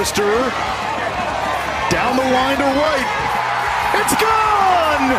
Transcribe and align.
Forrester 0.00 0.32
down 1.92 2.16
the 2.16 2.24
line 2.32 2.56
to 2.56 2.64
right. 2.64 3.04
It's 4.00 4.16
gone! 4.16 5.12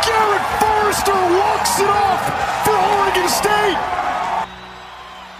Garrett 0.00 0.46
Forrester 0.56 1.12
walks 1.12 1.78
it 1.78 1.90
off 1.90 2.64
for 2.64 2.72
Oregon 2.72 3.28
State. 3.28 3.76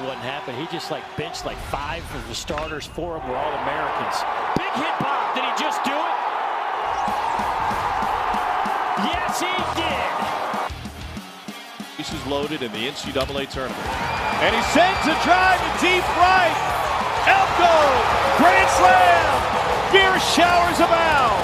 What 0.04 0.18
happened? 0.18 0.58
He 0.58 0.66
just 0.66 0.90
like 0.90 1.04
benched 1.16 1.46
like 1.46 1.56
five 1.72 2.04
of 2.14 2.28
the 2.28 2.34
starters. 2.34 2.84
Four 2.84 3.16
of 3.16 3.22
them 3.22 3.30
were 3.30 3.38
all 3.38 3.54
Americans. 3.64 4.20
Big 4.58 4.72
hit 4.76 4.94
pop. 5.00 5.34
Did 5.34 5.44
he 5.44 5.52
just 5.56 5.82
do 5.84 5.96
it? 5.96 6.16
Yes, 9.08 9.40
he 9.40 9.56
did. 9.80 10.12
Bases 11.96 12.26
loaded 12.26 12.60
in 12.60 12.70
the 12.72 12.88
NCAA 12.88 13.48
tournament. 13.48 13.88
And 14.44 14.54
he 14.54 14.60
sends 14.76 15.00
a 15.08 15.16
drive 15.24 15.60
to 15.64 15.80
deep 15.80 16.04
right. 16.18 16.71
Elko, 17.22 17.74
grand 18.36 18.70
slam. 18.74 19.30
Beer 19.92 20.18
showers 20.34 20.78
abound. 20.82 21.38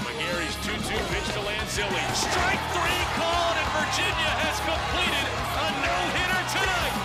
McGarry's 0.00 0.56
2-2 0.64 0.96
pitch 1.12 1.28
to 1.36 1.40
Lanzilli. 1.44 2.04
Strike 2.16 2.64
three 2.72 3.04
called, 3.20 3.56
and 3.60 3.68
Virginia 3.76 4.32
has 4.40 4.56
completed 4.64 5.28
a 5.60 5.68
no-hitter 5.84 6.42
tonight. 6.56 6.96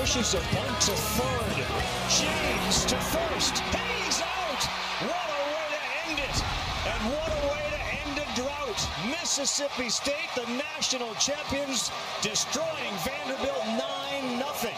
Pushes 0.00 0.32
a 0.32 0.40
bunt 0.54 0.80
to 0.80 0.96
third. 0.96 1.60
James 2.08 2.84
to 2.86 2.96
first. 2.96 3.58
He's 3.58 4.22
out. 4.22 4.62
What 5.04 5.28
a 5.28 5.40
way 5.52 5.66
to 5.76 5.80
end 6.08 6.18
it. 6.24 6.36
And 6.88 7.00
what 7.12 7.28
a 7.28 7.40
way 7.52 7.64
to 7.68 7.80
end 8.00 8.16
a 8.16 8.26
drought. 8.32 8.80
Mississippi 9.08 9.88
State, 9.88 10.28
the 10.34 10.46
national 10.52 11.14
champions, 11.14 11.90
destroying 12.20 12.94
Vanderbilt 13.04 13.64
9 13.66 14.44
0. 14.54 14.74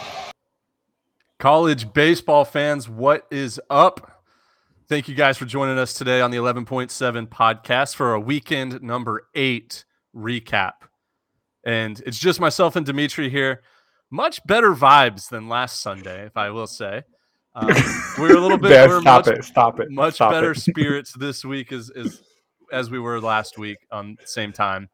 College 1.39 1.91
baseball 1.93 2.45
fans, 2.45 2.87
what 2.87 3.27
is 3.31 3.59
up? 3.69 4.23
Thank 4.87 5.07
you 5.07 5.15
guys 5.15 5.37
for 5.37 5.45
joining 5.45 5.77
us 5.77 5.93
today 5.93 6.21
on 6.21 6.31
the 6.31 6.37
11.7 6.37 7.27
podcast 7.27 7.95
for 7.95 8.13
a 8.13 8.19
weekend 8.19 8.81
number 8.81 9.27
eight 9.35 9.83
recap. 10.15 10.73
And 11.65 12.01
it's 12.05 12.19
just 12.19 12.39
myself 12.39 12.75
and 12.75 12.85
Dimitri 12.85 13.29
here. 13.29 13.61
Much 14.09 14.45
better 14.45 14.73
vibes 14.73 15.29
than 15.29 15.49
last 15.49 15.81
Sunday, 15.81 16.25
if 16.25 16.37
I 16.37 16.51
will 16.51 16.67
say. 16.67 17.03
Um, 17.55 17.67
we're 18.17 18.37
a 18.37 18.39
little 18.39 18.57
bit 18.59 18.69
Bev, 18.69 18.89
we're 18.89 19.01
stop 19.01 19.25
much, 19.25 19.37
it. 19.37 19.43
Stop 19.43 19.79
it. 19.79 19.91
much 19.91 20.15
stop 20.15 20.31
better 20.31 20.51
it. 20.51 20.57
spirits 20.59 21.13
this 21.13 21.43
week 21.43 21.71
is 21.71 21.89
as 21.91 22.21
as 22.73 22.89
we 22.89 22.99
were 22.99 23.21
last 23.21 23.57
week 23.57 23.77
on 23.91 24.17
the 24.19 24.27
same 24.27 24.51
time. 24.51 24.89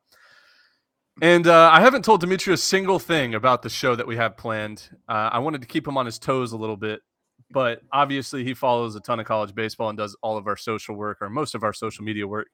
And 1.22 1.48
uh, 1.48 1.70
I 1.72 1.82
haven't 1.82 2.06
told 2.06 2.22
Dimitri 2.22 2.54
a 2.54 2.58
single 2.58 3.00
thing 3.00 3.36
about 3.36 3.62
the 3.62 3.70
show 3.70 3.96
that 3.96 4.08
we 4.08 4.16
have 4.16 4.38
planned. 4.38 4.90
Uh, 5.08 5.30
I 5.32 5.40
wanted 5.40 5.62
to 5.62 5.68
keep 5.68 5.88
him 5.88 5.98
on 5.98 6.06
his 6.06 6.18
toes 6.18 6.54
a 6.54 6.58
little 6.58 6.78
bit, 6.78 7.02
but 7.52 7.82
obviously 7.92 8.44
he 8.44 8.54
follows 8.54 8.96
a 8.96 9.02
ton 9.02 9.20
of 9.20 9.26
college 9.26 9.54
baseball 9.54 9.90
and 9.90 9.98
does 9.98 10.16
all 10.22 10.38
of 10.38 10.48
our 10.48 10.56
social 10.56 10.96
work 10.96 11.18
or 11.22 11.30
most 11.30 11.56
of 11.56 11.64
our 11.64 11.74
social 11.74 12.06
media 12.06 12.26
work. 12.26 12.48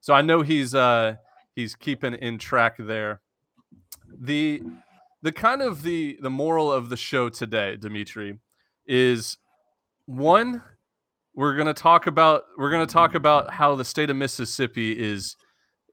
So 0.00 0.14
I 0.14 0.22
know 0.22 0.42
he's 0.42 0.74
uh, 0.74 1.16
he's 1.56 1.74
keeping 1.74 2.14
in 2.14 2.38
track 2.38 2.76
there. 2.78 3.20
The 4.20 4.62
the 5.22 5.32
kind 5.32 5.62
of 5.62 5.82
the 5.82 6.18
the 6.20 6.30
moral 6.30 6.70
of 6.70 6.90
the 6.90 6.96
show 6.96 7.28
today, 7.28 7.76
Dimitri, 7.76 8.38
is 8.86 9.36
one 10.06 10.62
we're 11.34 11.54
going 11.54 11.66
to 11.66 11.74
talk 11.74 12.06
about 12.06 12.44
we're 12.58 12.70
to 12.70 12.86
talk 12.86 13.14
about 13.14 13.52
how 13.52 13.74
the 13.74 13.84
state 13.84 14.10
of 14.10 14.16
Mississippi 14.16 14.92
is 14.92 15.36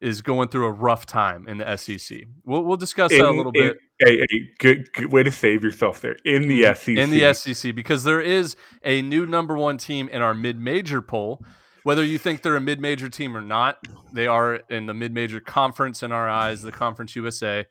is 0.02 0.22
going 0.22 0.48
through 0.48 0.66
a 0.66 0.72
rough 0.72 1.06
time 1.06 1.48
in 1.48 1.58
the 1.58 1.78
SEC. 1.78 2.20
We'll 2.44 2.64
we'll 2.64 2.78
discuss 2.78 3.12
that 3.12 3.22
a 3.22 3.32
little 3.32 3.52
in- 3.54 3.70
bit 3.70 3.78
Hey, 4.02 4.26
hey, 4.30 4.50
good, 4.60 4.94
good 4.94 5.12
way 5.12 5.24
to 5.24 5.32
save 5.32 5.62
yourself 5.62 6.00
there 6.00 6.16
in 6.24 6.48
the 6.48 6.62
mm-hmm. 6.62 6.74
SEC. 6.74 6.98
in 6.98 7.10
the 7.10 7.34
SEC 7.34 7.76
because 7.76 8.06
there 8.06 8.22
is 8.22 8.56
a 8.86 9.02
new 9.02 9.26
number 9.26 9.58
1 9.58 9.78
team 9.78 10.08
in 10.08 10.22
our 10.22 10.34
mid-major 10.34 11.02
poll. 11.02 11.44
Whether 11.84 12.06
you 12.06 12.18
think 12.18 12.42
they're 12.42 12.56
a 12.56 12.62
mid-major 12.62 13.10
team 13.10 13.36
or 13.36 13.42
not, 13.42 13.78
they 14.14 14.26
are 14.26 14.56
in 14.70 14.86
the 14.86 14.94
mid-major 14.94 15.42
conference 15.42 16.02
in 16.02 16.14
our 16.14 16.30
eyes, 16.30 16.62
the 16.62 16.72
Conference 16.72 17.14
USA. 17.18 17.66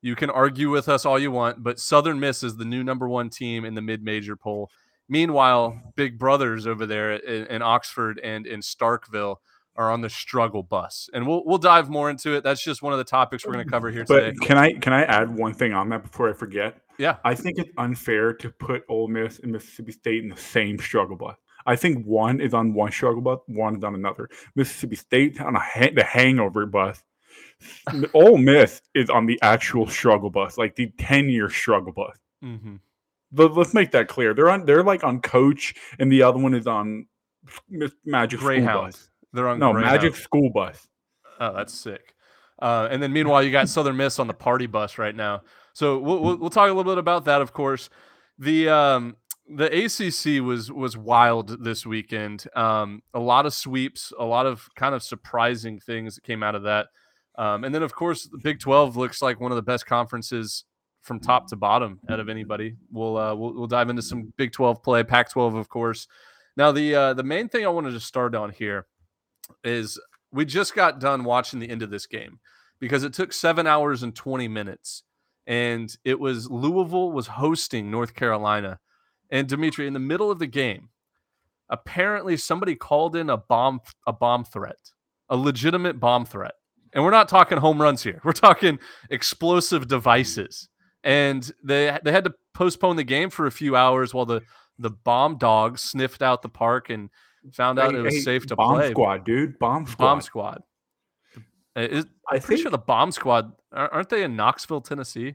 You 0.00 0.14
can 0.14 0.30
argue 0.30 0.70
with 0.70 0.88
us 0.88 1.04
all 1.04 1.18
you 1.18 1.32
want, 1.32 1.64
but 1.64 1.80
Southern 1.80 2.20
Miss 2.20 2.44
is 2.44 2.56
the 2.56 2.64
new 2.64 2.84
number 2.84 3.08
1 3.08 3.30
team 3.30 3.64
in 3.64 3.74
the 3.74 3.82
mid-major 3.82 4.36
poll. 4.36 4.70
Meanwhile, 5.08 5.80
big 5.96 6.18
brothers 6.18 6.66
over 6.66 6.86
there 6.86 7.12
in, 7.12 7.46
in 7.46 7.62
Oxford 7.62 8.18
and 8.22 8.46
in 8.46 8.60
Starkville 8.60 9.36
are 9.76 9.90
on 9.90 10.00
the 10.00 10.08
struggle 10.10 10.62
bus, 10.62 11.10
and 11.12 11.26
we'll 11.26 11.42
we'll 11.44 11.58
dive 11.58 11.90
more 11.90 12.08
into 12.08 12.34
it. 12.36 12.44
That's 12.44 12.62
just 12.62 12.80
one 12.82 12.92
of 12.92 12.98
the 12.98 13.04
topics 13.04 13.44
we're 13.44 13.52
going 13.54 13.64
to 13.64 13.70
cover 13.70 13.90
here 13.90 14.04
But 14.06 14.20
today. 14.20 14.36
can 14.42 14.56
I 14.56 14.72
can 14.72 14.92
I 14.92 15.02
add 15.04 15.34
one 15.34 15.52
thing 15.52 15.72
on 15.72 15.88
that 15.90 16.02
before 16.04 16.30
I 16.30 16.32
forget? 16.32 16.78
Yeah, 16.98 17.16
I 17.24 17.34
think 17.34 17.58
it's 17.58 17.70
unfair 17.76 18.32
to 18.34 18.50
put 18.50 18.84
Ole 18.88 19.08
Miss 19.08 19.40
and 19.40 19.50
Mississippi 19.52 19.92
State 19.92 20.22
in 20.22 20.28
the 20.30 20.36
same 20.36 20.78
struggle 20.78 21.16
bus. 21.16 21.36
I 21.66 21.76
think 21.76 22.04
one 22.06 22.40
is 22.40 22.54
on 22.54 22.72
one 22.72 22.92
struggle 22.92 23.20
bus, 23.22 23.40
one 23.46 23.76
is 23.76 23.82
on 23.84 23.94
another. 23.94 24.28
Mississippi 24.54 24.96
State 24.96 25.40
on 25.40 25.56
a 25.56 25.60
ha- 25.60 25.90
the 25.94 26.04
hangover 26.04 26.66
bus. 26.66 27.02
Ole 28.14 28.38
Miss 28.38 28.80
is 28.94 29.10
on 29.10 29.26
the 29.26 29.40
actual 29.42 29.88
struggle 29.88 30.30
bus, 30.30 30.56
like 30.56 30.76
the 30.76 30.86
ten 30.98 31.28
year 31.28 31.50
struggle 31.50 31.92
bus. 31.92 32.16
hmm 32.40 32.76
Let, 33.34 33.52
us 33.52 33.74
make 33.74 33.92
that 33.92 34.08
clear. 34.08 34.34
They're 34.34 34.50
on. 34.50 34.64
They're 34.64 34.82
like 34.82 35.04
on 35.04 35.20
Coach, 35.20 35.74
and 35.98 36.10
the 36.10 36.22
other 36.22 36.38
one 36.38 36.54
is 36.54 36.66
on 36.66 37.06
Magic 38.04 38.38
School 38.38 38.48
Greyhound. 38.48 38.92
Bus. 38.92 39.08
They're 39.32 39.48
on 39.48 39.58
No, 39.58 39.72
Greyhound. 39.72 39.94
Magic 39.96 40.16
School 40.16 40.50
Bus. 40.50 40.86
Oh, 41.40 41.52
that's 41.54 41.74
sick. 41.74 42.14
Uh, 42.60 42.88
and 42.90 43.02
then 43.02 43.12
meanwhile, 43.12 43.42
you 43.42 43.50
got 43.50 43.68
Southern 43.68 43.96
Miss 43.96 44.18
on 44.18 44.26
the 44.26 44.34
party 44.34 44.66
bus 44.66 44.98
right 44.98 45.14
now. 45.14 45.42
So 45.72 45.98
we'll, 45.98 46.20
we'll 46.20 46.36
we'll 46.36 46.50
talk 46.50 46.70
a 46.70 46.72
little 46.72 46.92
bit 46.92 46.98
about 46.98 47.24
that, 47.24 47.42
of 47.42 47.52
course. 47.52 47.90
The 48.38 48.68
um 48.68 49.16
the 49.48 49.66
ACC 49.66 50.42
was 50.42 50.70
was 50.70 50.96
wild 50.96 51.64
this 51.64 51.84
weekend. 51.84 52.46
Um, 52.56 53.02
a 53.12 53.20
lot 53.20 53.46
of 53.46 53.52
sweeps, 53.52 54.12
a 54.18 54.24
lot 54.24 54.46
of 54.46 54.68
kind 54.76 54.94
of 54.94 55.02
surprising 55.02 55.80
things 55.80 56.14
that 56.14 56.24
came 56.24 56.42
out 56.42 56.54
of 56.54 56.62
that. 56.62 56.86
Um, 57.36 57.64
and 57.64 57.74
then 57.74 57.82
of 57.82 57.94
course, 57.94 58.24
the 58.24 58.38
Big 58.38 58.60
Twelve 58.60 58.96
looks 58.96 59.20
like 59.20 59.40
one 59.40 59.52
of 59.52 59.56
the 59.56 59.62
best 59.62 59.86
conferences 59.86 60.64
from 61.04 61.20
top 61.20 61.46
to 61.48 61.56
bottom 61.56 62.00
out 62.08 62.18
of 62.18 62.28
anybody. 62.28 62.74
We'll 62.90 63.16
uh, 63.16 63.34
we'll, 63.34 63.54
we'll 63.54 63.66
dive 63.66 63.90
into 63.90 64.02
some 64.02 64.32
Big 64.36 64.52
Twelve 64.52 64.82
play, 64.82 65.04
Pac 65.04 65.30
twelve, 65.30 65.54
of 65.54 65.68
course. 65.68 66.08
Now 66.56 66.72
the 66.72 66.94
uh, 66.94 67.14
the 67.14 67.22
main 67.22 67.48
thing 67.48 67.64
I 67.64 67.68
wanted 67.68 67.92
to 67.92 68.00
start 68.00 68.34
on 68.34 68.50
here 68.50 68.86
is 69.62 70.00
we 70.32 70.44
just 70.44 70.74
got 70.74 70.98
done 70.98 71.22
watching 71.24 71.60
the 71.60 71.70
end 71.70 71.82
of 71.82 71.90
this 71.90 72.06
game 72.06 72.40
because 72.80 73.04
it 73.04 73.12
took 73.12 73.32
seven 73.32 73.66
hours 73.66 74.02
and 74.02 74.14
20 74.14 74.48
minutes 74.48 75.04
and 75.46 75.96
it 76.04 76.18
was 76.18 76.50
louisville 76.50 77.12
was 77.12 77.26
hosting 77.26 77.90
north 77.90 78.14
carolina 78.14 78.78
and 79.30 79.48
dimitri 79.48 79.86
in 79.86 79.92
the 79.92 79.98
middle 79.98 80.30
of 80.30 80.38
the 80.38 80.46
game 80.46 80.88
apparently 81.68 82.36
somebody 82.36 82.74
called 82.74 83.14
in 83.16 83.30
a 83.30 83.36
bomb 83.36 83.80
a 84.06 84.12
bomb 84.12 84.44
threat 84.44 84.90
a 85.28 85.36
legitimate 85.36 86.00
bomb 86.00 86.24
threat 86.24 86.54
and 86.92 87.04
we're 87.04 87.10
not 87.10 87.28
talking 87.28 87.58
home 87.58 87.80
runs 87.80 88.02
here 88.02 88.20
we're 88.24 88.32
talking 88.32 88.78
explosive 89.10 89.86
devices 89.86 90.68
and 91.04 91.48
they 91.62 91.96
they 92.02 92.10
had 92.10 92.24
to 92.24 92.34
postpone 92.54 92.96
the 92.96 93.04
game 93.04 93.30
for 93.30 93.46
a 93.46 93.52
few 93.52 93.76
hours 93.76 94.12
while 94.12 94.26
the 94.26 94.42
the 94.80 94.90
bomb 94.90 95.36
dogs 95.38 95.80
sniffed 95.82 96.20
out 96.22 96.42
the 96.42 96.48
park 96.48 96.90
and 96.90 97.08
found 97.52 97.78
out 97.78 97.92
Hey, 97.92 97.98
it 97.98 98.02
was 98.02 98.14
hey, 98.14 98.20
safe 98.20 98.46
to 98.46 98.56
play. 98.56 98.64
bomb 98.64 98.74
play 98.78 98.90
squad, 98.90 99.24
dude. 99.24 99.58
Bomb 99.60 99.86
squad. 99.86 100.04
Bomb 100.06 100.20
Squad. 100.20 100.62
Is, 101.76 102.04
I 102.30 102.36
I'm 102.36 102.40
pretty 102.40 102.62
sure 102.62 102.70
the 102.70 102.78
Bomb 102.78 103.10
Squad 103.12 103.52
aren't 103.72 104.08
they 104.08 104.22
in 104.22 104.34
Knoxville, 104.36 104.80
Tennessee? 104.80 105.34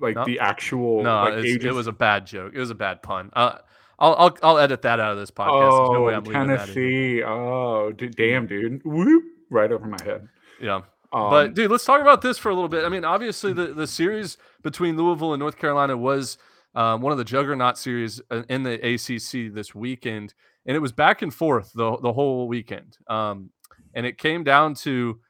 like 0.00 0.16
No. 0.16 0.24
the 0.24 0.40
actual. 0.40 1.02
No, 1.02 1.24
like, 1.24 1.44
it 1.44 1.72
was 1.72 1.86
a 1.86 1.92
bad 1.92 2.26
joke. 2.26 2.52
It 2.54 2.58
was 2.58 2.70
a 2.70 2.74
bad 2.74 3.02
pun. 3.02 3.30
Uh, 3.32 3.58
I'll, 3.98 4.14
I'll 4.16 4.36
I'll 4.42 4.58
edit 4.58 4.82
that 4.82 4.98
out 5.00 5.12
of 5.12 5.18
this 5.18 5.30
podcast. 5.30 5.92
No 5.92 6.04
Oh, 6.04 6.08
I'm 6.08 6.24
leaving 6.24 6.48
that. 6.48 6.60
Tennessee. 6.60 7.22
Oh, 7.22 7.92
d- 7.92 8.08
damn, 8.08 8.46
dude. 8.46 8.82
Whoop, 8.84 9.22
right 9.50 9.70
over 9.70 9.86
my 9.86 10.02
head. 10.04 10.28
Yeah, 10.60 10.80
Um, 11.14 11.30
but 11.30 11.54
dude, 11.54 11.70
let's 11.70 11.84
talk 11.84 12.00
about 12.00 12.22
this 12.22 12.38
for 12.38 12.50
a 12.50 12.54
little 12.54 12.68
bit. 12.68 12.84
I 12.84 12.88
mean, 12.88 13.04
obviously 13.04 13.52
the 13.52 13.68
the 13.68 13.86
series 13.86 14.36
between 14.62 14.96
Louisville 14.96 15.32
and 15.32 15.40
North 15.40 15.56
Carolina 15.56 15.96
was 15.96 16.38
um, 16.74 17.02
one 17.02 17.12
of 17.12 17.18
the 17.18 17.24
juggernaut 17.24 17.78
series 17.78 18.20
uh, 18.32 18.42
in 18.48 18.64
the 18.64 18.74
ACC 18.74 19.54
this 19.54 19.76
weekend, 19.76 20.34
and 20.66 20.76
it 20.76 20.80
was 20.80 20.90
back 20.90 21.22
and 21.22 21.32
forth 21.32 21.72
the 21.72 21.96
the 21.98 22.12
whole 22.12 22.48
weekend. 22.48 22.98
Um, 23.08 23.50
and 23.94 24.04
it 24.04 24.18
came 24.18 24.42
down 24.42 24.74
to 24.74 25.20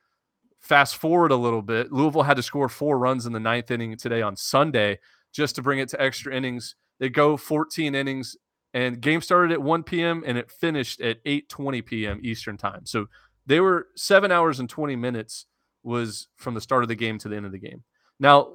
fast 0.62 0.96
forward 0.96 1.32
a 1.32 1.36
little 1.36 1.60
bit. 1.60 1.92
Louisville 1.92 2.22
had 2.22 2.38
to 2.38 2.42
score 2.42 2.70
four 2.70 2.98
runs 2.98 3.26
in 3.26 3.34
the 3.34 3.40
ninth 3.40 3.70
inning 3.70 3.94
today 3.98 4.22
on 4.22 4.36
Sunday 4.36 4.98
just 5.32 5.54
to 5.56 5.62
bring 5.62 5.80
it 5.80 5.90
to 5.90 6.00
extra 6.00 6.34
innings. 6.34 6.76
They 6.98 7.10
go 7.10 7.36
14 7.36 7.94
innings, 7.94 8.38
and 8.72 9.02
game 9.02 9.20
started 9.20 9.52
at 9.52 9.60
1 9.60 9.82
p.m. 9.82 10.24
and 10.26 10.38
it 10.38 10.50
finished 10.50 11.02
at 11.02 11.22
8:20 11.24 11.84
p.m. 11.84 12.20
Eastern 12.22 12.56
time. 12.56 12.86
So 12.86 13.08
they 13.44 13.60
were 13.60 13.88
seven 13.96 14.32
hours 14.32 14.60
and 14.60 14.70
20 14.70 14.96
minutes 14.96 15.44
was 15.84 16.28
from 16.36 16.54
the 16.54 16.60
start 16.60 16.82
of 16.82 16.88
the 16.88 16.94
game 16.96 17.18
to 17.18 17.28
the 17.28 17.36
end 17.36 17.46
of 17.46 17.52
the 17.52 17.58
game. 17.58 17.84
Now, 18.18 18.48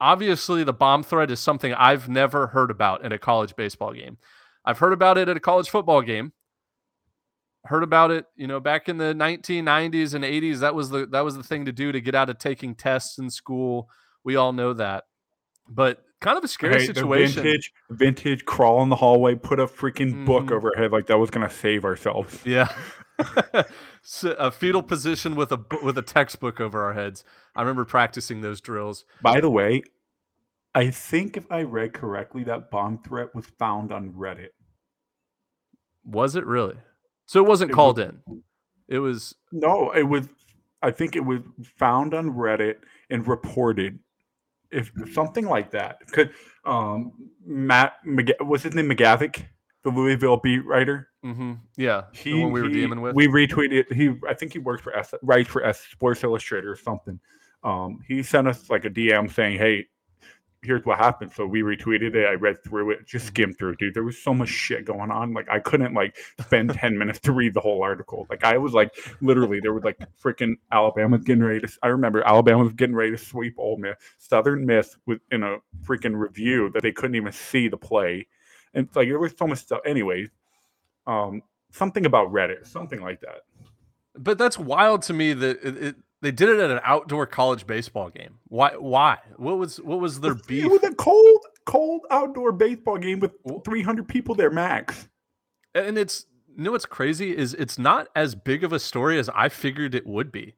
obviously, 0.00 0.64
the 0.64 0.72
bomb 0.72 1.02
threat 1.02 1.30
is 1.30 1.40
something 1.40 1.74
I've 1.74 2.08
never 2.08 2.46
heard 2.48 2.70
about 2.70 3.04
in 3.04 3.12
a 3.12 3.18
college 3.18 3.56
baseball 3.56 3.92
game. 3.92 4.18
I've 4.64 4.78
heard 4.78 4.92
about 4.92 5.18
it 5.18 5.28
at 5.28 5.36
a 5.36 5.40
college 5.40 5.68
football 5.70 6.02
game. 6.02 6.32
Heard 7.64 7.82
about 7.82 8.12
it, 8.12 8.26
you 8.36 8.46
know, 8.46 8.60
back 8.60 8.88
in 8.88 8.96
the 8.96 9.12
1990s 9.14 10.14
and 10.14 10.22
80s. 10.24 10.60
That 10.60 10.74
was 10.76 10.90
the 10.90 11.06
that 11.06 11.24
was 11.24 11.36
the 11.36 11.42
thing 11.42 11.64
to 11.64 11.72
do 11.72 11.90
to 11.90 12.00
get 12.00 12.14
out 12.14 12.30
of 12.30 12.38
taking 12.38 12.76
tests 12.76 13.18
in 13.18 13.28
school. 13.28 13.88
We 14.22 14.36
all 14.36 14.52
know 14.52 14.72
that. 14.74 15.04
But 15.68 16.00
kind 16.20 16.38
of 16.38 16.44
a 16.44 16.48
scary 16.48 16.86
situation. 16.86 17.42
vintage, 17.42 17.72
vintage 17.90 18.44
crawl 18.44 18.84
in 18.84 18.88
the 18.88 18.94
hallway, 18.96 19.34
put 19.34 19.58
a 19.58 19.66
freaking 19.66 20.24
book 20.24 20.44
Mhm. 20.44 20.52
over 20.52 20.72
our 20.76 20.80
head 20.82 20.92
like 20.92 21.06
that 21.06 21.18
was 21.18 21.30
gonna 21.30 21.50
save 21.50 21.84
ourselves. 21.84 22.40
Yeah. 22.44 22.68
so, 24.02 24.32
a 24.32 24.50
fetal 24.50 24.82
position 24.82 25.34
with 25.36 25.52
a 25.52 25.58
with 25.82 25.96
a 25.98 26.02
textbook 26.02 26.60
over 26.60 26.84
our 26.84 26.92
heads. 26.92 27.24
I 27.54 27.62
remember 27.62 27.84
practicing 27.84 28.40
those 28.40 28.60
drills. 28.60 29.04
By 29.22 29.40
the 29.40 29.50
way, 29.50 29.82
I 30.74 30.90
think 30.90 31.36
if 31.36 31.50
I 31.50 31.62
read 31.62 31.92
correctly, 31.94 32.44
that 32.44 32.70
bomb 32.70 32.98
threat 33.02 33.34
was 33.34 33.46
found 33.58 33.92
on 33.92 34.12
Reddit. 34.12 34.50
Was 36.04 36.36
it 36.36 36.46
really? 36.46 36.76
So 37.26 37.42
it 37.42 37.48
wasn't 37.48 37.70
It 37.70 37.74
called 37.74 37.98
was- 37.98 38.06
in. 38.08 38.42
It 38.88 38.98
was 39.00 39.34
No, 39.52 39.90
it 39.90 40.04
was. 40.04 40.28
I 40.82 40.90
think 40.92 41.16
it 41.16 41.24
was 41.24 41.40
found 41.78 42.14
on 42.14 42.30
Reddit 42.30 42.76
and 43.10 43.26
reported, 43.26 43.98
if 44.70 44.92
something 45.12 45.46
like 45.46 45.70
that. 45.72 45.98
Could 46.12 46.32
um 46.64 47.12
Matt 47.44 47.94
McG- 48.06 48.40
what's 48.40 48.62
his 48.62 48.74
name 48.74 48.88
McGavick, 48.88 49.46
the 49.86 49.92
Louisville 49.92 50.36
beat 50.36 50.64
writer. 50.66 51.08
hmm 51.22 51.54
yeah, 51.76 52.02
He, 52.12 52.32
the 52.32 52.42
one 52.42 52.52
we 52.52 52.60
were 52.62 52.68
he- 52.68 52.74
dealing 52.74 53.00
with. 53.00 53.14
We 53.14 53.28
retweeted. 53.28 53.92
He 53.92 54.14
I 54.28 54.34
think 54.34 54.52
he 54.52 54.58
works 54.58 54.82
for 54.82 54.94
S, 54.96 55.14
writes 55.22 55.48
for 55.48 55.64
S 55.64 55.80
Sports 55.92 56.24
Illustrated 56.24 56.66
or 56.66 56.76
something. 56.76 57.20
Um, 57.62 58.00
he 58.06 58.22
sent 58.22 58.48
us 58.48 58.68
like 58.68 58.84
a 58.84 58.90
DM 58.90 59.32
saying, 59.32 59.58
"Hey, 59.58 59.86
here's 60.62 60.84
what 60.84 60.98
happened." 60.98 61.30
So 61.32 61.46
we 61.46 61.62
retweeted 61.62 62.14
it. 62.16 62.26
I 62.26 62.34
read 62.34 62.62
through 62.64 62.90
it, 62.90 62.94
Mm-hmm. 62.98 63.04
just 63.06 63.26
skimmed 63.28 63.58
through. 63.58 63.76
Dude, 63.76 63.94
there 63.94 64.02
was 64.04 64.20
so 64.20 64.34
much 64.34 64.48
shit 64.48 64.84
going 64.84 65.10
on. 65.12 65.32
Like 65.32 65.48
I 65.48 65.58
couldn't 65.60 65.94
like 65.94 66.16
spend 66.40 66.70
ten 66.74 66.98
minutes 67.02 67.20
to 67.20 67.32
read 67.32 67.54
the 67.54 67.60
whole 67.60 67.82
article. 67.82 68.26
Like 68.28 68.42
I 68.44 68.58
was 68.58 68.72
like 68.72 68.90
literally 69.20 69.60
there 69.60 69.72
was 69.72 69.84
like 69.84 69.98
freaking 70.22 70.54
Alabama's 70.72 71.22
getting 71.24 71.44
ready 71.44 71.60
to. 71.60 71.68
I 71.82 71.88
remember 71.88 72.22
Alabama 72.26 72.64
was 72.64 72.72
getting 72.72 72.96
ready 72.96 73.12
to 73.12 73.18
sweep 73.18 73.54
Ole 73.58 73.78
Miss. 73.78 73.94
Southern 74.18 74.66
Miss 74.66 74.96
was 75.06 75.18
in 75.30 75.42
a 75.44 75.58
freaking 75.84 76.18
review 76.18 76.70
that 76.70 76.82
they 76.82 76.92
couldn't 76.92 77.14
even 77.16 77.32
see 77.32 77.68
the 77.68 77.76
play, 77.76 78.26
and 78.76 78.88
like 78.94 79.08
there 79.08 79.18
was 79.18 79.34
so 79.36 79.46
much 79.48 79.58
stuff. 79.58 79.80
Anyway, 79.84 80.28
um, 81.06 81.42
something 81.72 82.06
about 82.06 82.30
Reddit, 82.32 82.66
something 82.66 83.00
like 83.00 83.20
that. 83.22 83.40
but 84.16 84.38
that's 84.38 84.58
wild 84.58 85.02
to 85.02 85.12
me 85.12 85.32
that 85.32 85.58
it, 85.64 85.76
it, 85.82 85.96
they 86.22 86.30
did 86.30 86.48
it 86.48 86.60
at 86.60 86.70
an 86.70 86.80
outdoor 86.84 87.26
college 87.26 87.66
baseball 87.66 88.10
game. 88.10 88.38
Why? 88.48 88.76
Why? 88.76 89.18
What 89.36 89.58
was 89.58 89.80
what 89.80 89.98
was 89.98 90.20
their 90.20 90.34
beef? 90.34 90.64
It 90.64 90.70
was 90.70 90.84
a 90.84 90.94
cold, 90.94 91.40
cold 91.64 92.02
outdoor 92.10 92.52
baseball 92.52 92.98
game 92.98 93.18
with 93.18 93.32
300 93.64 94.06
people 94.06 94.34
there 94.34 94.50
max. 94.50 95.08
and 95.74 95.98
it's 95.98 96.26
you 96.56 96.64
know 96.64 96.72
what's 96.72 96.86
crazy 96.86 97.36
is 97.36 97.54
it's 97.54 97.78
not 97.78 98.08
as 98.14 98.34
big 98.34 98.64
of 98.64 98.72
a 98.72 98.78
story 98.78 99.18
as 99.18 99.28
I 99.34 99.48
figured 99.48 99.94
it 99.94 100.06
would 100.06 100.30
be. 100.30 100.54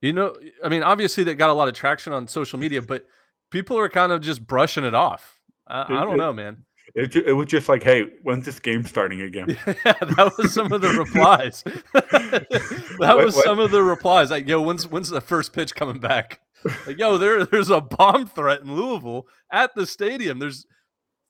You 0.00 0.12
know, 0.12 0.34
I 0.64 0.68
mean, 0.68 0.82
obviously 0.82 1.24
that 1.24 1.34
got 1.34 1.50
a 1.50 1.54
lot 1.54 1.68
of 1.68 1.74
traction 1.74 2.12
on 2.12 2.26
social 2.26 2.58
media, 2.58 2.80
but 2.80 3.06
people 3.50 3.78
are 3.78 3.88
kind 3.88 4.12
of 4.12 4.22
just 4.22 4.46
brushing 4.46 4.84
it 4.84 4.94
off. 4.94 5.38
I, 5.66 5.82
I 5.88 6.04
don't 6.04 6.16
know, 6.16 6.32
man. 6.32 6.64
It, 6.94 7.14
it 7.14 7.32
was 7.32 7.46
just 7.46 7.68
like, 7.68 7.82
hey, 7.82 8.06
when's 8.22 8.44
this 8.44 8.58
game 8.58 8.84
starting 8.84 9.20
again? 9.20 9.56
Yeah, 9.66 9.92
that 10.00 10.32
was 10.36 10.52
some 10.52 10.72
of 10.72 10.80
the 10.80 10.88
replies. 10.98 11.62
that 11.92 12.96
What- 12.98 13.24
was 13.24 13.34
what- 13.36 13.44
some 13.44 13.58
of 13.58 13.70
the 13.70 13.82
replies. 13.82 14.30
Like, 14.30 14.48
yo, 14.48 14.60
when's 14.60 14.86
when's 14.88 15.08
the 15.10 15.20
first 15.20 15.52
pitch 15.52 15.74
coming 15.74 15.98
back? 16.00 16.40
Like, 16.86 16.98
yo, 16.98 17.16
there 17.18 17.44
there's 17.46 17.70
a 17.70 17.80
bomb 17.80 18.26
threat 18.26 18.60
in 18.62 18.74
Louisville 18.74 19.26
at 19.50 19.74
the 19.74 19.86
stadium. 19.86 20.38
There's 20.40 20.66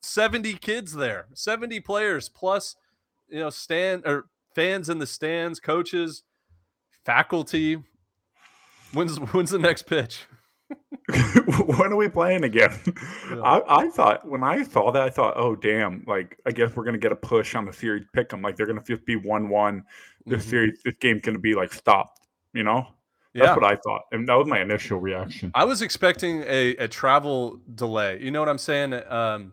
70 0.03 0.55
kids 0.55 0.95
there, 0.95 1.27
70 1.35 1.81
players 1.81 2.29
plus, 2.29 2.75
you 3.29 3.39
know, 3.41 3.51
stand 3.51 4.03
or 4.07 4.27
fans 4.55 4.89
in 4.89 4.99
the 4.99 5.07
stands, 5.07 5.61
coaches, 5.61 6.23
faculty. 7.05 7.83
When's 8.93 9.19
when's 9.19 9.51
the 9.51 9.59
next 9.59 9.83
pitch? 9.83 10.25
when 11.67 11.93
are 11.93 11.97
we 11.97 12.09
playing 12.09 12.45
again? 12.45 12.79
Yeah. 13.31 13.41
I, 13.43 13.83
I 13.85 13.89
thought 13.89 14.27
when 14.29 14.43
I 14.45 14.63
saw 14.63 14.91
that, 14.93 15.03
I 15.03 15.11
thought, 15.11 15.35
oh 15.37 15.57
damn, 15.57 16.05
like 16.07 16.39
I 16.47 16.51
guess 16.53 16.75
we're 16.77 16.85
gonna 16.85 16.99
get 16.99 17.13
a 17.13 17.17
push 17.17 17.55
on 17.55 17.65
the 17.65 17.73
series 17.73 18.05
pick 18.13 18.29
them. 18.29 18.43
Like 18.43 18.57
they're 18.57 18.67
gonna 18.67 18.83
just 18.83 19.05
be 19.05 19.17
one 19.17 19.49
one. 19.49 19.85
This 20.27 20.45
Mhm. 20.47 20.51
series, 20.51 20.83
this 20.85 20.95
game's 21.01 21.23
gonna 21.23 21.39
be 21.39 21.55
like 21.55 21.73
stopped. 21.73 22.21
You 22.53 22.63
know, 22.63 22.87
that's 23.35 23.47
Yeah. 23.49 23.55
what 23.55 23.65
I 23.65 23.77
thought, 23.77 24.03
and 24.13 24.29
that 24.29 24.35
was 24.35 24.47
my 24.47 24.61
initial 24.61 25.01
reaction. 25.01 25.51
I 25.55 25.65
was 25.65 25.83
expecting 25.83 26.43
a, 26.47 26.77
a 26.77 26.89
travel 26.89 27.61
delay. 27.75 28.21
You 28.23 28.31
know 28.31 28.41
what 28.41 28.49
I'm 28.49 28.59
saying? 28.59 28.95
Um, 29.09 29.53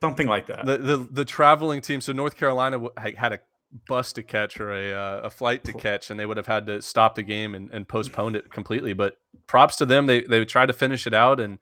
Something 0.00 0.28
like 0.28 0.46
that. 0.46 0.64
the, 0.64 0.78
the 0.78 0.96
the 1.10 1.24
traveling 1.24 1.80
team. 1.80 2.00
So 2.00 2.12
North 2.12 2.36
Carolina 2.36 2.78
had 3.16 3.32
a 3.32 3.40
bus 3.86 4.12
to 4.14 4.22
catch 4.22 4.58
or 4.60 4.72
a 4.72 4.92
uh, 4.92 5.20
a 5.24 5.30
flight 5.30 5.64
to 5.64 5.72
catch, 5.72 6.10
and 6.10 6.18
they 6.18 6.26
would 6.26 6.36
have 6.36 6.46
had 6.46 6.66
to 6.66 6.80
stop 6.82 7.14
the 7.14 7.22
game 7.22 7.54
and, 7.54 7.70
and 7.70 7.86
postponed 7.88 8.36
it 8.36 8.50
completely. 8.50 8.92
But 8.92 9.18
props 9.46 9.76
to 9.76 9.86
them. 9.86 10.06
They 10.06 10.22
they 10.22 10.44
tried 10.44 10.66
to 10.66 10.72
finish 10.72 11.06
it 11.06 11.14
out, 11.14 11.40
and 11.40 11.58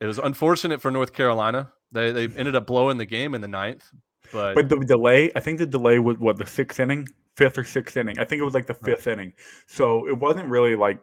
it 0.00 0.06
was 0.06 0.18
unfortunate 0.18 0.80
for 0.80 0.90
North 0.90 1.12
Carolina. 1.12 1.72
They 1.92 2.12
they 2.12 2.24
ended 2.36 2.56
up 2.56 2.66
blowing 2.66 2.98
the 2.98 3.06
game 3.06 3.34
in 3.34 3.40
the 3.40 3.48
ninth. 3.48 3.90
But, 4.32 4.54
But 4.54 4.68
the 4.68 4.76
delay, 4.78 5.30
I 5.36 5.40
think 5.40 5.58
the 5.58 5.66
delay 5.66 5.98
was 5.98 6.18
what 6.18 6.38
the 6.38 6.46
sixth 6.46 6.80
inning, 6.80 7.06
fifth 7.36 7.58
or 7.58 7.64
sixth 7.64 7.96
inning. 7.96 8.18
I 8.18 8.24
think 8.24 8.40
it 8.40 8.44
was 8.44 8.54
like 8.54 8.66
the 8.66 8.74
fifth 8.74 9.06
inning. 9.06 9.32
So 9.66 10.08
it 10.08 10.18
wasn't 10.18 10.48
really 10.48 10.76
like 10.76 10.98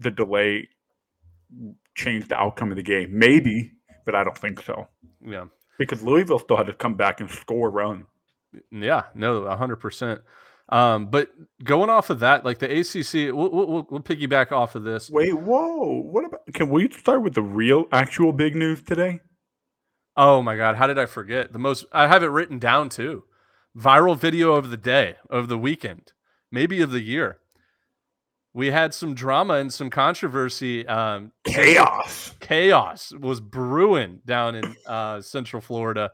the 0.00 0.10
delay 0.10 0.68
changed 1.94 2.28
the 2.28 2.36
outcome 2.36 2.70
of 2.70 2.76
the 2.76 2.82
game. 2.82 3.16
Maybe, 3.16 3.72
but 4.04 4.14
I 4.14 4.24
don't 4.24 4.36
think 4.36 4.60
so. 4.62 4.88
yeah, 5.24 5.44
Because 5.78 6.02
Louisville 6.02 6.40
still 6.40 6.56
had 6.56 6.66
to 6.66 6.74
come 6.74 6.94
back 6.94 7.20
and 7.20 7.30
score 7.30 7.68
a 7.68 7.70
run. 7.70 8.06
Yeah, 8.70 9.04
no, 9.14 9.48
hundred 9.56 9.76
percent. 9.76 10.20
Um, 10.70 11.06
but 11.06 11.28
going 11.62 11.90
off 11.90 12.08
of 12.10 12.20
that, 12.20 12.44
like 12.44 12.58
the 12.58 12.66
ACC, 12.80 13.34
we'll, 13.34 13.50
we'll, 13.50 13.66
we'll- 13.66 13.86
we'll 13.90 14.00
piggyback 14.00 14.50
off 14.50 14.74
of 14.74 14.82
this. 14.84 15.10
Wait, 15.10 15.34
whoa! 15.34 16.00
What 16.00 16.24
about? 16.24 16.40
Can 16.54 16.70
we 16.70 16.88
start 16.90 17.22
with 17.22 17.34
the 17.34 17.42
real, 17.42 17.84
actual 17.92 18.32
big 18.32 18.56
news 18.56 18.82
today? 18.82 19.20
Oh 20.16 20.40
my 20.42 20.56
god, 20.56 20.76
how 20.76 20.86
did 20.86 20.98
I 20.98 21.06
forget? 21.06 21.52
The 21.52 21.58
most 21.58 21.84
I 21.92 22.06
have 22.08 22.22
it 22.22 22.28
written 22.28 22.58
down 22.58 22.88
too. 22.88 23.24
Viral 23.76 24.16
video 24.16 24.52
of 24.54 24.70
the 24.70 24.76
day, 24.76 25.16
of 25.28 25.48
the 25.48 25.58
weekend, 25.58 26.12
maybe 26.52 26.80
of 26.80 26.92
the 26.92 27.02
year. 27.02 27.38
We 28.54 28.70
had 28.70 28.94
some 28.94 29.14
drama 29.14 29.54
and 29.54 29.72
some 29.74 29.90
controversy. 29.90 30.86
Um, 30.86 31.32
Chaos. 31.44 32.32
chaos 32.38 33.12
was 33.18 33.40
brewing 33.40 34.20
down 34.24 34.54
in 34.54 34.76
uh, 34.86 35.20
Central 35.22 35.60
Florida. 35.60 36.12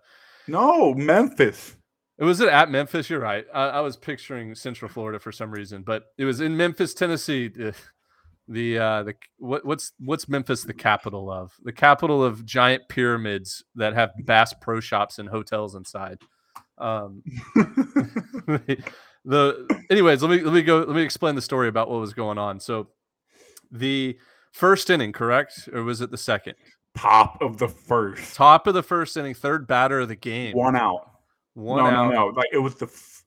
No, 0.49 0.95
Memphis. 0.95 1.77
It 2.21 2.25
was 2.25 2.41
at 2.43 2.71
Memphis. 2.71 3.09
You're 3.09 3.19
right. 3.19 3.47
I, 3.53 3.69
I 3.69 3.81
was 3.81 3.97
picturing 3.97 4.55
Central 4.55 4.91
Florida 4.91 5.19
for 5.19 5.33
some 5.33 5.51
reason, 5.51 5.83
but 5.83 6.05
it 6.19 6.27
was 6.27 6.43
in 6.43 6.55
Memphis, 6.55 6.93
Tennessee. 6.93 7.51
Ugh. 7.61 7.75
The 8.47 8.79
uh, 8.79 9.03
the 9.05 9.15
what, 9.39 9.65
what's 9.65 9.93
what's 10.01 10.29
Memphis 10.29 10.65
the 10.65 10.75
capital 10.75 11.31
of? 11.31 11.53
The 11.63 11.73
capital 11.73 12.23
of 12.25 12.45
giant 12.45 12.89
pyramids 12.89 13.63
that 13.77 13.95
have 13.95 14.11
Bass 14.25 14.53
Pro 14.61 14.81
Shops 14.81 15.21
and 15.21 15.29
hotels 15.29 15.77
inside. 15.77 16.19
Um, 16.77 17.23
the 19.25 19.83
anyways, 19.89 20.21
let 20.23 20.31
me 20.31 20.41
let 20.41 20.53
me 20.53 20.63
go. 20.63 20.79
Let 20.79 20.97
me 20.97 21.03
explain 21.03 21.37
the 21.37 21.43
story 21.43 21.69
about 21.69 21.89
what 21.89 22.01
was 22.01 22.13
going 22.13 22.39
on. 22.39 22.59
So, 22.59 22.89
the 23.71 24.19
first 24.53 24.91
inning, 24.91 25.13
correct, 25.13 25.69
or 25.73 25.85
was 25.85 26.01
it 26.01 26.11
the 26.11 26.19
second? 26.19 26.57
Top 26.97 27.41
of 27.41 27.59
the 27.59 27.69
first. 27.69 28.35
Top 28.35 28.67
of 28.67 28.75
the 28.75 28.83
first 28.83 29.17
inning, 29.17 29.35
third 29.35 29.69
batter 29.69 30.01
of 30.01 30.09
the 30.09 30.17
game. 30.17 30.57
One 30.57 30.75
out. 30.75 31.10
One 31.55 31.79
no, 31.79 31.91
out. 31.91 32.13
no, 32.13 32.15
no. 32.15 32.27
Like 32.29 32.49
it 32.53 32.59
was 32.59 32.77
the 32.77 32.87
f- 32.87 33.25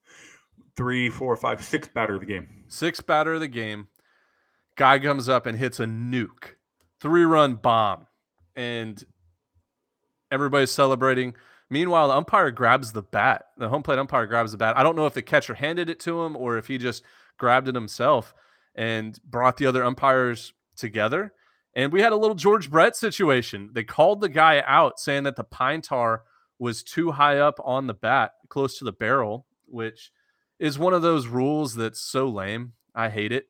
three, 0.76 1.10
four, 1.10 1.36
five, 1.36 1.64
six 1.64 1.88
batter 1.88 2.16
of 2.16 2.22
the 2.22 2.26
game. 2.26 2.48
Sixth 2.68 3.06
batter 3.06 3.34
of 3.34 3.40
the 3.40 3.48
game. 3.48 3.88
Guy 4.76 5.00
comes 5.00 5.30
up 5.30 5.46
and 5.46 5.58
hits 5.58 5.80
a 5.80 5.86
nuke, 5.86 6.56
three 7.00 7.26
run 7.26 7.56
bomb, 7.56 8.08
and 8.56 9.04
everybody's 10.32 10.72
celebrating. 10.72 11.36
Meanwhile, 11.70 12.10
the 12.10 12.16
umpire 12.16 12.52
grabs 12.52 12.92
the 12.92 13.04
bat. 13.04 13.46
The 13.58 13.70
home 13.70 13.84
plate 13.84 14.00
umpire 14.00 14.26
grabs 14.26 14.52
the 14.52 14.58
bat. 14.58 14.78
I 14.78 14.84
don't 14.84 14.96
know 14.96 15.06
if 15.06 15.14
the 15.14 15.22
catcher 15.22 15.54
handed 15.54 15.90
it 15.90 16.00
to 16.02 16.24
him 16.24 16.36
or 16.36 16.58
if 16.58 16.68
he 16.68 16.78
just 16.78 17.04
grabbed 17.38 17.68
it 17.68 17.76
himself 17.76 18.34
and 18.76 19.20
brought 19.24 19.58
the 19.58 19.66
other 19.66 19.84
umpires 19.84 20.54
together. 20.76 21.34
And 21.76 21.92
we 21.92 22.02
had 22.02 22.12
a 22.12 22.18
little 22.18 22.36
George 22.36 22.70
Brett 22.70 22.96
situation. 22.96 23.70
They 23.74 23.84
called 23.84 24.22
the 24.22 24.30
guy 24.30 24.64
out 24.66 25.00
saying 25.00 25.24
that 25.24 25.36
the 25.36 25.44
pine 25.44 25.82
tar 25.82 26.24
was 26.64 26.82
too 26.82 27.12
high 27.12 27.40
up 27.40 27.60
on 27.66 27.88
the 27.88 27.94
bat, 27.94 28.32
close 28.48 28.78
to 28.78 28.86
the 28.86 28.94
barrel, 28.94 29.46
which 29.68 30.12
is 30.60 30.80
one 30.80 30.94
of 30.94 31.02
those 31.02 31.28
rules 31.28 31.76
that's 31.76 32.00
so 32.00 32.30
lame. 32.30 32.72
I 32.96 33.10
hate 33.10 33.34
it. 33.34 33.48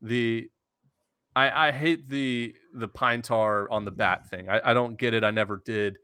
The 0.00 0.48
I, 1.36 1.68
I 1.68 1.72
hate 1.72 2.08
the 2.08 2.54
the 2.72 2.88
pine 2.88 3.20
tar 3.20 3.70
on 3.70 3.84
the 3.84 3.90
bat 3.90 4.30
thing. 4.30 4.48
I, 4.48 4.70
I 4.70 4.72
don't 4.72 4.96
get 4.96 5.12
it. 5.12 5.24
I 5.24 5.30
never 5.30 5.60
did. 5.66 5.98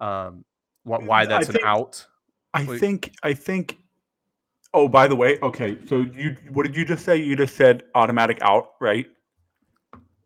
Um, 0.00 0.44
what 0.84 1.02
why 1.02 1.22
I 1.22 1.26
that's 1.26 1.48
an 1.48 1.58
out? 1.64 2.06
I 2.54 2.64
think. 2.64 3.12
I 3.24 3.34
think. 3.34 3.78
Oh, 4.72 4.86
by 4.86 5.08
the 5.08 5.16
way, 5.16 5.40
okay. 5.42 5.78
So 5.88 6.06
you, 6.14 6.36
what 6.52 6.64
did 6.64 6.76
you 6.76 6.84
just 6.84 7.04
say? 7.04 7.16
You 7.16 7.34
just 7.34 7.56
said 7.56 7.82
automatic 7.96 8.38
out, 8.40 8.74
right? 8.80 9.06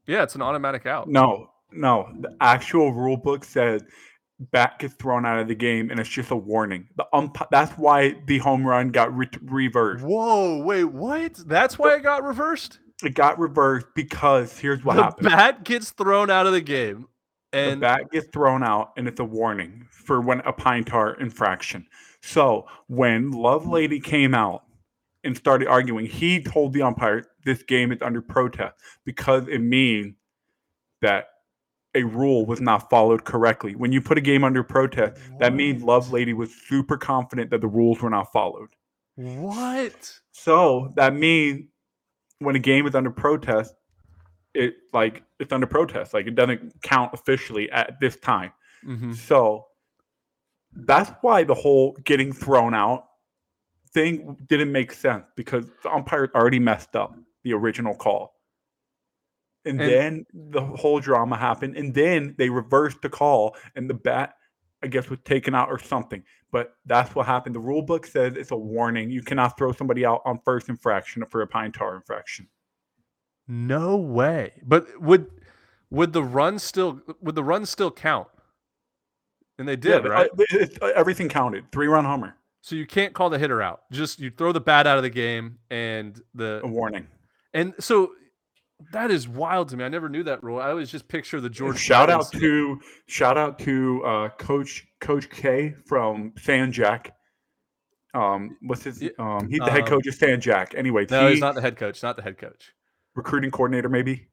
Yeah, 0.06 0.22
it's 0.22 0.34
an 0.34 0.42
automatic 0.42 0.84
out. 0.84 1.08
No, 1.08 1.48
no. 1.72 2.10
The 2.20 2.36
actual 2.42 2.92
rule 2.92 3.16
book 3.16 3.42
says 3.42 3.82
bat 4.38 4.78
gets 4.78 4.94
thrown 4.94 5.26
out 5.26 5.38
of 5.38 5.48
the 5.48 5.54
game, 5.54 5.90
and 5.90 5.98
it's 5.98 6.08
just 6.08 6.30
a 6.30 6.36
warning. 6.36 6.88
The 6.96 7.06
ump. 7.12 7.38
That's 7.50 7.72
why 7.72 8.16
the 8.26 8.38
home 8.38 8.66
run 8.66 8.90
got 8.90 9.16
re- 9.16 9.28
reversed. 9.42 10.04
Whoa, 10.04 10.62
wait, 10.62 10.84
what? 10.84 11.34
That's 11.46 11.78
why 11.78 11.96
it 11.96 12.02
got 12.02 12.22
reversed. 12.24 12.78
It 13.02 13.14
got 13.14 13.38
reversed 13.38 13.86
because 13.94 14.58
here's 14.58 14.84
what 14.84 14.96
the 14.96 15.02
happened. 15.04 15.28
bat 15.28 15.64
gets 15.64 15.90
thrown 15.90 16.30
out 16.30 16.46
of 16.46 16.52
the 16.52 16.60
game. 16.60 17.06
the 17.52 17.58
And 17.58 17.80
bat 17.80 18.10
gets 18.10 18.26
thrown 18.32 18.62
out 18.64 18.92
and 18.96 19.06
it's 19.06 19.20
a 19.20 19.24
warning 19.24 19.86
for 19.90 20.20
when 20.20 20.40
a 20.40 20.52
pine 20.52 20.84
tar 20.84 21.14
infraction. 21.14 21.86
So 22.22 22.66
when 22.88 23.32
Lovelady 23.32 24.02
came 24.02 24.34
out 24.34 24.64
and 25.22 25.36
started 25.36 25.68
arguing, 25.68 26.06
he 26.06 26.42
told 26.42 26.72
the 26.72 26.82
umpire 26.82 27.24
this 27.44 27.62
game 27.62 27.92
is 27.92 27.98
under 28.02 28.20
protest 28.20 28.74
because 29.04 29.46
it 29.46 29.60
means 29.60 30.14
that 31.00 31.26
a 31.98 32.04
rule 32.04 32.46
was 32.46 32.60
not 32.60 32.88
followed 32.90 33.24
correctly. 33.24 33.74
When 33.74 33.92
you 33.92 34.00
put 34.00 34.18
a 34.18 34.20
game 34.20 34.44
under 34.44 34.62
protest, 34.62 35.20
that 35.40 35.54
means 35.54 35.82
Lovelady 35.82 36.34
was 36.34 36.50
super 36.54 36.96
confident 36.96 37.50
that 37.50 37.60
the 37.60 37.68
rules 37.68 38.00
were 38.00 38.10
not 38.10 38.32
followed. 38.32 38.68
what? 39.16 40.20
So 40.32 40.92
that 40.96 41.14
means 41.14 41.66
when 42.38 42.54
a 42.54 42.60
game 42.60 42.86
is 42.86 42.94
under 42.94 43.10
protest, 43.10 43.74
it 44.54 44.74
like 44.92 45.22
it's 45.40 45.52
under 45.52 45.66
protest. 45.66 46.14
Like 46.14 46.26
it 46.26 46.34
doesn't 46.36 46.80
count 46.82 47.12
officially 47.12 47.70
at 47.72 47.98
this 48.00 48.16
time. 48.16 48.52
Mhm. 48.86 49.14
So 49.14 49.66
that's 50.72 51.10
why 51.22 51.42
the 51.44 51.54
whole 51.54 51.96
getting 52.04 52.32
thrown 52.32 52.74
out 52.74 53.04
thing 53.92 54.36
didn't 54.48 54.70
make 54.70 54.92
sense 54.92 55.24
because 55.36 55.64
the 55.82 55.90
umpire 55.92 56.30
already 56.34 56.58
messed 56.60 56.94
up 56.94 57.14
the 57.42 57.52
original 57.54 57.94
call. 57.94 58.34
And, 59.64 59.80
And- 59.80 59.90
then 59.90 60.26
the 60.32 60.62
whole 60.62 61.00
drama 61.00 61.36
happened. 61.36 61.76
And 61.76 61.92
then 61.94 62.34
they 62.38 62.48
reversed 62.48 63.02
the 63.02 63.08
call 63.10 63.56
and 63.76 63.88
the 63.90 63.94
bat, 63.94 64.34
I 64.82 64.86
guess, 64.86 65.10
was 65.10 65.18
taken 65.24 65.54
out 65.54 65.68
or 65.68 65.78
something. 65.78 66.22
But 66.50 66.74
that's 66.86 67.14
what 67.14 67.26
happened. 67.26 67.54
The 67.54 67.60
rule 67.60 67.82
book 67.82 68.06
says 68.06 68.34
it's 68.36 68.52
a 68.52 68.56
warning. 68.56 69.10
You 69.10 69.22
cannot 69.22 69.58
throw 69.58 69.72
somebody 69.72 70.06
out 70.06 70.22
on 70.24 70.40
first 70.44 70.68
infraction 70.70 71.22
for 71.30 71.42
a 71.42 71.46
pine 71.46 71.72
tar 71.72 71.94
infraction. 71.96 72.48
No 73.46 73.96
way. 73.96 74.52
But 74.64 74.86
would 75.00 75.26
would 75.90 76.12
the 76.12 76.22
run 76.22 76.58
still 76.58 77.00
would 77.20 77.34
the 77.34 77.44
run 77.44 77.66
still 77.66 77.90
count? 77.90 78.28
And 79.58 79.66
they 79.68 79.76
did, 79.76 80.02
but, 80.04 80.10
right? 80.12 80.30
uh, 80.30 80.34
it- 80.50 80.72
it- 80.80 80.82
everything 80.94 81.28
counted. 81.28 81.70
Three 81.72 81.88
run 81.88 82.04
homer, 82.04 82.36
So 82.60 82.76
you 82.76 82.86
can't 82.86 83.12
call 83.12 83.28
the 83.28 83.38
hitter 83.38 83.60
out. 83.60 83.82
Just 83.90 84.20
you 84.20 84.30
throw 84.30 84.52
the 84.52 84.60
bat 84.60 84.86
out 84.86 84.96
of 84.98 85.02
the 85.02 85.10
game 85.10 85.58
and 85.70 86.20
the 86.34 86.60
a 86.62 86.66
warning. 86.66 87.08
and 87.54 87.74
so 87.80 88.12
that 88.92 89.10
is 89.10 89.26
wild 89.28 89.68
to 89.70 89.76
me. 89.76 89.84
I 89.84 89.88
never 89.88 90.08
knew 90.08 90.22
that 90.24 90.42
rule. 90.42 90.60
I 90.60 90.70
always 90.70 90.90
just 90.90 91.08
picture 91.08 91.40
the 91.40 91.50
George. 91.50 91.78
shout 91.78 92.08
Brett 92.08 92.18
out 92.20 92.32
to 92.32 92.80
shout 93.06 93.36
out 93.36 93.58
to 93.60 94.04
uh, 94.04 94.28
Coach 94.30 94.86
Coach 95.00 95.28
K 95.30 95.74
from 95.86 96.32
San 96.38 96.72
Jack. 96.72 97.14
Um, 98.14 98.56
what's 98.62 98.84
his? 98.84 99.02
Um, 99.18 99.48
he's 99.48 99.58
the 99.60 99.70
head 99.70 99.82
um, 99.82 99.88
coach 99.88 100.06
of 100.06 100.14
San 100.14 100.40
Jack. 100.40 100.74
Anyway, 100.76 101.06
No, 101.10 101.26
he, 101.26 101.32
he's 101.34 101.40
not 101.40 101.54
the 101.54 101.60
head 101.60 101.76
coach. 101.76 102.02
Not 102.02 102.16
the 102.16 102.22
head 102.22 102.38
coach. 102.38 102.72
recruiting 103.14 103.50
coordinator. 103.50 103.88
Maybe 103.88 104.28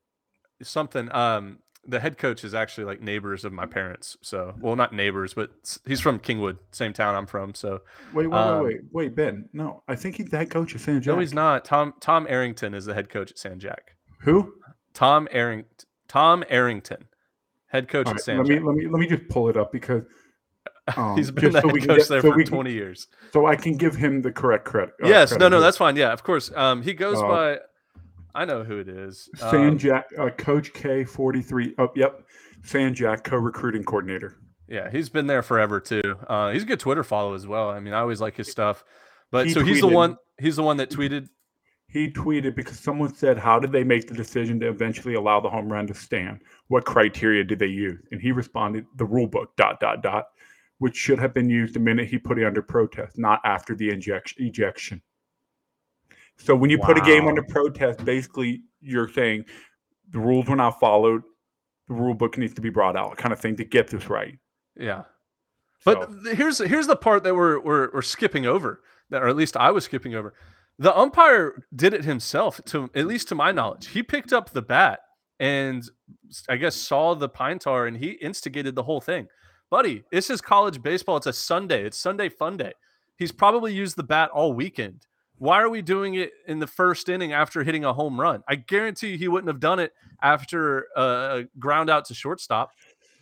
Something. 0.62 1.14
Um, 1.14 1.60
the 1.88 2.00
head 2.00 2.18
coach 2.18 2.44
is 2.44 2.56
actually 2.56 2.86
like 2.86 3.02
neighbors 3.02 3.46
of 3.46 3.54
my 3.54 3.66
parents. 3.66 4.18
So, 4.22 4.56
well, 4.60 4.76
not 4.76 4.94
neighbors, 4.94 5.34
but 5.34 5.52
he's 5.86 6.00
from 6.00 6.18
Kingwood, 6.20 6.58
same 6.72 6.94
town 6.94 7.14
I'm 7.14 7.28
from. 7.28 7.54
So, 7.54 7.82
wait, 8.14 8.28
wait, 8.28 8.38
Um, 8.38 8.64
wait, 8.64 8.76
wait, 8.76 8.82
wait, 8.92 9.16
Ben. 9.16 9.50
No, 9.54 9.84
I 9.88 9.96
think 9.96 10.16
he's 10.16 10.30
the 10.30 10.38
head 10.38 10.50
coach 10.50 10.74
of 10.74 10.82
San 10.82 11.02
Jack. 11.02 11.14
no, 11.14 11.20
he's 11.20 11.34
not. 11.34 11.66
Tom 11.66 11.94
Tom 12.00 12.26
Arrington 12.30 12.74
is 12.74 12.86
the 12.86 12.94
head 12.94 13.10
coach 13.10 13.32
at 13.32 13.38
San 13.38 13.60
Jack. 13.60 13.95
Who? 14.26 14.54
Tom 14.94 15.28
Arrington. 15.32 15.70
Tom 16.08 16.44
Arrington, 16.50 17.06
head 17.68 17.88
coach 17.88 18.08
All 18.08 18.14
at 18.14 18.22
San 18.22 18.38
let 18.38 18.48
me 18.48 18.60
let 18.60 18.76
me 18.76 18.88
let 18.88 19.00
me 19.00 19.08
just 19.08 19.28
pull 19.30 19.50
it 19.50 19.58
up 19.58 19.72
because 19.72 20.04
um, 20.98 21.18
He's 21.18 21.32
been 21.32 21.52
the 21.52 21.62
so 21.62 21.68
head 21.68 21.74
coach 21.80 21.88
get- 21.88 22.08
there 22.10 22.22
so 22.22 22.32
for 22.32 22.36
can- 22.38 22.46
20 22.46 22.72
years. 22.72 23.08
so 23.34 23.46
I 23.48 23.56
can 23.56 23.76
give 23.76 23.96
him 23.96 24.22
the 24.22 24.32
correct 24.32 24.66
credit. 24.66 24.94
uh, 25.04 25.08
yes, 25.08 25.32
no, 25.32 25.38
credit 25.38 25.50
no, 25.50 25.56
here. 25.58 25.62
that's 25.64 25.78
fine. 25.78 25.96
Yeah, 25.96 26.14
of 26.14 26.24
course. 26.24 26.52
Um, 26.56 26.82
he 26.84 26.94
goes 26.94 27.18
Uh, 27.20 27.28
by. 27.28 27.60
I 28.34 28.46
know 28.46 28.64
who 28.64 28.80
it 28.80 28.88
is. 28.90 29.30
San 29.38 29.70
Um, 29.70 29.78
Jack, 29.78 30.06
uh, 30.20 30.30
Coach 30.30 30.74
K, 30.74 31.04
forty 31.06 31.42
three. 31.42 31.74
Oh, 31.78 31.90
yep, 31.96 32.22
San 32.64 32.94
Jack 32.94 33.24
co-recruiting 33.24 33.84
coordinator. 33.84 34.36
Yeah, 34.68 34.90
he's 34.90 35.10
been 35.10 35.28
there 35.28 35.42
forever 35.44 35.80
too. 35.80 36.18
Uh, 36.28 36.52
he's 36.52 36.64
a 36.64 36.66
good 36.66 36.80
Twitter 36.80 37.04
follow 37.04 37.34
as 37.34 37.46
well. 37.48 37.70
I 37.70 37.80
mean, 37.80 37.94
I 37.94 38.00
always 38.00 38.20
like 38.22 38.36
his 38.36 38.50
stuff. 38.52 38.84
But 39.32 39.48
He 39.48 39.54
so 39.54 39.64
he's 39.64 39.82
the 39.82 39.88
one. 39.88 40.18
He's 40.40 40.56
the 40.56 40.64
one 40.64 40.78
that 40.78 40.90
tweeted. 40.90 41.28
He 41.96 42.12
tweeted 42.12 42.56
because 42.56 42.78
someone 42.78 43.14
said, 43.16 43.38
"How 43.38 43.58
did 43.58 43.72
they 43.72 43.86
make 43.86 44.06
the 44.06 44.14
decision 44.14 44.60
to 44.60 44.68
eventually 44.68 45.14
allow 45.14 45.40
the 45.40 45.50
home 45.50 45.72
run 45.72 45.88
to 45.88 45.94
stand? 45.94 46.42
What 46.68 46.84
criteria 46.84 47.42
did 47.46 47.58
they 47.58 47.68
use?" 47.68 48.06
And 48.12 48.20
he 48.22 48.34
responded, 48.34 48.86
"The 48.98 49.06
rule 49.06 49.28
book. 49.28 49.56
Dot 49.56 49.80
dot 49.80 50.04
dot, 50.04 50.26
which 50.80 50.98
should 50.98 51.20
have 51.20 51.34
been 51.34 51.50
used 51.50 51.74
the 51.74 51.80
minute 51.80 52.10
he 52.10 52.18
put 52.18 52.38
it 52.38 52.44
under 52.44 52.62
protest, 52.62 53.18
not 53.18 53.40
after 53.46 53.76
the 53.76 53.92
injection 53.92 54.46
ejection." 54.46 55.02
So 56.36 56.54
when 56.54 56.70
you 56.70 56.80
put 56.80 56.98
a 56.98 57.02
game 57.02 57.30
under 57.30 57.44
protest, 57.44 58.04
basically 58.04 58.64
you're 58.82 59.08
saying 59.08 59.46
the 60.10 60.20
rules 60.20 60.48
were 60.50 60.58
not 60.58 60.82
followed. 60.82 61.24
The 61.88 61.94
rule 61.94 62.14
book 62.14 62.38
needs 62.38 62.56
to 62.56 62.62
be 62.62 62.70
brought 62.70 62.98
out, 62.98 63.16
kind 63.16 63.32
of 63.32 63.40
thing, 63.40 63.56
to 63.56 63.64
get 63.64 63.88
this 63.88 64.10
right. 64.10 64.38
Yeah. 64.76 65.04
But 65.86 66.10
So- 66.10 66.36
here's 66.36 66.58
here's 66.58 66.88
the 66.88 66.98
part 66.98 67.24
that 67.24 67.36
we're, 67.36 67.58
we're 67.62 67.90
we're 67.94 68.02
skipping 68.02 68.46
over, 68.46 68.82
that 69.12 69.24
or 69.24 69.30
at 69.30 69.38
least 69.38 69.56
I 69.56 69.72
was 69.72 69.86
skipping 69.86 70.14
over. 70.14 70.34
The 70.80 70.96
umpire 70.98 71.64
did 71.76 71.94
it 71.94 72.04
himself, 72.04 72.60
to 72.66 72.90
at 72.96 73.06
least 73.08 73.30
to 73.30 73.36
my 73.36 73.52
knowledge. 73.52 73.88
He 73.88 74.04
picked 74.04 74.34
up 74.34 74.50
the 74.52 74.62
bat 74.62 75.00
and 75.40 75.84
I 76.50 76.58
guess 76.58 76.76
saw 76.76 77.14
the 77.16 77.30
pine 77.30 77.60
tar 77.60 77.88
and 77.88 77.96
he 77.96 78.12
instigated 78.12 78.76
the 78.76 78.84
whole 78.84 79.00
thing. 79.02 79.28
Buddy, 79.70 80.04
this 80.12 80.30
is 80.30 80.42
college 80.42 80.82
baseball. 80.84 81.18
It's 81.18 81.28
a 81.28 81.34
Sunday. 81.34 81.86
It's 81.86 81.98
Sunday 81.98 82.30
fun 82.30 82.58
day. 82.58 82.74
He's 83.18 83.32
probably 83.32 83.74
used 83.74 83.96
the 83.96 84.04
bat 84.04 84.30
all 84.32 84.54
weekend. 84.54 85.06
Why 85.38 85.62
are 85.62 85.70
we 85.70 85.82
doing 85.82 86.16
it 86.16 86.32
in 86.48 86.60
the 86.60 86.68
first 86.68 87.10
inning 87.10 87.34
after 87.34 87.64
hitting 87.64 87.84
a 87.86 87.94
home 87.94 88.20
run? 88.20 88.44
I 88.48 88.56
guarantee 88.56 89.10
you 89.12 89.18
he 89.18 89.28
wouldn't 89.28 89.48
have 89.50 89.60
done 89.60 89.80
it 89.80 89.94
after 90.22 90.88
a 90.96 91.46
ground 91.60 91.90
out 91.90 92.06
to 92.06 92.14
shortstop. 92.14 92.72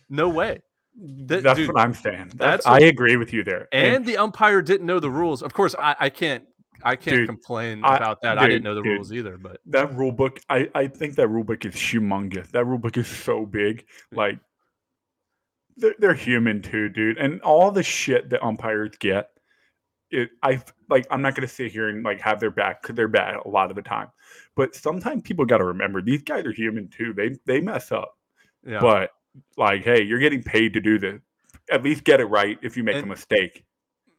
No 0.08 0.28
way. 0.28 0.62
That- 0.96 1.42
That's 1.42 1.58
dude, 1.58 1.68
what 1.72 1.80
I'm 1.80 1.94
saying. 1.94 2.32
that's 2.34 2.64
That's, 2.64 2.66
I 2.66 2.80
a- 2.80 2.88
agree 2.88 3.16
with 3.16 3.32
you 3.32 3.42
there. 3.42 3.68
and 3.72 4.04
the 4.06 4.16
umpire 4.16 4.62
didn't 4.62 4.86
know 4.86 5.00
the 5.00 5.10
rules. 5.10 5.42
Of 5.42 5.52
course, 5.54 5.74
I, 5.78 5.96
I 5.98 6.08
can't 6.08 6.44
I 6.84 6.96
can't 6.96 7.16
Dude, 7.16 7.28
complain 7.28 7.82
I- 7.84 7.96
about 7.96 8.20
that. 8.22 8.38
I 8.38 8.46
didn't 8.46 8.62
know 8.62 8.74
the 8.74 8.82
dude. 8.82 8.92
rules 8.92 9.12
either, 9.12 9.38
but 9.38 9.60
that 9.66 9.94
rule 9.94 10.12
book 10.12 10.40
I, 10.48 10.68
I 10.74 10.86
think 10.86 11.14
that 11.16 11.28
rule 11.28 11.44
book 11.44 11.64
is 11.64 11.74
humongous 11.74 12.50
that 12.52 12.64
rule 12.66 12.78
book 12.78 12.96
is 12.96 13.06
so 13.08 13.46
big 13.46 13.86
like 14.12 14.38
they're, 15.76 15.94
they're 15.98 16.14
human 16.14 16.62
too 16.62 16.88
dude 16.88 17.18
and 17.18 17.40
all 17.42 17.70
the 17.70 17.82
shit 17.82 18.30
that 18.30 18.44
umpires 18.44 18.92
get 19.00 19.30
it 20.10 20.30
i 20.42 20.62
like 20.88 21.06
i'm 21.10 21.22
not 21.22 21.34
going 21.34 21.46
to 21.48 21.52
sit 21.52 21.72
here 21.72 21.88
and 21.88 22.04
like 22.04 22.20
have 22.20 22.38
their 22.38 22.50
back 22.50 22.82
because 22.82 22.94
they're 22.94 23.08
bad 23.08 23.36
a 23.44 23.48
lot 23.48 23.70
of 23.70 23.76
the 23.76 23.82
time 23.82 24.08
but 24.54 24.74
sometimes 24.74 25.22
people 25.22 25.44
got 25.44 25.58
to 25.58 25.64
remember 25.64 26.00
these 26.00 26.22
guys 26.22 26.44
are 26.44 26.52
human 26.52 26.86
too 26.88 27.12
they 27.12 27.36
they 27.46 27.60
mess 27.60 27.90
up 27.90 28.16
yeah. 28.66 28.80
but 28.80 29.10
like 29.56 29.82
hey 29.82 30.02
you're 30.02 30.20
getting 30.20 30.42
paid 30.42 30.72
to 30.72 30.80
do 30.80 30.98
this 30.98 31.20
at 31.70 31.82
least 31.82 32.04
get 32.04 32.20
it 32.20 32.26
right 32.26 32.58
if 32.62 32.76
you 32.76 32.84
make 32.84 33.02
a 33.02 33.06
mistake 33.06 33.64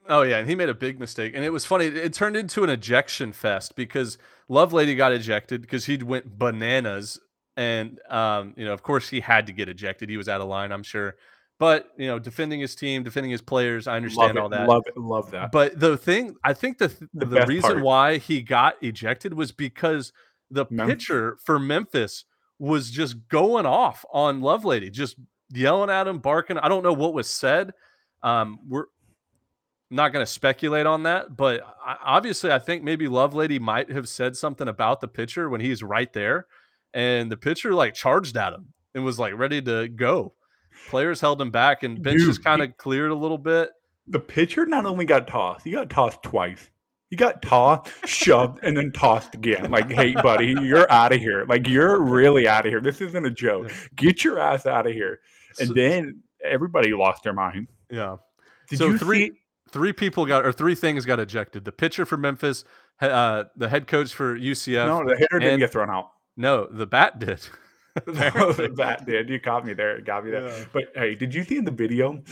Oh 0.07 0.21
yeah, 0.21 0.37
and 0.37 0.49
he 0.49 0.55
made 0.55 0.69
a 0.69 0.73
big 0.73 0.99
mistake, 0.99 1.33
and 1.35 1.43
it 1.43 1.51
was 1.51 1.65
funny. 1.65 1.85
It 1.85 2.13
turned 2.13 2.37
into 2.37 2.63
an 2.63 2.69
ejection 2.69 3.33
fest 3.33 3.75
because 3.75 4.17
Lovelady 4.49 4.95
got 4.95 5.11
ejected 5.11 5.61
because 5.61 5.85
he 5.85 5.97
went 5.97 6.37
bananas, 6.37 7.19
and 7.57 7.99
um, 8.09 8.53
you 8.55 8.65
know, 8.65 8.73
of 8.73 8.83
course, 8.83 9.09
he 9.09 9.19
had 9.19 9.47
to 9.47 9.53
get 9.53 9.67
ejected. 9.69 10.09
He 10.09 10.17
was 10.17 10.29
out 10.29 10.41
of 10.41 10.47
line, 10.47 10.71
I'm 10.71 10.83
sure. 10.83 11.15
But 11.57 11.89
you 11.97 12.07
know, 12.07 12.19
defending 12.19 12.59
his 12.59 12.75
team, 12.75 13.03
defending 13.03 13.31
his 13.31 13.41
players, 13.41 13.87
I 13.87 13.95
understand 13.95 14.37
all 14.37 14.49
that. 14.49 14.67
love 14.67 14.83
it 14.87 14.97
love 14.97 15.31
that 15.31 15.51
But 15.51 15.79
the 15.79 15.97
thing, 15.97 16.35
I 16.43 16.53
think 16.53 16.77
the 16.77 16.89
The 17.13 17.25
the, 17.25 17.45
reason 17.45 17.61
part. 17.71 17.81
why 17.81 18.17
he 18.17 18.41
got 18.41 18.75
ejected 18.83 19.33
was 19.33 19.51
because 19.53 20.11
the 20.51 20.65
Mem- 20.69 20.87
pitcher 20.87 21.37
for 21.45 21.57
Memphis 21.57 22.25
was 22.59 22.91
just 22.91 23.27
going 23.29 23.65
off 23.65 24.03
on 24.11 24.41
Lovelady, 24.41 24.91
just 24.91 25.15
yelling 25.49 25.89
at 25.89 26.07
him, 26.07 26.19
barking. 26.19 26.57
I 26.57 26.67
don't 26.67 26.83
know 26.83 26.93
what 26.93 27.13
was 27.13 27.29
said. 27.29 27.71
Um, 28.21 28.59
we're 28.67 28.85
not 29.91 30.11
going 30.11 30.25
to 30.25 30.31
speculate 30.31 30.85
on 30.85 31.03
that, 31.03 31.35
but 31.37 31.61
I, 31.85 31.97
obviously, 32.03 32.51
I 32.51 32.59
think 32.59 32.83
maybe 32.83 33.07
Lovelady 33.07 33.59
might 33.59 33.89
have 33.91 34.09
said 34.09 34.35
something 34.35 34.67
about 34.67 34.99
the 35.01 35.07
pitcher 35.07 35.49
when 35.49 35.61
he's 35.61 35.83
right 35.83 36.11
there, 36.13 36.47
and 36.93 37.31
the 37.31 37.37
pitcher 37.37 37.73
like 37.73 37.93
charged 37.93 38.35
at 38.37 38.53
him 38.53 38.73
and 38.93 39.05
was 39.05 39.19
like 39.19 39.33
ready 39.37 39.61
to 39.61 39.87
go. 39.87 40.33
Players 40.89 41.21
held 41.21 41.39
him 41.41 41.51
back, 41.51 41.83
and 41.83 42.01
bench 42.01 42.19
Dude, 42.19 42.27
just 42.27 42.43
kind 42.43 42.61
of 42.61 42.75
cleared 42.77 43.11
a 43.11 43.15
little 43.15 43.37
bit. 43.37 43.69
the 44.07 44.19
pitcher 44.19 44.65
not 44.65 44.85
only 44.85 45.05
got 45.05 45.27
tossed, 45.27 45.63
he 45.65 45.71
got 45.71 45.89
tossed 45.89 46.21
twice. 46.23 46.69
He 47.11 47.15
got 47.15 47.41
tossed, 47.43 47.91
shoved, 48.07 48.59
and 48.63 48.75
then 48.75 48.91
tossed 48.91 49.35
again. 49.35 49.69
Like, 49.69 49.91
hey, 49.91 50.13
buddy, 50.13 50.55
you're 50.63 50.91
out 50.91 51.13
of 51.13 51.19
here. 51.21 51.45
Like, 51.47 51.67
you're 51.67 52.01
really 52.01 52.47
out 52.47 52.65
of 52.65 52.71
here. 52.71 52.81
This 52.81 52.99
isn't 52.99 53.25
a 53.25 53.29
joke. 53.31 53.71
Get 53.95 54.23
your 54.23 54.39
ass 54.39 54.65
out 54.65 54.87
of 54.87 54.93
here. 54.93 55.19
And 55.59 55.67
So- 55.69 55.73
then 55.75 56.23
everybody 56.43 56.93
lost 56.93 57.23
their 57.23 57.31
mind. 57.33 57.67
Yeah. 57.91 58.17
Did 58.69 58.79
so 58.79 58.87
you 58.87 58.97
three 58.97 59.29
see? 59.29 59.39
Three 59.75 59.91
people 59.91 60.25
got 60.25 60.45
or 60.45 60.53
three 60.53 60.73
things 60.73 61.03
got 61.03 61.19
ejected. 61.19 61.65
The 61.65 61.71
pitcher 61.73 62.05
for 62.05 62.15
Memphis, 62.15 62.63
uh, 63.01 63.43
the 63.57 63.67
head 63.67 63.87
coach 63.87 64.13
for 64.13 64.39
UCF. 64.39 64.87
No, 64.87 65.03
the 65.03 65.17
hitter 65.17 65.37
didn't 65.37 65.59
get 65.59 65.73
thrown 65.73 65.89
out. 65.89 66.11
No, 66.37 66.65
the 66.71 66.87
bat 66.87 67.19
did. 67.19 67.41
The 68.05 68.73
bat 68.73 69.05
did. 69.05 69.27
You 69.27 69.37
caught 69.41 69.65
me 69.65 69.73
there. 69.73 69.97
It 69.97 70.05
Got 70.05 70.23
me 70.23 70.31
there. 70.31 70.47
Yeah. 70.47 70.65
But 70.71 70.85
hey, 70.95 71.13
did 71.13 71.33
you 71.33 71.43
see 71.43 71.57
in 71.57 71.65
the 71.65 71.71
video, 71.71 72.23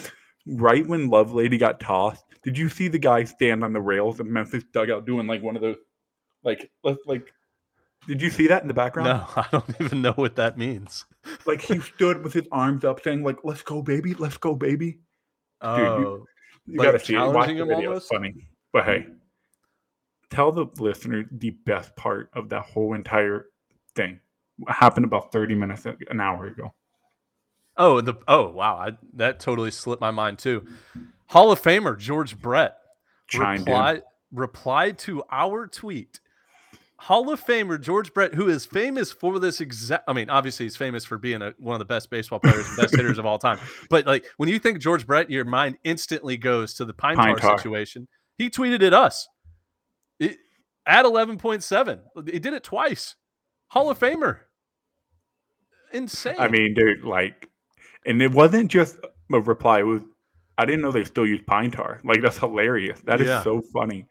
right 0.48 0.88
when 0.88 1.10
Lovelady 1.10 1.60
got 1.60 1.82
tossed, 1.82 2.24
did 2.44 2.58
you 2.58 2.70
see 2.70 2.88
the 2.88 2.98
guy 2.98 3.26
stand 3.26 3.62
on 3.62 3.74
the 3.74 3.82
rails 3.82 4.22
of 4.22 4.28
Memphis 4.28 4.64
dugout 4.72 5.06
doing 5.06 5.28
like 5.28 5.44
one 5.44 5.58
of 5.58 5.62
those, 5.62 5.76
like, 6.46 6.72
like, 7.06 7.34
did 8.08 8.22
you 8.22 8.30
see 8.30 8.48
that 8.48 8.62
in 8.62 8.70
the 8.70 8.74
background? 8.74 9.10
No, 9.10 9.28
I 9.36 9.48
don't 9.52 9.82
even 9.82 10.02
know 10.02 10.14
what 10.14 10.38
that 10.38 10.58
means. 10.58 11.06
like 11.46 11.62
he 11.62 11.82
stood 11.82 12.24
with 12.24 12.32
his 12.32 12.48
arms 12.54 12.86
up, 12.86 13.04
saying 13.04 13.22
like, 13.22 13.40
"Let's 13.44 13.64
go, 13.64 13.82
baby! 13.82 14.14
Let's 14.14 14.38
go, 14.38 14.56
baby!" 14.56 15.00
Oh, 15.60 16.26
You 16.66 16.80
Like 16.80 16.88
gotta 16.88 17.00
see 17.00 17.16
it. 17.16 17.20
Watch 17.20 17.48
the 17.48 17.54
video. 17.54 17.76
almost? 17.76 18.06
It's 18.06 18.08
funny. 18.08 18.48
But 18.72 18.86
hey, 18.86 19.08
tell 20.30 20.52
the 20.52 20.66
listener 20.80 21.26
the 21.32 21.52
best 21.52 21.96
part 21.96 22.30
of 22.34 22.50
that 22.50 22.64
whole 22.64 22.94
entire 22.94 23.48
thing. 23.96 24.20
What 24.58 24.74
happened 24.76 25.06
about 25.06 25.32
30 25.32 25.56
minutes, 25.56 25.86
an 25.86 26.20
hour 26.22 26.46
ago. 26.48 26.74
oh, 27.78 28.02
the 28.02 28.16
oh 28.28 28.50
wow, 28.50 28.76
I, 28.78 28.92
that 29.16 29.40
totally 29.40 29.72
slipped 29.72 30.02
my 30.02 30.12
mind 30.12 30.40
too. 30.40 30.66
Hall 31.28 31.52
of 31.52 31.62
Famer 31.62 31.98
George 31.98 32.40
Brett 32.40 32.78
Chimed 33.28 33.62
replied 33.68 34.04
replied 34.32 34.98
to 35.00 35.24
our 35.32 35.68
tweet. 35.68 36.20
Hall 37.04 37.30
of 37.34 37.44
Famer 37.46 37.80
George 37.82 38.14
Brett, 38.14 38.34
who 38.34 38.48
is 38.48 38.66
famous 38.66 39.12
for 39.12 39.38
this 39.38 39.60
exact. 39.60 40.06
I 40.08 40.14
mean, 40.14 40.30
obviously 40.30 40.66
he's 40.66 40.78
famous 40.78 41.04
for 41.04 41.18
being 41.18 41.42
a, 41.42 41.54
one 41.60 41.76
of 41.76 41.80
the 41.80 41.86
best 41.86 42.10
baseball 42.10 42.40
players, 42.40 42.66
and 42.68 42.78
best 42.78 42.96
hitters 42.96 43.18
of 43.18 43.26
all 43.26 43.38
time. 43.38 43.60
But 43.90 44.06
like 44.06 44.26
when 44.38 44.48
you 44.48 44.58
think 44.58 44.80
George 44.80 45.06
Brett, 45.06 45.30
your 45.30 45.44
mind 45.44 45.78
instantly 45.84 46.38
goes 46.38 46.74
to 46.76 46.86
the 46.86 46.94
Pine, 46.94 47.18
Pine 47.18 47.36
Tar 47.36 47.50
Tar. 47.50 47.58
situation. 47.58 48.08
He 48.38 48.50
tweeted 48.50 48.82
at 48.84 48.94
us 48.94 49.28
It- 50.20 50.38
at 50.86 51.04
eleven 51.06 51.38
point 51.38 51.64
seven. 51.64 52.00
He 52.26 52.40
did 52.40 52.54
it 52.54 52.64
twice. 52.64 53.16
Hall 53.68 53.90
of 53.90 54.00
Famer. 54.00 54.40
Insane. 55.92 56.36
I 56.40 56.48
mean, 56.48 56.74
dude, 56.74 57.04
like, 57.04 57.50
and 58.06 58.22
it 58.22 58.32
wasn't 58.32 58.72
just 58.72 58.98
a 59.32 59.40
reply. 59.42 59.80
It 59.80 59.84
was, 59.84 60.02
I 60.58 60.66
didn't 60.66 60.82
know 60.82 60.92
they 60.92 61.04
still 61.04 61.26
use 61.28 61.42
pine 61.46 61.72
tar. 61.72 62.00
Like, 62.04 62.22
that's 62.22 62.38
hilarious. 62.38 63.00
That 63.06 63.22
is 63.22 63.28
Yeah. 63.28 63.44
so 63.44 63.62
funny. 63.74 64.08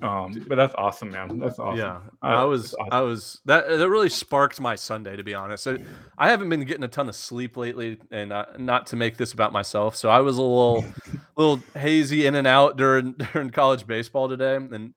Um, 0.00 0.44
but 0.48 0.56
that's 0.56 0.74
awesome, 0.76 1.10
man. 1.10 1.38
That's 1.38 1.58
awesome. 1.58 1.78
Yeah, 1.78 1.96
Uh, 2.22 2.26
I 2.26 2.44
was, 2.44 2.74
awesome. 2.74 2.92
I 2.92 3.00
was 3.02 3.40
that 3.44 3.68
that 3.68 3.88
really 3.88 4.08
sparked 4.08 4.58
my 4.58 4.74
Sunday 4.74 5.16
to 5.16 5.22
be 5.22 5.34
honest. 5.34 5.66
I, 5.68 5.78
I 6.16 6.30
haven't 6.30 6.48
been 6.48 6.64
getting 6.64 6.82
a 6.82 6.88
ton 6.88 7.08
of 7.08 7.14
sleep 7.14 7.56
lately, 7.56 7.98
and 8.10 8.32
uh, 8.32 8.46
not 8.58 8.86
to 8.88 8.96
make 8.96 9.16
this 9.16 9.32
about 9.32 9.52
myself, 9.52 9.94
so 9.94 10.08
I 10.08 10.20
was 10.20 10.38
a 10.38 10.42
little, 10.42 10.84
little 11.36 11.60
hazy 11.74 12.26
in 12.26 12.34
and 12.34 12.46
out 12.46 12.76
during 12.76 13.12
during 13.32 13.50
college 13.50 13.86
baseball 13.86 14.28
today, 14.28 14.56
and 14.56 14.94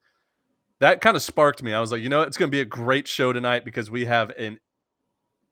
that 0.79 1.01
kind 1.01 1.15
of 1.15 1.21
sparked 1.21 1.61
me. 1.61 1.73
I 1.73 1.81
was 1.81 1.91
like, 1.91 2.01
you 2.01 2.09
know, 2.09 2.21
it's 2.21 2.37
going 2.37 2.49
to 2.49 2.55
be 2.55 2.61
a 2.61 2.65
great 2.65 3.07
show 3.07 3.33
tonight 3.33 3.65
because 3.65 3.91
we 3.91 4.05
have 4.05 4.29
an 4.31 4.59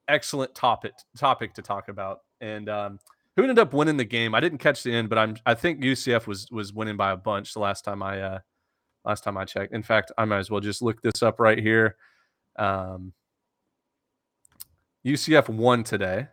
excellent 0.08 0.56
topic 0.56 0.94
topic 1.18 1.54
to 1.56 1.62
talk 1.62 1.90
about, 1.90 2.20
and 2.40 2.70
um, 2.70 3.00
who 3.36 3.44
ended 3.44 3.60
up 3.60 3.74
winning 3.74 3.98
the 3.98 4.06
game? 4.06 4.34
I 4.34 4.40
didn't 4.40 4.60
catch 4.60 4.84
the 4.84 4.94
end, 4.94 5.10
but 5.10 5.18
I'm 5.18 5.36
I 5.46 5.54
think 5.54 5.82
UCF 5.82 6.28
was 6.28 6.48
was 6.50 6.74
winning 6.74 6.98
by 6.98 7.12
a 7.12 7.18
bunch 7.18 7.54
the 7.54 7.60
last 7.60 7.84
time 7.84 8.02
I 8.02 8.22
uh, 8.22 8.40
last 9.06 9.24
time 9.24 9.38
I 9.38 9.46
checked. 9.46 9.74
In 9.74 9.84
fact, 9.84 10.12
I 10.18 10.26
might 10.26 10.40
as 10.40 10.50
well 10.50 10.62
just 10.62 10.82
look 10.82 11.02
this 11.02 11.22
up 11.22 11.40
right 11.40 11.58
here. 11.58 11.98
Um, 12.58 13.14
UCF 15.06 15.50
won 15.50 15.84
today, 15.84 16.28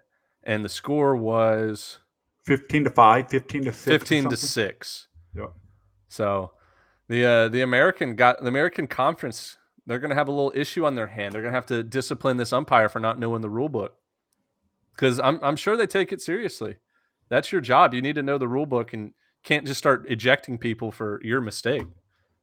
and 0.45 0.65
the 0.65 0.69
score 0.69 1.17
was 1.17 1.99
15 2.45 2.85
to 2.85 2.91
5, 2.91 3.29
15 3.29 3.65
to 3.65 3.73
6. 3.73 3.85
15 3.85 4.29
to 4.31 4.37
6. 4.37 5.09
Yeah. 5.37 5.47
So 6.09 6.53
the 7.09 7.25
uh, 7.25 7.49
the 7.49 7.62
American 7.62 8.17
got 8.17 8.41
the 8.41 8.49
American 8.49 8.87
conference, 8.87 9.57
they're 9.87 9.99
going 9.99 10.11
to 10.11 10.17
have 10.17 10.29
a 10.29 10.33
little 10.33 10.53
issue 10.55 10.87
on 10.87 10.95
their 10.95 11.07
hand. 11.07 11.35
They're 11.35 11.43
going 11.43 11.53
to 11.53 11.57
have 11.57 11.67
to 11.67 11.83
discipline 11.83 12.37
this 12.37 12.53
umpire 12.53 12.89
for 12.89 13.00
not 13.00 13.19
knowing 13.19 13.43
the 13.43 13.50
rule 13.50 13.69
book. 13.69 13.97
Cuz 14.97 15.19
I'm 15.19 15.41
I'm 15.43 15.57
sure 15.57 15.77
they 15.77 15.87
take 15.87 16.12
it 16.12 16.21
seriously. 16.21 16.77
That's 17.28 17.52
your 17.52 17.61
job. 17.61 17.95
You 17.95 18.02
need 18.02 18.17
to 18.17 18.23
know 18.23 18.39
the 18.39 18.49
rule 18.49 18.67
book 18.67 18.93
and 18.93 19.13
can't 19.45 19.67
just 19.67 19.78
start 19.78 20.04
ejecting 20.09 20.59
people 20.59 20.93
for 20.93 21.21
your 21.23 21.41
mistake. 21.41 21.87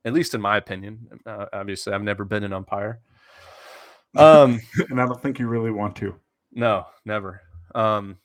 At 0.06 0.14
least 0.14 0.34
in 0.34 0.42
my 0.42 0.58
opinion. 0.58 1.08
Uh, 1.26 1.46
obviously, 1.54 1.94
I've 1.94 2.04
never 2.04 2.24
been 2.26 2.44
an 2.44 2.54
umpire. 2.54 3.00
Um 4.16 4.62
And 4.90 5.02
I 5.02 5.06
don't 5.06 5.22
think 5.22 5.38
you 5.38 5.48
really 5.48 5.70
want 5.70 5.96
to. 5.98 6.16
no, 6.54 6.86
never. 7.06 7.42
Um, 7.76 8.18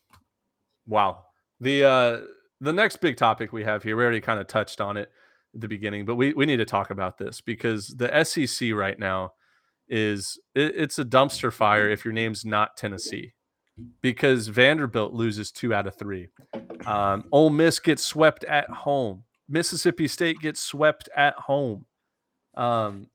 wow. 0.87 1.25
The 1.61 1.85
uh, 1.85 2.21
the 2.61 2.73
next 2.73 3.01
big 3.01 3.17
topic 3.17 3.53
we 3.53 3.65
have 3.65 3.83
here, 3.83 3.97
we 3.97 4.03
already 4.05 4.21
kind 4.21 4.41
of 4.41 4.47
touched 4.47 4.81
on 4.81 4.97
it 4.97 5.11
at 5.55 5.61
the 5.61 5.69
beginning, 5.69 6.07
but 6.07 6.15
we 6.15 6.33
we 6.35 6.47
need 6.47 6.59
to 6.59 6.65
talk 6.65 6.91
about 6.91 7.19
this 7.19 7.41
because 7.41 7.89
the 7.89 8.25
SEC 8.25 8.73
right 8.73 8.99
now 8.99 9.33
is 9.89 10.39
it, 10.55 10.73
it's 10.77 10.99
a 10.99 11.05
dumpster 11.05 11.53
fire 11.53 11.91
if 11.91 12.05
your 12.05 12.15
name's 12.15 12.45
not 12.45 12.77
Tennessee, 12.77 13.35
because 14.01 14.47
Vanderbilt 14.49 15.13
loses 15.13 15.51
two 15.51 15.75
out 15.75 15.87
of 15.89 15.97
three. 15.97 16.29
Um, 16.87 17.25
Ole 17.33 17.51
Miss 17.51 17.81
gets 17.81 18.05
swept 18.05 18.45
at 18.45 18.71
home. 18.71 19.25
Mississippi 19.53 20.09
State 20.09 20.41
gets 20.41 20.61
swept 20.61 21.09
at 21.15 21.35
home. 21.35 21.85
Um, 22.55 23.09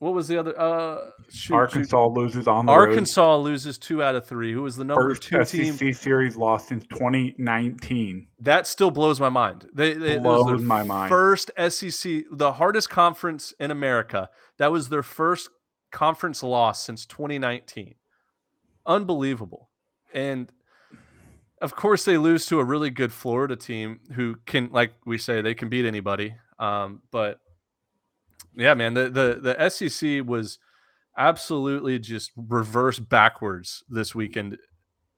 what 0.00 0.14
was 0.14 0.26
the 0.26 0.36
other? 0.36 0.58
Uh, 0.60 1.10
shoot, 1.28 1.46
shoot. 1.46 1.54
Arkansas 1.54 2.06
loses 2.06 2.48
on 2.48 2.66
the 2.66 2.72
road. 2.72 2.88
Arkansas 2.88 3.36
loses 3.36 3.78
two 3.78 4.02
out 4.02 4.16
of 4.16 4.26
three. 4.26 4.52
Who 4.52 4.62
was 4.62 4.74
the 4.74 4.82
number 4.82 5.10
First 5.10 5.22
two 5.22 5.44
SEC 5.44 5.78
team? 5.78 5.94
series 5.94 6.36
lost 6.36 6.66
since 6.66 6.84
2019. 6.88 8.26
That 8.40 8.66
still 8.66 8.90
blows 8.90 9.20
my 9.20 9.28
mind. 9.28 9.68
They, 9.72 9.94
they 9.94 10.18
Blows 10.18 10.60
my 10.60 10.82
mind. 10.82 11.08
First 11.08 11.52
SEC, 11.68 12.24
the 12.32 12.54
hardest 12.54 12.90
conference 12.90 13.54
in 13.60 13.70
America. 13.70 14.28
That 14.58 14.72
was 14.72 14.88
their 14.88 15.04
first 15.04 15.48
conference 15.92 16.42
loss 16.42 16.84
since 16.84 17.06
2019. 17.06 17.94
Unbelievable. 18.84 19.70
And 20.12 20.50
of 21.62 21.76
course, 21.76 22.04
they 22.04 22.18
lose 22.18 22.44
to 22.46 22.58
a 22.58 22.64
really 22.64 22.90
good 22.90 23.12
Florida 23.12 23.54
team 23.54 24.00
who 24.14 24.34
can, 24.46 24.68
like 24.72 24.92
we 25.06 25.16
say, 25.16 25.40
they 25.40 25.54
can 25.54 25.68
beat 25.68 25.86
anybody. 25.86 26.34
Um, 26.58 27.02
but 27.12 27.38
yeah, 28.54 28.74
man, 28.74 28.94
the, 28.94 29.08
the 29.08 29.54
the 29.56 29.68
SEC 29.68 30.26
was 30.26 30.58
absolutely 31.16 32.00
just 32.00 32.32
reverse 32.36 32.98
backwards 32.98 33.84
this 33.88 34.14
weekend. 34.14 34.58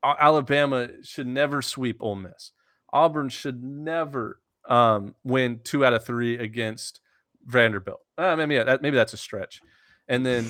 Alabama 0.04 0.88
should 1.02 1.26
never 1.26 1.62
sweep 1.62 1.96
Ole 2.00 2.16
Miss. 2.16 2.52
Auburn 2.92 3.30
should 3.30 3.64
never 3.64 4.38
um, 4.68 5.14
win 5.24 5.60
two 5.64 5.84
out 5.84 5.94
of 5.94 6.04
three 6.04 6.36
against 6.38 7.00
Vanderbilt. 7.46 8.00
Uh, 8.18 8.36
maybe 8.36 8.58
that, 8.58 8.82
maybe 8.82 8.96
that's 8.96 9.14
a 9.14 9.18
stretch. 9.18 9.60
And 10.08 10.24
then 10.26 10.46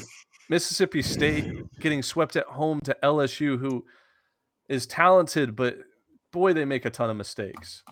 Mississippi 0.48 1.02
State 1.02 1.46
getting 1.78 2.02
swept 2.02 2.34
at 2.34 2.46
home 2.46 2.80
to 2.80 2.96
LSU, 3.02 3.58
who 3.58 3.84
is 4.68 4.86
talented, 4.86 5.56
but 5.56 5.78
boy, 6.32 6.52
they 6.52 6.64
make 6.64 6.84
a 6.84 6.90
ton 6.90 7.10
of 7.10 7.16
mistakes. 7.16 7.82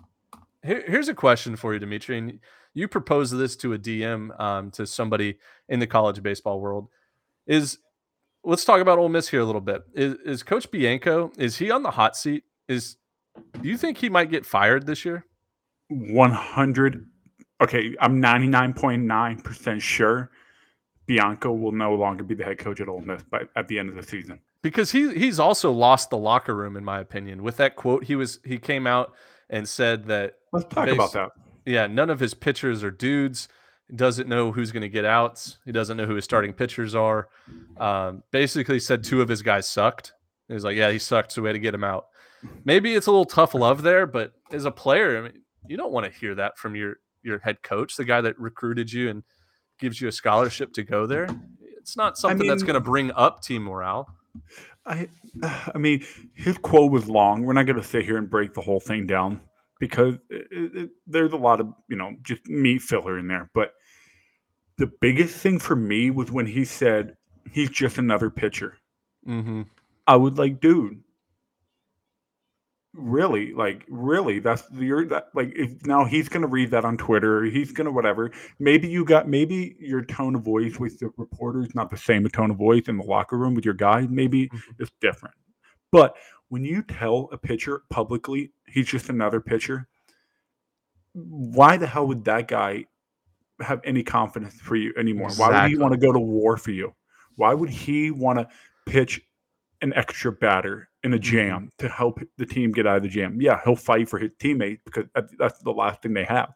Here, 0.64 0.84
here's 0.86 1.08
a 1.08 1.14
question 1.14 1.56
for 1.56 1.72
you, 1.72 1.78
Dimitri. 1.78 2.18
And 2.18 2.38
you 2.74 2.88
proposed 2.88 3.36
this 3.36 3.56
to 3.56 3.74
a 3.74 3.78
DM 3.78 4.38
um, 4.40 4.70
to 4.72 4.86
somebody 4.86 5.38
in 5.68 5.80
the 5.80 5.86
college 5.86 6.22
baseball 6.22 6.60
world. 6.60 6.88
Is 7.46 7.78
let's 8.44 8.64
talk 8.64 8.80
about 8.80 8.98
Ole 8.98 9.08
Miss 9.08 9.28
here 9.28 9.40
a 9.40 9.44
little 9.44 9.60
bit. 9.60 9.82
Is, 9.94 10.14
is 10.24 10.42
Coach 10.42 10.70
Bianco 10.70 11.32
is 11.36 11.56
he 11.56 11.70
on 11.70 11.82
the 11.82 11.90
hot 11.90 12.16
seat? 12.16 12.44
Is 12.68 12.96
do 13.60 13.68
you 13.68 13.76
think 13.76 13.98
he 13.98 14.08
might 14.08 14.30
get 14.30 14.46
fired 14.46 14.86
this 14.86 15.04
year? 15.04 15.26
100. 15.88 17.06
Okay, 17.60 17.94
I'm 18.00 18.20
99.9% 18.20 19.80
sure 19.80 20.30
Bianco 21.06 21.52
will 21.52 21.72
no 21.72 21.94
longer 21.94 22.24
be 22.24 22.34
the 22.34 22.44
head 22.44 22.58
coach 22.58 22.80
at 22.80 22.88
Ole 22.88 23.00
Miss 23.00 23.22
by, 23.22 23.42
at 23.56 23.68
the 23.68 23.78
end 23.78 23.88
of 23.88 23.94
the 23.94 24.02
season. 24.02 24.40
Because 24.62 24.92
he 24.92 25.12
he's 25.14 25.38
also 25.38 25.72
lost 25.72 26.10
the 26.10 26.16
locker 26.18 26.54
room, 26.54 26.76
in 26.76 26.84
my 26.84 27.00
opinion. 27.00 27.42
With 27.42 27.56
that 27.56 27.76
quote, 27.76 28.04
he 28.04 28.14
was 28.16 28.38
he 28.44 28.58
came 28.58 28.86
out 28.86 29.12
and 29.50 29.68
said 29.68 30.06
that 30.06 30.34
Let's 30.52 30.66
talk 30.72 30.88
about 30.88 31.12
that. 31.12 31.30
yeah, 31.66 31.86
none 31.86 32.10
of 32.10 32.20
his 32.20 32.34
pitchers 32.34 32.84
are 32.84 32.90
dudes. 32.90 33.48
He 33.90 33.96
doesn't 33.96 34.28
know 34.28 34.52
who's 34.52 34.70
going 34.72 34.82
to 34.82 34.88
get 34.88 35.04
outs. 35.04 35.58
He 35.64 35.72
doesn't 35.72 35.96
know 35.96 36.06
who 36.06 36.14
his 36.14 36.24
starting 36.24 36.52
pitchers 36.52 36.94
are. 36.94 37.28
Um, 37.76 38.22
basically, 38.30 38.78
said 38.78 39.02
two 39.04 39.20
of 39.20 39.28
his 39.28 39.42
guys 39.42 39.66
sucked. 39.68 40.12
He 40.48 40.54
was 40.54 40.64
like, 40.64 40.76
"Yeah, 40.76 40.90
he 40.90 40.98
sucked, 40.98 41.32
so 41.32 41.42
we 41.42 41.48
had 41.48 41.54
to 41.54 41.58
get 41.58 41.74
him 41.74 41.84
out." 41.84 42.06
Maybe 42.64 42.94
it's 42.94 43.06
a 43.06 43.10
little 43.10 43.24
tough 43.24 43.54
love 43.54 43.82
there, 43.82 44.06
but 44.06 44.32
as 44.52 44.64
a 44.64 44.70
player, 44.70 45.18
I 45.18 45.20
mean, 45.22 45.42
you 45.66 45.76
don't 45.76 45.92
want 45.92 46.06
to 46.10 46.18
hear 46.18 46.34
that 46.36 46.56
from 46.56 46.76
your 46.76 46.96
your 47.22 47.38
head 47.40 47.62
coach, 47.62 47.96
the 47.96 48.04
guy 48.04 48.20
that 48.20 48.38
recruited 48.38 48.92
you 48.92 49.10
and 49.10 49.22
gives 49.78 50.00
you 50.00 50.08
a 50.08 50.12
scholarship 50.12 50.72
to 50.74 50.82
go 50.84 51.06
there. 51.06 51.28
It's 51.78 51.96
not 51.96 52.16
something 52.16 52.46
that's 52.46 52.62
mean- 52.62 52.66
going 52.68 52.82
to 52.82 52.88
bring 52.88 53.10
up 53.12 53.42
team 53.42 53.64
morale. 53.64 54.08
I, 54.86 55.08
I 55.74 55.78
mean, 55.78 56.04
his 56.34 56.58
quote 56.58 56.90
was 56.90 57.08
long. 57.08 57.42
We're 57.42 57.52
not 57.52 57.66
going 57.66 57.80
to 57.80 57.84
sit 57.84 58.04
here 58.04 58.16
and 58.16 58.30
break 58.30 58.54
the 58.54 58.60
whole 58.60 58.80
thing 58.80 59.06
down 59.06 59.40
because 59.80 60.14
it, 60.30 60.46
it, 60.50 60.90
there's 61.06 61.32
a 61.32 61.36
lot 61.36 61.60
of 61.60 61.68
you 61.88 61.96
know 61.96 62.14
just 62.22 62.46
meat 62.46 62.82
filler 62.82 63.18
in 63.18 63.28
there. 63.28 63.50
But 63.54 63.72
the 64.78 64.90
biggest 65.00 65.36
thing 65.36 65.58
for 65.58 65.76
me 65.76 66.10
was 66.10 66.30
when 66.30 66.46
he 66.46 66.64
said 66.64 67.16
he's 67.50 67.70
just 67.70 67.98
another 67.98 68.30
pitcher. 68.30 68.78
Mm-hmm. 69.26 69.62
I 70.06 70.16
was 70.16 70.34
like, 70.34 70.60
dude, 70.60 71.02
really? 72.94 73.52
Like, 73.52 73.84
really? 73.88 74.38
That's 74.38 74.64
you're 74.72 75.06
that 75.06 75.28
like 75.34 75.52
if 75.56 75.84
now 75.86 76.04
he's 76.04 76.28
gonna 76.28 76.46
read 76.46 76.70
that 76.72 76.84
on 76.84 76.96
Twitter, 76.96 77.44
he's 77.44 77.72
gonna 77.72 77.90
whatever. 77.90 78.30
Maybe 78.58 78.88
you 78.88 79.04
got 79.04 79.28
maybe 79.28 79.76
your 79.78 80.04
tone 80.04 80.34
of 80.34 80.42
voice 80.42 80.78
with 80.78 80.98
the 80.98 81.10
reporters 81.16 81.74
not 81.74 81.90
the 81.90 81.96
same 81.96 82.26
tone 82.28 82.50
of 82.50 82.56
voice 82.56 82.84
in 82.88 82.96
the 82.98 83.04
locker 83.04 83.38
room 83.38 83.54
with 83.54 83.64
your 83.64 83.74
guys. 83.74 84.08
Maybe 84.08 84.48
Mhm. 84.48 84.60
it's 84.78 84.90
different. 85.00 85.34
But 85.90 86.16
when 86.48 86.64
you 86.64 86.82
tell 86.82 87.28
a 87.32 87.38
pitcher 87.38 87.82
publicly 87.90 88.52
he's 88.66 88.86
just 88.86 89.08
another 89.08 89.40
pitcher, 89.40 89.88
why 91.14 91.76
the 91.76 91.86
hell 91.86 92.06
would 92.08 92.24
that 92.24 92.48
guy 92.48 92.86
have 93.60 93.80
any 93.84 94.02
confidence 94.02 94.60
for 94.60 94.76
you 94.76 94.92
anymore? 94.96 95.30
Why 95.36 95.62
would 95.62 95.70
he 95.70 95.78
want 95.78 95.92
to 95.92 95.98
go 95.98 96.12
to 96.12 96.18
war 96.18 96.56
for 96.56 96.70
you? 96.72 96.94
Why 97.36 97.54
would 97.54 97.70
he 97.70 98.10
want 98.10 98.38
to 98.38 98.48
pitch 98.86 99.22
an 99.80 99.92
extra 99.94 100.32
batter 100.32 100.88
in 101.04 101.12
a 101.12 101.16
mm-hmm. 101.16 101.22
jam 101.22 101.72
to 101.78 101.88
help 101.88 102.20
the 102.38 102.46
team 102.46 102.72
get 102.72 102.86
out 102.86 102.98
of 102.98 103.02
the 103.02 103.08
jam. 103.08 103.40
Yeah, 103.40 103.60
he'll 103.64 103.76
fight 103.76 104.08
for 104.08 104.18
his 104.18 104.30
teammates 104.38 104.82
because 104.84 105.06
that's 105.38 105.58
the 105.60 105.72
last 105.72 106.02
thing 106.02 106.14
they 106.14 106.24
have. 106.24 106.52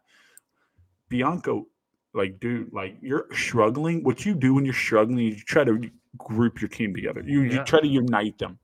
Bianco, 1.08 1.66
like, 2.14 2.40
dude, 2.40 2.72
like 2.72 2.96
you're 3.00 3.26
struggling. 3.32 4.02
What 4.02 4.24
you 4.24 4.34
do 4.34 4.54
when 4.54 4.64
you're 4.64 4.74
struggling, 4.74 5.18
you 5.18 5.36
try 5.36 5.64
to 5.64 5.90
group 6.16 6.60
your 6.60 6.68
team 6.68 6.94
together. 6.94 7.22
You, 7.24 7.42
you 7.42 7.62
try 7.64 7.80
to 7.80 7.86
unite 7.86 8.38
them. 8.38 8.58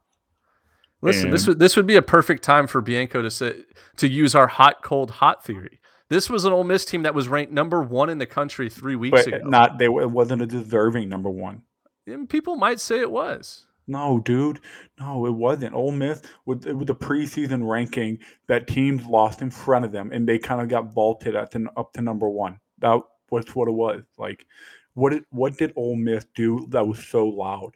Listen, 1.02 1.30
this 1.30 1.48
would 1.48 1.58
this 1.58 1.74
would 1.74 1.86
be 1.86 1.96
a 1.96 2.02
perfect 2.02 2.44
time 2.44 2.68
for 2.68 2.80
Bianco 2.80 3.22
to 3.22 3.30
say, 3.30 3.56
to 3.96 4.08
use 4.08 4.36
our 4.36 4.46
hot 4.46 4.82
cold 4.82 5.10
hot 5.10 5.44
theory. 5.44 5.80
This 6.08 6.30
was 6.30 6.44
an 6.44 6.52
Ole 6.52 6.62
Miss 6.62 6.84
team 6.84 7.02
that 7.02 7.14
was 7.14 7.26
ranked 7.26 7.52
number 7.52 7.82
one 7.82 8.08
in 8.08 8.18
the 8.18 8.26
country 8.26 8.70
three 8.70 8.96
weeks 8.96 9.24
But 9.24 9.34
ago. 9.34 9.48
not 9.48 9.78
they 9.78 9.86
it 9.86 10.10
wasn't 10.10 10.42
a 10.42 10.46
deserving 10.46 11.08
number 11.08 11.28
one. 11.30 11.62
And 12.06 12.28
people 12.28 12.54
might 12.54 12.78
say 12.78 13.00
it 13.00 13.10
was. 13.10 13.66
No, 13.86 14.20
dude. 14.20 14.60
No, 15.00 15.26
it 15.26 15.32
wasn't. 15.32 15.74
Ole 15.74 15.92
Miss 15.92 16.22
with 16.46 16.64
with 16.66 16.86
the 16.86 16.94
preseason 16.94 17.68
ranking 17.68 18.18
that 18.46 18.66
teams 18.66 19.04
lost 19.06 19.42
in 19.42 19.50
front 19.50 19.84
of 19.84 19.92
them, 19.92 20.10
and 20.12 20.28
they 20.28 20.38
kind 20.38 20.60
of 20.60 20.68
got 20.68 20.92
vaulted 20.92 21.34
at 21.34 21.52
up 21.76 21.92
to 21.94 22.02
number 22.02 22.28
one. 22.28 22.58
That 22.78 23.00
was 23.30 23.46
what 23.54 23.68
it 23.68 23.72
was. 23.72 24.02
Like, 24.18 24.46
what 24.94 25.10
did 25.10 25.24
what 25.30 25.56
did 25.56 25.72
Ole 25.76 25.96
Miss 25.96 26.24
do 26.34 26.66
that 26.70 26.86
was 26.86 27.04
so 27.04 27.26
loud? 27.26 27.72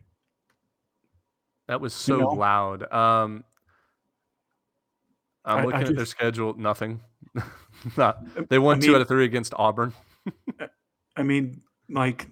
That 1.67 1.81
was 1.81 1.93
so 1.93 2.19
know? 2.19 2.29
loud. 2.29 2.93
Um, 2.93 3.45
I'm 5.45 5.59
I- 5.59 5.61
I 5.61 5.65
looking 5.65 5.89
at 5.89 5.97
their 5.97 6.07
schedule. 6.07 6.55
Nothing. 6.55 7.01
Not. 7.97 8.49
They 8.49 8.59
won 8.59 8.77
I 8.77 8.81
two 8.81 8.95
out 8.95 9.01
of 9.01 9.09
three 9.09 9.25
against 9.25 9.53
Auburn. 9.57 9.93
I 11.17 11.23
mean, 11.23 11.63
like, 11.89 12.27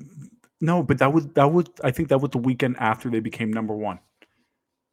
no, 0.61 0.83
but 0.83 0.99
that 0.99 1.13
would 1.13 1.35
that 1.35 1.53
was 1.53 1.67
I 1.83 1.91
think 1.91 2.09
that 2.09 2.19
was 2.19 2.31
the 2.31 2.39
weekend 2.39 2.77
after 2.79 3.11
they 3.11 3.21
became 3.21 3.53
number 3.53 3.75
one. 3.75 3.99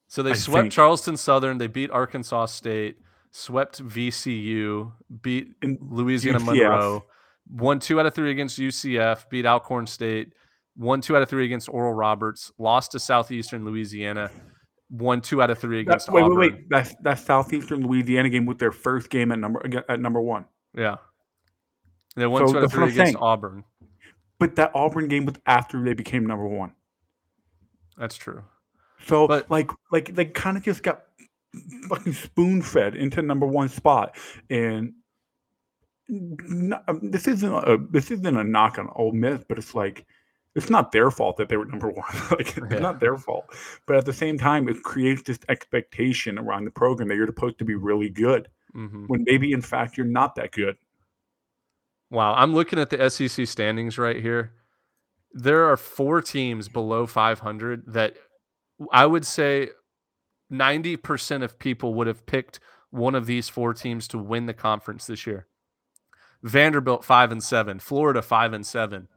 So 0.08 0.22
they 0.24 0.32
I 0.32 0.34
swept 0.34 0.64
think- 0.64 0.74
Charleston 0.74 1.16
Southern. 1.18 1.58
They 1.58 1.68
beat 1.68 1.90
Arkansas 1.92 2.48
State. 2.48 2.98
Swept 3.32 3.82
VCU. 3.82 4.92
Beat 5.22 5.54
In 5.62 5.78
Louisiana 5.82 6.40
UCF. 6.40 6.46
Monroe. 6.46 7.06
Won 7.50 7.80
two 7.80 8.00
out 8.00 8.06
of 8.06 8.14
three 8.14 8.32
against 8.32 8.60
UCF. 8.60 9.30
Beat 9.30 9.46
Alcorn 9.46 9.88
State. 9.88 10.34
Won 10.78 11.00
two 11.02 11.16
out 11.16 11.22
of 11.22 11.30
three 11.30 11.46
against 11.46 11.70
Oral 11.70 11.94
Roberts. 11.94 12.52
Lost 12.58 12.92
to 12.92 13.00
Southeastern 13.00 13.64
Louisiana. 13.66 14.30
Won 14.90 15.22
two 15.22 15.42
out 15.42 15.50
of 15.50 15.60
three 15.60 15.78
That, 15.84 15.92
against 15.92 16.12
wait, 16.12 16.24
Auburn. 16.24 16.38
wait, 16.38 16.54
wait. 16.54 16.70
That's 16.70 16.94
that 17.04 17.20
Southeastern 17.20 17.88
Louisiana 17.88 18.30
game 18.30 18.46
with 18.46 18.60
their 18.60 18.72
first 18.74 19.10
game 19.10 19.32
at 19.32 19.40
number 19.40 19.62
at 19.88 20.00
number 20.02 20.20
one. 20.22 20.46
Yeah. 20.78 20.98
They 22.18 22.28
won 22.28 22.46
So 22.48 22.52
two 22.52 22.58
out 22.60 22.64
of 22.66 22.72
three 22.74 22.90
against. 22.90 23.16
Auburn. 23.16 23.64
But 24.42 24.56
that 24.56 24.72
Auburn 24.74 25.08
game 25.08 25.26
was 25.26 25.36
after 25.46 25.82
they 25.84 25.94
became 25.94 26.26
number 26.26 26.48
one. 26.48 26.74
That's 27.98 28.18
true. 28.18 28.44
So 29.06 29.28
But- 29.28 29.50
like 29.52 29.70
like 29.92 30.16
they 30.16 30.26
kind 30.26 30.58
of 30.58 30.64
just 30.64 30.82
got 30.84 31.04
fucking 31.88 32.14
spoon 32.14 32.62
fed 32.62 32.96
into 32.96 33.22
number 33.22 33.46
one 33.46 33.70
spot, 33.70 34.16
and 34.50 34.94
n- 36.10 36.74
um, 36.88 37.00
this 37.12 37.28
isn't 37.28 37.54
a 37.54 37.78
this 37.92 38.10
isn't 38.12 38.26
a 38.38 38.44
knock 38.44 38.80
on 38.80 38.90
Ole 38.96 39.12
Miss, 39.12 39.44
but 39.48 39.58
it's 39.58 39.76
like 39.76 40.06
it's 40.56 40.70
not 40.70 40.92
their 40.92 41.12
fault 41.12 41.38
that 41.38 41.48
they 41.50 41.58
were 41.58 41.66
number 41.66 41.90
one. 41.90 42.12
like 42.32 42.56
Yeah. 42.58 42.64
it's 42.72 42.82
not 42.82 43.00
their 43.00 43.18
fault, 43.18 43.46
but 43.86 43.96
at 43.96 44.06
the 44.06 44.14
same 44.14 44.38
time, 44.38 44.68
it 44.70 44.82
creates 44.84 45.22
this 45.24 45.40
expectation 45.50 46.38
around 46.40 46.66
the 46.66 46.72
program 46.72 47.08
that 47.10 47.16
you're 47.16 47.28
supposed 47.28 47.58
to 47.60 47.66
be 47.66 47.76
really 47.76 48.10
good 48.10 48.48
hmm 48.74 49.06
when 49.08 49.24
maybe 49.26 49.52
in 49.52 49.62
fact 49.62 49.98
you're 49.98 50.06
not 50.06 50.36
that 50.36 50.52
good. 50.52 50.78
Wow, 52.12 52.34
I'm 52.36 52.54
looking 52.54 52.78
at 52.78 52.90
the 52.90 53.10
SEC 53.10 53.48
standings 53.48 53.98
right 53.98 54.22
here. 54.22 54.52
There 55.32 55.72
are 55.72 55.78
four 55.78 56.22
teams 56.22 56.68
below 56.68 57.08
500 57.08 57.84
that 57.94 58.18
I 58.92 59.06
would 59.06 59.26
say 59.26 59.70
90% 60.52 61.42
of 61.42 61.58
people 61.58 61.94
would 61.94 62.08
have 62.08 62.26
picked 62.26 62.60
one 62.90 63.16
of 63.16 63.28
these 63.28 63.48
four 63.48 63.74
teams 63.74 64.10
to 64.10 64.18
win 64.18 64.46
the 64.46 64.54
conference 64.54 65.08
this 65.08 65.26
year. 65.26 65.48
Vanderbilt 66.44 67.06
5 67.06 67.32
and 67.32 67.42
7, 67.42 67.80
Florida 67.80 68.22
5 68.22 68.54
and 68.54 68.66
7, 68.66 69.08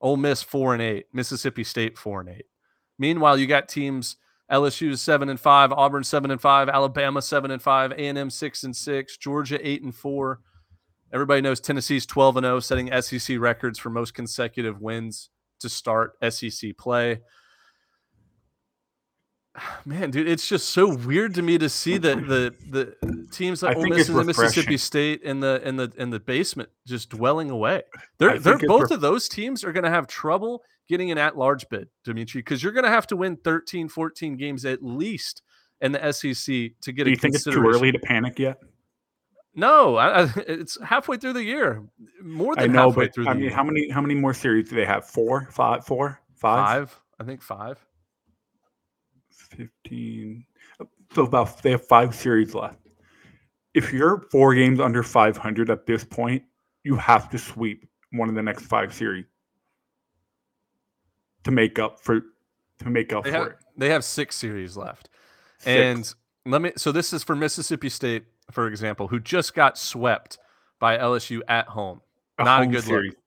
Ole 0.00 0.16
Miss 0.16 0.40
4 0.44 0.74
and 0.74 0.82
8, 0.82 1.06
Mississippi 1.12 1.64
State 1.64 1.98
4 1.98 2.20
and 2.20 2.28
8. 2.28 2.44
Meanwhile, 2.96 3.38
you 3.38 3.48
got 3.48 3.68
teams 3.68 4.16
LSU 4.52 4.96
7 4.96 5.28
and 5.28 5.40
5, 5.40 5.72
Auburn 5.72 6.04
7 6.04 6.30
and 6.30 6.40
5, 6.40 6.68
Alabama 6.68 7.22
7 7.22 7.50
and 7.50 7.62
5, 7.62 7.92
A&M 7.92 8.30
6 8.30 8.62
and 8.62 8.76
6, 8.76 9.16
Georgia 9.16 9.68
8 9.68 9.82
and 9.82 9.94
4. 9.94 10.40
Everybody 11.12 11.40
knows 11.40 11.60
Tennessee's 11.60 12.06
12 12.06 12.38
and 12.38 12.44
0, 12.44 12.60
setting 12.60 13.02
SEC 13.02 13.38
records 13.38 13.78
for 13.78 13.90
most 13.90 14.14
consecutive 14.14 14.80
wins 14.80 15.30
to 15.60 15.68
start 15.68 16.12
SEC 16.28 16.76
play. 16.78 17.20
Man, 19.84 20.10
dude, 20.10 20.28
it's 20.28 20.46
just 20.46 20.70
so 20.70 20.94
weird 20.94 21.34
to 21.34 21.42
me 21.42 21.58
to 21.58 21.68
see 21.68 21.98
the 21.98 22.14
the 22.16 22.54
the 22.70 23.26
teams 23.32 23.62
like 23.62 23.76
Ole 23.76 23.88
Miss 23.88 24.08
and 24.08 24.26
Mississippi. 24.26 24.76
State 24.76 25.22
in 25.22 25.40
the 25.40 25.60
in 25.66 25.76
the 25.76 25.92
in 25.96 26.10
the 26.10 26.20
basement 26.20 26.68
just 26.86 27.10
dwelling 27.10 27.50
away. 27.50 27.82
They're 28.18 28.38
they're 28.38 28.58
both 28.58 28.82
ref- 28.82 28.90
of 28.92 29.00
those 29.00 29.28
teams 29.28 29.64
are 29.64 29.72
going 29.72 29.84
to 29.84 29.90
have 29.90 30.06
trouble 30.06 30.62
getting 30.88 31.12
an 31.12 31.18
at-large 31.18 31.68
bid, 31.68 31.88
Dimitri, 32.04 32.40
because 32.40 32.62
you're 32.64 32.72
going 32.72 32.84
to 32.84 32.90
have 32.90 33.06
to 33.06 33.16
win 33.16 33.36
13, 33.36 33.88
14 33.88 34.36
games 34.36 34.64
at 34.64 34.82
least 34.82 35.40
in 35.80 35.92
the 35.92 36.12
SEC 36.12 36.72
to 36.80 36.92
get 36.92 37.04
Do 37.04 37.10
a 37.10 37.10
you 37.10 37.16
think 37.16 37.36
it's 37.36 37.44
too 37.44 37.64
early 37.64 37.92
to 37.92 37.98
panic 38.00 38.40
yet? 38.40 38.58
No, 39.54 39.96
I, 39.96 40.22
I, 40.24 40.32
it's 40.46 40.80
halfway 40.82 41.16
through 41.16 41.32
the 41.34 41.42
year. 41.44 41.82
More 42.22 42.54
I 42.56 42.62
than 42.62 42.72
know, 42.72 42.88
halfway 42.88 43.06
but 43.06 43.14
through 43.14 43.26
I 43.28 43.32
the 43.32 43.34
mean, 43.34 43.44
year. 43.48 43.54
how 43.54 43.64
many 43.64 43.88
how 43.90 44.00
many 44.00 44.14
more 44.14 44.34
series 44.34 44.68
do 44.68 44.76
they 44.76 44.84
have? 44.86 45.04
Four, 45.06 45.48
five, 45.50 45.84
four, 45.86 46.20
five, 46.34 46.90
Five, 46.90 47.00
I 47.20 47.24
think 47.24 47.42
five. 47.42 47.84
15. 49.30 50.44
So 51.14 51.24
about 51.24 51.62
they 51.62 51.72
have 51.72 51.86
five 51.86 52.14
series 52.14 52.54
left. 52.54 52.78
If 53.74 53.92
you're 53.92 54.20
four 54.30 54.54
games 54.54 54.80
under 54.80 55.02
500 55.02 55.70
at 55.70 55.86
this 55.86 56.04
point, 56.04 56.42
you 56.84 56.96
have 56.96 57.28
to 57.30 57.38
sweep 57.38 57.86
one 58.12 58.28
of 58.28 58.34
the 58.34 58.42
next 58.42 58.64
five 58.66 58.92
series 58.94 59.26
to 61.44 61.50
make 61.50 61.78
up 61.78 62.00
for 62.00 62.20
to 62.78 62.88
make 62.90 63.12
up 63.12 63.24
They 63.24 63.30
for 63.30 63.36
have 63.36 63.46
it. 63.48 63.56
they 63.76 63.88
have 63.90 64.04
six 64.04 64.36
series 64.36 64.76
left. 64.76 65.08
Six. 65.58 65.66
And 66.46 66.52
let 66.52 66.62
me 66.62 66.72
so 66.76 66.92
this 66.92 67.12
is 67.12 67.22
for 67.22 67.34
Mississippi 67.36 67.88
State, 67.88 68.24
for 68.50 68.66
example, 68.68 69.08
who 69.08 69.20
just 69.20 69.54
got 69.54 69.78
swept 69.78 70.38
by 70.78 70.96
LSU 70.98 71.40
at 71.48 71.66
home. 71.68 72.00
A 72.38 72.44
Not 72.44 72.62
a 72.62 72.66
good 72.66 72.84
series. 72.84 73.10
look. 73.12 73.18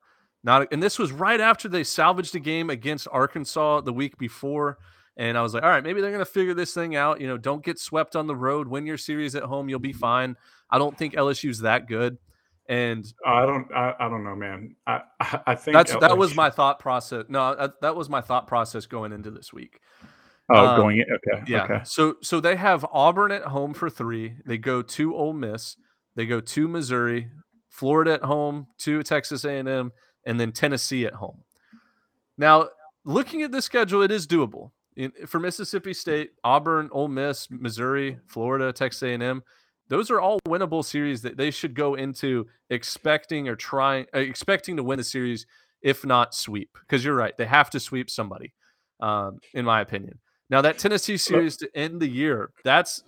Not 0.43 0.62
a- 0.63 0.67
and 0.73 0.81
this 0.81 0.97
was 0.99 1.12
right 1.12 1.39
after 1.39 1.69
they 1.69 1.83
salvaged 1.83 2.36
a 2.36 2.39
game 2.39 2.69
against 2.69 3.07
Arkansas 3.12 3.81
the 3.81 3.93
week 3.93 4.17
before. 4.17 4.77
And 5.15 5.38
I 5.38 5.41
was 5.43 5.53
like, 5.53 5.63
all 5.63 5.69
right, 5.69 5.83
maybe 5.83 6.01
they're 6.01 6.12
gonna 6.12 6.25
figure 6.25 6.53
this 6.55 6.73
thing 6.73 6.95
out. 6.95 7.21
You 7.21 7.27
know, 7.27 7.38
don't 7.38 7.63
get 7.63 7.77
swept 7.79 8.15
on 8.15 8.25
the 8.27 8.36
road. 8.36 8.67
Win 8.67 8.86
your 8.86 8.97
series 8.97 9.36
at 9.36 9.43
home, 9.43 9.69
you'll 9.69 9.79
be 9.79 9.93
fine. 9.93 10.36
I 10.69 10.79
don't 10.79 10.97
think 10.97 11.13
LSU's 11.13 11.59
that 11.59 11.88
good. 11.88 12.17
And 12.67 13.05
I 13.25 13.45
don't. 13.45 13.71
I, 13.73 13.93
I 13.99 14.09
don't 14.09 14.23
know, 14.23 14.36
man. 14.36 14.75
I 14.88 15.01
I, 15.19 15.41
I 15.47 15.55
think 15.55 15.75
that's 15.75 15.95
that 15.97 16.17
was 16.17 16.33
my 16.33 16.49
thought 16.49 16.79
process. 16.79 17.25
No, 17.27 17.53
that, 17.55 17.81
that 17.81 17.95
was 17.95 18.09
my 18.09 18.21
thought 18.21 18.47
process 18.47 18.86
going 18.86 19.12
into 19.12 19.29
this 19.31 19.51
week. 19.51 19.81
Oh 20.53 20.67
um, 20.67 20.79
going 20.79 20.97
in. 20.97 21.05
Okay. 21.11 21.43
Yeah. 21.47 21.63
Okay. 21.63 21.79
So 21.83 22.15
so 22.21 22.39
they 22.39 22.55
have 22.55 22.85
Auburn 22.91 23.31
at 23.31 23.43
home 23.43 23.73
for 23.73 23.89
three. 23.89 24.35
They 24.45 24.57
go 24.57 24.81
to 24.81 25.15
Ole 25.15 25.33
Miss. 25.33 25.75
They 26.15 26.25
go 26.25 26.39
to 26.39 26.67
Missouri, 26.67 27.29
Florida 27.69 28.13
at 28.13 28.23
home, 28.23 28.67
to 28.79 29.01
Texas 29.03 29.43
A&M, 29.45 29.91
and 30.25 30.39
then 30.39 30.51
Tennessee 30.51 31.05
at 31.05 31.13
home. 31.15 31.39
Now, 32.37 32.69
looking 33.03 33.41
at 33.41 33.51
the 33.51 33.61
schedule, 33.61 34.01
it 34.01 34.11
is 34.11 34.27
doable. 34.27 34.71
In, 34.95 35.11
for 35.25 35.39
Mississippi 35.39 35.93
State, 35.93 36.31
Auburn, 36.43 36.89
Ole 36.91 37.07
Miss, 37.07 37.47
Missouri, 37.49 38.19
Florida, 38.27 38.71
Texas 38.71 39.01
A&M, 39.01 39.41
those 39.89 40.11
are 40.11 40.21
all 40.21 40.39
winnable 40.47 40.85
series 40.85 41.23
that 41.23 41.37
they 41.37 41.51
should 41.51 41.73
go 41.73 41.95
into 41.95 42.47
expecting 42.69 43.47
or 43.47 43.55
trying 43.55 44.05
uh, 44.15 44.19
expecting 44.19 44.77
to 44.77 44.83
win 44.83 44.97
the 44.97 45.03
series, 45.03 45.45
if 45.81 46.05
not 46.05 46.33
sweep. 46.33 46.77
Because 46.81 47.03
you're 47.03 47.15
right, 47.15 47.35
they 47.37 47.45
have 47.45 47.69
to 47.71 47.79
sweep 47.79 48.09
somebody, 48.09 48.53
um, 48.99 49.39
in 49.53 49.65
my 49.65 49.81
opinion. 49.81 50.19
Now 50.49 50.62
that 50.62 50.77
Tennessee 50.77 51.17
series 51.17 51.58
to 51.58 51.69
end 51.75 51.99
the 52.01 52.08
year, 52.10 52.51
that's 52.63 53.03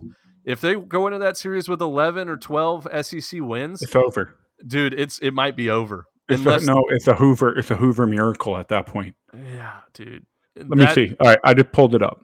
if 0.45 0.61
they 0.61 0.75
go 0.75 1.07
into 1.07 1.19
that 1.19 1.37
series 1.37 1.67
with 1.67 1.81
11 1.81 2.29
or 2.29 2.37
12 2.37 2.87
SEC 3.03 3.39
wins, 3.41 3.81
It's 3.81 3.95
over. 3.95 4.35
dude, 4.67 4.93
it's 4.93 5.19
it 5.19 5.31
might 5.31 5.55
be 5.55 5.69
over. 5.69 6.05
It's 6.29 6.39
Unless, 6.39 6.63
a, 6.63 6.65
no, 6.67 6.83
it's 6.89 7.07
a 7.07 7.13
Hoover. 7.13 7.57
It's 7.57 7.69
a 7.71 7.75
Hoover 7.75 8.07
miracle 8.07 8.57
at 8.57 8.67
that 8.69 8.87
point. 8.87 9.15
yeah, 9.33 9.81
dude. 9.93 10.25
Let 10.55 10.69
me 10.69 10.87
see. 10.93 11.15
All 11.19 11.27
right, 11.27 11.39
I 11.43 11.53
just 11.53 11.71
pulled 11.71 11.93
it 11.93 12.01
up. 12.01 12.21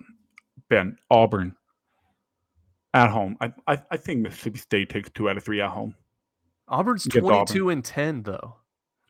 Ben 0.69 0.97
Auburn 1.11 1.53
at 2.93 3.09
home. 3.09 3.37
I, 3.41 3.51
I 3.67 3.81
I 3.91 3.97
think 3.97 4.21
Mississippi 4.21 4.57
State 4.59 4.89
takes 4.89 5.09
two 5.11 5.29
out 5.29 5.37
of 5.37 5.43
three 5.43 5.61
at 5.61 5.69
home. 5.69 5.93
Auburn's 6.67 7.05
Against 7.05 7.25
Auburn. 7.29 7.45
22 7.45 7.69
and 7.69 7.83
10 7.85 8.23
though. 8.23 8.55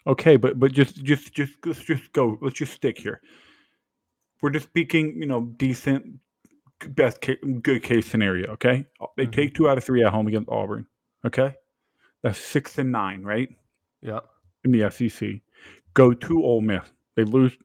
Okay, 0.08 0.36
but 0.36 0.60
but 0.60 0.72
just 0.72 1.04
just 1.04 1.32
just 1.34 1.54
let's 1.66 1.80
just 1.84 2.12
go. 2.14 2.38
Let's 2.42 2.58
just 2.58 2.74
stick 2.74 2.98
here. 2.98 3.22
We're 4.42 4.50
just 4.50 4.68
speaking, 4.68 5.16
you 5.18 5.26
know, 5.28 5.42
decent, 5.58 6.20
best 6.90 7.22
case, 7.22 7.38
good 7.62 7.84
case 7.84 8.08
scenario. 8.08 8.52
Okay, 8.54 8.86
they 9.18 9.28
Mhm. 9.28 9.32
take 9.32 9.54
two 9.56 9.70
out 9.70 9.78
of 9.78 9.84
three 9.84 10.04
at 10.04 10.12
home 10.12 10.28
against 10.28 10.50
Auburn. 10.50 10.88
Okay, 11.26 11.56
that's 12.24 12.40
six 12.40 12.78
and 12.78 12.92
nine, 12.92 13.24
right? 13.24 13.50
Yeah. 14.02 14.22
in 14.64 14.72
the 14.72 14.84
SEC. 14.84 15.42
Go 15.96 16.14
to 16.14 16.44
Ole 16.44 16.62
Miss. 16.62 16.84
They 17.16 17.24
lose. 17.24 17.58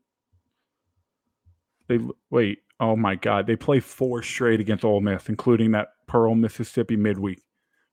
They 1.89 1.99
wait. 2.31 2.61
Oh 2.81 2.97
my 2.97 3.15
God, 3.17 3.47
they 3.47 3.57
play 3.57 3.81
four 3.81 4.23
straight 4.23 4.61
against 4.61 4.85
Ole 4.85 5.01
Miss, 5.01 5.29
including 5.29 5.71
that 5.73 5.89
Pearl, 6.07 6.35
Mississippi 6.35 6.97
midweek 6.97 7.43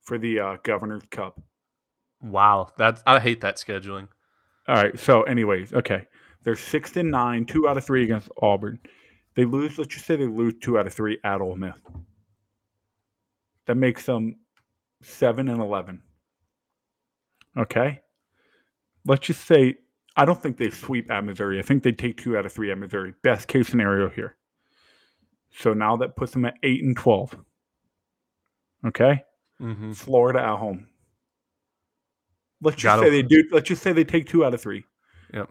for 0.02 0.18
the 0.18 0.40
uh, 0.40 0.58
Governor's 0.64 1.04
Cup. 1.12 1.40
Wow, 2.22 2.72
that's 2.78 3.04
I 3.06 3.20
hate 3.20 3.42
that 3.42 3.58
scheduling. 3.58 4.08
All 4.68 4.76
right. 4.76 4.98
So, 4.98 5.24
anyways, 5.24 5.74
okay. 5.74 6.08
They're 6.44 6.56
six 6.56 6.96
and 6.98 7.10
nine, 7.12 7.46
two 7.46 7.68
out 7.68 7.78
of 7.78 7.86
three 7.86 8.04
against 8.04 8.30
Auburn. 8.42 8.80
They 9.36 9.46
lose. 9.46 9.78
Let's 9.78 9.94
just 9.94 10.06
say 10.06 10.16
they 10.16 10.28
lose 10.28 10.54
two 10.62 10.78
out 10.78 10.88
of 10.88 10.94
three 10.94 11.18
at 11.24 11.42
Ole 11.42 11.56
Miss. 11.56 11.74
That 13.66 13.76
makes 13.76 14.06
them 14.06 14.36
seven 15.02 15.48
and 15.48 15.62
eleven. 15.62 16.02
Okay. 17.58 18.02
Let's 19.06 19.26
just 19.26 19.46
say 19.46 19.76
I 20.16 20.26
don't 20.26 20.42
think 20.42 20.58
they 20.58 20.70
sweep 20.70 21.10
at 21.10 21.24
Missouri. 21.24 21.60
I 21.60 21.62
think 21.62 21.82
they 21.84 21.92
take 21.92 22.22
two 22.22 22.38
out 22.38 22.46
of 22.46 22.52
three 22.54 22.72
at 22.72 22.78
Missouri. 22.78 23.14
Best 23.24 23.48
case 23.48 23.68
scenario 23.68 24.10
here. 24.10 24.36
So 25.58 25.74
now 25.74 25.98
that 25.98 26.16
puts 26.16 26.34
them 26.34 26.46
at 26.46 26.56
eight 26.64 26.84
and 26.84 26.96
twelve. 26.96 27.36
Okay. 28.86 29.24
Mm-hmm. 29.62 29.94
Florida 29.94 30.40
at 30.42 30.58
home. 30.58 30.88
Let's 32.62 32.76
just 32.76 32.84
Gotta- 32.84 33.04
say 33.04 33.10
they 33.10 33.22
do. 33.24 33.44
Let's 33.52 33.68
just 33.68 33.82
say 33.82 33.94
they 33.94 34.04
take 34.04 34.28
two 34.28 34.46
out 34.46 34.54
of 34.54 34.62
three. 34.62 34.84
Yep. 35.34 35.50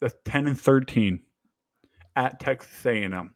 That's 0.00 0.14
ten 0.24 0.46
and 0.46 0.58
thirteen 0.60 1.20
at 2.16 2.40
Texas 2.40 2.84
A&M. 2.86 3.34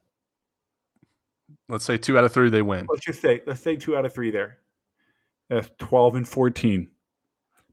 Let's 1.69 1.85
say 1.85 1.97
two 1.99 2.19
out 2.19 2.25
of 2.25 2.33
three 2.33 2.51
they 2.51 2.63
win. 2.63 2.87
Let's 2.89 3.05
just 3.05 3.21
say 3.21 3.43
let's 3.47 3.61
say 3.63 3.77
two 3.77 3.97
out 3.97 4.05
of 4.05 4.13
three 4.15 4.31
there. 4.31 4.59
That's 5.49 5.71
twelve 5.79 6.15
and 6.15 6.29
fourteen. 6.29 6.89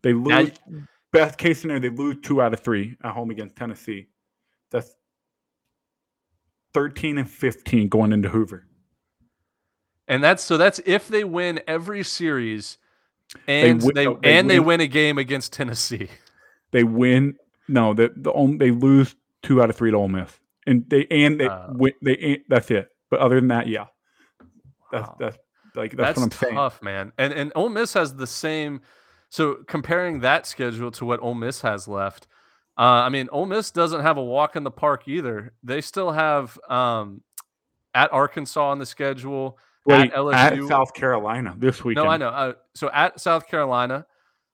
They 0.02 0.14
lose. 0.14 0.52
Now- 0.68 0.80
best 1.14 1.38
case 1.38 1.60
scenario, 1.60 1.82
they 1.82 1.90
lose 1.90 2.18
two 2.22 2.42
out 2.42 2.54
of 2.54 2.62
three 2.62 2.96
at 3.04 3.12
home 3.12 3.32
against 3.32 3.56
Tennessee. 3.58 4.08
That's 4.72 4.96
thirteen 6.74 7.18
and 7.18 7.30
fifteen 7.30 7.90
going 7.90 8.14
into 8.14 8.30
Hoover. 8.30 8.66
And 10.08 10.24
that's 10.24 10.44
so 10.44 10.58
that's 10.58 10.80
if 10.86 11.08
they 11.08 11.24
win 11.24 11.62
every 11.68 12.04
series 12.04 12.78
and 13.48 13.82
win- 13.82 13.96
they, 13.96 14.06
they 14.06 14.16
and 14.24 14.50
they 14.50 14.60
win- 14.60 14.68
win 14.68 14.82
a 14.82 14.88
game 14.88 15.18
against 15.18 15.54
Tennessee. 15.54 16.10
They 16.72 16.84
win. 16.84 17.36
No, 17.72 17.94
the 17.94 18.12
the 18.16 18.32
only, 18.34 18.58
they 18.58 18.72
lose 18.72 19.16
two 19.44 19.62
out 19.62 19.70
of 19.70 19.76
three 19.76 19.92
to 19.92 19.98
Ole 19.98 20.08
Miss, 20.10 20.32
and 20.68 20.88
they 20.90 21.08
and 21.10 21.40
they 21.40 21.50
Oh. 21.50 21.68
win. 21.74 21.94
They. 22.02 22.44
That's 22.48 22.70
it. 22.72 22.90
But 23.10 23.20
other 23.20 23.36
than 23.36 23.48
that, 23.50 23.68
yeah, 23.68 23.86
that's 24.92 25.08
Wow. 25.08 25.16
that's 25.20 25.38
like 25.76 25.92
that's, 25.96 26.08
That's, 26.08 26.18
what 26.20 26.24
I'm 26.26 26.32
saying. 26.32 26.56
tough, 26.56 26.82
man. 26.82 27.14
And 27.18 27.34
and 27.34 27.52
Ole 27.56 27.70
Miss 27.70 27.94
has 27.94 28.16
the 28.16 28.28
same. 28.28 28.82
So 29.30 29.56
comparing 29.68 30.20
that 30.20 30.46
schedule 30.46 30.92
to 30.92 31.06
what 31.06 31.22
Ole 31.22 31.36
Miss 31.36 31.62
has 31.62 31.88
left, 31.88 32.28
uh, 32.78 32.82
I 32.82 33.10
mean, 33.10 33.30
Ole 33.32 33.46
Miss 33.46 33.72
doesn't 33.72 34.02
have 34.02 34.18
a 34.18 34.24
walk 34.24 34.56
in 34.58 34.64
the 34.64 34.72
park 34.72 35.08
either. 35.08 35.54
They 35.64 35.80
still 35.80 36.12
have 36.12 36.60
um, 36.70 37.22
at 37.96 38.12
Arkansas 38.12 38.70
on 38.72 38.80
the 38.80 38.86
schedule. 38.86 39.58
Wait, 39.86 40.12
at 40.12 40.14
LSU. 40.14 40.34
at 40.34 40.68
South 40.68 40.94
Carolina 40.94 41.56
this 41.58 41.84
weekend. 41.84 42.06
No, 42.06 42.12
I 42.12 42.18
know. 42.18 42.28
Uh, 42.28 42.54
so 42.76 42.90
at 42.94 43.20
South 43.20 43.48
Carolina, 43.48 44.06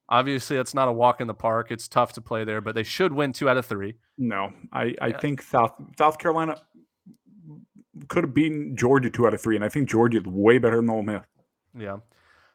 obviously 0.09 0.57
that's 0.57 0.73
not 0.73 0.87
a 0.87 0.91
walk 0.91 1.21
in 1.21 1.27
the 1.27 1.33
park. 1.33 1.71
It's 1.71 1.87
tough 1.87 2.13
to 2.13 2.21
play 2.21 2.43
there, 2.43 2.61
but 2.61 2.75
they 2.75 2.83
should 2.83 3.13
win 3.13 3.33
two 3.33 3.49
out 3.49 3.57
of 3.57 3.65
three. 3.65 3.95
No, 4.17 4.51
I, 4.71 4.95
I 5.01 5.07
Yeah. 5.07 5.19
think 5.19 5.41
South 5.41 5.73
South 5.97 6.17
Carolina 6.17 6.57
could 8.07 8.23
have 8.23 8.33
beaten 8.33 8.75
Georgia 8.75 9.09
two 9.09 9.25
out 9.27 9.33
of 9.33 9.41
three, 9.41 9.55
and 9.55 9.65
I 9.65 9.69
think 9.69 9.89
Georgia 9.89 10.19
is 10.19 10.25
way 10.25 10.57
better 10.59 10.77
than 10.77 10.89
Ole 10.89 11.03
Miss. 11.03 11.23
Yeah. 11.77 11.97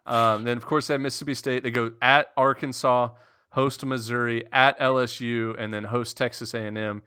Um, 0.06 0.44
then 0.44 0.56
of 0.56 0.64
course 0.66 0.90
at 0.90 1.00
Mississippi 1.00 1.34
State, 1.34 1.62
they 1.62 1.70
go 1.70 1.92
at 2.02 2.32
Arkansas, 2.36 3.10
host 3.50 3.84
Missouri, 3.84 4.44
at 4.52 4.78
LSU, 4.80 5.54
and 5.58 5.72
then 5.72 5.84
host 5.84 6.16
Texas 6.16 6.54
A&M. 6.54 7.02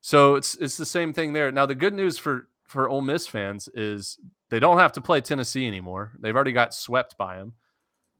So 0.00 0.34
it's 0.36 0.54
it's 0.56 0.76
the 0.76 0.86
same 0.86 1.12
thing 1.12 1.32
there. 1.32 1.52
Now 1.52 1.66
the 1.66 1.74
good 1.74 1.94
news 1.94 2.18
for 2.18 2.48
for 2.66 2.88
Ole 2.88 3.02
Miss 3.02 3.26
fans 3.26 3.68
is 3.74 4.18
they 4.48 4.58
don't 4.58 4.78
have 4.78 4.92
to 4.92 5.00
play 5.00 5.20
Tennessee 5.20 5.66
anymore. 5.66 6.12
They've 6.18 6.34
already 6.34 6.52
got 6.52 6.72
swept 6.74 7.16
by 7.18 7.36
them, 7.36 7.52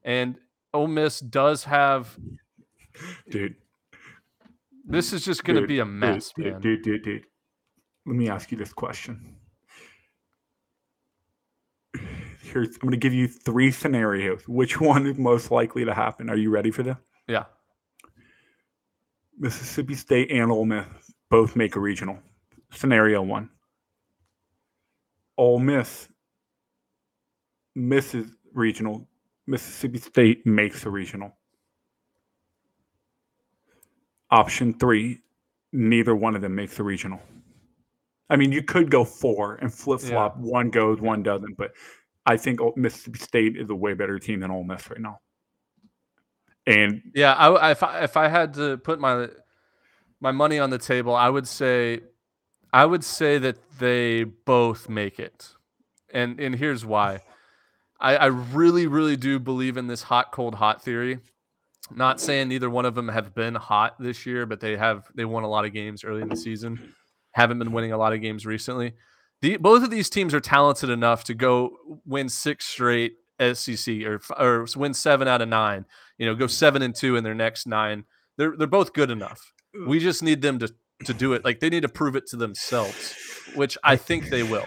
and 0.03 0.37
Ole 0.75 0.89
Miss 0.89 1.21
does 1.21 1.65
have. 1.65 2.17
Dude, 3.31 3.57
This 4.85 5.13
is 5.13 5.25
just 5.25 5.45
going 5.45 5.61
to 5.61 5.67
be 5.67 5.79
a 5.81 5.85
mess, 5.85 6.33
dude, 6.37 6.53
man. 6.53 6.61
Dude, 6.61 6.83
dude, 6.83 7.03
dude. 7.03 7.25
Let 8.07 8.17
me 8.17 8.29
ask 8.29 8.51
you 8.51 8.59
this 8.59 8.73
question. 8.73 9.37
Here's 12.43 12.69
I'm 12.69 12.81
going 12.81 12.91
to 12.93 12.97
give 12.97 13.15
you 13.15 13.29
three 13.29 13.71
scenarios. 13.71 14.43
Which 14.47 14.81
one 14.81 15.07
is 15.07 15.17
most 15.17 15.51
likely 15.51 15.85
to 15.85 15.95
happen? 15.95 16.29
Are 16.29 16.37
you 16.37 16.51
ready 16.51 16.71
for 16.71 16.83
this? 16.83 16.97
Yeah. 17.29 17.45
Mississippi 19.39 19.95
State 19.95 20.31
and 20.31 20.51
Ole 20.53 20.67
Miss 20.67 20.87
both 21.31 21.57
make 21.57 21.77
a 21.77 21.81
regional. 21.81 22.19
Scenario 22.73 23.23
one. 23.23 23.49
Ole 25.39 25.59
Miss 25.59 26.09
misses 27.75 28.27
regional. 28.53 29.09
Mississippi 29.47 29.99
State 29.99 30.47
makes 30.47 30.85
a 30.87 30.91
regional. 30.91 31.37
Option 34.31 34.73
three, 34.75 35.21
neither 35.73 36.15
one 36.15 36.35
of 36.35 36.43
them 36.43 36.55
makes 36.55 36.79
a 36.79 36.83
regional. 36.83 37.21
I 38.31 38.37
mean, 38.37 38.51
you 38.51 38.63
could 38.63 38.91
go 38.91 39.05
four 39.05 39.57
and 39.57 39.73
flip 39.73 40.01
flop. 40.01 40.39
One 40.39 40.71
goes, 40.71 41.01
one 41.01 41.23
doesn't. 41.23 41.57
But 41.59 41.73
I 42.25 42.37
think 42.39 42.61
Mississippi 42.77 43.19
State 43.19 43.57
is 43.57 43.69
a 43.69 43.75
way 43.75 43.93
better 43.95 44.19
team 44.19 44.41
than 44.41 44.51
Ole 44.51 44.65
Miss 44.65 44.89
right 44.89 45.01
now. 45.01 45.19
And 46.67 47.03
Yeah, 47.15 47.35
I- 47.35 47.73
if 47.73 47.83
I 47.83 48.05
if 48.05 48.17
I 48.17 48.29
had 48.29 48.55
to 48.55 48.79
put 48.79 49.01
my 49.01 49.29
my 50.21 50.31
money 50.31 50.59
on 50.61 50.71
the 50.71 50.79
table, 50.79 51.15
I 51.15 51.29
would 51.29 51.49
say 51.49 52.01
I 52.73 52.87
would 52.87 53.05
say 53.05 53.37
that 53.39 53.59
they 53.79 54.25
both 54.25 54.89
make 54.89 55.19
it, 55.19 55.53
and 56.11 56.41
and 56.41 56.55
here's 56.55 56.87
why. 56.87 57.21
I, 58.03 58.17
I 58.17 58.27
really 58.27 58.87
really 58.87 59.17
do 59.17 59.39
believe 59.39 59.77
in 59.77 59.87
this 59.87 60.03
hot 60.03 60.33
cold 60.33 60.55
hot 60.55 60.83
theory. 60.83 61.21
Not 61.95 62.21
saying 62.21 62.49
neither 62.49 62.71
one 62.71 62.85
of 62.85 62.95
them 62.95 63.09
have 63.09 63.35
been 63.35 63.55
hot 63.55 63.97
this 63.99 64.27
year, 64.27 64.47
but 64.47 64.61
they 64.61 64.77
have 64.77 65.05
they 65.15 65.25
won 65.25 65.45
a 65.45 65.49
lot 65.49 65.65
of 65.65 65.73
games 65.73 66.05
early 66.05 66.23
in 66.23 66.29
the 66.29 66.37
season. 66.37 66.95
Haven't 67.33 67.59
been 67.59 67.73
winning 67.73 67.93
a 67.93 67.99
lot 67.99 68.13
of 68.13 68.21
games 68.21 68.45
recently. 68.45 68.93
The, 69.41 69.57
both 69.57 69.83
of 69.83 69.91
these 69.91 70.11
teams 70.11 70.35
are 70.35 70.41
talented 70.41 70.91
enough 70.91 71.25
to 71.25 71.35
go 71.35 71.77
win 72.05 72.29
six 72.29 72.67
straight 72.67 73.15
SEC 73.55 74.03
or 74.03 74.21
or 74.39 74.67
win 74.77 74.95
seven 74.95 75.27
out 75.27 75.41
of 75.41 75.49
nine 75.49 75.87
you 76.23 76.29
know, 76.29 76.37
go 76.37 76.47
seven 76.47 76.83
and 76.83 76.95
two 76.95 77.17
in 77.17 77.25
their 77.25 77.35
next 77.35 77.67
nine. 77.67 78.05
They're 78.39 78.55
they're 78.57 78.69
both 78.69 78.93
good 78.93 79.11
enough. 79.11 79.53
We 79.89 79.99
just 79.99 80.23
need 80.23 80.41
them 80.41 80.61
to 80.61 80.73
to 81.07 81.13
do 81.13 81.33
it. 81.33 81.45
Like 81.45 81.59
they 81.59 81.69
need 81.69 81.83
to 81.83 81.89
prove 81.89 82.15
it 82.15 82.29
to 82.29 82.37
themselves, 82.37 83.17
which 83.57 83.77
I 83.83 83.97
think 83.97 84.31
they 84.31 84.45
will. 84.45 84.67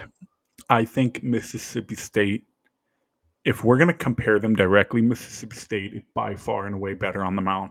I 0.68 0.84
think 0.84 1.22
Mississippi 1.22 1.94
State, 1.94 2.44
if 3.46 3.62
we're 3.62 3.78
going 3.78 3.88
to 3.88 3.94
compare 3.94 4.40
them 4.40 4.56
directly, 4.56 5.00
Mississippi 5.00 5.56
State 5.56 5.94
is 5.94 6.02
by 6.14 6.34
far 6.34 6.66
and 6.66 6.74
away 6.74 6.94
better 6.94 7.24
on 7.24 7.36
the 7.36 7.42
mound 7.42 7.70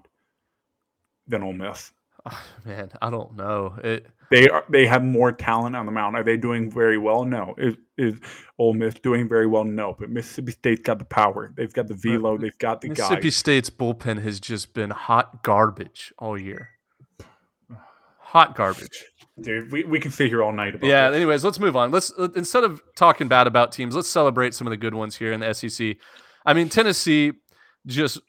than 1.27 1.43
Ole 1.43 1.53
Miss. 1.53 1.91
Ah, 2.25 2.43
man, 2.63 2.89
I 3.01 3.09
don't 3.09 3.35
know. 3.35 3.77
It 3.83 4.07
They 4.31 4.47
are 4.47 4.63
they 4.69 4.87
have 4.87 5.03
more 5.03 5.33
talent 5.33 5.75
on 5.75 5.85
the 5.85 5.91
mound. 5.91 6.15
Are 6.15 6.23
they 6.23 6.37
doing 6.37 6.71
very 6.71 6.97
well? 6.97 7.25
No. 7.25 7.53
Is 7.57 7.75
is 7.97 8.19
Ole 8.57 8.73
Miss 8.73 8.95
doing 8.95 9.27
very 9.27 9.47
well? 9.47 9.65
No. 9.65 9.95
But 9.99 10.09
Mississippi 10.09 10.53
State's 10.53 10.81
got 10.81 10.97
the 10.97 11.05
power. 11.05 11.51
They've 11.55 11.71
got 11.71 11.87
the 11.87 11.93
velo. 11.93 12.37
They've 12.37 12.57
got 12.57 12.79
the 12.81 12.89
Mississippi 12.89 13.21
guys. 13.23 13.35
State's 13.35 13.69
bullpen 13.69 14.23
has 14.23 14.39
just 14.39 14.73
been 14.73 14.91
hot 14.91 15.43
garbage 15.43 16.13
all 16.17 16.39
year. 16.39 16.69
Hot 18.19 18.55
garbage. 18.55 19.05
Dude, 19.41 19.71
we, 19.71 19.83
we 19.83 19.99
can 19.99 20.11
sit 20.11 20.29
here 20.29 20.41
all 20.41 20.53
night 20.53 20.75
about 20.75 20.87
Yeah. 20.87 21.09
this. 21.09 21.17
Anyways, 21.17 21.43
let's 21.43 21.59
move 21.59 21.75
on. 21.75 21.91
Let's 21.91 22.11
instead 22.35 22.63
of 22.63 22.81
talking 22.95 23.27
bad 23.27 23.47
about 23.47 23.71
teams, 23.71 23.95
let's 23.95 24.09
celebrate 24.09 24.53
some 24.53 24.65
of 24.65 24.71
the 24.71 24.77
good 24.77 24.93
ones 24.93 25.15
here 25.17 25.33
in 25.33 25.41
the 25.41 25.53
SEC. 25.53 25.97
I 26.45 26.53
mean, 26.53 26.69
Tennessee 26.69 27.33
just 27.85 28.19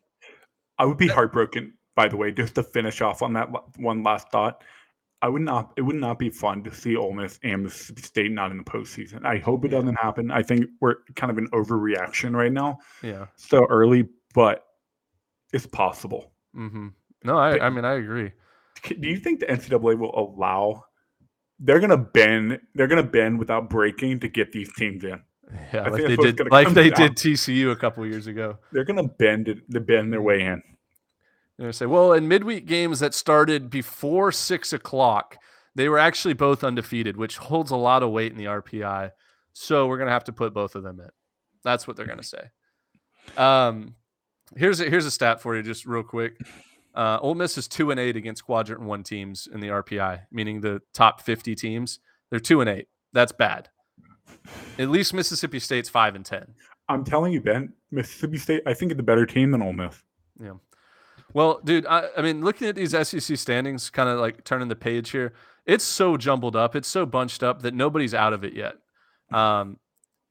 I 0.78 0.84
would 0.84 0.98
be 0.98 1.06
heartbroken, 1.08 1.74
by 1.94 2.08
the 2.08 2.16
way, 2.16 2.32
just 2.32 2.56
to 2.56 2.62
finish 2.62 3.00
off 3.00 3.22
on 3.22 3.32
that 3.34 3.48
one 3.78 4.02
last 4.02 4.30
thought. 4.30 4.62
I 5.22 5.28
would 5.28 5.42
not. 5.42 5.72
It 5.76 5.82
would 5.82 5.96
not 5.96 6.18
be 6.18 6.28
fun 6.28 6.62
to 6.64 6.74
see 6.74 6.96
Ole 6.96 7.12
Miss 7.12 7.38
and 7.42 7.62
Mississippi 7.62 8.02
State 8.02 8.32
not 8.32 8.50
in 8.50 8.58
the 8.58 8.64
postseason. 8.64 9.24
I 9.24 9.38
hope 9.38 9.64
it 9.64 9.68
doesn't 9.68 9.94
happen. 9.94 10.30
I 10.30 10.42
think 10.42 10.66
we're 10.80 10.96
kind 11.14 11.30
of 11.30 11.38
an 11.38 11.48
overreaction 11.50 12.34
right 12.34 12.52
now, 12.52 12.78
yeah. 13.02 13.26
so 13.36 13.64
early, 13.70 14.08
but 14.34 14.64
it's 15.54 15.66
possible. 15.66 16.32
Mm-hmm. 16.54 16.88
No, 17.24 17.38
I 17.38 17.64
I 17.66 17.70
mean 17.70 17.84
I 17.84 17.94
agree. 17.94 18.32
Do 18.82 19.08
you 19.08 19.18
think 19.18 19.40
the 19.40 19.46
NCAA 19.46 19.98
will 19.98 20.14
allow? 20.14 20.84
They're 21.58 21.80
gonna 21.80 21.96
bend. 21.96 22.60
They're 22.74 22.86
gonna 22.86 23.02
bend 23.02 23.38
without 23.38 23.70
breaking 23.70 24.20
to 24.20 24.28
get 24.28 24.52
these 24.52 24.72
teams 24.74 25.04
in. 25.04 25.22
Yeah, 25.72 25.82
I 25.82 25.88
like 25.88 26.02
they 26.02 26.16
did, 26.16 26.50
like 26.50 26.68
they 26.70 26.90
down. 26.90 27.00
did 27.00 27.16
TCU 27.16 27.70
a 27.70 27.76
couple 27.76 28.04
years 28.04 28.26
ago. 28.26 28.58
They're 28.72 28.84
gonna 28.84 29.08
bend 29.08 29.48
it. 29.48 29.70
To 29.70 29.80
bend 29.80 30.12
their 30.12 30.22
way 30.22 30.42
in. 30.42 30.62
They're 31.56 31.66
gonna 31.66 31.72
say, 31.72 31.86
well, 31.86 32.12
in 32.12 32.28
midweek 32.28 32.66
games 32.66 33.00
that 33.00 33.14
started 33.14 33.70
before 33.70 34.32
six 34.32 34.72
o'clock, 34.72 35.36
they 35.74 35.88
were 35.88 35.98
actually 35.98 36.34
both 36.34 36.64
undefeated, 36.64 37.16
which 37.16 37.38
holds 37.38 37.70
a 37.70 37.76
lot 37.76 38.02
of 38.02 38.10
weight 38.10 38.32
in 38.32 38.38
the 38.38 38.46
RPI. 38.46 39.12
So 39.52 39.86
we're 39.86 39.98
gonna 39.98 40.10
have 40.10 40.24
to 40.24 40.32
put 40.32 40.52
both 40.52 40.74
of 40.74 40.82
them 40.82 41.00
in. 41.00 41.08
That's 41.64 41.86
what 41.86 41.96
they're 41.96 42.06
gonna 42.06 42.22
say. 42.22 42.50
Um, 43.36 43.94
here's 44.56 44.80
a, 44.80 44.90
here's 44.90 45.06
a 45.06 45.10
stat 45.10 45.40
for 45.40 45.56
you, 45.56 45.62
just 45.62 45.86
real 45.86 46.02
quick. 46.02 46.38
Uh, 46.96 47.18
Ole 47.20 47.34
Miss 47.34 47.58
is 47.58 47.68
two 47.68 47.90
and 47.90 48.00
eight 48.00 48.16
against 48.16 48.44
quadrant 48.44 48.80
one 48.80 49.02
teams 49.02 49.46
in 49.52 49.60
the 49.60 49.68
RPI, 49.68 50.22
meaning 50.32 50.60
the 50.60 50.80
top 50.94 51.20
fifty 51.20 51.54
teams. 51.54 52.00
They're 52.30 52.40
two 52.40 52.60
and 52.60 52.70
eight. 52.70 52.88
That's 53.12 53.32
bad. 53.32 53.68
At 54.78 54.88
least 54.88 55.12
Mississippi 55.12 55.58
State's 55.58 55.88
five 55.88 56.14
and 56.14 56.24
ten. 56.24 56.54
I'm 56.88 57.04
telling 57.04 57.32
you, 57.32 57.40
Ben, 57.40 57.72
Mississippi 57.90 58.38
State, 58.38 58.62
I 58.66 58.74
think, 58.74 58.92
is 58.92 58.98
a 58.98 59.02
better 59.02 59.26
team 59.26 59.50
than 59.50 59.62
Ole 59.62 59.72
Miss. 59.72 60.02
Yeah. 60.40 60.54
Well, 61.34 61.60
dude, 61.64 61.86
I, 61.86 62.08
I 62.16 62.22
mean, 62.22 62.42
looking 62.42 62.68
at 62.68 62.76
these 62.76 62.92
SEC 62.92 63.36
standings, 63.36 63.90
kind 63.90 64.08
of 64.08 64.18
like 64.18 64.44
turning 64.44 64.68
the 64.68 64.76
page 64.76 65.10
here, 65.10 65.34
it's 65.66 65.84
so 65.84 66.16
jumbled 66.16 66.56
up, 66.56 66.76
it's 66.76 66.88
so 66.88 67.04
bunched 67.04 67.42
up 67.42 67.62
that 67.62 67.74
nobody's 67.74 68.14
out 68.14 68.32
of 68.32 68.44
it 68.44 68.54
yet. 68.54 68.76
Um, 69.32 69.78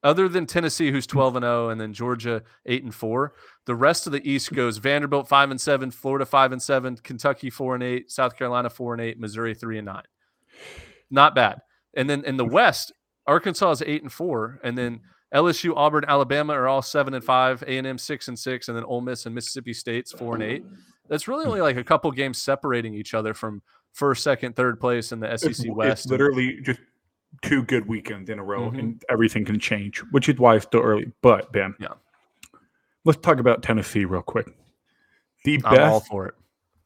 other 0.05 0.29
than 0.29 0.45
Tennessee, 0.45 0.91
who's 0.91 1.07
12 1.07 1.37
and 1.37 1.43
0, 1.43 1.69
and 1.69 1.81
then 1.81 1.91
Georgia 1.91 2.43
8 2.67 2.83
and 2.83 2.93
4, 2.95 3.33
the 3.65 3.75
rest 3.75 4.05
of 4.05 4.13
the 4.13 4.29
East 4.29 4.53
goes 4.53 4.77
Vanderbilt 4.77 5.27
5 5.27 5.51
and 5.51 5.59
7, 5.59 5.89
Florida 5.91 6.25
5 6.25 6.51
and 6.53 6.61
7, 6.61 6.97
Kentucky 6.97 7.49
4 7.49 7.73
and 7.75 7.83
8, 7.83 8.11
South 8.11 8.37
Carolina 8.37 8.69
4 8.69 8.93
and 8.93 9.01
8, 9.01 9.19
Missouri 9.19 9.55
3 9.55 9.79
and 9.79 9.85
9. 9.87 10.03
Not 11.09 11.33
bad. 11.33 11.61
And 11.95 12.07
then 12.09 12.23
in 12.23 12.37
the 12.37 12.45
West, 12.45 12.93
Arkansas 13.25 13.71
is 13.71 13.83
8 13.85 14.03
and 14.03 14.11
4, 14.11 14.59
and 14.63 14.77
then 14.77 15.01
LSU, 15.33 15.73
Auburn, 15.75 16.05
Alabama 16.07 16.53
are 16.53 16.67
all 16.67 16.83
7 16.83 17.13
and 17.15 17.23
5, 17.23 17.63
A&M 17.63 17.97
6 17.97 18.27
and 18.27 18.37
6, 18.37 18.67
and 18.67 18.77
then 18.77 18.83
Ole 18.83 19.01
Miss 19.01 19.25
and 19.25 19.33
Mississippi 19.33 19.73
State's 19.73 20.11
4 20.11 20.35
and 20.35 20.43
8. 20.43 20.63
That's 21.09 21.27
really 21.27 21.45
only 21.45 21.61
like 21.61 21.77
a 21.77 21.83
couple 21.83 22.11
games 22.11 22.37
separating 22.37 22.93
each 22.93 23.15
other 23.15 23.33
from 23.33 23.63
first, 23.91 24.23
second, 24.23 24.55
third 24.55 24.79
place 24.79 25.11
in 25.11 25.19
the 25.19 25.33
It's, 25.33 25.41
SEC 25.43 25.75
West. 25.75 26.05
it's 26.05 26.11
literally 26.11 26.59
just 26.61 26.79
two 27.41 27.63
good 27.63 27.87
weekends 27.87 28.29
in 28.29 28.39
a 28.39 28.43
row, 28.43 28.69
Mhm. 28.71 28.79
and 28.79 29.03
everything 29.09 29.45
can 29.45 29.59
change, 29.59 29.99
which 30.11 30.29
is 30.29 30.37
why 30.37 30.55
it's 30.55 30.65
still 30.65 30.81
early. 30.81 31.11
But 31.21 31.51
Ben, 31.51 31.75
Yeah. 31.79 31.93
let's 33.03 33.19
talk 33.19 33.39
about 33.39 33.63
Tennessee 33.63 34.05
real 34.05 34.21
quick. 34.21 34.47
The 35.43 35.61
I'm 35.65 35.79
all 35.91 35.99
best, 35.99 36.07
for 36.09 36.27
it. 36.27 36.35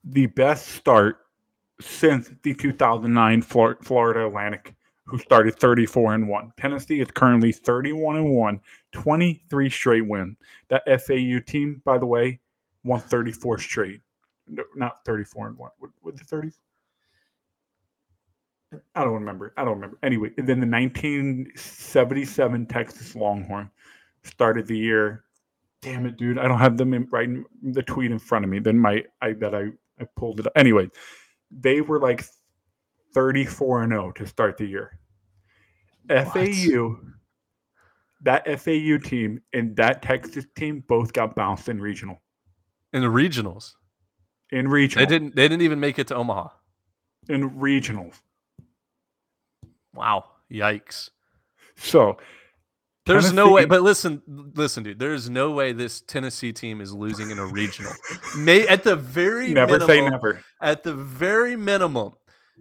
the 0.04 0.26
best 0.28 0.68
start 0.70 1.18
since 1.82 2.32
the 2.44 2.54
2009 2.54 3.42
Flor- 3.42 3.78
Florida 3.82 4.28
Atlantic, 4.28 4.76
who 5.06 5.18
started 5.18 5.56
34 5.56 6.14
and 6.14 6.28
one. 6.28 6.52
Tennessee 6.58 7.00
is 7.00 7.10
currently 7.12 7.52
31 7.52 8.18
and 8.18 8.30
one, 8.36 8.62
23 8.92 9.70
straight 9.70 10.06
win. 10.08 10.36
That 10.68 10.84
FAU 10.88 11.40
team, 11.40 11.82
by 11.86 11.98
the 11.98 12.06
way, 12.06 12.40
won 12.84 13.00
34 13.00 13.58
straight. 13.60 14.02
No, 14.48 14.64
not 14.76 15.06
34 15.06 15.48
and 15.48 15.58
one. 15.58 15.72
What, 15.80 15.92
what 16.02 16.18
the 16.18 16.24
30s? 16.26 16.60
I 18.96 19.04
don't 19.04 19.14
remember. 19.14 19.54
I 19.58 19.64
don't 19.64 19.76
remember. 19.76 19.98
Anyway, 20.04 20.30
then 20.38 20.60
the 20.60 20.68
1977 20.68 22.66
Texas 22.68 23.16
Longhorn 23.16 23.72
started 24.24 24.68
the 24.68 24.78
year. 24.78 25.24
Damn 25.82 26.06
it, 26.06 26.18
dude! 26.18 26.38
I 26.38 26.48
don't 26.48 26.60
have 26.60 26.78
them 26.78 26.94
in, 26.94 27.08
right 27.10 27.28
in 27.28 27.46
the 27.64 27.82
tweet 27.82 28.12
in 28.12 28.20
front 28.20 28.46
of 28.46 28.52
me. 28.52 28.60
Then 28.60 28.78
my 28.78 29.04
I 29.22 29.34
that 29.34 29.56
I 29.56 29.72
I 30.00 30.06
pulled 30.16 30.40
it 30.40 30.48
up. 30.48 30.54
Anyway, 30.56 30.90
they 31.52 31.82
were 31.82 32.00
like 32.00 32.26
34 33.14 33.84
and 33.84 33.92
0 33.94 34.12
to 34.14 34.28
start 34.28 34.58
the 34.58 34.66
year. 34.66 35.00
FAU, 36.10 36.98
that 38.22 38.46
FAU 38.60 38.98
team 38.98 39.42
and 39.54 39.76
that 39.78 40.02
Texas 40.02 40.46
team 40.56 40.84
both 40.88 41.14
got 41.14 41.36
bounced 41.36 41.70
in 41.70 41.80
regional. 41.80 42.22
In 42.94 43.02
the 43.02 43.08
regionals, 43.08 43.74
In 44.52 44.68
regional, 44.68 45.06
they 45.06 45.10
didn't. 45.10 45.36
They 45.36 45.48
didn't 45.48 45.62
even 45.62 45.80
make 45.80 45.98
it 45.98 46.08
to 46.08 46.16
Omaha. 46.16 46.50
in 47.30 47.50
regionals. 47.52 48.16
Wow! 50.00 50.24
Yikes! 50.50 51.10
So 51.76 52.18
There's 53.06 53.34
no 53.34 53.52
way. 53.52 53.66
But 53.66 53.82
listen, 53.82 54.22
listen, 54.28 54.84
dude. 54.84 54.98
There's 54.98 55.30
no 55.30 55.52
way 55.52 55.74
this 55.74 56.00
Tennessee 56.02 56.54
team 56.54 56.80
is 56.80 56.94
losing 56.94 57.32
in 57.32 57.38
a 57.40 57.46
regional. 57.46 57.92
May 58.38 58.66
at 58.66 58.84
the 58.84 58.96
very 58.96 59.50
never 59.50 59.74
minimum, 59.74 59.88
say 59.88 60.10
never. 60.10 60.42
At 60.62 60.84
the 60.84 60.94
very 60.94 61.58
minimum, 61.58 62.14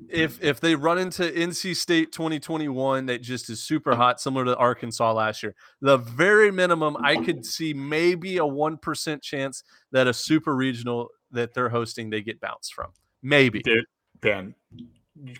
if 0.08 0.42
if 0.42 0.58
they 0.58 0.74
run 0.74 0.98
into 0.98 1.22
NC 1.22 1.76
State 1.76 2.10
2021 2.10 3.06
that 3.06 3.22
just 3.22 3.50
is 3.50 3.62
super 3.62 3.94
hot, 3.94 4.20
similar 4.20 4.44
to 4.46 4.56
Arkansas 4.56 5.12
last 5.12 5.44
year, 5.44 5.54
the 5.80 5.96
very 5.96 6.50
minimum, 6.50 6.96
I 7.02 7.16
could 7.16 7.46
see 7.46 7.72
maybe 7.72 8.38
a 8.38 8.46
one 8.46 8.78
percent 8.78 9.22
chance 9.22 9.62
that 9.92 10.08
a 10.08 10.12
super 10.12 10.56
regional 10.56 11.08
that 11.30 11.54
they're 11.54 11.68
hosting 11.68 12.10
they 12.10 12.22
get 12.22 12.40
bounced 12.40 12.74
from. 12.74 12.88
Maybe. 13.22 13.60
Dude, 13.60 13.84
Ben, 14.20 14.54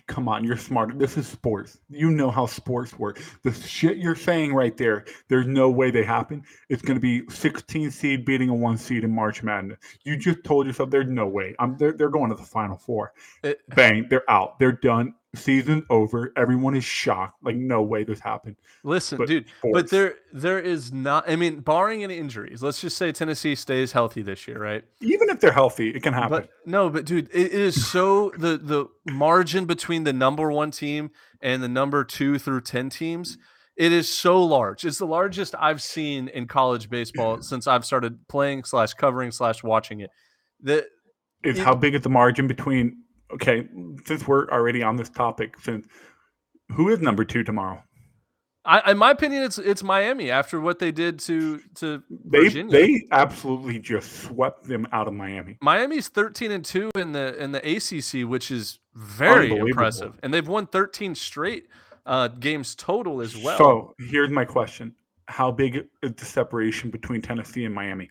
come 0.07 0.27
on, 0.27 0.43
you're 0.43 0.57
smart. 0.57 0.97
This 0.97 1.17
is 1.17 1.27
sports. 1.27 1.77
You 1.89 2.09
know 2.11 2.31
how 2.31 2.45
sports 2.45 2.97
work. 2.97 3.21
The 3.43 3.53
shit 3.53 3.97
you're 3.97 4.15
saying 4.15 4.53
right 4.53 4.75
there, 4.75 5.05
there's 5.27 5.47
no 5.47 5.69
way 5.69 5.91
they 5.91 6.03
happen. 6.03 6.43
It's 6.69 6.81
going 6.81 6.95
to 6.95 7.01
be 7.01 7.23
16 7.29 7.91
seed 7.91 8.25
beating 8.25 8.49
a 8.49 8.53
one 8.55 8.77
seed 8.77 9.03
in 9.03 9.13
March 9.13 9.43
Madness. 9.43 9.79
You 10.03 10.17
just 10.17 10.43
told 10.43 10.67
yourself 10.67 10.89
there's 10.89 11.07
no 11.07 11.27
way. 11.27 11.55
I'm 11.59 11.77
they're, 11.77 11.93
they're 11.93 12.09
going 12.09 12.29
to 12.29 12.35
the 12.35 12.43
final 12.43 12.77
four. 12.77 13.13
It- 13.43 13.61
Bang, 13.75 14.07
they're 14.09 14.29
out. 14.29 14.59
They're 14.59 14.71
done. 14.71 15.13
Season 15.35 15.85
over. 15.91 16.33
Everyone 16.35 16.75
is 16.75 16.83
shocked. 16.83 17.35
Like 17.43 17.55
no 17.55 17.83
way 17.83 18.03
this 18.03 18.19
happened. 18.19 18.55
Listen, 18.83 19.19
But 19.19 19.27
dude, 19.27 19.45
but 19.71 19.89
there 19.91 20.15
there 20.33 20.59
is 20.59 20.91
not. 20.91 21.29
I 21.29 21.35
mean, 21.35 21.59
barring 21.59 22.03
any 22.03 22.17
injuries, 22.17 22.63
let's 22.63 22.81
just 22.81 22.97
say 22.97 23.11
Tennessee 23.11 23.53
stays 23.53 23.91
healthy 23.91 24.23
this 24.23 24.47
year, 24.47 24.57
right? 24.57 24.83
Even 25.01 25.29
if 25.29 25.39
they're 25.39 25.51
healthy, 25.51 25.89
it 25.91 26.01
can 26.01 26.13
happen. 26.13 26.31
But 26.31 26.49
no, 26.65 26.89
but 26.89 27.05
dude, 27.05 27.29
it, 27.31 27.47
it 27.47 27.53
is 27.53 27.91
so 27.91 28.31
the 28.37 28.57
the 28.57 28.87
margin 29.11 29.65
between 29.65 30.03
the 30.03 30.13
number 30.13 30.51
one 30.51 30.71
team 30.71 31.11
and 31.41 31.61
the 31.61 31.69
number 31.69 32.03
two 32.03 32.39
through 32.39 32.61
ten 32.61 32.89
teams. 32.89 33.37
It 33.75 33.91
is 33.91 34.09
so 34.09 34.43
large. 34.43 34.83
It's 34.83 34.97
the 34.97 35.05
largest 35.05 35.53
I've 35.57 35.81
seen 35.81 36.27
in 36.27 36.47
college 36.47 36.89
baseball 36.89 37.41
since 37.43 37.67
I've 37.67 37.85
started 37.85 38.27
playing 38.27 38.63
slash 38.63 38.93
covering 38.95 39.31
slash 39.31 39.63
watching 39.63 39.99
it. 39.99 40.09
The 40.59 40.87
is 41.43 41.59
it- 41.59 41.63
how 41.63 41.75
big 41.75 41.93
is 41.93 42.01
the 42.01 42.09
margin 42.09 42.47
between 42.47 43.03
okay 43.31 43.67
since 44.05 44.27
we're 44.27 44.47
already 44.49 44.83
on 44.83 44.95
this 44.95 45.09
topic 45.09 45.55
since 45.61 45.85
who 46.71 46.89
is 46.89 46.99
number 46.99 47.23
two 47.23 47.43
tomorrow 47.43 47.81
I, 48.65 48.91
in 48.91 48.97
my 48.97 49.11
opinion, 49.11 49.43
it's 49.43 49.57
it's 49.57 49.81
Miami 49.81 50.29
after 50.29 50.59
what 50.59 50.79
they 50.79 50.91
did 50.91 51.17
to 51.19 51.59
to 51.75 52.03
they 52.25 52.39
Virginia. 52.39 52.71
they 52.71 53.01
absolutely 53.09 53.79
just 53.79 54.11
swept 54.23 54.65
them 54.65 54.85
out 54.91 55.07
of 55.07 55.13
miami 55.13 55.57
Miami's 55.61 56.09
13 56.09 56.51
and 56.51 56.63
2 56.63 56.91
in 56.95 57.13
the 57.13 57.41
in 57.41 57.53
the 57.53 57.59
ACC, 57.59 58.29
which 58.29 58.51
is 58.51 58.77
very 58.93 59.55
impressive. 59.55 60.19
And 60.21 60.33
they've 60.33 60.47
won 60.47 60.67
13 60.67 61.15
straight 61.15 61.67
uh, 62.05 62.27
games 62.27 62.75
total 62.75 63.21
as 63.21 63.35
well. 63.35 63.57
so 63.57 63.95
here's 63.97 64.29
my 64.29 64.43
question 64.43 64.93
how 65.27 65.51
big 65.51 65.87
is 66.03 66.13
the 66.13 66.25
separation 66.25 66.89
between 66.89 67.21
tennessee 67.21 67.63
and 67.63 67.73
miami 67.73 68.09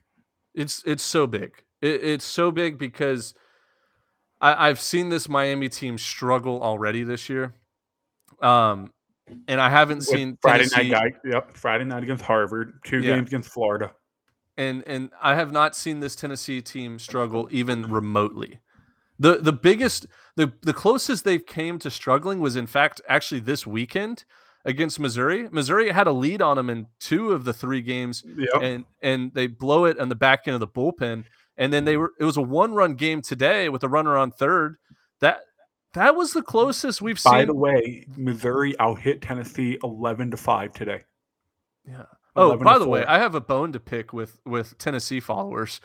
it's 0.59 0.83
it's 0.85 1.02
so 1.02 1.26
big. 1.26 1.52
It, 1.81 2.02
it's 2.02 2.24
so 2.24 2.50
big 2.50 2.78
because 2.78 3.35
I, 4.40 4.68
I've 4.68 4.81
seen 4.81 5.09
this 5.09 5.29
Miami 5.29 5.68
team 5.68 5.98
struggle 5.98 6.62
already 6.62 7.05
this 7.05 7.29
year. 7.29 7.55
Um, 8.40 8.92
and 9.46 9.61
I 9.61 9.68
haven't 9.68 9.98
With 9.98 10.07
seen 10.07 10.38
friday 10.40 10.66
Tennessee, 10.66 10.90
night 10.90 11.12
guy 11.22 11.29
yep 11.31 11.55
friday 11.55 11.85
night 11.85 12.03
against 12.03 12.24
harvard 12.24 12.81
two 12.85 13.01
Yeah. 13.01 13.16
games 13.16 13.29
against 13.29 13.51
florida 13.51 13.92
and 14.59 14.83
and 14.87 15.11
I 15.22 15.37
have 15.37 15.53
not 15.53 15.74
seen 15.74 16.01
this 16.01 16.14
Tennessee 16.16 16.61
team 16.61 16.98
struggle 16.98 17.48
even 17.51 17.90
remotely. 17.90 18.59
The 19.18 19.37
the 19.37 19.53
biggest 19.53 20.07
the 20.37 20.53
the 20.62 20.74
closest 20.74 21.24
they 21.24 21.38
came 21.38 21.79
to 21.79 21.90
struggling 21.90 22.40
was 22.40 22.57
in 22.57 22.66
fact 22.66 23.01
actually 23.09 23.40
this 23.40 23.66
weekend 23.66 24.24
against 24.64 24.98
Missouri. 24.98 25.48
Missouri 25.51 25.90
had 25.90 26.09
a 26.09 26.12
lead 26.12 26.42
on 26.42 26.57
them 26.57 26.68
in 26.68 26.88
two 26.98 27.33
of 27.33 27.44
the 27.44 27.53
three 27.53 27.81
games 27.81 28.24
yep. 28.37 28.62
and 28.62 28.85
and 29.01 29.33
they 29.33 29.46
blow 29.46 29.85
it 29.87 29.98
on 29.98 30.09
the 30.09 30.16
back 30.16 30.42
end 30.46 30.55
of 30.55 30.61
the 30.61 30.68
bullpen 30.68 31.24
and 31.59 31.73
then 31.73 31.85
they 31.85 31.99
were 31.99 32.12
it 32.18 32.25
was 32.25 32.38
a 32.38 32.42
one 32.42 32.73
run 32.73 32.94
game 32.94 33.21
today 33.21 33.68
with 33.68 33.83
a 33.83 33.88
runner 33.88 34.16
on 34.16 34.31
third. 34.31 34.77
That 35.21 35.40
that 35.92 36.17
was 36.17 36.33
the 36.33 36.42
closest 36.42 37.02
we've 37.02 37.23
by 37.23 37.31
seen. 37.31 37.40
By 37.40 37.44
the 37.44 37.54
way 37.54 38.06
missouri 38.17 38.79
out 38.79 39.00
hit 39.00 39.21
tennessee 39.21 39.79
11 39.83 40.31
to 40.31 40.37
5 40.37 40.73
today 40.73 41.02
Yeah. 41.87 42.04
Oh, 42.37 42.56
by 42.56 42.79
the 42.79 42.88
way, 42.88 43.04
I 43.04 43.19
have 43.19 43.35
a 43.35 43.40
bone 43.40 43.73
to 43.73 43.81
pick 43.81 44.13
with 44.13 44.38
with 44.46 44.79
Tennessee 44.79 45.19
followers. 45.19 45.81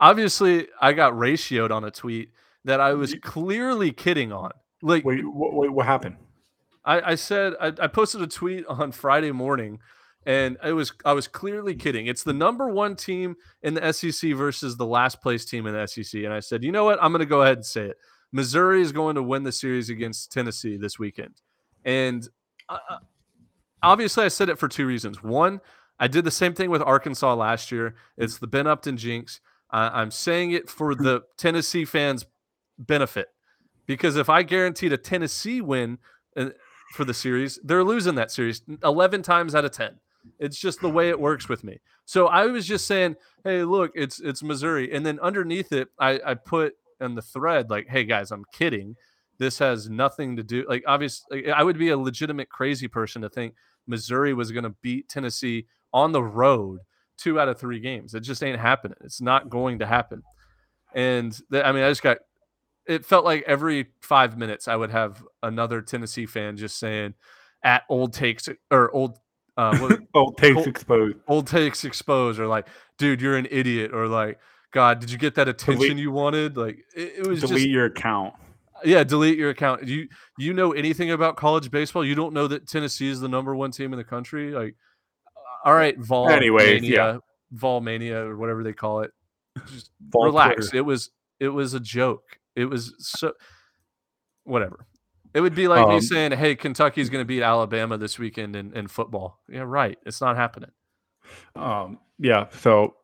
Obviously, 0.00 0.68
I 0.80 0.94
got 0.94 1.12
ratioed 1.12 1.70
on 1.70 1.84
a 1.84 1.90
tweet 1.90 2.32
that 2.64 2.80
I 2.80 2.94
was 2.94 3.14
clearly 3.22 3.92
kidding 3.92 4.32
on. 4.32 4.52
Like 4.80 5.04
wait 5.04 5.22
what, 5.26 5.52
wait, 5.52 5.70
what 5.70 5.84
happened 5.84 6.16
I, 6.88 7.12
I 7.12 7.14
said, 7.16 7.54
I, 7.60 7.72
I 7.80 7.86
posted 7.86 8.22
a 8.22 8.26
tweet 8.26 8.64
on 8.66 8.92
Friday 8.92 9.30
morning, 9.30 9.80
and 10.28 10.58
it 10.62 10.74
was 10.74 10.92
I 11.06 11.14
was 11.14 11.26
clearly 11.26 11.74
kidding. 11.74 12.06
It's 12.06 12.22
the 12.22 12.34
number 12.34 12.68
one 12.68 12.96
team 12.96 13.36
in 13.62 13.72
the 13.72 13.92
SEC 13.92 14.34
versus 14.34 14.76
the 14.76 14.84
last 14.84 15.22
place 15.22 15.46
team 15.46 15.66
in 15.66 15.72
the 15.72 15.86
SEC, 15.86 16.22
and 16.22 16.34
I 16.34 16.40
said, 16.40 16.62
you 16.62 16.70
know 16.70 16.84
what? 16.84 17.02
I'm 17.02 17.12
going 17.12 17.20
to 17.20 17.26
go 17.26 17.42
ahead 17.42 17.56
and 17.56 17.66
say 17.66 17.86
it. 17.86 17.96
Missouri 18.30 18.82
is 18.82 18.92
going 18.92 19.14
to 19.14 19.22
win 19.22 19.42
the 19.42 19.52
series 19.52 19.88
against 19.88 20.30
Tennessee 20.30 20.76
this 20.76 20.98
weekend, 20.98 21.40
and 21.82 22.28
uh, 22.68 22.76
uh, 22.90 22.98
obviously, 23.82 24.22
I 24.22 24.28
said 24.28 24.50
it 24.50 24.58
for 24.58 24.68
two 24.68 24.86
reasons. 24.86 25.22
One, 25.22 25.62
I 25.98 26.08
did 26.08 26.24
the 26.24 26.30
same 26.30 26.52
thing 26.52 26.68
with 26.68 26.82
Arkansas 26.82 27.34
last 27.34 27.72
year. 27.72 27.94
It's 28.18 28.36
the 28.36 28.46
Ben 28.46 28.66
Upton 28.66 28.98
jinx. 28.98 29.40
Uh, 29.70 29.88
I'm 29.94 30.10
saying 30.10 30.50
it 30.50 30.68
for 30.68 30.94
the 30.94 31.22
Tennessee 31.38 31.86
fans' 31.86 32.26
benefit 32.78 33.28
because 33.86 34.16
if 34.16 34.28
I 34.28 34.42
guaranteed 34.42 34.92
a 34.92 34.98
Tennessee 34.98 35.62
win 35.62 35.98
uh, 36.36 36.50
for 36.92 37.06
the 37.06 37.14
series, 37.14 37.58
they're 37.64 37.82
losing 37.82 38.14
that 38.16 38.30
series 38.30 38.60
11 38.84 39.22
times 39.22 39.54
out 39.54 39.64
of 39.64 39.72
10. 39.72 39.98
It's 40.38 40.58
just 40.58 40.80
the 40.80 40.90
way 40.90 41.08
it 41.08 41.20
works 41.20 41.48
with 41.48 41.64
me. 41.64 41.80
So 42.04 42.26
I 42.26 42.46
was 42.46 42.66
just 42.66 42.86
saying, 42.86 43.16
hey, 43.44 43.64
look, 43.64 43.92
it's 43.94 44.20
it's 44.20 44.42
Missouri, 44.42 44.94
and 44.94 45.04
then 45.04 45.18
underneath 45.20 45.72
it, 45.72 45.88
I, 45.98 46.20
I 46.24 46.34
put 46.34 46.74
in 47.00 47.14
the 47.14 47.22
thread 47.22 47.70
like, 47.70 47.88
hey 47.88 48.04
guys, 48.04 48.30
I'm 48.30 48.44
kidding. 48.52 48.96
This 49.38 49.58
has 49.58 49.88
nothing 49.88 50.36
to 50.36 50.42
do 50.42 50.64
like 50.68 50.82
obviously 50.86 51.50
I 51.50 51.62
would 51.62 51.78
be 51.78 51.90
a 51.90 51.98
legitimate 51.98 52.48
crazy 52.48 52.88
person 52.88 53.22
to 53.22 53.28
think 53.28 53.54
Missouri 53.86 54.34
was 54.34 54.50
going 54.50 54.64
to 54.64 54.74
beat 54.82 55.08
Tennessee 55.08 55.66
on 55.92 56.12
the 56.12 56.22
road 56.22 56.80
two 57.16 57.38
out 57.38 57.48
of 57.48 57.58
three 57.58 57.80
games. 57.80 58.14
It 58.14 58.20
just 58.20 58.42
ain't 58.42 58.58
happening. 58.58 58.96
It's 59.02 59.20
not 59.20 59.48
going 59.48 59.80
to 59.80 59.86
happen. 59.86 60.22
And 60.94 61.38
I 61.52 61.72
mean, 61.72 61.82
I 61.84 61.90
just 61.90 62.02
got 62.02 62.18
it 62.86 63.04
felt 63.04 63.24
like 63.24 63.44
every 63.46 63.88
five 64.00 64.38
minutes 64.38 64.66
I 64.66 64.76
would 64.76 64.90
have 64.90 65.22
another 65.42 65.82
Tennessee 65.82 66.26
fan 66.26 66.56
just 66.56 66.78
saying 66.78 67.14
at 67.62 67.82
old 67.88 68.14
takes 68.14 68.48
or 68.70 68.90
old 68.92 69.18
uh, 69.58 69.76
what, 69.78 70.00
Oh, 70.14 70.30
takes 70.32 70.54
Col- 70.54 70.64
exposed. 70.68 71.16
old 71.28 71.46
takes 71.46 71.84
exposed 71.84 72.40
or 72.40 72.46
like, 72.46 72.66
dude, 72.96 73.20
you're 73.20 73.36
an 73.36 73.46
idiot 73.50 73.92
or 73.92 74.06
like, 74.08 74.38
God, 74.72 75.00
did 75.00 75.10
you 75.10 75.18
get 75.18 75.34
that 75.34 75.48
attention 75.48 75.80
Delete- 75.88 75.98
you 75.98 76.10
wanted? 76.12 76.56
Like 76.56 76.78
it, 76.96 77.12
it 77.18 77.26
was 77.26 77.40
Delete 77.40 77.56
just 77.56 77.68
your 77.68 77.84
account. 77.86 78.34
yeah, 78.84 79.02
delete 79.04 79.36
your 79.38 79.50
account. 79.50 79.84
You 79.86 80.08
you 80.38 80.52
know 80.54 80.72
anything 80.72 81.10
about 81.10 81.36
college 81.36 81.70
baseball? 81.70 82.04
You 82.04 82.14
don't 82.14 82.32
know 82.32 82.46
that 82.46 82.66
Tennessee 82.68 83.08
is 83.08 83.20
the 83.20 83.28
number 83.28 83.54
one 83.56 83.70
team 83.72 83.92
in 83.92 83.98
the 83.98 84.04
country? 84.04 84.52
Like, 84.52 84.76
all 85.64 85.74
right, 85.74 85.98
Vol 85.98 86.28
Anyways, 86.30 86.82
yeah. 86.84 86.96
mania, 86.98 87.20
Vol 87.52 87.80
mania 87.80 88.24
or 88.24 88.36
whatever 88.36 88.62
they 88.62 88.72
call 88.72 89.00
it. 89.00 89.10
Just 89.66 89.90
Vol 90.10 90.26
relax. 90.26 90.54
Twitter. 90.68 90.76
It 90.76 90.82
was 90.86 91.10
it 91.40 91.48
was 91.48 91.74
a 91.74 91.80
joke. 91.80 92.22
It 92.54 92.66
was 92.66 92.94
so 92.98 93.32
whatever. 94.44 94.86
It 95.38 95.40
would 95.40 95.54
be 95.54 95.68
like 95.68 95.86
me 95.86 95.94
Um, 95.94 96.00
saying, 96.00 96.32
"Hey, 96.32 96.56
Kentucky's 96.56 97.08
going 97.08 97.20
to 97.22 97.24
beat 97.24 97.44
Alabama 97.44 97.96
this 97.96 98.18
weekend 98.18 98.56
in, 98.56 98.72
in 98.76 98.88
football." 98.88 99.38
Yeah, 99.48 99.62
right. 99.64 99.96
It's 100.04 100.20
not 100.20 100.34
happening. 100.34 100.72
Um, 101.54 102.00
yeah, 102.18 102.46
so 102.50 102.96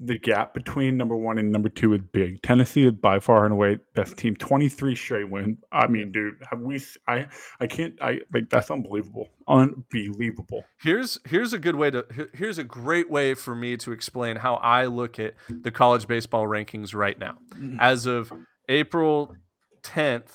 the 0.00 0.18
gap 0.18 0.54
between 0.54 0.96
number 0.96 1.14
one 1.14 1.36
and 1.36 1.52
number 1.52 1.68
two 1.68 1.92
is 1.92 2.00
big. 2.10 2.40
Tennessee 2.40 2.86
is 2.86 2.92
by 2.92 3.20
far 3.20 3.44
and 3.44 3.52
away 3.52 3.80
best 3.94 4.16
team, 4.16 4.34
twenty 4.34 4.70
three 4.70 4.96
straight 4.96 5.28
win. 5.28 5.58
I 5.72 5.86
mean, 5.86 6.10
dude, 6.10 6.36
have 6.50 6.60
we? 6.60 6.82
I 7.06 7.26
I 7.60 7.66
can't. 7.66 8.00
I 8.00 8.20
like 8.32 8.48
that's 8.48 8.70
unbelievable, 8.70 9.28
unbelievable. 9.46 10.64
Here's 10.80 11.20
here's 11.28 11.52
a 11.52 11.58
good 11.58 11.76
way 11.76 11.90
to 11.90 12.06
here's 12.32 12.56
a 12.56 12.64
great 12.64 13.10
way 13.10 13.34
for 13.34 13.54
me 13.54 13.76
to 13.76 13.92
explain 13.92 14.36
how 14.36 14.54
I 14.54 14.86
look 14.86 15.18
at 15.18 15.34
the 15.50 15.70
college 15.70 16.06
baseball 16.08 16.46
rankings 16.46 16.94
right 16.94 17.18
now. 17.18 17.36
As 17.78 18.06
of 18.06 18.32
April 18.70 19.36
10th 19.82 20.30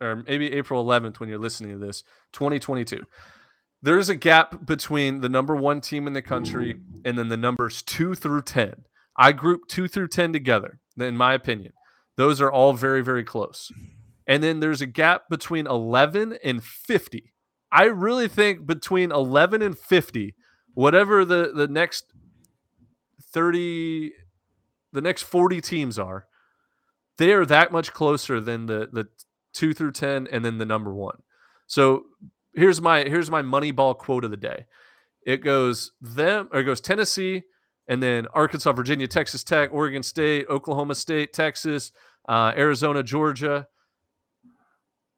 or 0.00 0.24
maybe 0.26 0.52
April 0.52 0.84
11th 0.84 1.20
when 1.20 1.28
you're 1.28 1.38
listening 1.38 1.78
to 1.78 1.84
this, 1.86 2.02
2022. 2.32 3.02
There's 3.82 4.08
a 4.08 4.14
gap 4.14 4.66
between 4.66 5.20
the 5.20 5.28
number 5.28 5.54
1 5.54 5.80
team 5.80 6.06
in 6.06 6.12
the 6.12 6.22
country 6.22 6.80
and 7.04 7.18
then 7.18 7.28
the 7.28 7.36
numbers 7.36 7.82
2 7.82 8.14
through 8.14 8.42
10. 8.42 8.84
I 9.16 9.32
group 9.32 9.68
2 9.68 9.88
through 9.88 10.08
10 10.08 10.32
together, 10.32 10.80
in 10.98 11.16
my 11.16 11.34
opinion. 11.34 11.72
Those 12.16 12.40
are 12.40 12.50
all 12.50 12.72
very 12.72 13.02
very 13.02 13.24
close. 13.24 13.70
And 14.26 14.42
then 14.42 14.60
there's 14.60 14.80
a 14.80 14.86
gap 14.86 15.28
between 15.30 15.66
11 15.66 16.38
and 16.42 16.64
50. 16.64 17.32
I 17.70 17.84
really 17.84 18.28
think 18.28 18.66
between 18.66 19.12
11 19.12 19.62
and 19.62 19.78
50, 19.78 20.34
whatever 20.74 21.24
the 21.24 21.52
the 21.54 21.68
next 21.68 22.12
30 23.32 24.12
the 24.92 25.00
next 25.00 25.22
40 25.22 25.60
teams 25.60 25.98
are, 25.98 26.26
they 27.18 27.32
are 27.32 27.44
that 27.46 27.72
much 27.72 27.92
closer 27.92 28.40
than 28.40 28.66
the 28.66 28.88
the 28.92 29.08
2 29.56 29.74
through 29.74 29.92
10 29.92 30.28
and 30.30 30.44
then 30.44 30.58
the 30.58 30.64
number 30.64 30.92
1. 30.94 31.22
So 31.66 32.04
here's 32.54 32.80
my 32.80 33.02
here's 33.02 33.30
my 33.30 33.42
money 33.42 33.70
ball 33.70 33.94
quote 33.94 34.24
of 34.24 34.30
the 34.30 34.36
day. 34.36 34.66
It 35.24 35.38
goes 35.38 35.92
them 36.00 36.48
or 36.52 36.60
it 36.60 36.64
goes 36.64 36.80
Tennessee 36.80 37.42
and 37.88 38.02
then 38.02 38.26
Arkansas, 38.32 38.72
Virginia, 38.72 39.08
Texas 39.08 39.42
Tech, 39.44 39.70
Oregon 39.72 40.02
State, 40.02 40.46
Oklahoma 40.48 40.94
State, 40.94 41.32
Texas, 41.32 41.92
uh, 42.28 42.52
Arizona, 42.56 43.02
Georgia, 43.02 43.66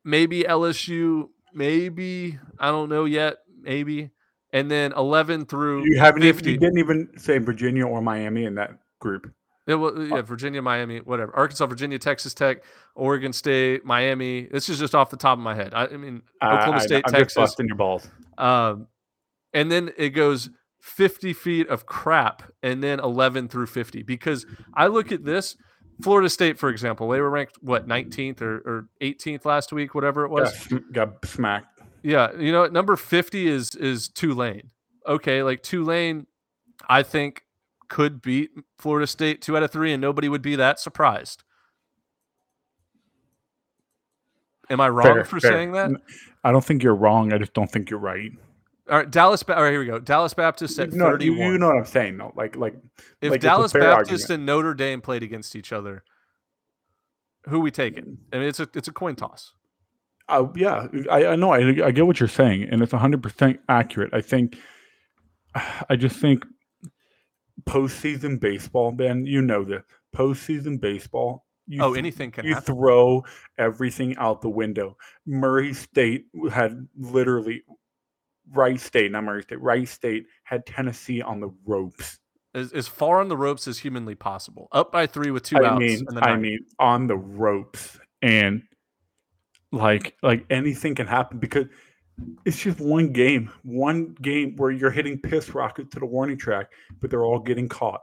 maybe 0.05 0.43
LSU, 0.43 1.28
maybe 1.55 2.39
I 2.59 2.70
don't 2.70 2.89
know 2.89 3.05
yet, 3.05 3.39
maybe, 3.61 4.11
and 4.53 4.70
then 4.70 4.93
eleven 4.93 5.47
through 5.47 5.84
You 5.84 5.99
haven't 5.99 6.24
even, 6.24 6.45
you 6.45 6.59
didn't 6.59 6.78
even 6.78 7.09
say 7.16 7.39
Virginia 7.39 7.86
or 7.86 8.01
Miami 8.01 8.45
in 8.45 8.55
that 8.57 8.70
group. 9.01 9.30
It 9.68 9.74
was, 9.74 10.08
yeah, 10.10 10.22
Virginia, 10.22 10.62
Miami, 10.62 10.98
whatever. 10.98 11.34
Arkansas, 11.36 11.66
Virginia, 11.66 11.98
Texas 11.98 12.32
Tech, 12.34 12.64
Oregon 12.94 13.32
State, 13.32 13.84
Miami. 13.84 14.48
This 14.50 14.68
is 14.68 14.78
just 14.78 14.94
off 14.94 15.10
the 15.10 15.16
top 15.16 15.36
of 15.38 15.44
my 15.44 15.54
head. 15.54 15.74
I, 15.74 15.84
I 15.84 15.96
mean, 15.96 16.22
I- 16.40 16.54
Oklahoma 16.54 16.78
I- 16.78 16.86
State, 16.86 17.04
I'm 17.06 17.12
just 17.12 17.18
Texas. 17.18 17.36
busting 17.36 17.66
your 17.68 17.76
balls. 17.76 18.08
Um, 18.38 18.86
and 19.52 19.70
then 19.70 19.90
it 19.96 20.10
goes 20.10 20.48
50 20.80 21.32
feet 21.34 21.68
of 21.68 21.84
crap 21.86 22.42
and 22.62 22.82
then 22.82 22.98
11 22.98 23.48
through 23.48 23.66
50. 23.66 24.02
Because 24.02 24.46
I 24.74 24.86
look 24.86 25.12
at 25.12 25.24
this, 25.24 25.56
Florida 26.02 26.30
State, 26.30 26.58
for 26.58 26.70
example, 26.70 27.08
they 27.10 27.20
were 27.20 27.28
ranked, 27.30 27.58
what, 27.60 27.86
19th 27.86 28.40
or, 28.40 28.56
or 28.58 28.88
18th 29.02 29.44
last 29.44 29.72
week, 29.72 29.94
whatever 29.94 30.24
it 30.24 30.30
was. 30.30 30.56
sm- 30.58 30.76
got 30.92 31.24
smacked. 31.26 31.80
Yeah, 32.02 32.30
you 32.38 32.52
know, 32.52 32.66
number 32.68 32.94
50 32.96 33.48
is 33.48 33.74
is 33.74 34.08
Tulane. 34.08 34.70
Okay, 35.06 35.42
like 35.42 35.62
Tulane, 35.62 36.26
I 36.88 37.02
think 37.02 37.42
could 37.89 38.22
beat 38.22 38.51
Florida 38.78 39.07
State 39.07 39.43
two 39.43 39.57
out 39.57 39.62
of 39.62 39.70
three, 39.70 39.93
and 39.93 40.01
nobody 40.01 40.28
would 40.28 40.43
be 40.43 40.57
that 40.57 40.78
surprised. 40.80 41.43
Am 44.70 44.80
I 44.80 44.89
wrong 44.89 45.07
Fair, 45.07 45.24
for 45.24 45.41
fair. 45.41 45.53
saying 45.53 45.72
that? 45.72 45.91
I 46.45 46.53
don't 46.53 46.64
think 46.64 46.82
you're 46.82 46.95
wrong. 46.95 47.32
I 47.32 47.39
just 47.39 47.55
don't 47.55 47.70
think 47.70 47.91
you're 47.91 47.99
right. 47.99 48.30
All 48.91 48.99
right, 48.99 49.11
Dallas. 49.11 49.43
All 49.49 49.62
right, 49.62 49.70
here 49.70 49.80
we 49.80 49.86
go. 49.86 49.99
Dallas 49.99 50.34
Baptist 50.34 50.78
at 50.78 50.93
No, 50.93 51.07
you, 51.07 51.12
31. 51.12 51.53
you 51.53 51.59
know 51.59 51.66
what 51.68 51.76
I'm 51.76 51.84
saying, 51.84 52.18
though. 52.18 52.32
Like, 52.36 52.57
like 52.57 52.74
if 53.20 53.30
like, 53.32 53.41
Dallas 53.41 53.72
Baptist 53.72 54.24
argument. 54.24 54.30
and 54.30 54.47
Notre 54.47 54.74
Dame 54.74 55.01
played 55.01 55.22
against 55.22 55.57
each 55.57 55.72
other, 55.72 56.05
who 57.49 57.61
we 57.61 57.70
taking? 57.70 58.18
I 58.32 58.39
mean, 58.39 58.49
it's 58.49 58.61
a 58.61 58.68
it's 58.74 58.89
a 58.89 58.93
coin 58.93 59.16
toss. 59.16 59.53
Uh, 60.28 60.47
yeah, 60.55 60.89
I, 61.11 61.28
I 61.28 61.36
know. 61.36 61.53
I, 61.53 61.86
I 61.86 61.91
get 61.91 62.07
what 62.07 62.20
you're 62.20 62.28
saying, 62.28 62.68
and 62.70 62.82
it's 62.82 62.93
100% 62.93 63.59
accurate. 63.68 64.12
I 64.12 64.20
think, 64.20 64.59
I 65.89 65.97
just 65.97 66.16
think 66.16 66.45
postseason 67.68 68.40
baseball, 68.40 68.92
Ben, 68.92 69.26
you 69.26 69.42
know 69.42 69.64
this. 69.64 69.82
Postseason 70.14 70.80
baseball, 70.80 71.44
you, 71.66 71.82
Oh, 71.82 71.88
th- 71.94 71.98
anything 71.98 72.30
can 72.30 72.44
you 72.46 72.54
happen. 72.54 72.74
throw 72.74 73.24
everything 73.58 74.16
out 74.16 74.40
the 74.40 74.48
window. 74.48 74.96
Murray 75.26 75.74
State 75.74 76.26
had 76.50 76.88
literally, 76.96 77.62
Wright 78.52 78.80
State, 78.80 79.12
not 79.12 79.24
Murray 79.24 79.42
State, 79.42 79.60
Wright 79.60 79.86
State 79.88 80.26
had 80.44 80.64
Tennessee 80.66 81.20
on 81.20 81.40
the 81.40 81.50
ropes. 81.66 82.18
As, 82.54 82.72
as 82.72 82.88
far 82.88 83.20
on 83.20 83.28
the 83.28 83.36
ropes 83.36 83.68
as 83.68 83.78
humanly 83.78 84.14
possible. 84.14 84.68
Up 84.72 84.90
by 84.90 85.06
three 85.06 85.30
with 85.30 85.42
two 85.42 85.58
I 85.58 85.68
outs. 85.68 85.78
mean, 85.78 86.06
I 86.16 86.36
mean, 86.36 86.60
on 86.78 87.06
the 87.06 87.16
ropes, 87.16 87.98
and 88.22 88.62
like, 89.70 90.16
like 90.22 90.46
anything 90.48 90.94
can 90.94 91.06
happen 91.06 91.38
because 91.38 91.66
it's 92.44 92.58
just 92.58 92.80
one 92.80 93.12
game, 93.12 93.50
one 93.62 94.14
game 94.22 94.56
where 94.56 94.70
you're 94.70 94.90
hitting 94.90 95.18
piss 95.18 95.50
rockets 95.54 95.90
to 95.94 96.00
the 96.00 96.06
warning 96.06 96.36
track, 96.36 96.70
but 97.00 97.10
they're 97.10 97.24
all 97.24 97.38
getting 97.38 97.68
caught. 97.68 98.02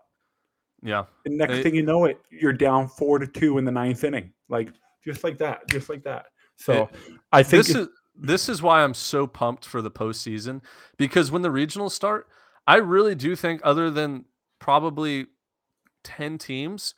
yeah. 0.81 1.05
And 1.25 1.37
next 1.37 1.53
It- 1.55 1.63
thing 1.63 1.75
you 1.75 1.83
know, 1.83 2.05
it 2.05 2.19
you're 2.29 2.53
down 2.53 2.87
four 2.87 3.19
to 3.19 3.27
two 3.27 3.57
in 3.57 3.65
the 3.65 3.71
ninth 3.71 4.03
inning, 4.03 4.31
like 4.49 4.69
just 5.03 5.23
like 5.23 5.37
that, 5.39 5.67
just 5.67 5.89
like 5.89 6.03
that. 6.03 6.27
So 6.57 6.89
I 7.31 7.43
think 7.43 7.65
this 7.65 7.75
is 7.75 7.87
this 8.17 8.47
is 8.49 8.61
why 8.61 8.83
I'm 8.83 8.93
so 8.93 9.27
pumped 9.27 9.65
for 9.65 9.81
the 9.81 9.91
postseason 9.91 10.61
because 10.97 11.31
when 11.31 11.41
the 11.41 11.49
regionals 11.49 11.91
start, 11.91 12.27
I 12.65 12.77
really 12.77 13.15
do 13.15 13.35
think 13.35 13.59
other 13.63 13.89
than 13.91 14.25
probably 14.59 15.25
ten 16.03 16.37
teams, 16.37 16.95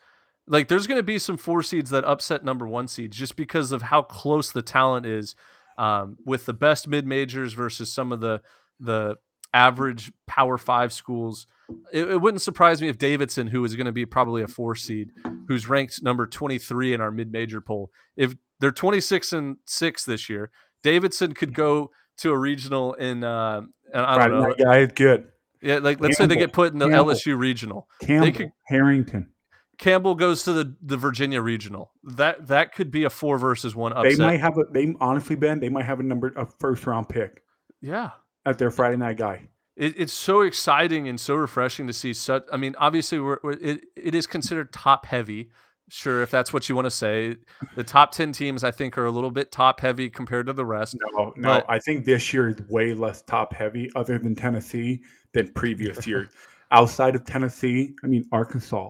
like 0.48 0.68
there's 0.68 0.86
going 0.86 1.00
to 1.00 1.04
be 1.04 1.18
some 1.18 1.38
four 1.38 1.64
seeds 1.64 1.90
that 1.90 2.06
upset 2.06 2.44
number 2.44 2.68
one 2.68 2.88
seeds 2.88 3.18
just 3.18 3.36
because 3.36 3.72
of 3.72 3.82
how 3.84 4.02
close 4.04 4.52
the 4.52 4.62
talent 4.62 5.06
is 5.06 5.36
um, 5.78 6.18
with 6.26 6.46
the 6.46 6.54
best 6.54 6.88
mid 6.88 7.06
majors 7.06 7.54
versus 7.54 7.92
some 7.92 8.12
of 8.12 8.20
the 8.20 8.42
the 8.80 9.16
average 9.54 10.12
Power 10.28 10.58
Five 10.58 10.94
schools. 10.94 11.48
It, 11.92 12.10
it 12.10 12.22
wouldn't 12.22 12.42
surprise 12.42 12.82
me 12.82 12.88
if 12.88 12.98
Davidson, 12.98 13.48
who 13.48 13.64
is 13.66 13.76
going 13.76 13.88
to 13.88 13.92
be 13.92 14.06
probably 14.06 14.42
a 14.42 14.48
four 14.48 14.76
seed, 14.76 15.10
who's 15.48 15.68
ranked 15.68 16.02
number 16.02 16.26
23 16.26 16.94
in 16.94 17.02
our 17.02 17.12
mid 17.12 17.32
major 17.32 17.60
poll, 17.60 17.92
if 18.16 18.36
they're 18.60 18.72
26 18.72 19.34
and 19.34 19.58
six 19.66 20.06
this 20.06 20.30
year, 20.30 20.50
Davidson 20.84 21.34
could 21.34 21.54
go 21.54 21.92
to 22.20 22.32
a 22.32 22.38
regional 22.38 22.94
in, 22.94 23.24
uh, 23.24 23.62
and 23.94 24.06
I 24.06 24.28
don't 24.28 24.40
know, 24.40 24.48
night 24.48 24.58
guy 24.58 24.86
good. 24.86 25.28
yeah, 25.62 25.80
like 25.80 26.00
let's 26.00 26.18
say 26.18 26.26
they 26.26 26.36
get 26.38 26.54
put 26.54 26.72
in 26.74 26.80
the 26.80 26.88
Campbell. 26.88 27.14
LSU 27.14 27.38
regional. 27.38 27.88
Campbell, 28.02 28.32
could- 28.32 28.52
Harrington. 28.66 29.30
Campbell 29.78 30.16
goes 30.16 30.44
to 30.44 30.54
the, 30.54 30.76
the 30.82 30.98
Virginia 30.98 31.42
regional. 31.42 31.92
That 32.04 32.48
that 32.48 32.74
could 32.74 32.90
be 32.90 33.04
a 33.04 33.10
four 33.10 33.38
versus 33.38 33.76
one 33.76 33.94
upset. 33.94 34.18
They 34.18 34.24
might 34.24 34.40
have 34.40 34.58
a. 34.58 34.64
They 34.72 34.94
honestly, 35.00 35.36
Ben, 35.36 35.60
they 35.60 35.70
might 35.70 35.86
have 35.86 36.00
a 36.00 36.04
number 36.04 36.34
a 36.36 36.46
first 36.46 36.88
round 36.88 37.10
pick 37.10 37.44
yeah. 37.82 38.12
at 38.46 38.58
their 38.58 38.72
Friday 38.72 38.98
night 38.98 39.18
guy. 39.18 39.48
It, 39.76 39.94
it's 39.96 40.14
so 40.14 40.42
exciting 40.42 41.08
and 41.08 41.20
so 41.20 41.36
refreshing 41.36 41.86
to 41.88 41.94
see 41.94 42.14
such. 42.14 42.44
I 42.52 42.58
mean, 42.58 42.76
obviously, 42.80 43.20
we're, 43.20 43.38
we're, 43.44 43.52
it, 43.52 43.82
it 43.96 44.16
is 44.16 44.26
considered 44.26 44.74
top 44.74 45.06
heavy. 45.06 45.52
Sure, 45.90 46.22
if 46.22 46.32
that's 46.32 46.52
what 46.52 46.68
you 46.68 46.76
want 46.76 46.86
to 46.86 46.92
say, 46.92 47.38
the 47.76 47.84
top 47.84 48.12
ten 48.12 48.32
teams 48.32 48.64
I 48.64 48.72
think 48.72 48.98
are 48.98 49.06
a 49.06 49.12
little 49.12 49.32
bit 49.32 49.52
top 49.52 49.80
heavy 49.80 50.10
compared 50.10 50.48
to 50.48 50.54
the 50.54 50.66
rest. 50.66 50.98
No, 51.14 51.34
no, 51.38 51.50
But- 51.50 51.66
I 51.70 51.80
think 51.80 52.04
this 52.04 52.34
year 52.34 52.50
is 52.50 52.58
way 52.68 52.94
less 52.94 53.22
top 53.22 53.54
heavy, 53.54 53.92
other 53.96 54.18
than 54.18 54.36
Tennessee, 54.36 55.02
than 55.34 55.54
previous 55.54 56.08
years. 56.08 56.30
Outside 56.72 57.16
of 57.16 57.24
Tennessee, 57.26 57.96
I 58.04 58.08
mean 58.08 58.28
Arkansas. 58.32 58.90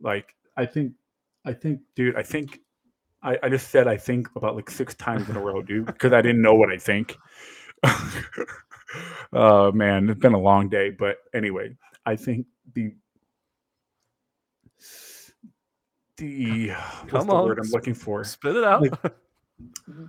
Like 0.00 0.34
I 0.56 0.66
think, 0.66 0.92
I 1.44 1.52
think, 1.52 1.80
dude, 1.94 2.16
I 2.16 2.22
think, 2.22 2.60
I, 3.22 3.38
I 3.42 3.48
just 3.48 3.70
said 3.70 3.86
I 3.86 3.96
think 3.96 4.28
about 4.36 4.56
like 4.56 4.70
six 4.70 4.94
times 4.94 5.28
in 5.28 5.36
a 5.36 5.40
row, 5.40 5.62
dude, 5.62 5.86
because 5.86 6.12
I 6.12 6.22
didn't 6.22 6.42
know 6.42 6.54
what 6.54 6.70
I 6.70 6.78
think. 6.78 7.16
Oh 9.32 9.70
man, 9.72 10.08
it's 10.10 10.20
been 10.20 10.34
a 10.34 10.40
long 10.40 10.68
day, 10.68 10.90
but 10.90 11.18
anyway, 11.34 11.76
I 12.04 12.16
think 12.16 12.46
the 12.74 12.92
the 16.16 16.70
what's 16.70 17.10
Come 17.10 17.26
the 17.28 17.34
on, 17.34 17.44
word 17.44 17.58
I'm 17.60 17.70
looking 17.70 17.94
for? 17.94 18.24
Spit 18.24 18.56
it 18.56 18.64
out. 18.64 18.82
Like, 18.82 19.12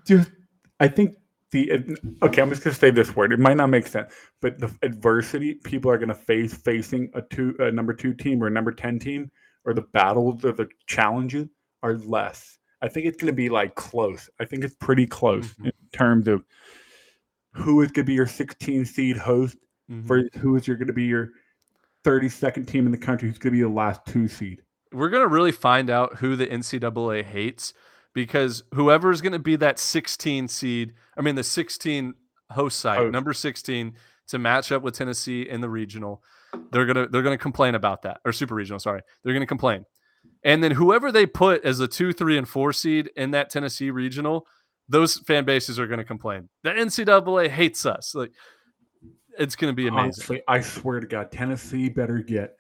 Just, 0.06 0.32
I 0.80 0.88
think 0.88 1.16
the 1.52 1.98
okay. 2.24 2.42
I'm 2.42 2.50
just 2.50 2.64
gonna 2.64 2.76
say 2.76 2.90
this 2.90 3.16
word. 3.16 3.32
It 3.32 3.40
might 3.40 3.58
not 3.58 3.68
make 3.68 3.86
sense, 3.86 4.12
but 4.42 4.58
the 4.58 4.74
adversity 4.82 5.56
people 5.56 5.92
are 5.92 5.98
gonna 6.00 6.16
face 6.16 6.54
facing 6.54 7.12
a 7.14 7.22
two 7.22 7.56
a 7.60 7.72
number 7.72 7.94
two 7.94 8.14
team 8.14 8.42
or 8.42 8.48
a 8.48 8.52
number 8.52 8.72
ten 8.72 8.98
team, 8.98 9.30
or 9.66 9.74
the 9.74 9.82
battles 9.82 10.44
or 10.46 10.52
the 10.52 10.68
challenges 10.88 11.48
are 11.84 11.96
less. 11.98 12.58
I 12.82 12.88
think 12.88 13.06
it's 13.06 13.18
gonna 13.18 13.32
be 13.34 13.50
like 13.50 13.76
close. 13.76 14.30
I 14.40 14.46
think 14.46 14.64
it's 14.64 14.76
pretty 14.76 15.06
close 15.06 15.54
Mhm. 15.56 15.66
in 15.68 15.72
terms 15.92 16.28
of 16.28 16.44
who 17.54 17.82
is 17.82 17.92
gonna 17.92 18.06
be 18.06 18.14
your 18.14 18.28
16 18.28 18.86
seed 18.86 19.18
host 19.18 19.58
Mhm. 19.90 20.04
versus 20.04 20.30
who 20.42 20.56
is 20.56 20.68
your 20.68 20.78
gonna 20.78 20.94
be 20.94 21.04
your 21.06 21.30
32nd 22.04 22.66
team 22.68 22.86
in 22.86 22.92
the 22.92 22.98
country 22.98 23.28
who's 23.30 23.38
gonna 23.38 23.52
be 23.56 23.62
the 23.62 23.70
last 23.70 24.02
two 24.08 24.28
seed. 24.28 24.62
We're 24.92 25.10
gonna 25.10 25.28
really 25.28 25.52
find 25.52 25.90
out 25.90 26.18
who 26.18 26.36
the 26.36 26.48
NCAA 26.52 27.22
hates 27.24 27.74
because 28.14 28.64
whoever's 28.74 29.22
gonna 29.22 29.40
be 29.40 29.56
that 29.58 29.78
16 29.80 30.48
seed, 30.48 30.94
I 31.16 31.22
mean 31.22 31.36
the 31.36 31.44
16 31.44 32.16
host 32.52 32.80
site, 32.80 32.98
Host. 32.98 33.12
number 33.14 33.34
16, 33.34 33.96
to 34.28 34.40
match 34.40 34.72
up 34.72 34.82
with 34.82 34.96
Tennessee 34.96 35.44
in 35.48 35.62
the 35.62 35.70
regional, 35.70 36.24
they're 36.72 36.86
gonna 36.86 37.08
they're 37.08 37.22
gonna 37.22 37.38
complain 37.38 37.76
about 37.76 38.02
that 38.04 38.20
or 38.26 38.32
super 38.34 38.56
regional. 38.56 38.80
Sorry, 38.80 39.02
they're 39.24 39.34
gonna 39.34 39.46
complain, 39.46 39.86
and 40.44 40.64
then 40.64 40.72
whoever 40.72 41.12
they 41.12 41.26
put 41.26 41.64
as 41.66 41.78
the 41.78 41.88
two, 41.88 42.14
three, 42.14 42.38
and 42.38 42.48
four 42.48 42.74
seed 42.74 43.10
in 43.16 43.32
that 43.32 43.50
Tennessee 43.50 43.92
regional, 43.92 44.46
those 44.90 45.18
fan 45.20 45.46
bases 45.46 45.80
are 45.80 45.88
gonna 45.88 46.04
complain. 46.06 46.50
The 46.64 46.72
NCAA 46.72 47.50
hates 47.50 47.86
us. 47.86 48.14
Like 48.16 48.32
it's 49.38 49.56
gonna 49.56 49.74
be 49.74 49.88
amazing. 49.88 50.00
Honestly, 50.04 50.42
I 50.48 50.62
swear 50.62 51.00
to 51.00 51.08
God, 51.08 51.32
Tennessee 51.32 51.90
better 51.90 52.20
get 52.20 52.56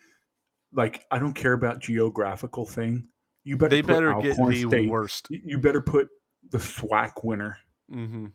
like 0.74 1.06
I 1.12 1.20
don't 1.20 1.34
care 1.34 1.54
about 1.54 1.80
geographical 1.80 2.66
thing. 2.66 3.08
You 3.44 3.58
better 3.58 3.70
They 3.76 3.82
better 3.82 4.14
get 4.22 4.38
the 4.38 4.68
State- 4.68 4.90
worst. 4.90 5.28
You 5.30 5.58
better 5.58 5.82
put 5.82 6.08
the 6.52 6.60
SWAC 6.60 7.24
winner 7.24 7.58
hmm 7.90 8.28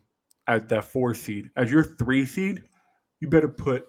at 0.47 0.69
that 0.69 0.85
four 0.85 1.13
seed. 1.13 1.49
As 1.57 1.69
your 1.69 1.83
three 1.83 2.25
seed, 2.25 2.63
you 3.19 3.27
better 3.27 3.49
put 3.49 3.85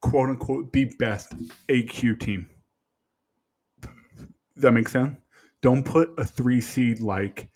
quote 0.00 0.30
unquote 0.30 0.72
the 0.72 0.86
best 0.98 1.32
AQ 1.68 2.20
team. 2.20 2.48
Does 3.82 4.62
that 4.62 4.72
make 4.72 4.88
sense? 4.88 5.16
Don't 5.62 5.84
put 5.84 6.10
a 6.18 6.24
three 6.24 6.60
seed 6.60 7.00
like 7.00 7.48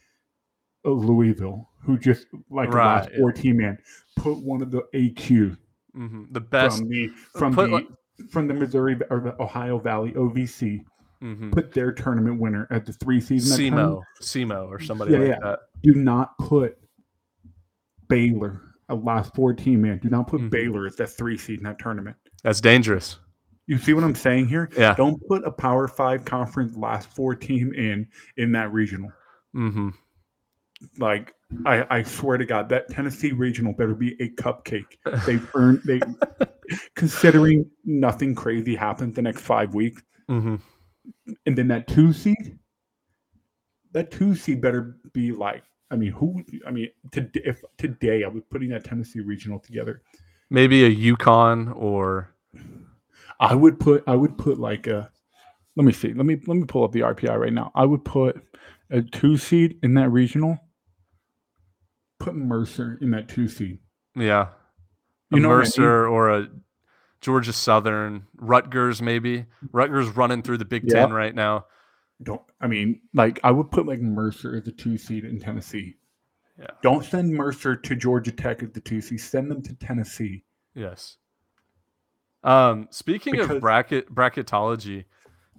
Louisville, 0.85 1.69
who 1.83 1.99
just 1.99 2.27
like 2.51 2.71
the 2.71 2.77
last 2.77 3.11
yeah. 3.13 3.19
four 3.19 3.33
team 3.33 3.59
man. 3.59 3.79
Put 4.17 4.39
one 4.39 4.63
of 4.63 4.71
the 4.71 4.83
AQ 4.95 5.57
hmm 5.95 6.25
The 6.33 6.41
best. 6.41 6.79
from 6.79 6.89
the 6.89 7.09
from 7.37 7.55
put 7.55 7.67
the 7.71 7.73
like- 7.77 7.89
from 8.31 8.47
the 8.49 8.55
Missouri 8.55 8.97
or 9.11 9.21
the 9.21 9.41
Ohio 9.43 9.79
Valley 9.79 10.13
OVC. 10.13 10.85
mhm. 11.23 11.51
Put 11.53 11.73
their 11.73 11.91
tournament 11.93 12.41
winner 12.41 12.69
at 12.71 12.85
the 12.87 12.93
three 12.93 13.21
seed. 13.21 13.41
in. 13.41 13.47
SEMO, 13.47 14.03
SEMO, 14.21 14.69
or 14.69 14.79
somebody 14.79 15.13
Yeah, 15.13 15.19
like 15.19 15.29
yeah. 15.29 15.39
that. 15.43 15.59
Do 15.83 15.95
not 15.95 16.37
put 16.39 16.79
Baylor, 18.09 18.61
a 18.89 18.95
last 18.95 19.35
four 19.35 19.53
team 19.55 19.83
man. 19.83 19.99
Do 19.99 20.09
not 20.11 20.29
put 20.29 20.41
Mhm. 20.43 20.51
Baylor 20.51 20.87
as 20.87 20.95
that 20.97 21.09
three 21.09 21.37
seed 21.37 21.59
in 21.59 21.65
that 21.65 21.79
tournament. 21.79 22.17
That's 22.45 22.61
dangerous. 22.61 23.19
You 23.67 23.79
see 23.79 23.95
what 23.95 24.05
I'm 24.05 24.15
saying 24.15 24.49
here? 24.49 24.69
Yeah. 24.77 24.95
Don't 24.95 25.21
put 25.27 25.45
a 25.47 25.51
Power 25.51 25.89
Five 25.89 26.25
conference 26.27 26.77
last 26.77 27.09
four 27.11 27.35
team 27.35 27.73
in 27.73 28.07
in 28.37 28.53
that 28.53 28.71
regional. 28.73 29.11
hmm 29.53 29.89
Like 30.99 31.33
I, 31.65 31.87
I 31.99 32.03
swear 32.03 32.37
to 32.37 32.45
God, 32.45 32.69
that 32.69 32.91
Tennessee 32.91 33.33
regional 33.33 33.73
better 33.73 33.95
be 33.95 34.13
a 34.21 34.29
cupcake. 34.29 34.99
They've 35.27 35.49
earned 35.55 35.81
they 35.85 36.01
considering 36.95 37.69
nothing 37.85 38.35
crazy 38.35 38.77
happens 38.77 39.17
the 39.17 39.23
next 39.23 39.41
five 39.41 39.75
weeks. 39.75 40.03
hmm 40.29 40.57
and 41.47 41.57
then 41.57 41.69
that 41.69 41.89
two 41.89 42.13
seed, 42.13 42.59
that 43.93 44.11
two 44.11 44.35
seed 44.35 44.61
better 44.61 44.97
be 45.13 45.33
like. 45.33 45.63
I 45.91 45.97
mean, 45.97 46.13
who? 46.13 46.43
I 46.67 46.71
mean, 46.71 46.89
to, 47.13 47.31
if 47.35 47.63
today 47.79 48.25
I 48.25 48.29
was 48.29 48.43
putting 48.51 48.71
that 48.71 48.85
Tennessee 48.85 49.21
regional 49.21 49.59
together, 49.59 50.03
Maybe 50.51 50.85
a 50.85 50.95
UConn 51.17 51.75
or 51.75 52.34
I 53.41 53.55
would 53.55 53.79
put. 53.81 54.05
I 54.07 54.15
would 54.15 54.39
put 54.39 54.59
like 54.59 54.87
a. 54.87 55.11
Let 55.77 55.85
me 55.85 55.93
see. 55.93 56.13
Let 56.13 56.27
me 56.27 56.41
let 56.47 56.57
me 56.57 56.65
pull 56.65 56.85
up 56.85 56.93
the 56.93 57.01
RPI 57.01 57.37
right 57.39 57.53
now. 57.53 57.73
I 57.75 57.85
would 57.85 58.05
put 58.05 58.41
a 58.91 59.03
two 59.03 59.37
seed 59.37 59.79
in 59.83 59.95
that 59.95 60.11
regional. 60.11 60.59
Put 62.21 62.35
Mercer 62.35 62.99
in 63.01 63.11
that 63.11 63.29
two 63.29 63.49
seed. 63.49 63.79
yeah, 64.15 64.49
a 65.33 65.37
know 65.37 65.49
what 65.49 65.55
I 65.55 65.59
mean? 65.59 65.63
Mercer 65.63 66.07
or 66.07 66.31
a 66.31 66.49
Georgia 67.21 67.53
Southern, 67.53 68.27
Rutgers 68.37 69.03
maybe. 69.03 69.47
Rutgers 69.73 70.09
running 70.11 70.43
through 70.43 70.59
the 70.59 70.65
Big 70.65 70.85
Yeah. 70.87 71.01
Ten 71.01 71.13
right 71.13 71.35
now. 71.35 71.67
Don't. 72.23 72.43
I 72.61 72.67
mean, 72.67 73.01
like 73.13 73.41
I 73.43 73.51
would 73.51 73.71
put 73.71 73.87
like 73.87 74.01
Mercer 74.01 74.57
as 74.57 74.69
a 74.69 74.73
two 74.73 74.97
seed 74.97 75.25
in 75.25 75.41
Tennessee. 75.41 75.97
Yeah. 76.59 76.67
Don't 76.83 77.05
send 77.05 77.33
Mercer 77.33 77.75
to 77.77 77.97
Georgia 77.97 78.31
Tech 78.31 78.63
as 78.63 78.71
the 78.71 78.81
two 78.81 79.01
seed. 79.01 79.21
Send 79.21 79.51
them 79.51 79.63
to 79.63 79.75
Tennessee. 79.75 80.45
Yes. 80.75 81.17
Um, 82.45 82.87
speaking 82.91 83.33
Because- 83.33 83.51
of 83.51 83.61
bracket 83.61 84.15
bracketology, 84.15 85.05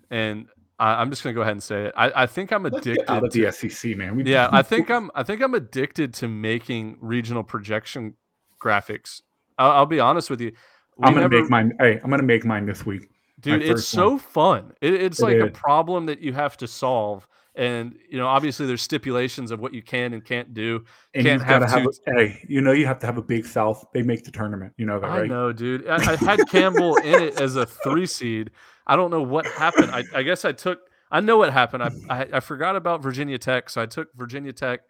and 0.09 0.45
I, 0.79 1.01
I'm 1.01 1.09
just 1.09 1.23
gonna 1.23 1.33
go 1.33 1.41
ahead 1.41 1.53
and 1.53 1.63
say 1.63 1.85
it. 1.85 1.93
I, 1.97 2.23
I 2.23 2.25
think 2.27 2.51
I'm 2.51 2.65
addicted 2.65 3.09
out 3.11 3.23
of 3.23 3.31
to 3.31 3.41
the 3.45 3.51
SEC, 3.51 3.97
man. 3.97 4.15
We, 4.15 4.23
yeah 4.25 4.49
i 4.51 4.61
think 4.61 4.89
i'm 4.95 5.09
i 5.15 5.23
think 5.23 5.41
i'm 5.41 5.53
addicted 5.55 6.13
to 6.15 6.27
making 6.27 6.97
regional 6.99 7.43
projection 7.43 8.13
graphics 8.63 9.21
i'll, 9.57 9.71
I'll 9.71 9.85
be 9.85 9.99
honest 9.99 10.29
with 10.29 10.41
you 10.41 10.51
I'm 11.01 11.13
gonna 11.13 11.21
never- 11.27 11.41
make 11.41 11.49
mine. 11.49 11.73
Hey, 11.79 11.99
I'm 12.03 12.09
gonna 12.09 12.23
make 12.23 12.45
mine 12.45 12.65
this 12.65 12.85
week. 12.85 13.09
dude 13.39 13.61
it's 13.61 13.71
first 13.71 13.89
so 13.89 14.09
one. 14.11 14.19
fun 14.19 14.71
it, 14.81 14.93
it's 14.93 15.19
It 15.19 15.23
like 15.23 15.37
a 15.39 15.47
problem 15.51 16.05
that 16.07 16.19
you 16.21 16.33
have 16.33 16.55
to 16.57 16.67
solve 16.67 17.27
and 17.55 17.97
you 18.09 18.17
know 18.17 18.27
obviously 18.27 18.65
there's 18.65 18.81
stipulations 18.81 19.51
of 19.51 19.59
what 19.59 19.73
you 19.73 19.81
can 19.81 20.13
and 20.13 20.25
can't 20.25 20.53
do 20.53 20.83
And 21.13 21.25
Can't 21.25 21.39
you've 21.39 21.47
got 21.47 21.59
to 21.59 21.67
have 21.67 21.83
have. 21.83 21.93
A, 22.07 22.13
hey, 22.13 22.45
you 22.47 22.61
know 22.61 22.71
you 22.71 22.85
have 22.85 22.99
to 22.99 23.05
have 23.05 23.17
a 23.17 23.21
big 23.21 23.45
South. 23.45 23.85
They 23.93 24.01
make 24.01 24.23
the 24.23 24.31
tournament. 24.31 24.73
You 24.77 24.85
know 24.85 24.99
that, 24.99 25.07
right 25.07 25.23
i 25.23 25.27
know 25.27 25.51
dude 25.51 25.87
i, 25.87 26.13
I 26.13 26.15
had 26.15 26.39
campbell 26.49 26.97
in 26.97 27.23
it 27.23 27.39
as 27.39 27.55
a 27.55 27.65
three 27.65 28.05
seed 28.05 28.51
i 28.87 28.95
don't 28.95 29.11
know 29.11 29.21
what 29.21 29.45
happened 29.45 29.91
i, 29.91 30.03
I 30.13 30.23
guess 30.23 30.45
i 30.45 30.51
took 30.51 30.79
i 31.11 31.19
know 31.19 31.37
what 31.37 31.51
happened 31.53 31.83
I, 31.83 31.91
I 32.09 32.27
i 32.33 32.39
forgot 32.39 32.75
about 32.75 33.01
virginia 33.01 33.37
tech 33.37 33.69
so 33.69 33.81
i 33.81 33.85
took 33.85 34.09
virginia 34.15 34.53
tech 34.53 34.81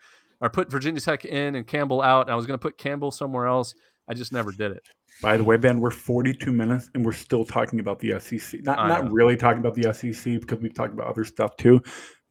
or 0.42 0.50
put 0.50 0.72
virginia 0.72 1.02
tech 1.02 1.26
in 1.26 1.56
and 1.56 1.66
campbell 1.66 2.02
out 2.02 2.30
i 2.30 2.36
was 2.36 2.46
going 2.46 2.58
to 2.58 2.62
put 2.62 2.78
campbell 2.78 3.12
somewhere 3.12 3.48
else 3.48 3.74
i 4.08 4.14
just 4.14 4.32
never 4.32 4.52
did 4.52 4.72
it 4.72 4.84
By 5.22 5.38
the 5.38 5.46
way, 5.46 5.56
Ben, 5.56 5.80
we're 5.80 5.92
42 5.92 6.52
minutes 6.52 6.90
and 6.94 7.06
we're 7.06 7.14
still 7.14 7.46
talking 7.46 7.80
about 7.80 8.00
the 8.00 8.20
SEC. 8.20 8.62
Not 8.64 8.86
not 8.90 9.10
really 9.10 9.38
talking 9.38 9.60
about 9.60 9.74
the 9.74 9.94
SEC 9.94 10.42
because 10.42 10.60
we've 10.60 10.74
talked 10.74 10.94
about 10.94 11.08
other 11.08 11.24
stuff 11.24 11.56
too. 11.56 11.82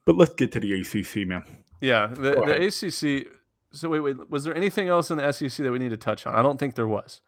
But 0.07 0.17
let's 0.17 0.35
get 0.35 0.53
to 0.53 0.61
the 0.61 0.81
ACC, 0.81 1.27
man. 1.27 1.45
Yeah, 1.81 2.09
the, 2.09 2.33
the. 2.33 2.67
ACC. 2.67 3.27
So 3.73 3.89
wait, 3.89 4.01
wait. 4.01 4.31
Was 4.31 4.45
there 4.45 4.57
anything 4.57 4.89
else 4.89 5.11
in 5.11 5.19
the 5.19 5.33
SEC 5.33 5.65
that 5.65 5.73
we 5.73 5.79
need 5.79 5.91
to 5.91 5.97
touch 5.97 6.27
on? 6.27 6.35
I 6.35 6.43
don't 6.43 6.59
think 6.59 6.75
there 6.75 6.89
was. 6.89 7.21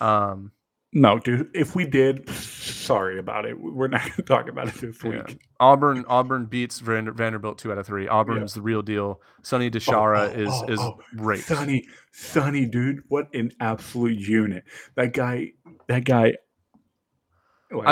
Um, 0.00 0.52
No, 0.92 1.18
dude. 1.18 1.50
If 1.54 1.74
we 1.76 1.86
did, 1.86 2.28
sorry 2.30 3.18
about 3.18 3.44
it. 3.44 3.58
We're 3.58 3.88
not 3.88 4.02
going 4.02 4.14
to 4.14 4.22
talk 4.22 4.48
about 4.48 4.68
it 4.68 4.74
this 4.74 4.96
yeah. 5.04 5.22
week. 5.26 5.38
Auburn, 5.60 6.04
Auburn 6.08 6.46
beats 6.46 6.80
Vander, 6.80 7.12
Vanderbilt 7.12 7.58
two 7.58 7.70
out 7.70 7.78
of 7.78 7.86
three. 7.86 8.08
Auburn's 8.08 8.54
the 8.54 8.62
real 8.62 8.82
deal. 8.82 9.20
Sonny 9.42 9.70
DiChiara 9.70 10.34
oh, 10.34 10.40
is 10.40 10.48
oh, 10.50 10.72
is 10.72 10.80
oh. 10.80 10.98
great. 11.16 11.40
Sonny, 11.44 11.86
Sonny, 12.12 12.66
dude, 12.66 13.02
what 13.08 13.32
an 13.34 13.52
absolute 13.60 14.18
unit. 14.18 14.64
That 14.96 15.12
guy, 15.12 15.52
that 15.88 16.04
guy. 16.04 16.34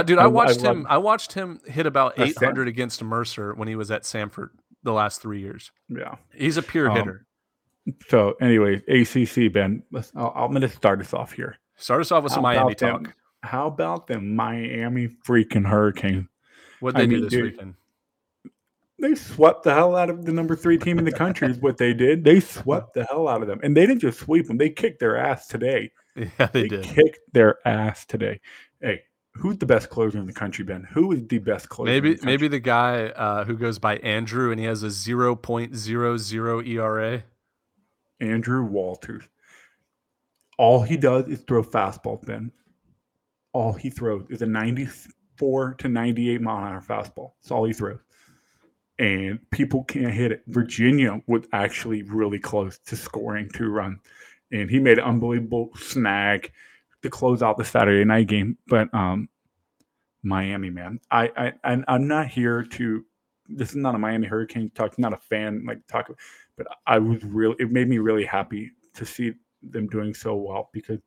Dude, 0.05 0.19
I 0.19 0.27
watched 0.27 0.61
love- 0.63 0.77
him. 0.77 0.87
I 0.89 0.99
watched 0.99 1.33
him 1.33 1.61
hit 1.67 1.87
about 1.87 2.17
That's 2.17 2.31
eight 2.31 2.37
Sam- 2.37 2.59
against 2.59 3.03
Mercer 3.03 3.55
when 3.55 3.69
he 3.69 3.77
was 3.77 3.91
at 3.91 4.03
Samford 4.03 4.51
the 4.83 4.93
last 4.93 5.23
three 5.23 5.41
years. 5.41 5.71
Yeah. 5.89 6.17
He's 6.35 6.57
a 6.57 6.63
pure 6.63 6.91
Um, 6.91 6.97
hitter. 6.97 7.27
So, 8.09 8.33
anyways, 8.41 8.83
ACC, 8.89 9.53
Ben. 9.53 9.83
I'll, 10.15 10.33
I'm 10.37 10.51
going 10.51 10.63
to 10.63 10.69
start 10.69 11.01
us 11.01 11.15
off 11.15 11.33
here. 11.33 11.57
Start 11.77 12.01
us 12.01 12.13
off 12.13 12.25
with 12.25 12.33
some 12.33 12.43
Miami 12.43 12.75
them- 12.75 13.05
talk. 13.05 13.15
How 13.45 13.69
about 13.69 14.09
the 14.09 14.21
Miami 14.21 15.09
freaking 15.27 15.65
Hurricane? 15.65 16.29
What 16.81 16.97
I 16.97 17.01
they 17.01 17.07
do 17.07 17.13
mean, 17.13 17.23
this 17.23 17.31
dude, 17.31 17.53
weekend? 17.53 17.75
They 19.01 19.15
swept 19.15 19.63
the 19.63 19.73
hell 19.73 19.95
out 19.95 20.11
of 20.11 20.25
the 20.27 20.33
number 20.33 20.57
three 20.57 20.77
team 20.77 20.99
in 20.99 21.05
the 21.05 21.13
country. 21.13 21.49
is 21.49 21.59
what 21.59 21.77
they 21.77 21.95
did. 21.95 22.25
They 22.25 22.41
swept 22.41 22.95
the 22.95 23.05
hell 23.05 23.29
out 23.29 23.43
of 23.43 23.49
them, 23.49 23.61
and 23.63 23.77
they 23.77 23.87
didn't 23.87 24.01
just 24.01 24.19
sweep 24.19 24.49
them. 24.49 24.59
They 24.59 24.71
kicked 24.71 24.99
their 24.99 25.17
ass 25.17 25.47
today. 25.47 25.93
Yeah, 26.17 26.47
they 26.53 26.67
did. 26.67 26.83
kicked 26.83 27.21
their 27.33 27.59
ass 27.65 28.05
today. 28.05 28.41
Who's 29.35 29.59
the 29.59 29.67
best 29.67 29.89
closer 29.89 30.19
in 30.19 30.27
the 30.27 30.33
country, 30.33 30.65
Ben? 30.65 30.83
Who 30.91 31.13
is 31.13 31.27
the 31.29 31.39
best 31.39 31.69
closer? 31.69 31.91
Maybe 31.91 32.15
the 32.15 32.27
maybe 32.27 32.49
the 32.49 32.59
guy 32.59 33.11
uh, 33.11 33.45
who 33.45 33.57
goes 33.57 33.79
by 33.79 33.99
Andrew 33.99 34.51
and 34.51 34.59
he 34.59 34.67
has 34.67 34.83
a 34.83 34.91
zero 34.91 35.37
point 35.37 35.77
zero 35.77 36.17
zero 36.17 36.61
E 36.61 36.77
ERA. 36.77 37.23
Andrew 38.21 38.65
Walters. 38.65 39.25
All 40.59 40.83
he 40.83 40.97
does 40.97 41.29
is 41.29 41.41
throw 41.43 41.63
fastballs. 41.63 42.27
Ben, 42.27 42.51
all 43.53 43.73
he 43.73 43.91
throws 43.91 44.27
is 44.29 44.43
a 44.43 44.47
ninety-four 44.47 45.75
to 45.75 45.89
ninety-eight 45.89 46.41
mile 46.41 46.65
an 46.65 46.73
hour 46.73 46.81
fastball. 46.81 47.35
That's 47.41 47.53
all 47.53 47.65
he 47.65 47.73
throws. 47.73 48.01
And 48.99 49.39
people 49.53 49.85
can't 49.85 50.13
hit 50.13 50.33
it. 50.33 50.43
Virginia 50.49 51.23
was 51.29 51.45
actually 51.53 52.03
really 52.03 52.41
close 52.41 52.81
to 52.87 52.97
scoring 52.97 53.49
two 53.55 53.69
runs. 53.69 54.01
And 54.51 54.69
he 54.69 54.81
made 54.81 54.99
an 54.99 55.05
unbelievable 55.05 55.71
snag. 55.77 56.51
To 57.03 57.11
close 57.11 57.43
out 57.43 57.57
the 57.57 57.65
Saturday 57.65 58.05
night 58.05 58.27
game. 58.27 58.59
But 58.67 58.93
um, 58.95 59.29
Miami, 60.23 60.71
man, 60.71 61.01
I 61.11 61.31
I 61.37 61.53
and 61.65 61.85
I'm 61.89 62.09
not 62.09 62.29
here 62.29 62.63
to. 62.63 63.05
This 63.49 63.71
is 63.71 63.77
not 63.77 63.95
a 63.95 63.99
Miami 63.99 64.27
Hurricane 64.27 64.71
talk. 64.75 64.99
Not 64.99 65.13
a 65.13 65.17
fan 65.17 65.65
like 65.67 65.87
talk, 65.87 66.11
but 66.57 66.67
I 66.87 66.99
was 66.99 67.23
really. 67.25 67.57
It 67.59 67.71
made 67.71 67.89
me 67.89 67.99
really 67.99 68.25
happy 68.25 68.73
to 68.95 69.07
see 69.07 69.33
them 69.63 69.87
doing 69.89 70.15
so 70.15 70.35
well 70.37 70.71
because 70.73 70.99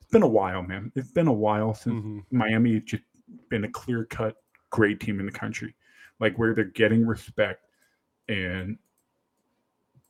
it's 0.00 0.10
been 0.10 0.22
a 0.22 0.28
while, 0.28 0.62
man. 0.62 0.90
It's 0.94 1.10
been 1.12 1.26
a 1.28 1.32
while 1.32 1.74
since 1.74 2.02
Mhm. 2.04 2.24
Miami 2.30 2.74
has 2.74 2.82
just 2.84 3.04
been 3.48 3.64
a 3.64 3.68
clear 3.68 4.04
cut 4.06 4.36
great 4.70 5.00
team 5.00 5.20
in 5.20 5.26
the 5.26 5.32
country, 5.32 5.74
like 6.18 6.36
where 6.38 6.54
they're 6.54 6.64
getting 6.64 7.06
respect 7.06 7.64
and 8.28 8.78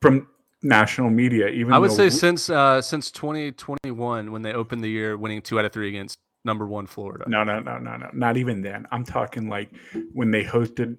from 0.01 0.29
national 0.63 1.11
media. 1.11 1.49
Even 1.49 1.73
I 1.73 1.79
would 1.79 1.93
say 1.93 2.05
we- 2.05 2.11
since 2.11 2.49
uh, 2.51 2.81
since 2.83 3.11
2021 3.11 4.31
when 4.33 4.43
they 4.43 4.53
opened 4.53 4.83
the 4.85 4.89
year 4.89 5.17
winning 5.17 5.43
two 5.43 5.59
out 5.59 5.65
of 5.65 5.73
three 5.73 5.89
against 5.89 6.19
number 6.45 6.67
one 6.67 6.87
Florida. 6.87 7.25
no, 7.29 7.45
no, 7.45 7.61
no, 7.61 7.79
no, 7.79 7.97
no, 7.97 8.09
not 8.13 8.37
even 8.37 8.63
then. 8.63 8.87
I'm 8.91 9.05
talking 9.05 9.49
like 9.49 9.71
when 10.13 10.31
they 10.31 10.45
hosted 10.45 10.97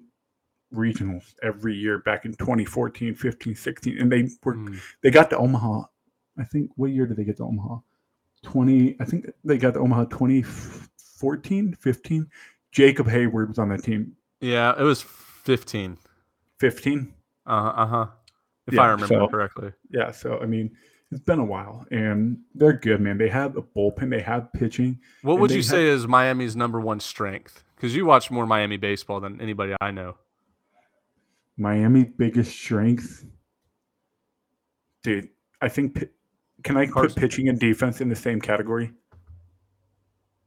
regionals 0.72 1.34
every 1.42 1.74
year 1.74 1.98
back 1.98 2.24
in 2.24 2.32
2014, 2.34 3.14
15, 3.14 3.54
16, 3.54 3.98
and 3.98 4.10
they 4.10 4.22
were 4.42 4.56
Mm. 4.56 4.80
they 5.02 5.10
got 5.10 5.30
to 5.30 5.36
Omaha. 5.38 5.82
I 6.38 6.44
think 6.44 6.70
what 6.76 6.90
year 6.90 7.06
did 7.06 7.16
they 7.16 7.24
get 7.24 7.36
to 7.36 7.44
Omaha? 7.44 7.78
20. 8.42 8.96
I 9.00 9.04
think 9.04 9.26
they 9.44 9.56
got 9.58 9.74
to 9.74 9.80
Omaha 9.80 10.04
2014, 10.06 11.76
15. 11.80 12.26
Jacob 12.72 13.06
Heyward 13.06 13.48
was 13.48 13.58
on 13.58 13.68
that 13.68 13.84
team. 13.84 14.16
Yeah, 14.40 14.74
it 14.78 14.82
was 14.82 15.02
15. 15.02 15.96
15. 16.58 17.14
Uh 17.46 17.50
uh 17.50 17.86
huh. 17.86 18.06
If 18.66 18.74
Yeah, 18.74 18.82
I 18.82 18.86
remember 18.88 19.06
so- 19.14 19.28
correctly. 19.28 19.72
Yeah, 19.90 20.10
so 20.10 20.38
I 20.40 20.46
mean, 20.46 20.74
it's 21.10 21.20
been 21.20 21.38
a 21.38 21.44
while, 21.44 21.86
and 21.90 22.38
they're 22.54 22.72
good, 22.72 23.00
man. 23.00 23.18
They 23.18 23.28
have 23.28 23.56
a 23.56 23.62
bullpen, 23.62 24.10
they 24.10 24.22
have 24.22 24.52
pitching. 24.52 24.98
What 25.22 25.38
would 25.38 25.50
you 25.50 25.58
have- 25.58 25.64
say 25.66 25.86
is 25.86 26.06
Miami's 26.08 26.56
number 26.56 26.80
one 26.80 26.98
strength? 27.00 27.62
Because 27.76 27.94
you 27.94 28.06
watch 28.06 28.30
more 28.30 28.46
Miami 28.46 28.76
baseball 28.78 29.20
than 29.20 29.40
anybody 29.40 29.74
I 29.80 29.90
know. 29.90 30.16
Miami 31.56 32.04
biggest 32.04 32.52
strength, 32.52 33.24
dude. 35.02 35.28
I 35.60 35.68
think. 35.68 36.04
Can 36.64 36.76
I 36.78 36.86
put 36.86 37.14
pitching 37.14 37.48
and 37.50 37.60
defense 37.60 38.00
in 38.00 38.08
the 38.08 38.16
same 38.16 38.40
category? 38.40 38.90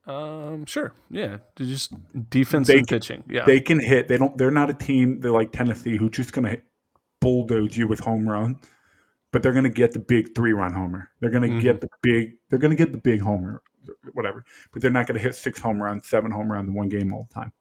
Um, 0.08 0.66
sure. 0.66 0.94
Yeah. 1.12 1.38
Just 1.58 1.94
defense 2.30 2.68
They 2.68 2.80
and 2.80 2.88
can- 2.88 2.96
pitching. 3.00 3.24
Yeah. 3.30 3.46
They 3.46 3.60
can 3.60 3.80
hit. 3.80 4.08
They 4.08 4.18
don't. 4.18 4.36
They're 4.38 4.50
not 4.52 4.70
a 4.70 4.74
team. 4.74 5.20
They're 5.20 5.32
like 5.32 5.52
Tennessee, 5.52 5.96
who's 5.98 6.12
just 6.12 6.34
gonna 6.34 6.50
hit, 6.50 6.64
bulldoze 7.20 7.76
you 7.78 7.88
with 7.88 8.00
home 8.00 8.28
run, 8.28 8.60
but 9.32 9.42
they're 9.44 9.54
gonna 9.54 9.70
get 9.70 9.92
the 9.92 10.00
big 10.00 10.34
three 10.36 10.54
run 10.54 10.74
homer. 10.74 11.10
They're 11.20 11.30
gonna 11.30 11.48
Mm-hmm. 11.48 11.60
get 11.60 11.82
the 11.82 11.90
big. 12.02 12.34
They're 12.50 12.60
gonna 12.60 12.76
get 12.76 12.92
the 12.92 12.98
big 12.98 13.22
homer, 13.22 13.62
whatever. 14.14 14.44
But 14.74 14.82
they're 14.82 14.92
not 14.92 15.08
gonna 15.08 15.20
hit 15.20 15.36
six 15.36 15.60
home 15.60 15.82
runs, 15.82 16.08
seven 16.08 16.32
home 16.32 16.52
runs 16.52 16.68
in 16.70 16.74
one 16.74 16.90
game 16.90 17.14
all 17.14 17.28
the 17.30 17.34
time. 17.34 17.52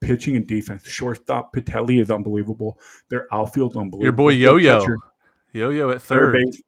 Pitching 0.00 0.36
and 0.36 0.46
defense. 0.46 0.86
Shortstop 0.86 1.54
Pitelli 1.54 2.00
is 2.00 2.10
unbelievable. 2.10 2.78
Their 3.08 3.26
outfield's 3.32 3.76
unbelievable. 3.76 4.02
Your 4.04 4.12
boy 4.12 4.30
Yo 4.30 4.56
Yo. 4.56 4.84
Yo 5.52 5.70
Yo 5.70 5.90
at 5.90 6.02
third 6.02 6.32
third. 6.32 6.44
base. 6.44 6.62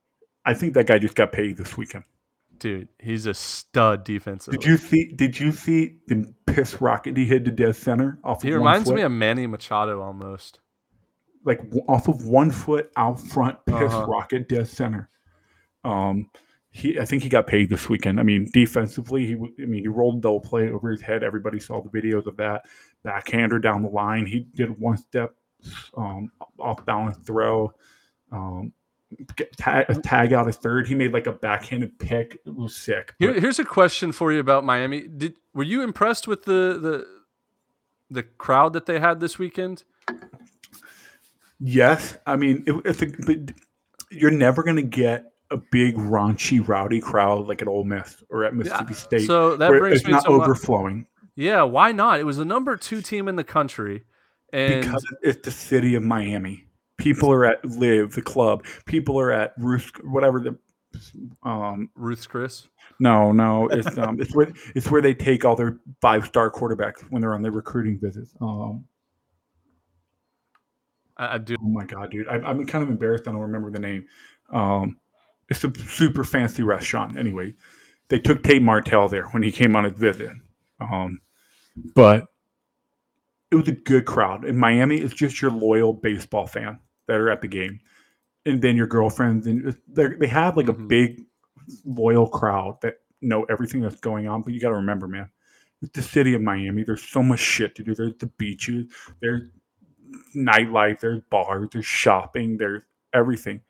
I 0.45 0.55
think 0.55 0.74
that 0.74 0.87
guy 0.87 0.99
just 0.99 1.14
got 1.16 1.33
paid 1.33 1.57
this 1.57 1.77
weekend. 1.77 2.05
Dude, 2.59 2.89
he's 2.99 3.27
a 3.27 3.35
stud 3.35 4.05
defensively. 4.05 4.57
Did 4.59 4.66
you 4.66 4.77
see? 4.79 5.12
Did 5.14 5.39
you 5.39 5.53
see 5.53 5.97
the 6.07 6.33
piss 6.47 6.81
rocket 6.81 7.14
he 7.16 7.27
hit 7.27 7.45
to 7.45 7.51
dead 7.51 7.77
center 7.77 8.18
off? 8.24 8.43
He 8.43 8.53
reminds 8.53 8.91
me 8.91 9.03
of 9.03 9.12
Manny 9.12 9.47
Machado 9.47 10.01
almost. 10.01 10.61
Like 11.47 11.62
off 11.88 12.09
of 12.09 12.26
one 12.26 12.51
foot 12.51 12.90
out 12.97 13.18
front, 13.20 13.57
piss 13.64 13.92
Uh-huh. 13.92 14.07
rocket 14.07 14.49
dead 14.49 14.68
center. 14.68 15.09
Um, 15.84 16.28
he 16.70 17.01
I 17.01 17.07
think 17.07 17.22
he 17.22 17.30
got 17.30 17.47
paid 17.47 17.70
this 17.70 17.88
weekend. 17.88 18.20
I 18.20 18.22
mean, 18.22 18.51
defensively, 18.53 19.26
he 19.26 19.34
I 19.34 19.66
mean 19.66 19.80
he 19.82 19.88
rolled 19.88 20.20
double 20.20 20.40
play 20.40 20.70
over 20.70 20.90
his 20.90 21.01
head. 21.01 21.22
Everybody 21.22 21.59
saw 21.59 21.80
the 21.80 21.88
videos 21.88 22.26
of 22.26 22.36
that. 22.36 22.66
Backhander 23.05 23.59
down 23.61 23.82
the 23.82 23.88
line. 23.88 24.26
He 24.26 24.40
did 24.40 24.78
one 24.78 24.99
step 24.99 25.34
um, 25.97 26.30
off 26.59 26.84
balance 26.84 27.16
throw. 27.24 27.72
Um, 28.32 28.72
tag, 29.57 30.03
tag 30.03 30.32
out 30.32 30.49
a 30.49 30.53
third. 30.53 30.88
He 30.88 30.94
made 30.97 31.12
like 31.12 31.28
a 31.28 31.32
backhanded 31.32 31.99
pick. 31.99 32.38
It 32.44 32.55
was 32.55 32.74
sick. 32.76 33.14
Here, 33.20 33.38
here's 33.40 33.61
a 33.61 33.64
question 33.64 34.11
for 34.12 34.32
you 34.32 34.40
about 34.40 34.64
Miami. 34.64 35.07
Did 35.07 35.34
were 35.55 35.62
you 35.62 35.82
impressed 35.82 36.26
with 36.26 36.42
the 36.44 36.78
the 36.82 37.07
the 38.11 38.22
crowd 38.24 38.72
that 38.74 38.86
they 38.86 38.99
had 38.99 39.20
this 39.20 39.38
weekend? 39.38 39.84
Yes, 41.59 42.18
I 42.26 42.36
mean 42.36 42.64
it, 42.66 42.74
it's 42.84 43.02
a, 43.02 43.07
but 43.24 43.54
you're 44.11 44.30
never 44.30 44.62
going 44.62 44.76
to 44.76 44.82
get 44.82 45.32
a 45.50 45.57
big 45.57 45.96
raunchy, 45.96 46.66
rowdy 46.66 47.00
crowd 47.00 47.46
like 47.46 47.62
at 47.62 47.68
Ole 47.68 47.84
Miss 47.84 48.22
or 48.30 48.44
at 48.44 48.54
Mississippi 48.54 48.94
State. 48.94 49.26
So 49.26 49.57
that 49.57 49.68
brings 49.68 49.98
it's 49.98 50.07
me 50.07 50.12
not 50.12 50.24
to 50.24 50.30
overflowing 50.30 51.07
Yeah, 51.36 51.62
why 51.62 51.92
not? 51.92 52.20
It 52.20 52.24
was 52.24 52.36
the 52.36 52.44
number 52.44 52.76
two 52.76 53.00
team 53.00 53.28
in 53.28 53.36
the 53.36 53.44
country, 53.44 54.04
and 54.52 54.82
because 54.82 55.04
it's 55.22 55.44
the 55.44 55.50
city 55.50 55.94
of 55.94 56.02
Miami. 56.02 56.64
People 56.98 57.30
are 57.30 57.44
at 57.44 57.62
LIV, 57.64 58.14
the 58.14 58.22
club. 58.22 58.64
People 58.86 59.20
are 59.20 59.30
at 59.30 59.52
Ruth, 59.59 59.90
whatever 60.02 60.40
the. 60.40 60.59
Um, 61.42 61.90
Ruth's 61.94 62.26
Chris. 62.26 62.68
no, 63.00 63.32
no, 63.32 63.68
it's 63.68 63.98
um, 63.98 64.18
it's 64.18 64.34
where 64.34 64.50
it's 64.74 64.90
where 64.90 65.02
they 65.02 65.12
take 65.12 65.44
all 65.44 65.54
their 65.54 65.78
five 66.00 66.24
star 66.26 66.50
quarterbacks 66.50 67.02
when 67.11 67.20
they're 67.20 67.34
on 67.34 67.42
their 67.42 67.52
recruiting 67.52 67.98
visits. 68.00 68.34
Um, 68.40 68.86
I, 71.17 71.35
I 71.35 71.39
do. 71.39 71.57
Oh 71.61 71.69
my 71.69 71.85
god, 71.85 72.11
dude! 72.11 72.29
I, 72.29 72.37
I'm 72.37 72.67
kind 72.67 72.83
of 72.85 72.91
embarrassed. 72.91 73.29
I 73.29 73.33
don't 73.33 73.41
remember 73.41 73.71
the 73.71 73.79
name. 73.79 74.07
Um, 74.51 74.99
it's 75.49 75.64
a 75.64 75.73
super 75.89 76.25
fancy 76.25 76.62
restaurant. 76.62 77.17
Anyway, 77.19 77.55
they 78.09 78.19
took 78.19 78.43
Tate 78.43 78.62
Martell 78.62 79.09
there 79.09 79.27
when 79.29 79.43
he 79.43 79.53
came 79.53 79.77
on 79.77 79.85
his 79.85 79.95
visit. 79.95 80.31
Um, 80.81 81.21
but 81.95 82.27
it 83.51 83.57
was 83.57 83.69
a 83.69 83.73
good 83.73 84.05
crowd. 84.07 84.45
In 84.45 84.57
Miami, 84.59 84.99
it's 84.99 85.14
just 85.14 85.41
your 85.41 85.51
loyal 85.51 85.93
baseball 85.93 86.47
fan 86.47 86.79
that 87.07 87.21
are 87.21 87.31
at 87.31 87.41
the 87.41 87.49
game, 87.49 87.81
and 88.45 88.61
then 88.61 88.77
your 88.77 88.87
girlfriends, 88.87 89.47
and 89.47 89.77
they 89.89 90.09
they 90.19 90.27
have 90.27 90.57
like 90.57 90.69
a 90.69 90.75
Mhm. 90.75 90.89
big 90.89 91.23
loyal 91.85 92.29
crowd 92.29 92.81
that 92.83 92.97
know 93.23 93.45
everything 93.45 93.81
that's 93.81 94.01
going 94.01 94.29
on. 94.29 94.43
But 94.43 94.53
you 94.53 94.61
got 94.61 94.69
to 94.71 94.77
remember, 94.77 95.09
man, 95.09 95.31
it's 95.83 95.93
the 95.93 96.03
city 96.03 96.35
of 96.35 96.43
Miami. 96.43 96.83
There's 96.85 97.03
so 97.03 97.23
much 97.23 97.41
shit 97.41 97.75
to 97.77 97.85
do. 97.85 97.95
There's 97.95 98.17
the 98.19 98.27
beaches. 98.27 98.87
There's 99.21 99.51
nightlife. 100.34 101.00
There's 101.00 101.20
bars. 101.30 101.68
There's 101.72 101.86
shopping. 101.86 102.57
There's 102.57 102.82
everything. 103.12 103.61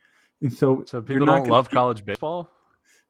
And 0.43 0.53
so, 0.53 0.84
So 0.87 1.01
people 1.01 1.26
don't 1.26 1.41
gonna- 1.43 1.53
love 1.53 1.70
college 1.70 2.05
baseball. 2.05 2.51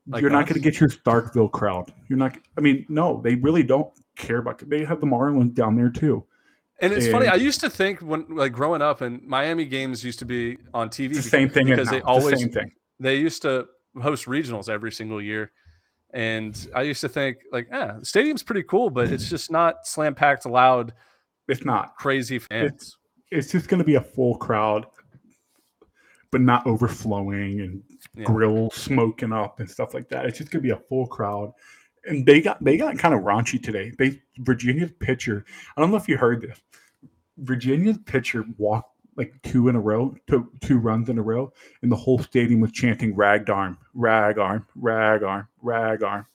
like 0.09 0.21
you're 0.23 0.31
not 0.31 0.47
going 0.47 0.55
to 0.55 0.61
get 0.61 0.79
your 0.81 0.89
Starkville 0.89 1.51
crowd. 1.51 1.93
You're 2.09 2.19
not. 2.19 2.37
I 2.57 2.61
mean, 2.61 2.87
no, 2.89 3.21
they 3.23 3.35
really 3.35 3.63
don't 3.65 3.91
care 4.17 4.39
about. 4.39 4.59
They 4.69 4.85
have 4.85 5.01
the 5.01 5.07
Marlins 5.07 5.55
down 5.55 5.75
there 5.77 5.91
too. 5.91 6.25
And 6.81 6.93
it's 6.93 7.09
funny. 7.09 7.27
I 7.27 7.35
used 7.37 7.61
to 7.61 7.71
think 7.71 8.01
when 8.01 8.27
like 8.29 8.53
growing 8.53 8.83
up, 8.83 9.01
and 9.01 9.23
Miami 9.27 9.65
games 9.65 10.05
used 10.05 10.19
to 10.21 10.25
be 10.27 10.59
on 10.75 10.91
TV. 10.91 11.11
It's 11.17 11.25
the 11.25 11.31
same 11.31 11.49
thing 11.49 11.67
because 11.67 11.89
they 11.89 11.99
now. 12.01 12.05
Always 12.07 12.35
the 12.35 12.39
same 12.41 12.53
thing. 12.53 12.73
they 13.01 13.17
used 13.17 13.43
to 13.43 13.67
host 14.01 14.27
regionals 14.27 14.69
every 14.69 14.93
single 14.93 15.21
year. 15.21 15.51
And 16.13 16.55
I 16.75 16.83
used 16.83 17.01
to 17.01 17.09
think 17.09 17.39
like, 17.51 17.67
yeah, 17.71 17.97
the 17.99 18.05
stadium's 18.07 18.43
pretty 18.43 18.63
cool, 18.63 18.91
but 18.91 19.11
it's 19.11 19.29
just 19.37 19.51
not 19.51 19.87
slam 19.87 20.15
packed, 20.15 20.47
loud, 20.47 20.93
It's 21.49 21.65
not. 21.65 21.97
crazy 21.97 22.39
fans. 22.39 22.73
It's 22.75 22.97
just 23.31 23.69
going 23.69 23.79
to 23.79 23.85
be 23.85 23.97
a 23.97 24.01
full 24.01 24.37
crowd, 24.37 24.87
but 26.31 26.41
not 26.41 26.67
overflowing 26.67 27.61
and 27.61 27.83
Yeah. 28.15 28.25
grill 28.25 28.71
smoking 28.71 29.33
up 29.33 29.61
and 29.61 29.71
stuff 29.71 29.95
like 29.95 30.09
that. 30.09 30.27
It's 30.27 30.39
just 30.39 30.51
going 30.51 30.63
to 30.63 30.67
be 30.67 30.73
a 30.73 30.77
full 30.89 31.07
crowd. 31.07 31.53
And 32.07 32.25
they 32.25 32.41
got 32.41 32.63
they 32.63 32.77
got 32.77 32.99
kind 32.99 33.15
of 33.15 33.23
raunchy 33.23 33.61
today. 33.63 33.93
They 33.99 34.21
Virginia's 34.39 34.93
pitcher. 35.01 35.45
I 35.77 35.81
don't 35.81 35.91
know 35.91 35.97
if 35.97 36.09
you 36.09 36.17
heard 36.17 36.41
this. 36.41 36.61
Virginia's 37.39 37.99
pitcher 37.99 38.45
walked 38.59 38.93
like 39.17 39.35
two 39.43 39.69
in 39.69 39.77
a 39.77 39.81
row, 39.81 40.15
two, 40.29 40.51
two 40.61 40.79
runs 40.79 41.09
in 41.09 41.19
a 41.19 41.23
row, 41.23 41.53
and 41.83 41.91
the 41.91 41.97
whole 41.97 42.19
stadium 42.19 42.61
was 42.61 42.71
chanting 42.71 43.15
"rag 43.17 43.49
arm, 43.51 43.77
rag 43.95 44.39
arm, 44.39 44.67
rag 44.77 45.23
arm, 45.23 45.49
rag 45.63 46.03
arm," 46.03 46.27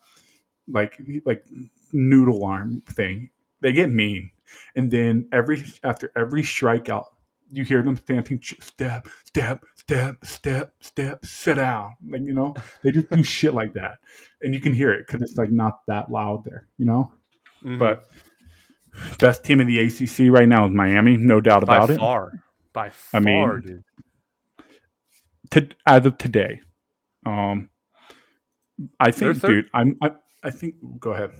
like 0.67 0.99
like 1.25 1.45
noodle 1.93 2.43
arm 2.43 2.81
thing. 2.81 3.29
They 3.61 3.71
get 3.71 3.91
mean, 3.91 4.31
and 4.76 4.89
then 4.91 5.28
every 5.32 5.64
after 5.84 6.12
every 6.16 6.43
strikeout, 6.43 7.06
you 7.52 7.64
hear 7.64 7.82
them 7.82 7.97
stamping 7.97 8.41
step, 8.62 9.08
step, 9.26 9.64
step, 9.76 10.16
step, 10.26 10.74
step, 10.80 11.26
sit 11.26 11.56
down. 11.56 11.95
Like 12.08 12.22
you 12.22 12.34
know, 12.34 12.54
they 12.84 12.91
just 12.91 13.10
do 13.10 13.24
shit 13.38 13.54
like 13.54 13.74
that, 13.74 13.97
and 14.41 14.54
you 14.54 14.60
can 14.62 14.74
hear 14.74 14.91
it 14.93 15.06
because 15.08 15.22
it's 15.22 15.38
like 15.38 15.52
not 15.52 15.80
that 15.88 16.12
loud 16.12 16.43
there. 16.45 16.68
You 16.78 16.86
know, 16.86 17.12
Mhm. 17.64 17.80
but 17.80 18.10
best 19.20 19.43
team 19.43 19.60
in 19.62 19.68
the 19.68 19.80
ACC 19.80 20.30
right 20.32 20.47
now 20.47 20.66
is 20.66 20.72
Miami, 20.72 21.18
no 21.18 21.41
doubt 21.41 21.66
by 21.66 21.76
about 21.78 21.89
it. 21.91 21.99
far, 21.99 22.32
by 22.74 22.91
I 23.14 23.20
mean, 23.20 23.62
dude. 23.62 23.84
to, 25.52 25.70
as 25.86 26.06
of 26.06 26.18
today. 26.18 26.62
Um, 27.26 27.70
I 28.99 29.12
think, 29.12 29.39
dude, 29.41 29.70
I'm. 29.74 29.95
I, 30.02 30.12
I 30.43 30.49
think. 30.49 30.76
Go 30.99 31.12
ahead. 31.14 31.32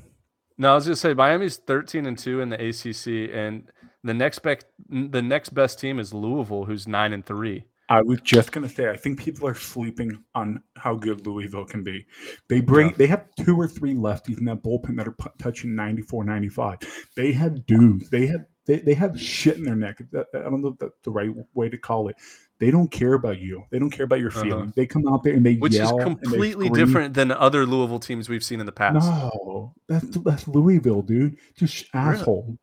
No, 0.62 0.74
I 0.74 0.76
was 0.76 0.86
gonna 0.86 0.96
say 0.96 1.16
Miami's 1.16 1.58
thirteen 1.58 2.06
and 2.06 2.16
two 2.16 2.40
in 2.40 2.50
the 2.50 2.56
ACC, 2.70 3.34
and 3.34 3.64
the 4.04 4.14
next 4.14 4.40
bec- 4.44 4.66
the 4.90 5.20
next 5.24 5.56
best 5.56 5.80
team 5.80 5.98
is 6.00 6.14
Louisville, 6.14 6.66
who's 6.66 6.88
nine 6.88 7.14
and 7.14 7.26
three. 7.26 7.64
I 7.90 8.04
was 8.04 8.22
just 8.22 8.52
gonna 8.52 8.70
say, 8.70 8.88
I 8.88 8.96
think 8.96 9.18
people 9.18 9.48
are 9.48 9.56
sleeping 9.56 10.24
on 10.36 10.62
how 10.78 10.94
good 10.94 11.26
Louisville 11.26 11.66
can 11.66 11.84
be. 11.84 12.06
They 12.48 12.62
bring, 12.62 12.90
Yeah. 12.90 12.96
they 12.98 13.08
have 13.08 13.26
two 13.44 13.60
or 13.60 13.68
three 13.68 13.96
lefties 13.96 14.38
in 14.38 14.46
that 14.46 14.62
bullpen 14.62 14.98
that 14.98 15.08
are 15.08 15.14
pu- 15.14 15.32
touching 15.40 15.74
94, 15.76 16.26
95. 16.26 16.78
They 17.16 17.32
have 17.32 17.66
dudes. 17.66 18.12
They 18.12 18.28
have, 18.28 18.46
they, 18.68 18.78
they 18.82 18.94
have 18.94 19.20
shit 19.20 19.58
in 19.58 19.64
their 19.64 19.76
neck. 19.76 19.98
I 20.16 20.24
don't 20.38 20.62
know 20.62 20.68
if 20.70 20.78
that's 20.78 21.00
the 21.04 21.10
right 21.10 21.32
way 21.56 21.70
to 21.70 21.78
call 21.80 22.08
it. 22.10 22.18
They 22.62 22.70
don't 22.70 22.92
care 22.92 23.14
about 23.16 23.40
you. 23.40 23.66
They 23.72 23.80
don't 23.80 23.90
care 23.90 24.04
about 24.06 24.20
your 24.20 24.30
Uh-huh. 24.30 24.44
feelings. 24.44 24.74
They 24.76 24.86
come 24.86 25.08
out 25.08 25.24
there 25.24 25.34
and 25.34 25.44
they 25.44 25.56
Which 25.56 25.74
is 25.74 25.80
yell. 25.80 26.00
and 26.00 26.16
they 26.18 26.22
completely 26.22 26.70
different 26.70 27.16
than 27.16 27.32
other 27.32 27.66
Louisville 27.66 28.00
teams 28.00 28.30
we've 28.30 28.44
seen 28.44 28.60
in 28.60 28.68
the 28.68 28.72
past. 28.72 29.08
No, 29.10 29.74
that's 29.88 30.06
that's 30.20 30.48
Louisville, 30.48 31.02
dude. 31.02 31.38
Just 31.58 31.88
asshole. 31.94 32.58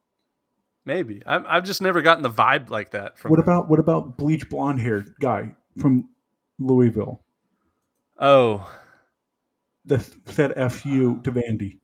Maybe 0.86 1.20
I've, 1.26 1.44
I've 1.46 1.64
just 1.64 1.82
never 1.82 2.00
gotten 2.00 2.22
the 2.22 2.30
vibe 2.30 2.70
like 2.70 2.92
that. 2.92 3.18
From 3.18 3.32
What 3.32 3.38
them. 3.38 3.44
about 3.44 3.68
what 3.68 3.80
about 3.80 4.16
bleach 4.16 4.48
blonde 4.48 4.80
haired 4.80 5.12
guy 5.20 5.54
from 5.80 6.08
Louisville 6.60 7.20
Oh, 8.20 8.70
that 9.84 10.08
said 10.26 10.52
fu 10.72 11.20
to 11.22 11.32
Vandy? 11.32 11.78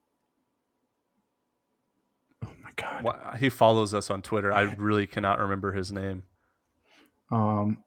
Oh 2.45 2.51
my 2.63 2.71
god. 2.77 3.37
he 3.41 3.49
follows 3.51 3.93
us 3.93 4.11
on 4.11 4.23
Twitter. 4.23 4.53
I 4.53 4.63
really 4.63 5.07
cannot 5.07 5.39
remember 5.41 5.73
his 5.73 5.93
name. 5.93 6.23
Um, 7.31 7.84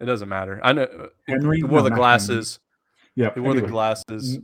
It 0.00 0.06
doesn't 0.06 0.28
matter. 0.28 0.60
I 0.62 0.72
know 0.72 1.08
Henry 1.28 1.58
he 1.58 1.62
wore 1.62 1.80
No, 1.80 1.88
the 1.88 1.94
glasses. 1.94 2.58
yeah. 3.14 3.32
He 3.34 3.40
wore 3.40 3.54
the 3.54 3.62
glasses. 3.62 4.38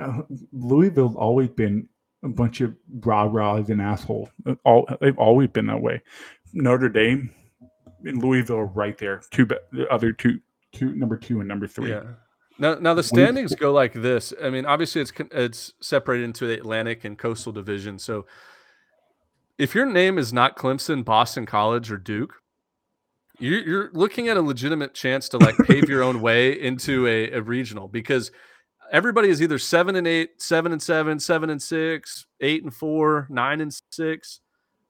Uh, 0.00 0.22
Louisville's 0.52 1.16
always 1.16 1.50
been 1.50 1.88
a 2.24 2.28
bunch 2.28 2.60
of 2.60 2.74
rah 3.00 3.28
rahs 3.30 3.68
and 3.70 3.80
assholes. 3.80 4.28
All 4.64 4.88
they've 5.00 5.18
always 5.18 5.50
been 5.50 5.66
that 5.66 5.80
way. 5.80 6.02
Notre 6.54 6.88
Dame 6.88 7.30
and 8.04 8.22
Louisville 8.22 8.56
are 8.58 8.66
right 8.66 8.96
there. 8.98 9.20
Two, 9.30 9.46
the 9.46 9.86
other 9.90 10.12
two, 10.12 10.40
two, 10.72 10.94
number 10.94 11.16
two 11.16 11.40
and 11.40 11.48
number 11.48 11.66
three. 11.66 11.90
Yeah. 11.90 12.02
Now, 12.58 12.76
now 12.76 12.94
the 12.94 13.02
standings 13.02 13.54
go 13.54 13.70
like 13.72 13.92
this. 13.92 14.32
I 14.42 14.48
mean, 14.48 14.64
obviously 14.64 15.02
it's 15.02 15.12
it's 15.32 15.72
separated 15.82 16.24
into 16.24 16.46
the 16.46 16.54
Atlantic 16.54 17.04
and 17.04 17.18
Coastal 17.18 17.52
Division. 17.52 17.98
So, 17.98 18.24
if 19.58 19.74
your 19.74 19.84
name 19.86 20.16
is 20.16 20.32
not 20.32 20.56
Clemson, 20.56 21.04
Boston 21.04 21.44
College, 21.44 21.90
or 21.90 21.98
Duke, 21.98 22.34
you're, 23.38 23.90
looking 23.92 24.28
at 24.28 24.36
a 24.36 24.42
legitimate 24.42 24.94
chance 24.94 25.28
to 25.30 25.38
like 25.38 25.56
pave 25.66 25.88
your 25.88 26.02
own 26.02 26.20
way 26.20 26.60
into 26.60 27.06
a, 27.06 27.32
a 27.32 27.42
regional 27.42 27.88
because 27.88 28.30
everybody 28.90 29.28
is 29.28 29.42
either 29.42 29.58
seven 29.58 29.96
and 29.96 30.06
eight, 30.06 30.40
seven 30.40 30.72
and 30.72 30.82
seven, 30.82 31.18
seven 31.18 31.50
and 31.50 31.60
six, 31.60 32.26
eight 32.40 32.62
and 32.62 32.74
four, 32.74 33.26
nine 33.30 33.60
and 33.60 33.76
six. 33.90 34.40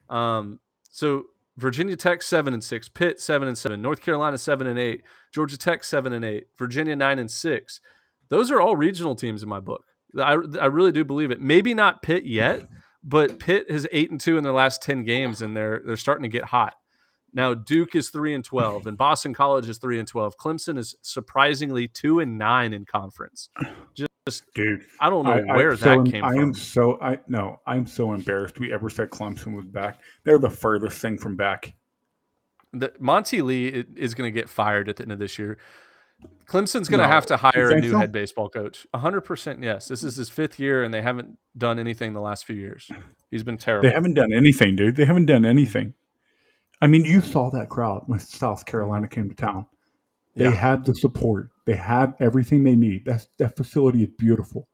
Um, 0.09 0.59
so 0.89 1.25
Virginia 1.57 1.95
Tech 1.95 2.21
seven 2.21 2.53
and 2.53 2.63
six, 2.63 2.87
Pitt 2.87 3.19
seven 3.19 3.47
and 3.47 3.57
seven, 3.57 3.81
North 3.81 4.01
Carolina 4.01 4.37
seven 4.37 4.67
and 4.67 4.79
eight, 4.79 5.03
Georgia 5.33 5.57
Tech 5.57 5.83
seven 5.83 6.13
and 6.13 6.23
eight, 6.23 6.47
Virginia 6.57 6.95
nine 6.95 7.19
and 7.19 7.29
six. 7.29 7.81
Those 8.29 8.51
are 8.51 8.61
all 8.61 8.75
regional 8.75 9.15
teams 9.15 9.43
in 9.43 9.49
my 9.49 9.59
book. 9.59 9.83
I, 10.17 10.37
I 10.59 10.65
really 10.65 10.91
do 10.91 11.03
believe 11.03 11.31
it. 11.31 11.41
Maybe 11.41 11.73
not 11.73 12.01
Pitt 12.01 12.25
yet, 12.25 12.67
but 13.03 13.39
Pitt 13.39 13.69
has 13.69 13.87
eight 13.91 14.11
and 14.11 14.19
two 14.19 14.37
in 14.37 14.43
their 14.43 14.53
last 14.53 14.81
ten 14.81 15.03
games, 15.03 15.41
and 15.41 15.55
they're 15.55 15.81
they're 15.85 15.97
starting 15.97 16.23
to 16.23 16.29
get 16.29 16.45
hot. 16.45 16.75
Now 17.37 17.53
Duke 17.53 17.95
is 17.95 18.09
three 18.09 18.33
and 18.33 18.43
twelve, 18.43 18.87
and 18.87 18.97
Boston 18.97 19.31
College 19.33 19.69
is 19.69 19.77
three 19.77 19.99
and 19.99 20.07
twelve. 20.07 20.35
Clemson 20.37 20.77
is 20.77 20.95
surprisingly 21.03 21.87
two 21.87 22.19
and 22.19 22.35
nine 22.37 22.73
in 22.73 22.83
conference. 22.83 23.49
Just 23.95 24.43
Dude, 24.55 24.81
I 24.99 25.09
don't 25.09 25.23
know 25.23 25.31
I, 25.31 25.55
where 25.55 25.71
I'm 25.71 25.77
that 25.77 25.79
so, 25.79 26.03
came 26.03 26.23
I 26.23 26.31
from. 26.31 26.39
am 26.39 26.53
so 26.55 26.99
I 26.99 27.19
no, 27.27 27.61
I'm 27.67 27.85
so 27.85 28.13
embarrassed 28.13 28.59
we 28.59 28.73
ever 28.73 28.89
said 28.89 29.11
Clemson 29.11 29.55
was 29.55 29.65
back. 29.65 30.01
They're 30.23 30.39
the 30.39 30.49
furthest 30.49 30.97
thing 30.99 31.17
from 31.19 31.35
back. 31.37 31.75
the, 32.73 32.91
Monte 32.99 33.41
Lee 33.43 33.85
is 33.95 34.15
going 34.15 34.27
to 34.27 34.37
get 34.37 34.49
fired 34.49 34.89
at 34.89 34.95
the 34.97 35.03
end 35.03 35.11
of 35.11 35.19
this 35.19 35.37
year. 35.37 35.59
Clemson's 36.47 36.89
going 36.89 36.99
to 36.99 37.05
No, 37.07 37.13
have 37.13 37.27
to 37.27 37.37
hire 37.37 37.69
a 37.69 37.79
new 37.79 37.91
so? 37.91 37.99
head 37.99 38.11
baseball 38.11 38.49
coach. 38.49 38.87
100% 38.95 39.63
yes. 39.63 39.87
This 39.87 40.03
is 40.03 40.15
his 40.15 40.29
fifth 40.29 40.59
year, 40.59 40.83
and 40.83 40.91
they 40.91 41.03
haven't 41.03 41.37
done 41.55 41.77
anything 41.77 42.13
the 42.13 42.19
last 42.19 42.45
few 42.45 42.55
years. 42.55 42.89
He's 43.29 43.43
been 43.43 43.57
terrible. 43.59 43.87
They 43.87 43.93
haven't 43.93 44.15
done 44.15 44.33
anything, 44.33 44.75
dude. 44.75 44.95
They 44.95 45.05
haven't 45.05 45.27
done 45.27 45.45
anything. 45.45 45.93
I 46.81 46.87
mean, 46.87 47.05
you 47.05 47.21
saw 47.21 47.49
that 47.51 47.69
crowd 47.69 48.03
when 48.07 48.19
South 48.19 48.65
Carolina 48.65 49.07
came 49.07 49.29
to 49.29 49.35
town. 49.35 49.65
They 50.35 50.45
Yeah. 50.45 50.51
had 50.51 50.85
the 50.85 50.93
support. 50.93 51.49
They 51.65 51.75
have 51.75 52.13
everything 52.19 52.63
they 52.63 52.75
need. 52.75 53.05
That's 53.05 53.27
that 53.37 53.55
facility 53.55 54.03
is 54.03 54.09
beautiful. 54.17 54.67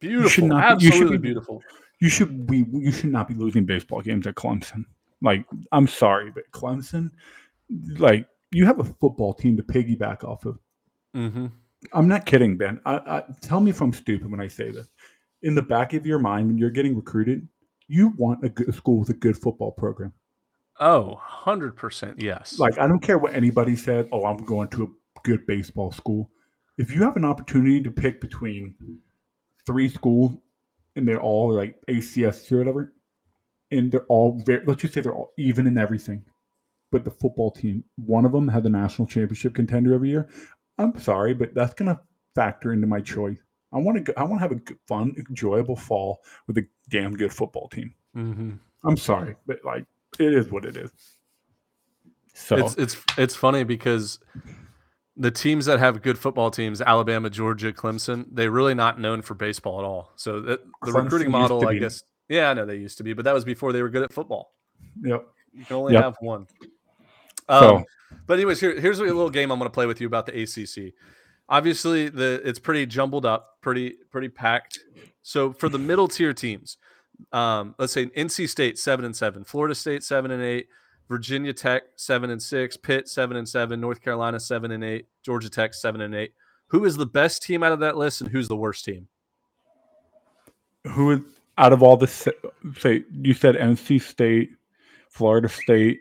beautiful. 0.00 0.48
not 0.48 0.78
be- 0.80 0.86
you 0.86 0.90
should 0.90 0.94
absolutely 0.96 1.18
be- 1.18 1.28
beautiful. 1.28 1.62
You 2.00 2.08
should 2.08 2.46
be 2.46 2.64
you 2.72 2.90
should 2.90 3.12
not 3.12 3.28
be 3.28 3.34
losing 3.34 3.64
baseball 3.64 4.00
games 4.02 4.26
at 4.26 4.34
Clemson. 4.34 4.84
Like, 5.20 5.44
I'm 5.70 5.86
sorry, 5.86 6.32
but 6.32 6.50
Clemson, 6.50 7.10
like, 7.98 8.26
you 8.50 8.66
have 8.66 8.80
a 8.80 8.84
football 8.84 9.32
team 9.34 9.56
to 9.56 9.62
piggyback 9.62 10.24
off 10.24 10.44
of. 10.44 10.58
hmm 11.14 11.46
I'm 11.92 12.08
not 12.08 12.26
kidding, 12.26 12.56
Ben. 12.56 12.80
I, 12.86 12.94
I 12.96 13.24
tell 13.40 13.60
me 13.60 13.70
if 13.70 13.80
I'm 13.80 13.92
stupid 13.92 14.30
when 14.30 14.40
I 14.40 14.48
say 14.48 14.70
this. 14.70 14.88
In 15.42 15.54
the 15.54 15.62
back 15.62 15.94
of 15.94 16.06
your 16.06 16.18
mind, 16.20 16.46
when 16.48 16.56
you're 16.58 16.70
getting 16.70 16.94
recruited, 16.96 17.46
you 17.88 18.08
want 18.16 18.44
a 18.44 18.48
good 18.48 18.72
school 18.74 18.98
with 19.00 19.10
a 19.10 19.14
good 19.14 19.36
football 19.36 19.72
program. 19.72 20.12
Oh, 20.82 21.20
100% 21.44 22.20
yes. 22.20 22.58
Like, 22.58 22.76
I 22.76 22.88
don't 22.88 23.00
care 23.00 23.16
what 23.16 23.34
anybody 23.34 23.76
said. 23.76 24.08
Oh, 24.10 24.24
I'm 24.24 24.38
going 24.38 24.66
to 24.70 24.82
a 24.82 25.20
good 25.22 25.46
baseball 25.46 25.92
school. 25.92 26.28
If 26.76 26.92
you 26.92 27.04
have 27.04 27.16
an 27.16 27.24
opportunity 27.24 27.80
to 27.82 27.90
pick 27.90 28.20
between 28.20 28.74
three 29.64 29.88
schools 29.88 30.32
and 30.96 31.06
they're 31.06 31.22
all 31.22 31.54
like 31.54 31.76
ACS 31.88 32.50
or 32.50 32.58
whatever, 32.58 32.92
and 33.70 33.92
they're 33.92 34.06
all 34.06 34.42
very, 34.44 34.64
let's 34.66 34.82
just 34.82 34.94
say 34.94 35.00
they're 35.00 35.14
all 35.14 35.32
even 35.38 35.68
in 35.68 35.78
everything, 35.78 36.24
but 36.90 37.04
the 37.04 37.12
football 37.12 37.52
team, 37.52 37.84
one 37.94 38.24
of 38.24 38.32
them 38.32 38.48
had 38.48 38.64
the 38.64 38.68
national 38.68 39.06
championship 39.06 39.54
contender 39.54 39.94
every 39.94 40.10
year. 40.10 40.28
I'm 40.78 40.98
sorry, 40.98 41.32
but 41.32 41.54
that's 41.54 41.74
going 41.74 41.94
to 41.94 42.00
factor 42.34 42.72
into 42.72 42.88
my 42.88 43.00
choice. 43.00 43.38
I 43.72 43.78
want 43.78 44.04
to, 44.04 44.18
I 44.18 44.24
want 44.24 44.40
to 44.40 44.42
have 44.42 44.52
a 44.52 44.56
good, 44.56 44.78
fun, 44.88 45.14
enjoyable 45.16 45.76
fall 45.76 46.22
with 46.48 46.58
a 46.58 46.66
damn 46.90 47.16
good 47.16 47.32
football 47.32 47.68
team. 47.68 47.94
hmm 48.14 48.54
I'm 48.84 48.96
sorry, 48.96 49.36
but 49.46 49.64
like, 49.64 49.86
it 50.18 50.32
is 50.34 50.50
what 50.50 50.64
it 50.64 50.76
is. 50.76 50.90
So 52.34 52.56
It's 52.56 52.74
it's 52.76 52.96
it's 53.18 53.34
funny 53.36 53.64
because 53.64 54.18
the 55.16 55.30
teams 55.30 55.66
that 55.66 55.78
have 55.78 56.00
good 56.02 56.18
football 56.18 56.50
teams, 56.50 56.80
Alabama, 56.80 57.28
Georgia, 57.30 57.72
Clemson, 57.72 58.24
they're 58.32 58.50
really 58.50 58.74
not 58.74 58.98
known 58.98 59.20
for 59.22 59.34
baseball 59.34 59.78
at 59.78 59.84
all. 59.84 60.10
So 60.16 60.40
that, 60.40 60.60
the 60.82 60.90
Clemson 60.90 61.04
recruiting 61.04 61.30
model, 61.30 61.60
to 61.60 61.66
I 61.68 61.74
be. 61.74 61.80
guess, 61.80 62.02
yeah, 62.28 62.50
I 62.50 62.54
know 62.54 62.64
they 62.64 62.76
used 62.76 62.96
to 62.98 63.04
be, 63.04 63.12
but 63.12 63.24
that 63.26 63.34
was 63.34 63.44
before 63.44 63.72
they 63.72 63.82
were 63.82 63.90
good 63.90 64.02
at 64.02 64.12
football. 64.12 64.52
yep. 65.02 65.26
You 65.52 65.66
can 65.66 65.76
only 65.76 65.92
Yep. 65.92 66.02
have 66.02 66.16
one. 66.20 66.46
So- 67.50 67.76
Um, 67.76 67.84
but 68.26 68.34
anyways, 68.34 68.58
here, 68.60 68.78
here's 68.80 68.98
a 69.00 69.04
little 69.04 69.28
game 69.28 69.50
I'm 69.50 69.58
going 69.58 69.70
to 69.70 69.74
play 69.74 69.84
with 69.86 70.00
you 70.00 70.06
about 70.06 70.24
the 70.26 70.32
ACC. 70.42 70.94
Obviously, 71.48 72.08
the 72.08 72.40
it's 72.44 72.58
pretty 72.58 72.86
jumbled 72.86 73.26
up, 73.26 73.58
pretty 73.60 73.96
pretty 74.10 74.30
packed. 74.30 74.78
So 75.22 75.52
for 75.52 75.68
the 75.68 75.78
middle 75.78 76.08
tier 76.08 76.32
teams, 76.32 76.78
um, 77.32 77.74
let's 77.78 77.92
say 77.92 78.06
NC 78.06 78.48
State 78.48 78.78
seven 78.78 79.04
and 79.04 79.14
seven, 79.14 79.44
Florida 79.44 79.74
State 79.74 80.02
seven 80.02 80.30
and 80.30 80.42
eight, 80.42 80.68
Virginia 81.08 81.52
Tech 81.52 81.82
seven 81.96 82.30
and 82.30 82.42
six, 82.42 82.76
Pitt 82.76 83.08
seven 83.08 83.36
and 83.36 83.48
seven, 83.48 83.80
North 83.80 84.00
Carolina 84.00 84.40
seven 84.40 84.70
and 84.72 84.82
eight, 84.82 85.06
Georgia 85.22 85.50
Tech 85.50 85.74
seven 85.74 86.00
and 86.00 86.14
eight. 86.14 86.32
Who 86.68 86.84
is 86.84 86.96
the 86.96 87.06
best 87.06 87.42
team 87.42 87.62
out 87.62 87.72
of 87.72 87.80
that 87.80 87.96
list, 87.96 88.20
and 88.22 88.30
who's 88.30 88.48
the 88.48 88.56
worst 88.56 88.84
team? 88.84 89.08
who 90.94 91.12
is 91.12 91.20
out 91.58 91.72
of 91.72 91.80
all 91.82 91.96
the 91.96 92.06
say 92.78 93.04
you 93.12 93.34
said 93.34 93.54
NC 93.54 94.02
State, 94.02 94.50
Florida 95.10 95.48
State, 95.48 96.00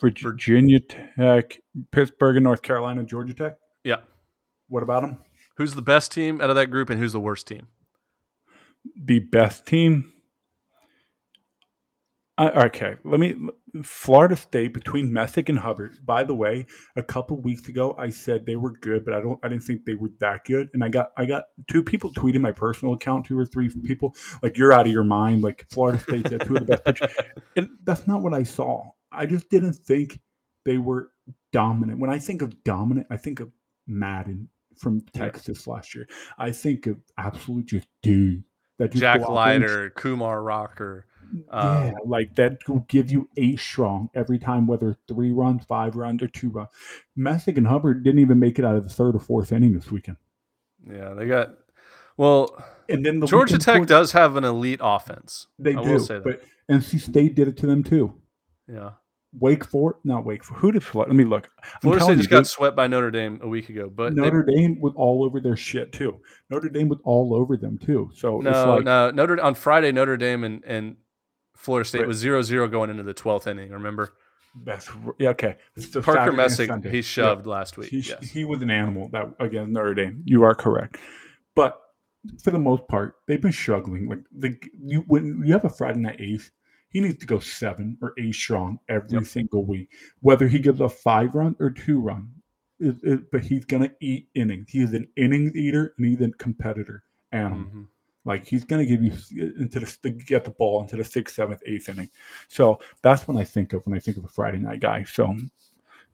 Virginia 0.00 0.80
Tech, 0.80 1.58
Pittsburgh, 1.90 2.36
and 2.36 2.44
North 2.44 2.62
Carolina, 2.62 3.02
Georgia 3.04 3.34
Tech. 3.34 3.56
Yeah, 3.82 3.96
What 4.68 4.82
about 4.82 5.02
them? 5.02 5.18
who's 5.56 5.74
the 5.74 5.82
best 5.82 6.10
team 6.12 6.40
out 6.40 6.50
of 6.50 6.56
that 6.56 6.66
group, 6.70 6.90
and 6.90 7.00
who's 7.00 7.12
the 7.12 7.20
worst 7.20 7.46
team? 7.46 7.66
The 9.04 9.20
best 9.20 9.66
team. 9.66 10.12
Okay, 12.38 12.96
let 13.04 13.20
me. 13.20 13.36
Florida 13.84 14.34
State 14.34 14.74
between 14.74 15.12
Messick 15.12 15.48
and 15.48 15.58
Hubbard. 15.58 15.98
By 16.04 16.24
the 16.24 16.34
way, 16.34 16.66
a 16.96 17.02
couple 17.02 17.40
weeks 17.40 17.68
ago 17.68 17.94
I 17.96 18.10
said 18.10 18.44
they 18.44 18.56
were 18.56 18.72
good, 18.72 19.04
but 19.04 19.14
I 19.14 19.20
don't. 19.20 19.38
I 19.44 19.48
didn't 19.48 19.62
think 19.62 19.84
they 19.84 19.94
were 19.94 20.10
that 20.18 20.44
good. 20.44 20.68
And 20.74 20.82
I 20.82 20.88
got 20.88 21.12
I 21.16 21.26
got 21.26 21.44
two 21.68 21.82
people 21.82 22.12
tweeting 22.12 22.40
my 22.40 22.50
personal 22.50 22.94
account, 22.94 23.26
two 23.26 23.38
or 23.38 23.46
three 23.46 23.68
people 23.68 24.16
like 24.42 24.56
you're 24.56 24.72
out 24.72 24.86
of 24.86 24.92
your 24.92 25.04
mind. 25.04 25.42
Like 25.42 25.64
Florida 25.70 26.00
State's 26.00 26.30
two 26.30 26.56
of 26.56 26.66
the 26.66 26.80
best 26.84 27.02
and 27.56 27.68
that's 27.84 28.06
not 28.08 28.20
what 28.20 28.34
I 28.34 28.42
saw. 28.42 28.90
I 29.12 29.26
just 29.26 29.48
didn't 29.48 29.74
think 29.74 30.18
they 30.64 30.78
were 30.78 31.10
dominant. 31.52 32.00
When 32.00 32.10
I 32.10 32.18
think 32.18 32.42
of 32.42 32.64
dominant, 32.64 33.06
I 33.10 33.16
think 33.16 33.38
of 33.38 33.52
Madden 33.86 34.48
from 34.76 35.02
Texas 35.12 35.68
last 35.68 35.94
year. 35.94 36.08
I 36.36 36.50
think 36.50 36.88
of 36.88 36.98
absolute 37.16 37.66
just 37.66 37.86
dude 38.02 38.42
that 38.78 38.92
Jack 38.92 39.20
go 39.20 39.36
out 39.38 39.44
there 39.46 39.54
and 39.54 39.62
Leiter, 39.62 39.90
Kumar 39.90 40.42
Rocker. 40.42 41.06
yeah, 41.52 41.92
Um, 41.92 41.94
like 42.06 42.34
that 42.36 42.58
will 42.68 42.84
give 42.88 43.10
you 43.10 43.28
eight 43.36 43.58
strong 43.58 44.08
every 44.14 44.38
time, 44.38 44.66
whether 44.66 44.96
three 45.08 45.32
runs, 45.32 45.64
five 45.64 45.96
runs, 45.96 46.22
or 46.22 46.28
two 46.28 46.48
runs. 46.50 46.68
Messick 47.16 47.56
and 47.56 47.66
Hubbard 47.66 48.02
didn't 48.04 48.20
even 48.20 48.38
make 48.38 48.58
it 48.58 48.64
out 48.64 48.76
of 48.76 48.84
the 48.84 48.94
third 48.94 49.14
or 49.16 49.20
fourth 49.20 49.52
inning 49.52 49.72
this 49.74 49.90
weekend. 49.90 50.16
Yeah, 50.90 51.14
they 51.14 51.26
got. 51.26 51.54
Well, 52.16 52.62
And 52.88 53.04
then 53.04 53.18
the 53.20 53.26
Georgia 53.26 53.58
Tech 53.58 53.86
does 53.86 54.12
have 54.12 54.36
an 54.36 54.44
elite 54.44 54.80
offense. 54.82 55.46
They 55.58 55.74
I 55.74 55.82
do, 55.82 55.90
will 55.92 56.00
say 56.00 56.14
that. 56.14 56.24
but 56.24 56.42
NC 56.70 57.00
State 57.00 57.34
did 57.34 57.48
it 57.48 57.56
to 57.58 57.66
them 57.66 57.82
too. 57.82 58.14
Yeah. 58.70 58.90
Wake 59.38 59.64
Forest, 59.64 60.00
not 60.04 60.24
Wake 60.24 60.44
Forest. 60.44 60.60
Who 60.60 60.72
did 60.72 60.82
Florida? 60.84 61.10
Let 61.12 61.16
me 61.16 61.24
look. 61.24 61.50
I'm 61.62 61.80
Florida 61.80 62.04
State 62.04 62.16
just 62.18 62.30
got 62.30 62.46
swept 62.46 62.76
by 62.76 62.86
Notre 62.86 63.10
Dame 63.10 63.40
a 63.42 63.48
week 63.48 63.68
ago, 63.68 63.90
but 63.94 64.14
they- 64.14 64.20
they- 64.20 64.26
Notre 64.30 64.42
Dame 64.44 64.80
was 64.80 64.92
all 64.96 65.24
over 65.24 65.40
their 65.40 65.56
shit 65.56 65.92
too. 65.92 66.20
Notre 66.50 66.68
Dame 66.68 66.88
was 66.88 66.98
all 67.04 67.34
over 67.34 67.56
them 67.56 67.78
too. 67.78 68.10
So 68.14 68.36
it's 68.40 68.44
no, 68.44 68.74
like, 68.76 68.84
no, 68.84 69.10
Notre 69.10 69.40
on 69.42 69.54
Friday, 69.54 69.92
Notre 69.92 70.16
Dame 70.16 70.44
and, 70.44 70.64
and 70.64 70.96
Florida 71.56 71.88
State 71.88 72.00
Right. 72.00 72.08
was 72.08 72.22
0-0 72.22 72.68
going 72.70 72.90
into 72.90 73.02
the 73.02 73.14
twelfth 73.14 73.46
inning. 73.46 73.70
Remember 73.70 74.12
That's 74.64 74.88
yeah, 75.18 75.30
okay. 75.30 75.56
So 75.78 76.00
Parker 76.00 76.30
Messick? 76.32 76.70
He 76.84 76.96
Yeah. 76.98 77.02
shoved 77.02 77.46
last 77.46 77.76
week. 77.76 77.88
He, 77.90 77.98
yes. 78.00 78.22
he 78.30 78.44
was 78.44 78.62
an 78.62 78.70
animal 78.70 79.08
that 79.08 79.34
against 79.40 79.72
Notre 79.72 79.94
Dame. 79.94 80.22
You 80.24 80.44
are 80.44 80.54
correct, 80.54 80.98
but 81.56 81.80
for 82.42 82.52
the 82.52 82.58
most 82.58 82.86
part, 82.86 83.16
they've 83.26 83.40
been 83.40 83.50
struggling. 83.52 84.08
Like 84.08 84.20
the 84.30 84.56
you 84.80 85.00
when 85.08 85.42
you 85.44 85.52
have 85.54 85.64
a 85.64 85.68
Friday 85.70 85.98
night 85.98 86.20
ace, 86.20 86.50
he 86.94 87.00
needs 87.00 87.18
to 87.18 87.26
go 87.26 87.38
seven 87.40 87.98
or 88.00 88.14
eight 88.18 88.34
strong 88.34 88.78
every 88.88 89.18
Yep. 89.18 89.26
single 89.26 89.64
week. 89.66 89.90
Whether 90.20 90.48
he 90.48 90.58
gives 90.58 90.80
a 90.80 90.88
five 90.88 91.34
run 91.34 91.54
or 91.60 91.68
two 91.68 92.00
run, 92.00 92.30
it, 92.80 92.96
it, 93.02 93.30
but 93.30 93.42
he's 93.42 93.64
gonna 93.66 93.90
eat 94.00 94.28
innings. 94.34 94.70
He 94.70 94.80
is 94.80 94.94
an 94.94 95.08
innings 95.16 95.54
eater 95.56 95.92
and 95.98 96.06
he's 96.06 96.20
a 96.22 96.30
competitor 96.30 97.02
animal. 97.32 97.66
Mhm. 97.70 97.86
Like 98.24 98.46
he's 98.46 98.64
going 98.64 98.80
to 98.80 98.86
give 98.86 99.02
you 99.02 99.12
into 99.58 99.80
the 99.80 100.10
get 100.10 100.44
the 100.44 100.50
ball 100.50 100.80
into 100.80 100.96
the 100.96 101.04
sixth, 101.04 101.34
seventh, 101.34 101.60
eighth 101.66 101.90
inning. 101.90 102.08
So 102.48 102.80
that's 103.02 103.28
what 103.28 103.36
I 103.36 103.44
think 103.44 103.74
of 103.74 103.84
when 103.86 103.94
I 103.94 104.00
think 104.00 104.16
of 104.16 104.24
a 104.24 104.28
Friday 104.28 104.56
night 104.56 104.80
guy. 104.80 105.04
So 105.04 105.36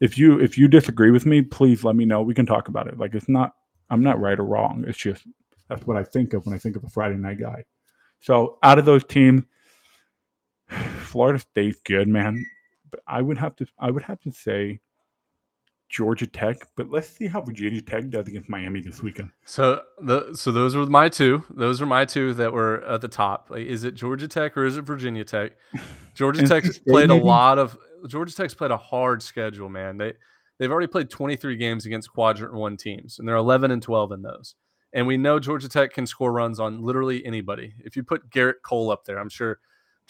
if 0.01 0.19
you 0.19 0.41
if 0.41 0.59
you 0.59 0.67
disagree 0.67 1.13
with 1.13 1.25
me, 1.25 1.41
please 1.43 1.85
let 1.85 1.95
me 1.95 2.05
know. 2.05 2.21
We 2.23 2.35
can 2.35 2.47
talk 2.47 2.67
about 2.67 2.89
it. 2.89 2.99
Like 2.99 3.15
it's 3.15 3.29
not 3.29 3.55
I'm 3.91 4.03
not 4.03 4.19
right 4.19 4.41
or 4.41 4.45
wrong. 4.45 4.85
It's 4.89 4.99
just 4.99 5.25
that's 5.69 5.87
what 5.87 5.97
I 5.97 6.03
think 6.03 6.33
of 6.33 6.45
when 6.47 6.55
I 6.55 6.59
think 6.59 6.75
of 6.75 6.83
a 6.83 6.89
Friday 6.91 7.17
night 7.17 7.39
guy. 7.39 7.65
So 8.19 8.59
out 8.65 8.81
of 8.81 8.87
those 8.87 9.05
teams, 9.05 9.45
Florida 11.03 11.39
State's 11.39 11.81
good, 11.85 12.09
man. 12.09 12.45
But 12.91 13.01
I 13.07 13.23
would 13.23 13.39
have 13.39 13.57
to 13.57 13.67
I 13.79 13.91
would 13.91 14.03
have 14.03 14.21
to 14.23 14.33
say 14.33 14.81
Georgia 15.89 16.27
Tech. 16.27 16.67
But 16.77 16.91
let's 16.91 17.09
see 17.09 17.27
how 17.27 17.41
Virginia 17.41 17.83
Tech 17.83 18.09
does 18.09 18.29
against 18.29 18.49
Miami 18.49 18.81
this 18.81 19.03
weekend. 19.03 19.31
So 19.45 19.83
the 20.01 20.35
so 20.35 20.51
those 20.53 20.75
were 20.75 20.87
my 20.87 21.09
two. 21.09 21.45
Those 21.51 21.81
were 21.81 21.87
my 21.87 22.05
two 22.05 22.33
that 22.35 22.53
were 22.53 22.83
at 22.85 23.01
the 23.01 23.09
top. 23.09 23.49
Like, 23.51 23.67
is 23.67 23.85
it 23.85 23.95
Georgia 23.95 24.29
Tech 24.29 24.57
or 24.57 24.65
is 24.65 24.77
it 24.77 24.83
Virginia 24.83 25.25
Tech? 25.25 25.53
Georgia 26.15 26.43
NC 26.45 26.49
Tech 26.49 26.65
State, 26.65 26.87
played 26.87 27.11
a 27.11 27.15
lot 27.15 27.59
of 27.59 27.77
Georgia 28.07 28.35
Tech's 28.35 28.55
played 28.55 28.71
a 28.71 28.77
hard 28.77 29.23
schedule, 29.23 29.69
man. 29.69 29.99
They 29.99 30.15
they've 30.59 30.71
already 30.71 30.87
played 30.87 31.11
23 31.11 31.57
games 31.57 31.87
against 31.87 32.13
quadrant 32.13 32.55
one 32.55 32.77
teams, 32.77 33.19
and 33.19 33.29
they're 33.29 33.37
11 33.37 33.71
and 33.71 33.83
12 33.83 34.13
in 34.13 34.23
those. 34.23 34.55
And 34.93 35.07
we 35.07 35.17
know 35.17 35.39
Georgia 35.39 35.69
Tech 35.69 35.93
can 35.93 36.07
score 36.07 36.33
runs 36.33 36.59
on 36.59 36.83
literally 36.83 37.25
anybody. 37.25 37.75
If 37.85 37.97
you 37.97 38.03
put 38.03 38.29
Gerrit 38.31 38.63
Cole 38.65 38.91
up 38.91 39.05
there, 39.05 39.19
I'm 39.19 39.29
sure 39.29 39.61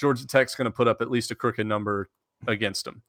Georgia 0.01 0.27
Tech's 0.27 0.55
going 0.55 0.65
to 0.65 0.71
put 0.71 0.89
up 0.89 1.03
at 1.03 1.11
least 1.11 1.31
a 1.31 1.35
crooked 1.35 1.67
number 1.67 2.09
against 2.49 2.87
them. 2.87 3.03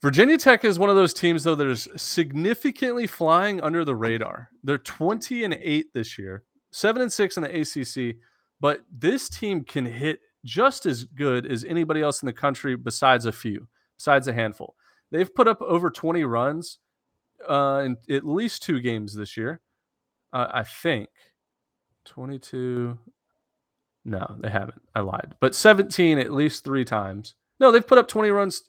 Virginia 0.00 0.38
Tech 0.38 0.64
is 0.64 0.78
one 0.78 0.90
of 0.90 0.96
those 0.96 1.12
teams, 1.12 1.42
though, 1.42 1.56
that 1.56 1.66
is 1.66 1.88
significantly 1.96 3.08
flying 3.08 3.60
under 3.60 3.84
the 3.84 3.96
radar. 3.96 4.48
They're 4.62 4.78
20 4.78 5.42
and 5.42 5.54
8 5.60 5.86
this 5.92 6.16
year, 6.16 6.44
7 6.70 7.02
and 7.02 7.12
6 7.12 7.36
in 7.36 7.42
the 7.42 7.60
ACC, 7.60 8.16
but 8.60 8.82
this 8.96 9.28
team 9.28 9.64
can 9.64 9.84
hit 9.84 10.20
just 10.44 10.86
as 10.86 11.02
good 11.02 11.50
as 11.50 11.64
anybody 11.64 12.00
else 12.00 12.22
in 12.22 12.26
the 12.26 12.32
country 12.32 12.76
besides 12.76 13.26
a 13.26 13.32
few, 13.32 13.66
besides 13.96 14.28
a 14.28 14.32
handful. 14.32 14.76
They've 15.10 15.34
put 15.34 15.48
up 15.48 15.60
over 15.62 15.90
20 15.90 16.22
runs 16.22 16.78
uh, 17.48 17.82
in 17.84 17.96
at 18.08 18.24
least 18.24 18.62
two 18.62 18.78
games 18.78 19.14
this 19.14 19.36
year, 19.36 19.60
uh, 20.32 20.46
I 20.52 20.62
think. 20.62 21.08
22. 22.04 22.96
No, 24.08 24.36
they 24.40 24.48
haven't. 24.48 24.80
I 24.94 25.00
lied. 25.00 25.34
But 25.38 25.54
17 25.54 26.18
at 26.18 26.32
least 26.32 26.64
three 26.64 26.84
times. 26.84 27.34
No, 27.60 27.70
they've 27.70 27.86
put 27.86 27.98
up 27.98 28.08
20 28.08 28.30
runs 28.30 28.62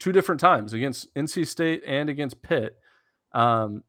two 0.00 0.10
different 0.10 0.40
times 0.40 0.72
against 0.72 1.14
NC 1.14 1.46
State 1.46 1.84
and 1.86 2.10
against 2.10 2.42
Pitt. 2.42 2.76
Um, 3.32 3.84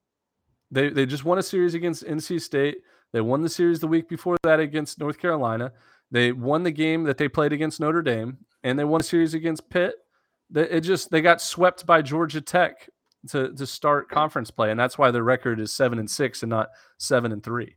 they 0.69 0.89
they 0.89 1.07
just 1.07 1.25
won 1.25 1.39
a 1.39 1.43
series 1.43 1.73
against 1.73 2.05
NC 2.05 2.39
State. 2.39 2.77
They 3.13 3.21
won 3.21 3.41
the 3.41 3.49
series 3.49 3.79
the 3.79 3.87
week 3.87 4.07
before 4.07 4.37
that 4.43 4.59
against 4.59 4.99
North 4.99 5.17
Carolina. 5.17 5.73
They 6.11 6.33
won 6.33 6.61
the 6.61 6.71
game 6.71 7.03
that 7.05 7.17
they 7.17 7.27
played 7.27 7.51
against 7.51 7.79
Notre 7.79 8.03
Dame, 8.03 8.37
and 8.63 8.77
they 8.77 8.83
won 8.83 9.01
a 9.01 9.03
series 9.03 9.33
against 9.33 9.69
Pitt. 9.71 9.95
They, 10.51 10.69
it 10.69 10.81
just 10.81 11.09
they 11.09 11.21
got 11.21 11.41
swept 11.41 11.87
by 11.87 12.03
Georgia 12.03 12.41
Tech 12.41 12.87
to 13.29 13.51
to 13.55 13.65
start 13.65 14.07
conference 14.07 14.51
play, 14.51 14.69
and 14.69 14.79
that's 14.79 14.99
why 14.99 15.09
their 15.09 15.23
record 15.23 15.59
is 15.59 15.73
seven 15.73 15.97
and 15.97 16.09
six 16.09 16.43
and 16.43 16.51
not 16.51 16.69
seven 16.99 17.31
and 17.31 17.41
three. 17.41 17.75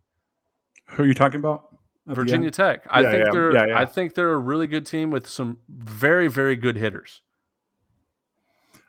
Who 0.91 1.05
are 1.05 1.07
you 1.07 1.15
talking 1.15 1.41
about? 1.41 1.74
Virginia? 2.07 2.51
Tech. 2.51 2.87
I 2.91 3.01
Yeah, 3.01 3.11
think 3.11 3.25
yeah, 3.27 3.33
they're 3.33 3.69
yeah. 3.69 3.79
I 3.79 3.85
think 3.85 4.15
they're 4.15 4.33
a 4.33 4.39
really 4.39 4.67
good 4.67 4.87
team 4.87 5.11
with 5.11 5.27
some 5.29 5.59
very 5.69 6.29
very 6.29 6.57
good 6.57 6.77
hitters. 6.77 7.23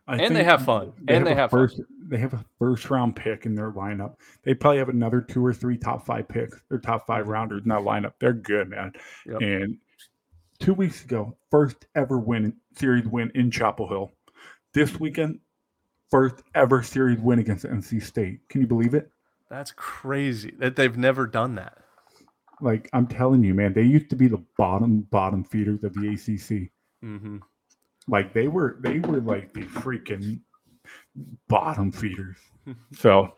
I 0.08 0.18
And 0.18 0.36
they 0.36 0.44
have 0.44 0.64
fun. 0.64 0.94
And 1.08 1.26
they 1.26 1.32
a 1.32 1.36
have 1.36 1.52
fun. 1.52 1.62
first. 1.62 1.82
They 2.08 2.18
have 2.18 2.34
a 2.34 2.46
first 2.60 2.90
round 2.92 3.16
pick 3.16 3.46
in 3.48 3.56
their 3.56 3.72
lineup. 3.72 4.16
They 4.44 4.54
probably 4.54 4.78
have 4.78 4.90
another 4.90 5.22
two 5.22 5.44
or 5.44 5.54
three 5.54 5.78
top 5.78 6.06
five 6.06 6.28
picks 6.28 6.60
their 6.70 6.78
top 6.78 7.08
five 7.08 7.28
rounders 7.28 7.64
in 7.64 7.70
that 7.70 7.82
lineup. 7.82 8.14
They're 8.20 8.34
good, 8.34 8.70
man. 8.70 8.94
Yep. 9.26 9.42
And 9.42 9.78
two 10.60 10.74
weeks 10.76 11.04
ago, 11.04 11.36
first 11.50 11.88
ever 11.96 12.20
win 12.20 12.54
series 12.78 13.08
win 13.08 13.32
in 13.34 13.50
Chapel 13.50 13.88
Hill. 13.88 14.12
This 14.74 15.00
weekend, 15.00 15.40
first 16.12 16.44
ever 16.54 16.84
series 16.84 17.20
win 17.20 17.40
against 17.40 17.66
NC 17.66 18.04
State. 18.04 18.48
Can 18.50 18.62
you 18.62 18.68
believe 18.68 18.94
it? 18.94 19.10
That's 19.50 19.72
crazy 19.72 20.54
that 20.60 20.76
they've 20.76 20.98
never 20.98 21.26
done 21.26 21.56
that. 21.56 21.78
Like 22.62 22.90
I'm 22.94 23.08
telling 23.08 23.44
you, 23.44 23.54
man, 23.54 23.74
they 23.74 23.84
used 23.84 24.10
to 24.12 24.16
be 24.16 24.28
the 24.28 24.44
bottom 24.58 25.02
bottom 25.12 25.44
feeders 25.44 25.84
of 25.84 25.94
the 25.94 26.08
ACC. 26.10 26.72
hmm 27.02 27.38
Like 28.08 28.34
they 28.34 28.48
were 28.48 28.78
they 28.82 29.00
were 29.00 29.20
like 29.20 29.54
the 29.54 29.62
freaking 29.62 30.40
bottom 31.48 31.92
feeders. 31.92 32.38
So 32.98 33.36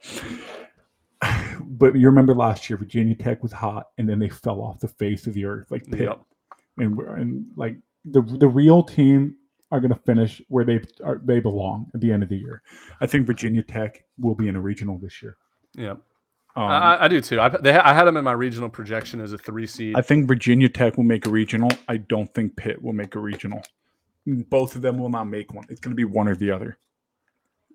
but 1.61 1.95
you 1.95 2.07
remember 2.07 2.33
last 2.33 2.69
year 2.69 2.77
Virginia 2.77 3.15
Tech 3.15 3.43
was 3.43 3.51
hot 3.51 3.87
and 3.97 4.07
then 4.07 4.19
they 4.19 4.29
fell 4.29 4.61
off 4.61 4.79
the 4.79 4.87
face 4.87 5.27
of 5.27 5.33
the 5.33 5.43
earth 5.43 5.69
like 5.69 5.85
Pitt. 5.85 6.01
Yep. 6.01 6.21
And 6.77 6.97
and 6.97 7.45
like 7.55 7.75
the 8.05 8.21
the 8.21 8.47
real 8.47 8.83
team 8.83 9.35
are 9.71 9.79
going 9.81 9.93
to 9.93 9.99
finish 10.05 10.41
where 10.47 10.63
they 10.63 10.79
are, 11.03 11.19
they 11.25 11.39
belong 11.39 11.91
at 11.93 11.99
the 11.99 12.11
end 12.11 12.23
of 12.23 12.29
the 12.29 12.37
year. 12.37 12.61
I 13.01 13.07
think 13.07 13.27
Virginia 13.27 13.63
Tech 13.63 14.03
will 14.17 14.35
be 14.35 14.47
in 14.47 14.55
a 14.55 14.61
regional 14.61 14.97
this 14.97 15.21
year. 15.21 15.37
Yep. 15.75 15.99
Um, 16.57 16.63
I, 16.71 17.03
I- 17.03 17.07
do 17.07 17.21
too. 17.21 17.39
I, 17.39 17.49
they, 17.49 17.73
I 17.73 17.93
had 17.93 18.05
them 18.05 18.17
in 18.17 18.23
my 18.23 18.31
regional 18.31 18.67
projection 18.69 19.21
as 19.21 19.31
a 19.31 19.37
three 19.37 19.67
seed. 19.67 19.95
I 19.95 20.01
think 20.01 20.27
Virginia 20.27 20.67
Tech 20.67 20.97
will 20.97 21.03
make 21.03 21.25
a 21.27 21.29
regional. 21.29 21.69
I 21.87 21.97
don't 21.97 22.33
think 22.33 22.55
Pitt 22.55 22.81
will 22.81 22.93
make 22.93 23.15
a 23.15 23.19
regional. 23.19 23.61
Both 24.25 24.75
of 24.75 24.81
them 24.81 24.97
will 24.97 25.09
not 25.09 25.25
make 25.25 25.53
one. 25.53 25.65
It's 25.69 25.79
going 25.79 25.91
to 25.91 25.95
be 25.95 26.03
one 26.03 26.27
or 26.27 26.35
the 26.35 26.51
other. 26.51 26.77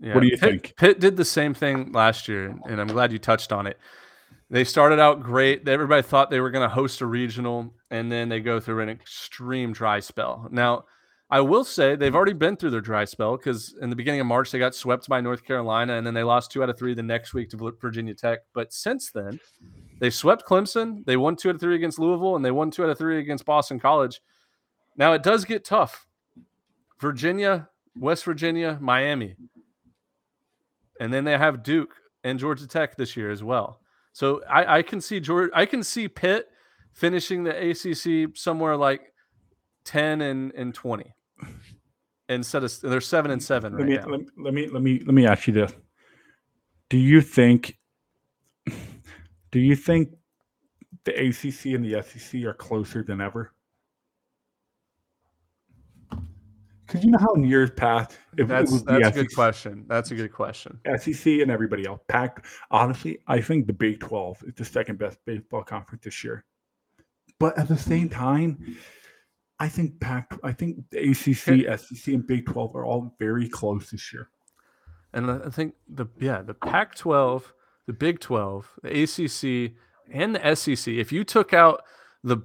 Yeah, 0.00 0.14
What 0.14 0.20
do 0.20 0.26
you 0.26 0.36
Pitt, 0.36 0.40
think? 0.50 0.74
Pitt 0.76 1.00
did 1.00 1.16
the 1.16 1.24
same 1.24 1.54
thing 1.54 1.92
last 1.92 2.26
year, 2.28 2.54
and 2.68 2.80
I'm 2.80 2.88
glad 2.88 3.12
you 3.12 3.18
touched 3.18 3.52
on 3.52 3.66
it. 3.68 3.78
They 4.50 4.64
started 4.64 4.98
out 4.98 5.22
great. 5.22 5.66
Everybody 5.66 6.02
thought 6.02 6.28
they 6.28 6.40
were 6.40 6.50
going 6.50 6.68
to 6.68 6.74
host 6.74 7.00
a 7.00 7.06
regional, 7.06 7.72
and 7.90 8.10
then 8.12 8.28
they 8.28 8.40
go 8.40 8.58
through 8.60 8.80
an 8.80 8.88
extreme 8.90 9.72
dry 9.72 10.00
spell. 10.00 10.48
Now, 10.50 10.84
I 11.32 11.40
will 11.40 11.64
say 11.64 11.96
they've 11.96 12.14
already 12.14 12.34
been 12.34 12.58
through 12.58 12.72
their 12.72 12.82
dry 12.82 13.06
spell 13.06 13.38
because 13.38 13.74
in 13.80 13.88
the 13.88 13.96
beginning 13.96 14.20
of 14.20 14.26
March 14.26 14.50
they 14.50 14.58
got 14.58 14.74
swept 14.74 15.08
by 15.08 15.22
North 15.22 15.42
Carolina, 15.46 15.94
and 15.94 16.06
then 16.06 16.12
they 16.12 16.22
lost 16.22 16.52
two 16.52 16.62
out 16.62 16.68
of 16.68 16.78
three 16.78 16.92
the 16.92 17.02
next 17.02 17.32
week 17.32 17.48
to 17.50 17.74
Virginia 17.80 18.14
Tech. 18.14 18.40
But 18.52 18.70
since 18.70 19.10
then, 19.10 19.40
they 19.98 20.10
swept 20.10 20.44
Clemson. 20.46 21.06
They 21.06 21.16
won 21.16 21.36
two 21.36 21.48
out 21.48 21.54
of 21.54 21.60
three 21.62 21.74
against 21.74 21.98
Louisville, 21.98 22.36
and 22.36 22.44
they 22.44 22.50
won 22.50 22.70
two 22.70 22.84
out 22.84 22.90
of 22.90 22.98
three 22.98 23.18
against 23.18 23.46
Boston 23.46 23.80
College. 23.80 24.20
Now 24.98 25.14
it 25.14 25.22
does 25.22 25.46
get 25.46 25.64
tough. 25.64 26.06
Virginia, 27.00 27.66
West 27.96 28.24
Virginia, 28.24 28.76
Miami. 28.78 29.34
And 31.00 31.10
then 31.10 31.24
they 31.24 31.38
have 31.38 31.62
Duke 31.62 31.94
and 32.24 32.38
Georgia 32.38 32.66
Tech 32.66 32.94
this 32.98 33.16
year 33.16 33.30
as 33.30 33.42
well. 33.42 33.80
So 34.12 34.42
I, 34.50 34.76
I 34.76 34.82
can 34.82 35.00
see 35.00 35.18
Georgia, 35.18 35.50
I 35.54 35.64
can 35.64 35.82
see 35.82 36.08
Pitt 36.08 36.50
finishing 36.92 37.42
the 37.42 37.70
ACC 37.70 38.36
somewhere 38.36 38.76
like 38.76 39.14
10 39.84 40.20
and, 40.20 40.52
and 40.52 40.74
20 40.74 41.14
instead 42.32 42.64
of 42.64 42.80
they're 42.80 43.00
seven 43.00 43.30
and 43.30 43.42
seven 43.42 43.72
Let 43.72 43.80
right 43.80 43.88
me, 43.88 43.96
now. 43.96 44.06
let, 44.06 44.20
me- 44.20 44.26
let 44.38 44.54
me 44.54 44.66
let 44.68 44.82
me 44.82 44.98
let 45.00 45.14
me 45.14 45.26
ask 45.26 45.46
you 45.46 45.52
this: 45.52 45.72
Do 46.90 46.96
you 46.98 47.20
think? 47.20 47.78
Do 49.50 49.58
you 49.60 49.76
think 49.76 50.10
the 51.04 51.12
ACC 51.12 51.66
and 51.74 51.84
the 51.84 52.02
SEC 52.02 52.42
are 52.44 52.54
closer 52.54 53.02
than 53.02 53.20
ever? 53.20 53.52
Because 56.86 57.04
you 57.04 57.10
know 57.10 57.18
how 57.18 57.32
in 57.34 57.44
years 57.44 57.70
past, 57.70 58.18
if 58.36 58.48
That's 58.48 58.82
that's 58.82 59.08
a 59.08 59.10
good 59.12 59.34
question. 59.34 59.86
That's 59.88 60.10
a 60.10 60.14
good 60.14 60.32
question. 60.32 60.78
SEC 60.98 61.26
and 61.40 61.50
everybody 61.50 61.86
else. 61.86 62.00
Pac, 62.08 62.44
honestly, 62.70 63.18
I 63.26 63.40
think 63.40 63.66
the 63.66 63.72
Big 63.72 64.00
12 64.00 64.44
is 64.48 64.54
the 64.54 64.64
second 64.64 64.98
best 64.98 65.18
baseball 65.24 65.62
conference 65.62 66.04
this 66.04 66.22
year. 66.22 66.44
But 67.38 67.56
at 67.58 67.68
the 67.68 67.78
same 67.78 68.08
time, 68.10 68.76
I 69.62 69.68
think 69.68 70.00
Pac, 70.00 70.36
I 70.42 70.50
think 70.50 70.78
the 70.90 71.10
ACC, 71.10 71.78
SEC, 71.78 72.14
and 72.14 72.26
Big 72.26 72.46
12 72.46 72.74
are 72.74 72.84
all 72.84 73.14
very 73.20 73.48
close 73.48 73.92
this 73.92 74.12
year. 74.12 74.28
And 75.12 75.30
I 75.30 75.50
think 75.50 75.74
the 75.88 76.06
yeah, 76.18 76.42
the 76.42 76.52
Pac-12, 76.52 77.44
the 77.86 77.92
Big 77.92 78.18
12, 78.18 78.80
the 78.82 79.02
ACC, 79.04 79.74
and 80.12 80.34
the 80.34 80.54
SEC. 80.56 80.92
If 80.92 81.12
you 81.12 81.22
took 81.22 81.52
out 81.52 81.84
the 82.24 82.38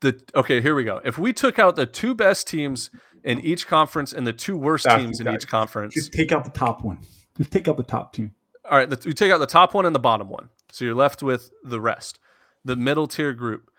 the 0.00 0.18
okay, 0.34 0.62
here 0.62 0.74
we 0.74 0.82
go. 0.82 1.02
If 1.04 1.18
we 1.18 1.34
took 1.34 1.58
out 1.58 1.76
the 1.76 1.84
two 1.84 2.14
best 2.14 2.48
teams 2.48 2.88
in 3.22 3.40
each 3.40 3.66
conference 3.66 4.14
and 4.14 4.26
the 4.26 4.32
two 4.32 4.56
worst 4.56 4.84
That's 4.84 5.02
teams 5.02 5.20
in 5.20 5.28
each 5.28 5.46
conference. 5.46 5.92
Just 5.92 6.14
take 6.14 6.32
out 6.32 6.44
the 6.44 6.58
top 6.58 6.82
one. 6.82 7.00
Just 7.36 7.50
take 7.50 7.68
out 7.68 7.76
the 7.76 7.82
top 7.82 8.14
team. 8.14 8.34
All 8.64 8.78
right, 8.78 8.88
the, 8.88 8.98
you 9.04 9.12
take 9.12 9.30
out 9.30 9.40
the 9.40 9.46
top 9.46 9.74
one 9.74 9.84
and 9.84 9.94
the 9.94 10.00
bottom 10.00 10.30
one, 10.30 10.48
so 10.72 10.86
you're 10.86 10.94
left 10.94 11.22
with 11.22 11.50
the 11.62 11.82
rest, 11.82 12.18
the 12.64 12.76
middle 12.76 13.06
tier 13.06 13.34
group. 13.34 13.70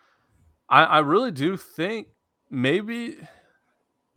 I, 0.70 0.84
I 0.84 1.00
really 1.00 1.32
do 1.32 1.58
think 1.58 2.10
maybe 2.52 3.18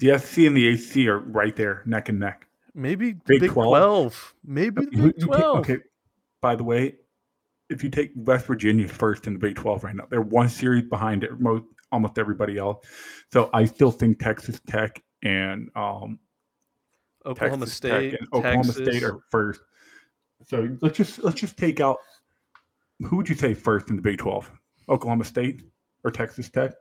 The 0.00 0.18
SC 0.18 0.38
and 0.38 0.56
the 0.56 0.68
AC 0.68 1.08
are 1.08 1.20
right 1.20 1.56
there, 1.56 1.82
neck 1.86 2.08
and 2.10 2.18
neck. 2.18 2.46
maybe 2.74 3.12
Big 3.12 3.40
Big 3.40 3.50
12? 3.50 3.68
12, 3.68 4.34
maybe 4.44 4.84
the 4.84 4.90
Big 5.12 5.20
12. 5.20 5.58
okay. 5.60 5.78
By 6.42 6.56
the 6.56 6.64
way, 6.64 6.96
if 7.70 7.82
you 7.82 7.88
take 7.88 8.10
West 8.14 8.46
Virginia 8.46 8.86
first 8.86 9.26
in 9.26 9.32
the 9.32 9.38
Big 9.38 9.54
12 9.56 9.84
right 9.84 9.94
now, 9.94 10.04
they're 10.10 10.20
one 10.20 10.48
series 10.48 10.84
behind 10.84 11.24
it, 11.24 11.40
most 11.40 11.64
almost 11.90 12.18
everybody 12.18 12.58
else. 12.58 12.84
So 13.32 13.48
I 13.54 13.64
still 13.64 13.90
think 13.90 14.18
Texas 14.18 14.60
Tech 14.66 15.02
and 15.22 15.70
um, 15.76 16.18
Oklahoma 17.24 17.64
Texas 17.66 17.76
State, 17.76 18.10
Tech 18.10 18.20
and 18.20 18.28
Oklahoma 18.32 18.64
Texas. 18.64 18.86
State 18.86 19.02
are 19.04 19.20
first. 19.30 19.60
So 20.46 20.76
let's 20.82 20.96
just 20.98 21.22
let's 21.24 21.40
just 21.40 21.56
take 21.56 21.80
out 21.80 21.96
who 23.00 23.16
would 23.16 23.28
you 23.28 23.34
say 23.34 23.54
first 23.54 23.88
in 23.88 23.96
the 23.96 24.02
Big 24.02 24.18
12? 24.18 24.50
Oklahoma 24.88 25.24
State 25.24 25.62
or 26.04 26.10
Texas 26.10 26.50
Tech? 26.50 26.72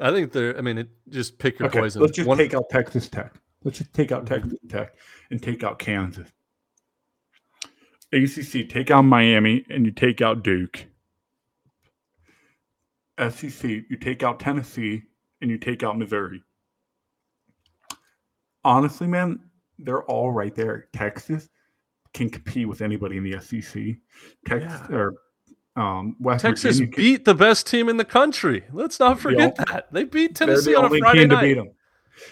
I 0.00 0.10
think 0.10 0.32
they're. 0.32 0.56
I 0.56 0.60
mean, 0.62 0.78
it, 0.78 0.88
just 1.08 1.38
pick 1.38 1.58
your 1.58 1.68
Okay, 1.68 1.80
poison. 1.80 2.02
let's 2.02 2.16
just 2.16 2.28
One- 2.28 2.38
take 2.38 2.54
out 2.54 2.64
Texas 2.70 3.08
Tech. 3.08 3.34
Let's 3.64 3.78
just 3.78 3.92
take 3.92 4.10
out. 4.12 4.26
Texas 4.26 4.54
Tech 4.68 4.94
and 5.30 5.42
take 5.42 5.62
out 5.62 5.78
Kansas. 5.78 6.28
ACC, 8.12 8.68
take 8.68 8.90
out 8.90 9.02
Miami 9.02 9.64
and 9.70 9.86
you 9.86 9.92
take 9.92 10.20
out 10.20 10.42
Duke. 10.42 10.86
SEC, 13.18 13.62
you 13.64 13.96
take 14.00 14.22
out 14.22 14.40
Tennessee 14.40 15.02
and 15.40 15.50
you 15.50 15.56
take 15.58 15.82
out 15.82 15.96
Missouri. 15.98 16.42
Honestly, 18.64 19.06
man, 19.06 19.40
they're 19.78 20.02
all 20.04 20.30
right 20.30 20.54
there. 20.54 20.88
Texas 20.92 21.48
can 22.14 22.28
compete 22.28 22.68
with 22.68 22.82
anybody 22.82 23.16
in 23.16 23.24
the 23.24 23.40
SEC. 23.40 23.96
Texas 24.46 24.80
Yeah. 24.90 24.96
or 24.96 25.14
um, 25.76 26.16
West 26.20 26.42
Texas 26.42 26.76
Virginia 26.78 26.92
can- 26.94 27.02
beat 27.02 27.24
the 27.24 27.34
best 27.34 27.66
team 27.66 27.88
in 27.88 27.96
the 27.96 28.04
country. 28.04 28.64
Let's 28.72 29.00
not 29.00 29.18
forget 29.20 29.56
that 29.56 29.86
they 29.92 30.04
beat 30.04 30.34
Tennessee 30.36 30.72
the 30.72 30.78
on 30.78 30.94
a 30.94 30.98
Friday 30.98 31.26
night. 31.26 31.58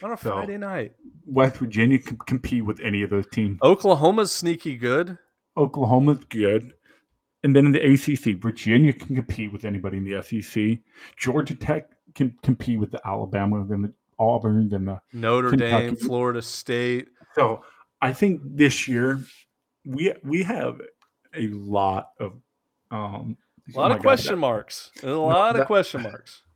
On 0.02 0.12
a 0.12 0.16
So- 0.16 0.32
Friday 0.32 0.58
night, 0.58 0.92
West 1.26 1.56
Virginia 1.56 1.98
can 1.98 2.18
compete 2.18 2.64
with 2.64 2.80
any 2.80 3.02
of 3.02 3.10
those 3.10 3.26
teams. 3.32 3.58
Oklahoma's 3.62 4.32
sneaky 4.32 4.76
good. 4.76 5.16
Oklahoma's 5.56 6.24
good. 6.28 6.72
And 7.42 7.56
then 7.56 7.64
in 7.66 7.72
the 7.72 7.80
ACC, 7.80 8.34
Virginia 8.40 8.92
can 8.92 9.16
compete 9.16 9.50
with 9.52 9.64
anybody 9.64 9.96
in 9.96 10.04
the 10.04 10.22
SEC. 10.22 10.78
Georgia 11.16 11.54
Tech 11.54 11.88
can 12.14 12.36
compete 12.42 12.78
with 12.78 12.90
the 12.90 13.00
Alabama, 13.06 13.64
then 13.66 13.82
the 13.82 13.92
Auburn, 14.18 14.68
then 14.68 14.84
the. 14.84 15.00
Notre 15.14 15.48
Kentucky. 15.50 15.86
Dame, 15.86 15.96
Florida 15.96 16.42
State. 16.42 17.08
So 17.34 17.64
I 18.02 18.12
think 18.12 18.42
this 18.44 18.86
year 18.86 19.20
we 19.86 20.12
we 20.22 20.42
have 20.42 20.80
a 21.34 21.46
lot 21.48 22.10
of 22.18 22.34
um 22.90 23.36
A 23.74 23.78
lot 23.78 23.90
oh 23.90 23.94
of 23.94 23.98
God, 23.98 24.02
question 24.02 24.34
that- 24.34 24.40
marks. 24.40 24.90
A 25.02 25.10
lot 25.10 25.58
of 25.58 25.66
question 25.66 26.02
marks. 26.02 26.42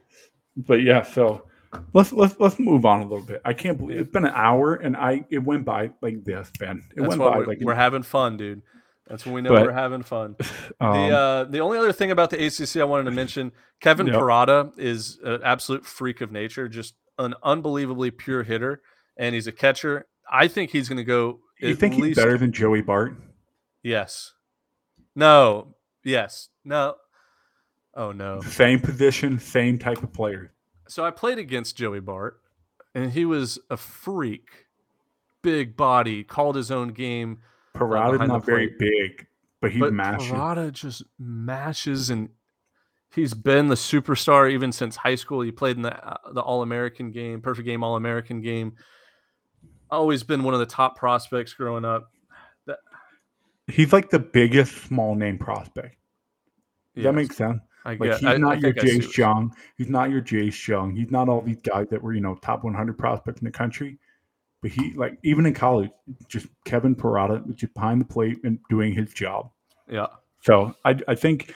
But 0.56 0.82
yeah, 0.82 1.02
so 1.02 1.46
let's 1.94 2.12
let's 2.12 2.36
let's 2.38 2.60
move 2.60 2.86
on 2.86 3.00
a 3.00 3.02
little 3.02 3.24
bit. 3.26 3.40
I 3.44 3.52
can't 3.54 3.76
believe 3.76 3.98
it's 3.98 4.10
been 4.12 4.24
an 4.24 4.32
hour 4.32 4.76
and 4.76 4.96
I 4.96 5.24
it 5.30 5.40
went 5.40 5.64
by 5.64 5.90
like 6.00 6.22
this, 6.24 6.48
Ben. 6.60 6.84
It 6.96 7.00
That's 7.00 7.08
went 7.08 7.18
by 7.20 7.38
we're, 7.38 7.46
like 7.46 7.58
we're 7.60 7.74
having 7.74 8.04
fun, 8.04 8.36
dude. 8.36 8.62
That's 9.08 9.24
when 9.26 9.34
we 9.34 9.42
know 9.42 9.50
But, 9.50 9.62
we're 9.66 9.72
having 9.72 10.02
fun. 10.04 10.36
um, 10.80 10.92
the 10.92 11.16
uh, 11.16 11.44
the 11.44 11.58
only 11.58 11.76
other 11.76 11.92
thing 11.92 12.12
about 12.12 12.30
the 12.30 12.46
ACC 12.46 12.76
I 12.76 12.84
wanted 12.84 13.04
to 13.04 13.10
mention, 13.10 13.50
Kevin 13.80 14.06
Yep. 14.06 14.14
Parada 14.16 14.78
is 14.78 15.18
an 15.24 15.40
absolute 15.42 15.84
freak 15.84 16.20
of 16.20 16.30
nature, 16.30 16.68
just 16.68 16.94
an 17.18 17.34
unbelievably 17.42 18.12
pure 18.12 18.44
hitter, 18.44 18.80
and 19.16 19.34
he's 19.34 19.48
a 19.48 19.52
catcher. 19.52 20.06
I 20.30 20.46
think 20.46 20.70
he's 20.70 20.88
going 20.88 20.98
to 20.98 21.04
go. 21.04 21.40
you 21.60 21.74
think 21.74 21.94
he's 21.94 22.16
better 22.16 22.38
than 22.38 22.52
Joey 22.52 22.80
Bart? 22.80 23.16
Yes. 23.82 24.32
No. 25.16 25.73
Yes. 26.04 26.48
No. 26.64 26.96
Oh 27.94 28.12
no. 28.12 28.40
Same 28.42 28.80
position, 28.80 29.38
same 29.38 29.78
type 29.78 30.02
of 30.02 30.12
player. 30.12 30.52
So 30.88 31.04
I 31.04 31.10
played 31.10 31.38
against 31.38 31.76
Joey 31.76 32.00
Bart, 32.00 32.40
and 32.94 33.10
he 33.10 33.24
was 33.24 33.58
a 33.70 33.76
freak, 33.76 34.66
big 35.42 35.76
body, 35.76 36.24
called 36.24 36.56
his 36.56 36.70
own 36.70 36.88
game. 36.88 37.38
Parada's 37.74 38.12
behind 38.12 38.28
not 38.28 38.44
very 38.44 38.74
big, 38.78 39.26
but 39.60 39.72
he's 39.72 39.80
but 39.80 39.92
mashing. 39.92 40.34
Parada 40.34 40.72
just 40.72 41.02
mashes, 41.18 42.10
and 42.10 42.28
he's 43.14 43.32
been 43.32 43.68
the 43.68 43.74
superstar 43.74 44.50
even 44.50 44.72
since 44.72 44.96
high 44.96 45.14
school. 45.14 45.40
He 45.40 45.52
played 45.52 45.76
in 45.76 45.82
the 45.82 46.06
uh, 46.06 46.32
the 46.32 46.40
All 46.40 46.62
American 46.62 47.10
game, 47.10 47.40
perfect 47.40 47.66
game, 47.66 47.82
All 47.82 47.96
American 47.96 48.40
game. 48.42 48.74
Always 49.90 50.22
been 50.22 50.42
one 50.42 50.54
of 50.54 50.60
the 50.60 50.66
top 50.66 50.98
prospects 50.98 51.54
growing 51.54 51.84
up. 51.84 52.10
He's 53.66 53.92
like 53.92 54.10
the 54.10 54.18
biggest 54.18 54.76
small 54.84 55.14
name 55.14 55.38
prospect. 55.38 55.96
Yes, 56.94 57.04
that 57.04 57.14
makes 57.14 57.36
sense? 57.36 57.60
I 57.84 57.90
Like 57.90 58.00
get. 58.00 58.18
he's 58.20 58.24
I- 58.28 58.34
I 58.34 58.36
not 58.36 58.60
your 58.60 58.70
I 58.70 58.72
Jace 58.74 59.16
Jung. 59.16 59.54
He's 59.76 59.88
not 59.88 60.10
your 60.10 60.22
Jace 60.22 60.66
Jung. 60.68 60.94
He's 60.94 61.10
not 61.10 61.28
all 61.28 61.40
these 61.42 61.60
guys 61.62 61.86
that 61.90 62.02
were 62.02 62.12
you 62.14 62.20
know 62.20 62.34
top 62.36 62.64
100 62.64 62.96
prospects 62.98 63.40
in 63.40 63.44
the 63.46 63.50
country. 63.50 63.98
But 64.62 64.70
he 64.70 64.92
like 64.94 65.18
even 65.22 65.44
in 65.46 65.52
college, 65.54 65.90
just 66.28 66.46
Kevin 66.64 66.94
Parada, 66.94 67.42
just 67.54 67.74
behind 67.74 68.00
the 68.00 68.04
plate 68.06 68.38
and 68.44 68.58
doing 68.70 68.94
his 68.94 69.12
job. 69.12 69.50
Yeah, 69.90 70.06
So 70.40 70.74
I 70.84 70.98
I 71.08 71.14
think. 71.14 71.54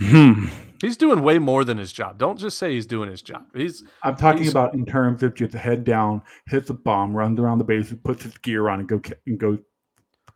Hmm. 0.00 0.46
he's 0.80 0.96
doing 0.96 1.22
way 1.22 1.38
more 1.38 1.62
than 1.64 1.78
his 1.78 1.92
job. 1.92 2.18
Don't 2.18 2.36
just 2.38 2.58
say 2.58 2.72
he's 2.72 2.86
doing 2.86 3.08
his 3.08 3.22
job. 3.22 3.44
He's 3.54 3.84
I'm 4.02 4.16
talking 4.16 4.40
He's- 4.42 4.50
about 4.52 4.74
in 4.74 4.84
terms 4.84 5.22
of 5.22 5.34
just 5.34 5.54
head 5.54 5.84
down, 5.84 6.22
hits 6.46 6.68
a 6.70 6.74
bomb, 6.74 7.14
runs 7.14 7.38
around 7.38 7.58
the 7.58 7.64
bases, 7.64 7.96
puts 8.02 8.24
his 8.24 8.36
gear 8.38 8.68
on, 8.68 8.80
and 8.80 8.88
go 8.88 9.00
and 9.26 9.38
go 9.38 9.58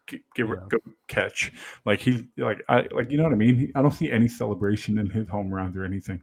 get, 0.09 0.21
get 0.35 0.49
Yeah. 0.49 0.55
go 0.69 0.79
catch. 1.07 1.53
Like 1.85 2.01
he, 2.01 2.27
like 2.37 2.63
I 2.69 2.87
like 2.93 3.11
you 3.11 3.17
know 3.17 3.23
what 3.25 3.33
I 3.33 3.37
mean. 3.37 3.71
I 3.77 3.83
don't 3.83 3.93
see 3.95 4.11
any 4.11 4.27
celebration 4.29 4.99
in 4.99 5.09
his 5.09 5.29
home 5.29 5.53
runs 5.55 5.77
or 5.77 5.85
anything. 5.85 6.23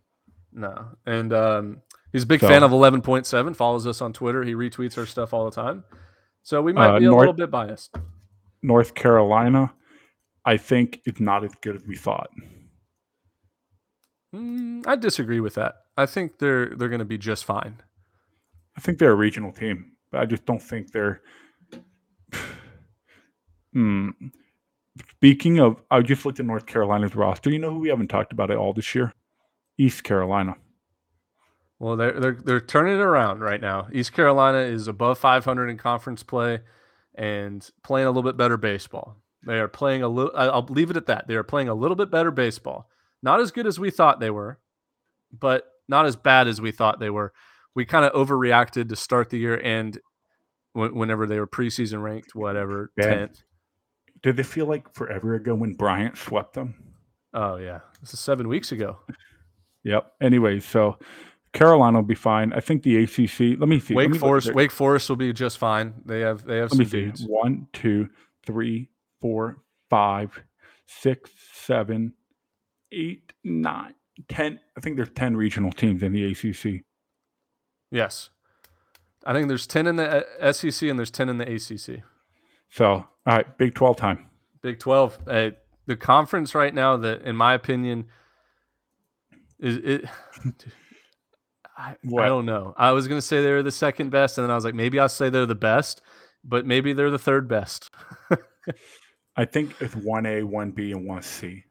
No, 0.51 0.85
and 1.05 1.31
um, 1.33 1.81
he's 2.11 2.23
a 2.23 2.27
big 2.27 2.41
So- 2.41 2.47
fan 2.47 2.63
of 2.63 2.71
eleven 2.71 3.01
point 3.01 3.25
seven. 3.25 3.53
Follows 3.53 3.87
us 3.87 4.01
on 4.01 4.11
Twitter. 4.13 4.43
He 4.43 4.53
retweets 4.55 4.97
our 4.97 5.05
stuff 5.05 5.33
all 5.33 5.45
the 5.45 5.51
time. 5.55 5.83
So 6.43 6.61
we 6.61 6.73
might 6.73 6.95
Uh, 6.95 6.99
be 6.99 7.05
a 7.05 7.09
North- 7.09 7.19
little 7.21 7.33
bit 7.33 7.49
biased. 7.51 7.95
North 8.61 8.93
Carolina, 8.95 9.73
I 10.45 10.57
think 10.57 11.01
is 11.05 11.19
not 11.19 11.43
as 11.43 11.51
good 11.61 11.75
as 11.75 11.83
we 11.85 11.95
thought. 11.95 12.29
Mm, 14.33 14.85
I 14.87 14.95
disagree 14.95 15.39
with 15.39 15.55
that. 15.55 15.75
I 15.97 16.05
think 16.05 16.39
they're 16.39 16.75
they're 16.75 16.89
going 16.89 16.99
to 16.99 17.05
be 17.05 17.17
just 17.17 17.45
fine. 17.45 17.81
I 18.77 18.81
think 18.81 18.99
they're 18.99 19.11
a 19.11 19.15
regional 19.15 19.51
team, 19.51 19.93
but 20.11 20.21
I 20.21 20.25
just 20.25 20.45
don't 20.45 20.61
think 20.61 20.91
they're. 20.91 21.21
Hmm. 23.75 24.09
Speaking 25.17 25.59
of, 25.59 25.75
I 25.91 25.99
just 26.01 26.25
looked 26.25 26.39
at 26.39 26.45
North 26.45 26.65
Carolina's 26.65 27.13
roster. 27.15 27.49
You 27.49 27.59
know 27.59 27.71
who 27.71 27.79
we 27.79 27.89
haven't 27.89 28.07
talked 28.07 28.31
about 28.31 28.49
at 28.49 28.57
all 28.57 28.71
this 28.71 28.95
year? 28.95 29.13
East 29.77 30.05
Carolina. 30.05 30.55
Well, 31.79 31.97
they're 31.97 32.17
they're 32.17 32.39
they're 32.41 32.61
turning 32.61 32.95
it 32.95 33.01
around 33.01 33.41
right 33.41 33.59
now. 33.59 33.89
East 33.91 34.13
Carolina 34.13 34.59
is 34.59 34.87
above 34.87 35.19
500 35.19 35.67
in 35.67 35.77
conference 35.77 36.23
play, 36.23 36.61
and 37.15 37.69
playing 37.83 38.07
a 38.07 38.09
little 38.09 38.23
bit 38.23 38.37
better 38.37 38.55
baseball. 38.55 39.17
They 39.45 39.59
are 39.59 39.67
playing 39.67 40.01
a 40.01 40.07
little. 40.07 40.31
I'll 40.35 40.65
leave 40.69 40.89
it 40.89 40.97
at 40.97 41.07
that. 41.07 41.27
They 41.27 41.35
are 41.35 41.43
playing 41.43 41.67
a 41.67 41.73
little 41.73 41.97
bit 41.97 42.09
better 42.09 42.31
baseball. 42.31 42.89
Not 43.21 43.41
as 43.41 43.51
good 43.51 43.67
as 43.67 43.77
we 43.77 43.91
thought 43.91 44.21
they 44.21 44.29
were, 44.29 44.59
but 45.37 45.65
not 45.89 46.05
as 46.05 46.15
bad 46.15 46.47
as 46.47 46.61
we 46.61 46.71
thought 46.71 47.01
they 47.01 47.09
were. 47.09 47.33
We 47.75 47.83
kind 47.83 48.05
of 48.05 48.13
overreacted 48.13 48.87
to 48.87 48.95
start 48.95 49.29
the 49.29 49.37
year, 49.37 49.59
and 49.61 49.99
wh- 50.71 50.95
whenever 50.95 51.27
they 51.27 51.39
were 51.39 51.47
preseason 51.47 52.01
ranked, 52.01 52.33
whatever 52.33 52.91
tenth. 53.09 53.43
Did 54.25 54.39
it 54.39 54.47
feel 54.47 54.65
like 54.65 54.91
forever 54.91 55.35
ago 55.35 55.53
when 55.53 55.75
Bryant 55.75 56.17
swept 56.17 56.55
them? 56.55 56.73
Oh 57.35 57.57
yeah, 57.57 57.81
this 58.01 58.11
is 58.11 58.19
seven 58.19 58.47
weeks 58.47 58.71
ago. 58.71 58.97
Yep. 59.83 60.13
Anyway, 60.19 60.61
so 60.61 60.97
Carolina 61.53 61.99
will 61.99 62.07
be 62.07 62.15
fine. 62.15 62.51
I 62.51 62.59
think 62.59 62.81
the 62.81 63.03
ACC. 63.03 63.59
Let 63.59 63.69
me 63.69 63.79
see. 63.79 63.93
Wake 63.93 64.09
me 64.09 64.17
Forest. 64.17 64.51
Wake 64.55 64.71
Forest 64.71 65.09
will 65.09 65.15
be 65.15 65.31
just 65.31 65.59
fine. 65.59 65.93
They 66.07 66.21
have 66.21 66.43
they 66.43 66.57
have 66.57 66.71
Let 66.71 66.79
me 66.79 66.85
see. 66.85 67.01
dudes. 67.01 67.23
One, 67.27 67.67
two, 67.71 68.09
three, 68.47 68.89
four, 69.21 69.59
five, 69.91 70.41
six, 70.87 71.29
seven, 71.53 72.13
eight, 72.91 73.31
nine, 73.43 73.93
ten. 74.27 74.59
I 74.75 74.81
think 74.81 74.95
there's 74.95 75.11
ten 75.13 75.37
regional 75.37 75.71
teams 75.71 76.01
in 76.01 76.13
the 76.13 76.31
ACC. 76.31 76.83
Yes. 77.91 78.31
I 79.23 79.33
think 79.33 79.49
there's 79.49 79.67
10 79.67 79.87
in 79.87 79.95
the 79.95 80.25
uh, 80.39 80.51
SEC 80.51 80.87
and 80.87 80.99
there's 80.99 81.09
10 81.09 81.29
in 81.29 81.37
the 81.39 81.51
ACC. 81.51 82.03
So, 82.71 82.85
all 82.93 83.07
right, 83.25 83.57
Big 83.57 83.73
Twelve 83.75 83.97
time. 83.97 84.29
Big 84.61 84.79
12. 84.79 85.19
Uh, 85.27 85.49
the 85.85 85.95
conference 85.95 86.55
right 86.55 86.73
now 86.73 86.97
that, 86.97 87.21
in 87.21 87.35
my 87.35 87.53
opinion, 87.53 88.05
is 89.59 89.77
it. 89.77 90.05
I, 91.77 91.95
I 92.17 92.25
don't 92.27 92.45
know. 92.45 92.73
I 92.77 92.91
was 92.93 93.07
going 93.07 93.19
to 93.19 93.25
say 93.25 93.41
they're 93.43 93.61
the 93.61 93.71
second 93.71 94.09
best, 94.09 94.37
and 94.37 94.43
then 94.45 94.51
I 94.51 94.55
was 94.55 94.63
like, 94.63 94.73
maybe 94.75 94.97
I'll 94.99 95.09
say 95.09 95.29
they're 95.29 95.45
the 95.45 95.53
best, 95.55 96.01
but 96.43 96.65
maybe 96.65 96.93
they're 96.93 97.11
the 97.11 97.19
third 97.19 97.47
best. 97.49 97.89
I 99.35 99.43
think 99.45 99.75
it's 99.81 99.95
one 99.95 100.25
A, 100.25 100.41
one 100.43 100.71
B, 100.71 100.93
and 100.93 101.05
one 101.05 101.21
C. 101.21 101.65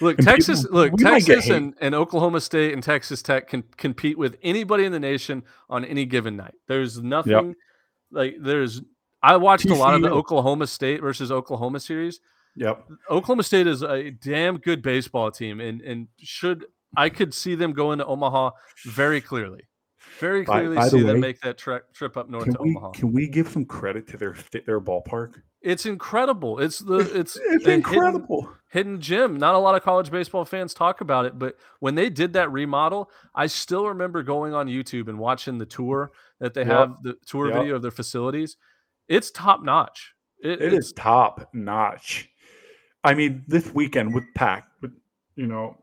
Look, 0.00 0.16
And 0.18 0.26
Texas. 0.26 0.62
people- 0.62 0.76
Look, 0.78 0.92
we 0.94 1.04
might 1.04 1.24
get 1.26 1.34
Texas 1.36 1.50
and, 1.50 1.74
and 1.82 1.94
Oklahoma 1.94 2.40
State 2.40 2.72
and 2.72 2.82
Texas 2.82 3.20
Tech 3.22 3.48
can 3.48 3.62
compete 3.76 4.16
with 4.16 4.36
anybody 4.42 4.84
in 4.86 4.92
the 4.92 4.98
nation 4.98 5.42
on 5.68 5.84
any 5.84 6.06
given 6.06 6.36
night. 6.36 6.54
There's 6.66 7.00
nothing 7.00 7.54
like 8.10 8.36
there's. 8.40 8.80
I 9.22 9.36
watched 9.36 9.66
a 9.66 9.74
lot 9.74 9.94
of 9.94 10.02
the 10.02 10.10
Oklahoma 10.10 10.66
State 10.66 11.00
versus 11.00 11.30
Oklahoma 11.30 11.80
series. 11.80 12.20
Yep. 12.56 12.84
Oklahoma 13.10 13.42
State 13.44 13.66
is 13.66 13.82
a 13.82 14.10
damn 14.10 14.58
good 14.58 14.82
baseball 14.82 15.30
team, 15.30 15.60
and 15.60 15.80
and 15.80 16.08
should 16.18 16.66
I 16.96 17.08
could 17.08 17.32
see 17.32 17.54
them 17.54 17.72
going 17.72 17.98
to 17.98 18.04
Omaha 18.06 18.50
very 18.84 19.20
clearly, 19.22 19.62
very 20.18 20.44
clearly 20.44 20.76
by 20.76 20.84
the 20.84 20.90
see 20.90 21.02
them 21.02 21.14
way, 21.14 21.20
make 21.20 21.40
that 21.40 21.56
trek 21.56 21.82
trip 21.94 22.16
up 22.18 22.28
north 22.28 22.44
to 22.52 22.56
we 22.60 22.70
Omaha. 22.70 22.90
can 22.90 23.12
we 23.12 23.26
give 23.28 23.48
some 23.48 23.64
credit 23.64 24.06
to 24.08 24.16
their 24.18 24.36
their 24.66 24.80
ballpark? 24.80 25.40
It's 25.62 25.86
incredible. 25.86 26.58
It's 26.58 26.80
the 26.80 26.96
it's 26.98 27.36
It's 27.36 27.38
a 27.46 27.50
hidden- 27.52 27.70
incredible. 27.74 28.50
hidden 28.70 29.00
gem. 29.00 29.38
Not 29.38 29.54
a 29.54 29.58
lot 29.58 29.74
of 29.76 29.82
college 29.82 30.10
baseball 30.10 30.44
fans 30.44 30.74
talk 30.74 31.00
about 31.00 31.24
it, 31.24 31.38
but 31.38 31.56
when 31.80 31.94
they 31.94 32.10
did 32.10 32.32
that 32.34 32.50
remodel, 32.52 33.10
I 33.34 33.46
still 33.46 33.86
remember 33.86 34.22
going 34.24 34.52
on 34.52 34.66
YouTube 34.66 35.08
and 35.08 35.18
watching 35.18 35.56
the 35.58 35.64
tour 35.66 36.10
that 36.40 36.52
they 36.52 36.62
Yep. 36.62 36.68
have 36.70 36.96
the 37.02 37.14
tour 37.24 37.46
Yep. 37.48 37.56
video 37.60 37.76
of 37.76 37.82
their 37.82 37.90
facilities. 37.92 38.56
It's 39.08 39.30
top 39.30 39.62
notch. 39.62 40.14
It, 40.42 40.60
It 40.60 40.72
it's- 40.72 40.92
top 40.96 41.48
notch. 41.52 42.28
I 43.04 43.14
mean, 43.14 43.44
this 43.48 43.72
weekend 43.74 44.14
with 44.14 44.24
packed, 44.34 44.80
with 44.80 44.92
you 45.36 45.46
know, 45.46 45.76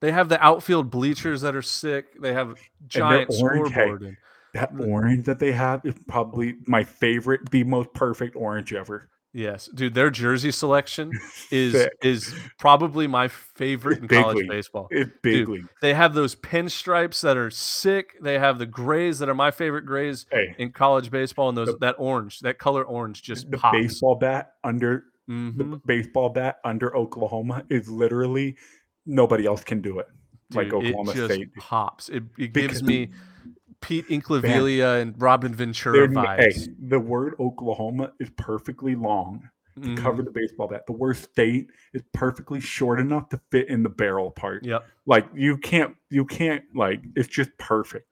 They 0.00 0.10
have 0.12 0.28
the 0.28 0.42
outfield 0.44 0.90
bleachers 0.90 1.40
that 1.42 1.54
are 1.54 1.62
sick. 1.62 2.20
They 2.20 2.32
have 2.34 2.58
giant 2.88 3.30
orange, 3.40 3.68
hey. 3.72 3.80
scoreboard. 3.82 4.02
and- 4.02 4.16
that 4.54 4.70
orange 4.78 5.26
that 5.26 5.38
they 5.40 5.50
have 5.52 5.80
is 5.84 5.94
probably 6.06 6.56
my 6.66 6.84
favorite, 6.84 7.50
the 7.50 7.64
most 7.64 7.92
perfect 7.92 8.36
orange 8.36 8.72
ever. 8.72 9.08
Yes, 9.36 9.66
dude, 9.74 9.94
their 9.94 10.10
jersey 10.10 10.52
selection 10.52 11.10
is 11.50 11.88
is 12.02 12.32
probably 12.56 13.08
my 13.08 13.26
favorite 13.26 13.98
in 14.00 14.06
college 14.08 14.36
league. 14.36 14.48
baseball. 14.48 14.86
It's 14.92 15.10
big 15.22 15.46
Dude. 15.46 15.68
They 15.82 15.92
have 15.92 16.14
those 16.14 16.36
pinstripes 16.36 17.20
that 17.22 17.36
are 17.36 17.50
sick. 17.50 18.14
They 18.22 18.38
have 18.38 18.60
the 18.60 18.66
grays 18.66 19.18
that 19.18 19.28
are 19.28 19.34
my 19.34 19.50
favorite 19.50 19.86
grays 19.86 20.24
Hey, 20.30 20.54
in 20.58 20.70
college 20.70 21.10
baseball, 21.10 21.48
and 21.48 21.58
those 21.58 21.66
The- 21.66 21.78
that 21.80 21.96
orange, 21.98 22.40
that 22.40 22.58
color 22.58 22.84
orange, 22.84 23.22
just 23.22 23.50
the 23.50 23.58
pops. 23.58 23.76
baseball 23.76 24.14
bat 24.14 24.52
under 24.62 25.04
the 25.26 25.32
Mhm. 25.34 25.80
baseball 25.84 26.28
bat 26.28 26.58
under 26.64 26.94
Oklahoma 26.96 27.64
is 27.70 27.88
literally 27.88 28.56
nobody 29.04 29.46
else 29.46 29.64
can 29.64 29.80
do 29.80 29.98
it. 29.98 30.06
like 30.52 30.72
Oklahoma 30.72 31.10
it 31.10 31.14
just 31.16 31.34
State. 31.34 31.54
pops. 31.56 32.08
It, 32.10 32.22
it 32.38 32.52
gives 32.52 32.82
me 32.82 33.10
Pete 33.84 34.08
Incaviglia 34.08 35.00
and 35.02 35.14
Robin 35.20 35.54
Ventura 35.54 36.04
n- 36.04 36.14
Hey, 36.14 36.48
vibes. 36.50 36.74
the 36.88 36.98
word 36.98 37.34
Oklahoma 37.38 38.12
is 38.18 38.30
perfectly 38.36 38.94
long 38.94 39.48
to 39.74 39.88
Mhm. 39.88 39.96
cover 39.98 40.22
the 40.22 40.30
baseball 40.30 40.68
bat. 40.68 40.86
The 40.86 40.92
word 40.92 41.16
state 41.16 41.68
is 41.92 42.02
perfectly 42.12 42.60
short 42.60 43.00
enough 43.00 43.28
to 43.30 43.40
fit 43.50 43.68
in 43.68 43.82
the 43.82 43.88
barrel 43.88 44.30
part. 44.30 44.64
Yep, 44.64 44.86
Like 45.06 45.26
you 45.34 45.56
can't, 45.58 45.94
you 46.10 46.24
can't 46.24 46.64
like. 46.74 47.02
It's 47.16 47.28
just 47.28 47.50
perfect. 47.58 48.06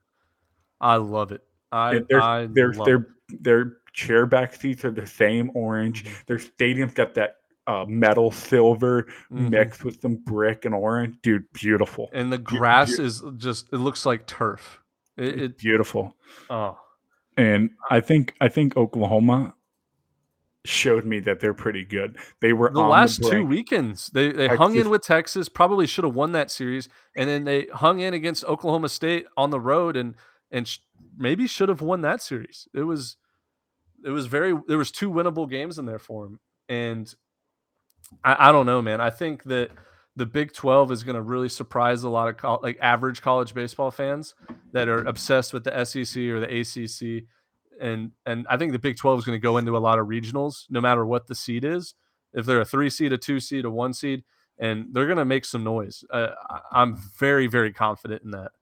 I 0.80 0.96
love 0.96 1.32
it. 1.32 1.42
I, 1.70 1.94
And 1.96 2.08
their 2.08 2.20
I 2.20 2.46
their 2.46 2.72
love 2.72 2.86
their 2.86 2.96
it. 3.30 3.42
their 3.44 3.76
chair 3.94 4.26
back 4.26 4.54
seats 4.54 4.84
are 4.84 4.90
the 4.90 5.06
same 5.06 5.50
orange. 5.54 6.04
Mhm. 6.04 6.26
Their 6.26 6.38
stadium's 6.38 6.94
got 6.94 7.14
that 7.14 7.36
uh, 7.68 7.84
metal 7.86 8.32
silver 8.32 9.04
Mhm. 9.30 9.50
mixed 9.50 9.84
with 9.84 10.00
some 10.00 10.16
brick 10.16 10.64
and 10.64 10.74
orange. 10.74 11.16
Dude, 11.22 11.44
beautiful. 11.52 12.10
and 12.12 12.32
the 12.32 12.36
grass 12.38 12.98
is 12.98 13.22
just 13.36 13.72
it 13.72 13.76
looks 13.76 14.04
like 14.04 14.26
turf. 14.26 14.81
It, 15.16 15.42
it 15.42 15.58
beautiful. 15.58 16.16
oh 16.50 16.78
And 17.36 17.70
I 17.90 18.00
think 18.00 18.34
I 18.40 18.48
think 18.48 18.76
Oklahoma 18.76 19.54
showed 20.64 21.04
me 21.04 21.18
that 21.20 21.40
they're 21.40 21.54
pretty 21.54 21.84
good. 21.84 22.16
They 22.40 22.52
were 22.52 22.70
the 22.70 22.80
last 22.80 23.22
two 23.22 23.44
weekends 23.44 24.08
they 24.08 24.32
they 24.32 24.48
hung 24.48 24.76
in 24.76 24.90
with 24.90 25.02
Texas. 25.02 25.48
Probably 25.48 25.86
should 25.86 26.04
have 26.04 26.14
won 26.14 26.32
that 26.32 26.50
series, 26.50 26.88
and 27.16 27.28
then 27.28 27.44
they 27.44 27.66
hung 27.72 28.00
in 28.00 28.14
against 28.14 28.44
Oklahoma 28.44 28.88
State 28.88 29.26
on 29.36 29.50
the 29.50 29.60
road, 29.60 29.96
and 29.96 30.14
and 30.50 30.68
sh- 30.68 30.78
maybe 31.16 31.46
should 31.46 31.68
have 31.68 31.80
won 31.80 32.02
that 32.02 32.22
series. 32.22 32.68
It 32.74 32.82
was 32.82 33.16
it 34.04 34.10
was 34.10 34.26
very 34.26 34.54
there 34.68 34.78
was 34.78 34.90
two 34.90 35.10
winnable 35.10 35.48
games 35.48 35.78
in 35.78 35.86
there 35.86 35.98
for 35.98 36.24
them, 36.24 36.40
and 36.68 37.12
I, 38.24 38.48
I 38.48 38.52
don't 38.52 38.66
know, 38.66 38.82
man. 38.82 39.00
I 39.00 39.10
think 39.10 39.44
that 39.44 39.70
the 40.16 40.26
Big 40.26 40.52
Twelve 40.52 40.92
is 40.92 41.04
going 41.04 41.16
to 41.16 41.22
really 41.22 41.48
surprise 41.48 42.02
a 42.02 42.08
lot 42.08 42.28
of 42.28 42.36
col- 42.36 42.60
like 42.62 42.78
average 42.80 43.22
college 43.22 43.54
baseball 43.54 43.90
fans 43.90 44.34
that 44.72 44.88
are 44.88 45.04
obsessed 45.04 45.52
with 45.52 45.64
the 45.64 45.84
SEC 45.84 46.22
or 46.24 46.40
the 46.40 46.60
ACC, 46.60 47.24
and 47.80 48.12
and 48.26 48.46
I 48.48 48.56
think 48.56 48.72
the 48.72 48.78
Big 48.78 48.96
Twelve 48.96 49.18
is 49.18 49.24
going 49.24 49.38
to 49.38 49.42
go 49.42 49.56
into 49.56 49.76
a 49.76 49.78
lot 49.78 49.98
of 49.98 50.06
regionals, 50.06 50.64
no 50.68 50.80
matter 50.80 51.06
what 51.06 51.26
the 51.26 51.34
seed 51.34 51.64
is. 51.64 51.94
If 52.34 52.46
they're 52.46 52.60
a 52.60 52.64
three 52.64 52.90
seed, 52.90 53.12
a 53.12 53.18
two 53.18 53.40
seed, 53.40 53.64
a 53.64 53.70
one 53.70 53.94
seed, 53.94 54.24
and 54.58 54.86
they're 54.92 55.06
going 55.06 55.18
to 55.18 55.24
make 55.24 55.44
some 55.44 55.64
noise. 55.64 56.04
Uh, 56.10 56.28
I'm 56.70 56.96
very 57.18 57.46
very 57.46 57.72
confident 57.72 58.22
in 58.22 58.32
that. 58.32 58.52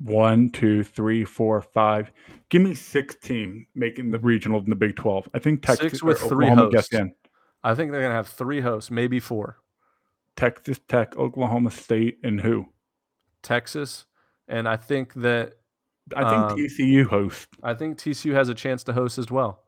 One, 0.00 0.50
two, 0.50 0.82
three, 0.82 1.24
four, 1.24 1.62
five. 1.62 2.10
Give 2.48 2.62
me 2.62 2.74
six 2.74 3.14
teams 3.16 3.66
making 3.74 4.10
the 4.10 4.18
regional 4.18 4.60
in 4.60 4.70
the 4.70 4.76
Big 4.76 4.96
Twelve. 4.96 5.28
I 5.34 5.38
think 5.38 5.62
Texas 5.62 5.92
Six 5.92 6.02
with 6.02 6.22
or 6.22 6.28
three 6.28 6.46
Oklahoma 6.46 6.70
gets 6.70 6.90
hosts. 6.90 6.94
in. 6.94 7.14
I 7.62 7.74
think 7.74 7.92
they're 7.92 8.00
going 8.00 8.10
to 8.10 8.16
have 8.16 8.28
three 8.28 8.60
hosts, 8.60 8.90
maybe 8.90 9.20
four. 9.20 9.58
Texas 10.36 10.80
Tech, 10.88 11.16
Oklahoma 11.16 11.70
State, 11.70 12.18
and 12.22 12.40
who? 12.40 12.66
Texas, 13.42 14.06
and 14.48 14.68
I 14.68 14.76
think 14.76 15.14
that 15.14 15.54
I 16.14 16.20
think 16.22 16.52
Um, 16.52 16.58
TCU 16.58 17.06
hosts. 17.06 17.46
I 17.62 17.74
think 17.74 17.98
TCU 17.98 18.32
has 18.34 18.48
a 18.48 18.54
chance 18.54 18.84
to 18.84 18.92
host 18.92 19.18
as 19.18 19.30
well. 19.30 19.62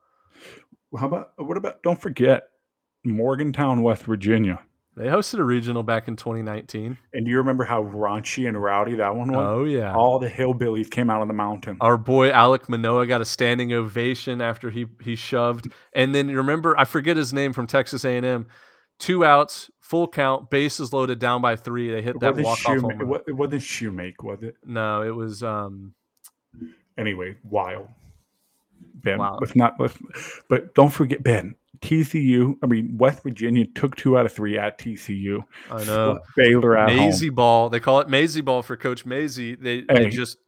How 0.99 1.07
about 1.07 1.33
what 1.37 1.57
about? 1.57 1.83
Don't 1.83 2.01
forget 2.01 2.49
Morgantown, 3.05 3.83
West 3.83 4.05
Virginia. 4.05 4.61
They 4.97 5.09
hosted 5.09 5.41
a 5.41 5.45
regional 5.45 5.83
back 5.83 6.09
in 6.09 6.17
2019. 6.17 6.97
And 7.13 7.27
do 7.27 7.31
you 7.31 7.37
remember 7.37 7.65
how 7.65 7.85
raunchy 7.85 8.49
and 8.49 8.61
rowdy 8.61 8.95
that 8.95 9.15
one 9.15 9.31
was? 9.31 9.47
Oh 9.47 9.65
yeah. 9.65 9.95
All 9.95 10.19
the 10.19 10.29
hillbillies 10.29 10.91
came 10.91 11.11
out 11.11 11.21
of 11.21 11.29
the 11.29 11.35
mountain. 11.35 11.77
Our 11.83 11.99
boy 11.99 12.31
Alek 12.31 12.67
Manoah 12.71 13.07
got 13.07 13.21
a 13.21 13.27
standing 13.27 13.75
ovation 13.75 14.41
after 14.41 14.71
he 14.71 14.87
he 15.03 15.15
shoved. 15.15 15.71
And 15.93 16.15
then 16.15 16.31
you 16.31 16.39
remember, 16.39 16.79
I 16.79 16.85
forget 16.87 17.17
his 17.19 17.35
name 17.35 17.53
from 17.53 17.67
Texas 17.67 18.07
A&M. 18.07 18.47
Two 18.99 19.23
outs, 19.23 19.71
full 19.89 20.09
count, 20.09 20.51
bases 20.51 20.93
loaded, 20.93 21.19
down 21.19 21.41
by 21.41 21.55
three. 21.57 21.91
They 21.91 22.03
hit 22.03 22.17
It 22.17 22.21
that 22.21 22.37
walk 22.37 22.47
off 22.47 22.59
shoe, 22.59 22.81
home. 22.81 22.91
it, 22.91 22.97
run. 22.99 23.09
wa- 23.09 23.21
it 23.27 23.33
wasn't 23.33 23.63
shoemake, 23.63 24.23
was 24.23 24.43
it? 24.43 24.57
No, 24.65 25.03
it 25.03 25.15
was 25.15 25.43
um 25.43 25.95
Anyway, 26.99 27.37
wild. 27.45 27.89
Ben, 28.95 29.19
Wow. 29.19 29.39
let's 29.41 29.55
not 29.55 29.75
let's 29.79 29.97
but 30.49 30.75
don't 30.75 30.93
forget 30.93 31.23
Ben. 31.23 31.55
TCU, 31.81 32.57
I 32.63 32.67
mean 32.67 32.97
West 32.97 33.23
Virginia 33.23 33.67
took 33.75 33.95
two 33.97 34.17
out 34.19 34.25
of 34.27 34.33
three 34.33 34.59
at 34.59 34.79
TCU. 34.79 35.43
I 35.71 35.85
know. 35.85 36.21
Baylor 36.37 36.77
at 36.79 36.89
home. 36.89 36.97
Mazey 36.99 37.29
ball. 37.29 37.69
They 37.69 37.81
call 37.81 38.01
it 38.01 38.09
Mazey 38.09 38.41
ball 38.41 38.63
for 38.63 38.77
Coach 38.77 39.05
Mazey. 39.05 39.55
They 39.57 39.83
they 39.83 40.05
Hey. 40.05 40.11
just 40.11 40.39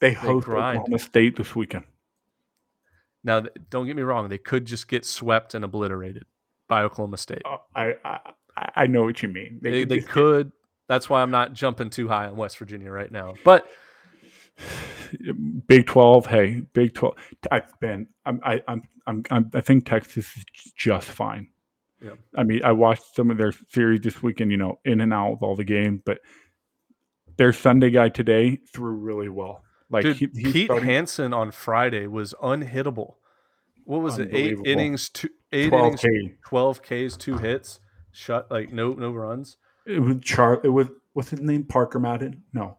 They 0.00 0.12
host 0.12 0.44
grind. 0.46 0.78
Oklahoma 0.80 0.98
State 0.98 1.36
this 1.36 1.56
weekend. 1.56 1.84
now 3.24 3.42
don't 3.70 3.86
get 3.86 3.96
me 3.96 4.02
wrong, 4.02 4.28
they 4.28 4.38
could 4.38 4.66
just 4.66 4.86
get 4.88 5.04
swept 5.06 5.54
and 5.54 5.64
obliterated 5.64 6.24
by 6.68 6.82
Oklahoma 6.82 7.16
State. 7.16 7.42
I, 7.74 7.94
I 8.04 8.18
I- 8.56 8.70
I 8.76 8.86
know 8.86 9.02
what 9.04 9.22
you 9.22 9.28
mean. 9.28 9.58
They, 9.62 9.80
could 9.80 9.88
they 9.88 10.00
could. 10.00 10.52
That's 10.88 11.08
why 11.08 11.22
I'm 11.22 11.30
not 11.30 11.52
jumping 11.54 11.90
too 11.90 12.08
high 12.08 12.26
on 12.26 12.36
West 12.36 12.58
Virginia 12.58 12.90
right 12.90 13.10
now. 13.10 13.34
But 13.44 13.66
Big 15.66 15.86
Twelve. 15.86 16.26
Hey, 16.26 16.62
Big 16.72 16.94
Twelve. 16.94 17.16
I've 17.50 17.78
been. 17.80 18.08
I'm. 18.26 18.40
I, 18.44 18.62
I'm. 18.68 18.82
I'm. 19.06 19.22
I'm. 19.30 19.50
I 19.54 19.60
think 19.60 19.86
Texas 19.86 20.36
is 20.36 20.44
just 20.76 21.08
fine. 21.08 21.48
Yeah. 22.02 22.10
I 22.36 22.42
mean, 22.42 22.62
I 22.64 22.72
watched 22.72 23.14
some 23.14 23.30
of 23.30 23.38
their 23.38 23.52
series 23.70 24.00
this 24.02 24.22
weekend. 24.22 24.50
You 24.50 24.56
know, 24.56 24.78
in 24.84 25.00
and 25.00 25.12
out 25.12 25.32
with 25.32 25.42
all 25.42 25.56
the 25.56 25.64
games, 25.64 26.00
but 26.04 26.18
their 27.36 27.52
Sunday 27.52 27.90
guy 27.90 28.08
today 28.08 28.58
threw 28.72 28.92
really 28.94 29.28
well. 29.28 29.62
Like 29.90 30.02
dude, 30.04 30.16
he, 30.16 30.26
Pete 30.28 30.66
starting- 30.66 30.88
Hansen 30.88 31.32
on 31.34 31.50
Friday 31.50 32.06
was 32.06 32.34
unhittable. 32.42 33.14
What 33.84 34.00
was 34.00 34.18
it? 34.18 34.30
Eight 34.32 34.58
innings, 34.64 35.10
two 35.10 35.28
eight 35.52 35.68
12 35.68 36.04
innings, 36.04 36.32
twelve 36.48 36.80
Ks, 36.82 37.16
two 37.18 37.36
hits, 37.36 37.80
shut 38.14 38.50
like 38.50 38.72
no 38.72 38.92
no 38.94 39.10
runs. 39.12 39.56
It 39.86 40.00
was 40.00 40.16
Char. 40.22 40.60
It 40.64 40.68
was 40.70 40.88
what's 41.12 41.30
his 41.30 41.40
name? 41.40 41.64
Parker 41.64 41.98
Madden? 41.98 42.42
No. 42.52 42.78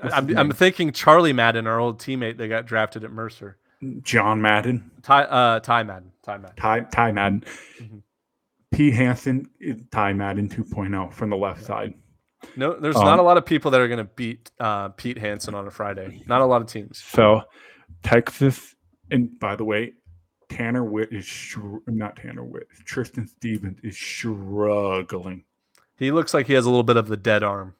What's 0.00 0.14
I'm, 0.14 0.36
I'm 0.36 0.50
thinking 0.52 0.92
Charlie 0.92 1.32
Madden, 1.32 1.66
our 1.66 1.78
old 1.80 1.98
teammate 1.98 2.36
that 2.38 2.48
got 2.48 2.66
drafted 2.66 3.04
at 3.04 3.10
Mercer. 3.10 3.58
John 4.02 4.40
Madden. 4.40 4.90
Ty 5.02 5.24
uh 5.24 5.60
Ty 5.60 5.82
Madden, 5.82 6.12
Ty 6.24 6.38
Madden. 6.38 6.56
Ty 6.56 6.80
Ty 6.80 7.12
Madden. 7.12 7.44
Mhm. 7.80 8.02
P. 8.72 8.90
Hansen 8.90 9.48
Ty 9.90 10.12
Madden 10.12 10.48
2.0 10.48 11.12
from 11.12 11.30
the 11.30 11.36
left 11.36 11.64
side. 11.64 11.94
No, 12.56 12.78
there's 12.78 12.96
Um, 12.96 13.04
not 13.04 13.18
a 13.18 13.22
lot 13.22 13.36
of 13.38 13.46
people 13.46 13.70
that 13.70 13.80
are 13.80 13.88
going 13.88 13.98
to 14.04 14.04
beat 14.16 14.50
uh, 14.60 14.88
Pete 14.90 15.18
Hansen 15.18 15.54
on 15.54 15.66
a 15.66 15.70
Friday. 15.70 16.22
Not 16.26 16.40
a 16.42 16.44
lot 16.44 16.60
of 16.62 16.68
teams. 16.68 16.98
So 16.98 17.42
Texas, 18.02 18.74
and 19.10 19.38
by 19.38 19.56
the 19.56 19.64
way, 19.64 19.94
Tanner 20.48 20.84
Witt 20.84 21.12
is 21.12 21.24
shr- 21.24 21.80
not 21.86 22.16
Tanner 22.16 22.44
Witt. 22.44 22.68
Tristan 22.84 23.26
Stevens 23.26 23.78
is 23.82 23.96
struggling. 23.96 25.44
He 25.98 26.10
looks 26.12 26.34
like 26.34 26.46
he 26.46 26.52
has 26.52 26.66
a 26.66 26.70
little 26.70 26.82
bit 26.84 26.96
of 26.96 27.08
the 27.08 27.16
dead 27.16 27.42
arm. 27.42 27.74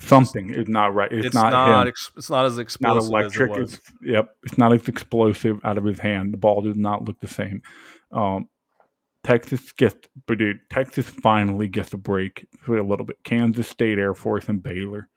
Something 0.00 0.50
is 0.52 0.68
not 0.68 0.94
right. 0.94 1.10
It's, 1.10 1.26
It's, 1.26 1.34
not, 1.34 1.52
not. 1.52 1.82
him. 1.82 1.88
ex- 1.88 2.10
it's 2.16 2.28
not 2.28 2.44
as 2.44 2.58
explosive. 2.58 3.10
Not 3.10 3.22
electric. 3.22 3.50
as 3.52 3.56
it 3.56 3.60
was. 3.60 3.74
It's, 3.74 3.92
yep. 4.02 4.36
It's 4.44 4.58
not 4.58 4.72
as 4.72 4.86
explosive 4.88 5.58
out 5.64 5.78
of 5.78 5.84
his 5.84 5.98
hand. 5.98 6.32
The 6.32 6.38
ball 6.38 6.60
does 6.60 6.76
not 6.76 7.04
look 7.04 7.18
the 7.20 7.28
same. 7.28 7.62
Um, 8.12 8.48
Texas 9.24 9.72
gets, 9.72 10.08
but 10.26 10.38
dude, 10.38 10.60
Texas 10.70 11.06
finally 11.08 11.66
gets 11.66 11.92
a 11.94 11.96
break 11.96 12.46
for 12.60 12.76
a 12.78 12.82
little 12.82 13.06
bit. 13.06 13.16
Kansas 13.24 13.68
State, 13.68 13.98
Air 13.98 14.14
Force, 14.14 14.48
and 14.48 14.62
Baylor. 14.62 15.08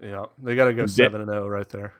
Yeah, 0.00 0.26
they 0.38 0.54
got 0.54 0.66
to 0.66 0.74
go 0.74 0.86
seven 0.86 1.20
and 1.20 1.30
zero 1.30 1.46
right 1.48 1.68
there. 1.68 1.92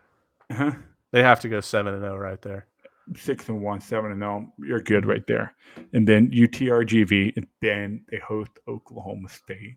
Huh? 0.51 0.73
They 1.11 1.23
have 1.23 1.41
to 1.41 1.49
go 1.49 1.61
seven 1.61 1.95
and 1.95 2.03
zero 2.03 2.17
right 2.17 2.41
there. 2.41 2.67
Six 3.17 3.49
and 3.49 3.61
one, 3.61 3.81
seven 3.81 4.13
and 4.13 4.21
zero. 4.21 4.53
You're 4.59 4.81
good 4.81 5.05
right 5.05 5.27
there. 5.27 5.55
And 5.93 6.07
then 6.07 6.31
UTRGV, 6.31 7.37
and 7.37 7.47
then 7.61 8.05
they 8.11 8.19
host 8.19 8.53
Oklahoma 8.69 9.29
State. 9.29 9.77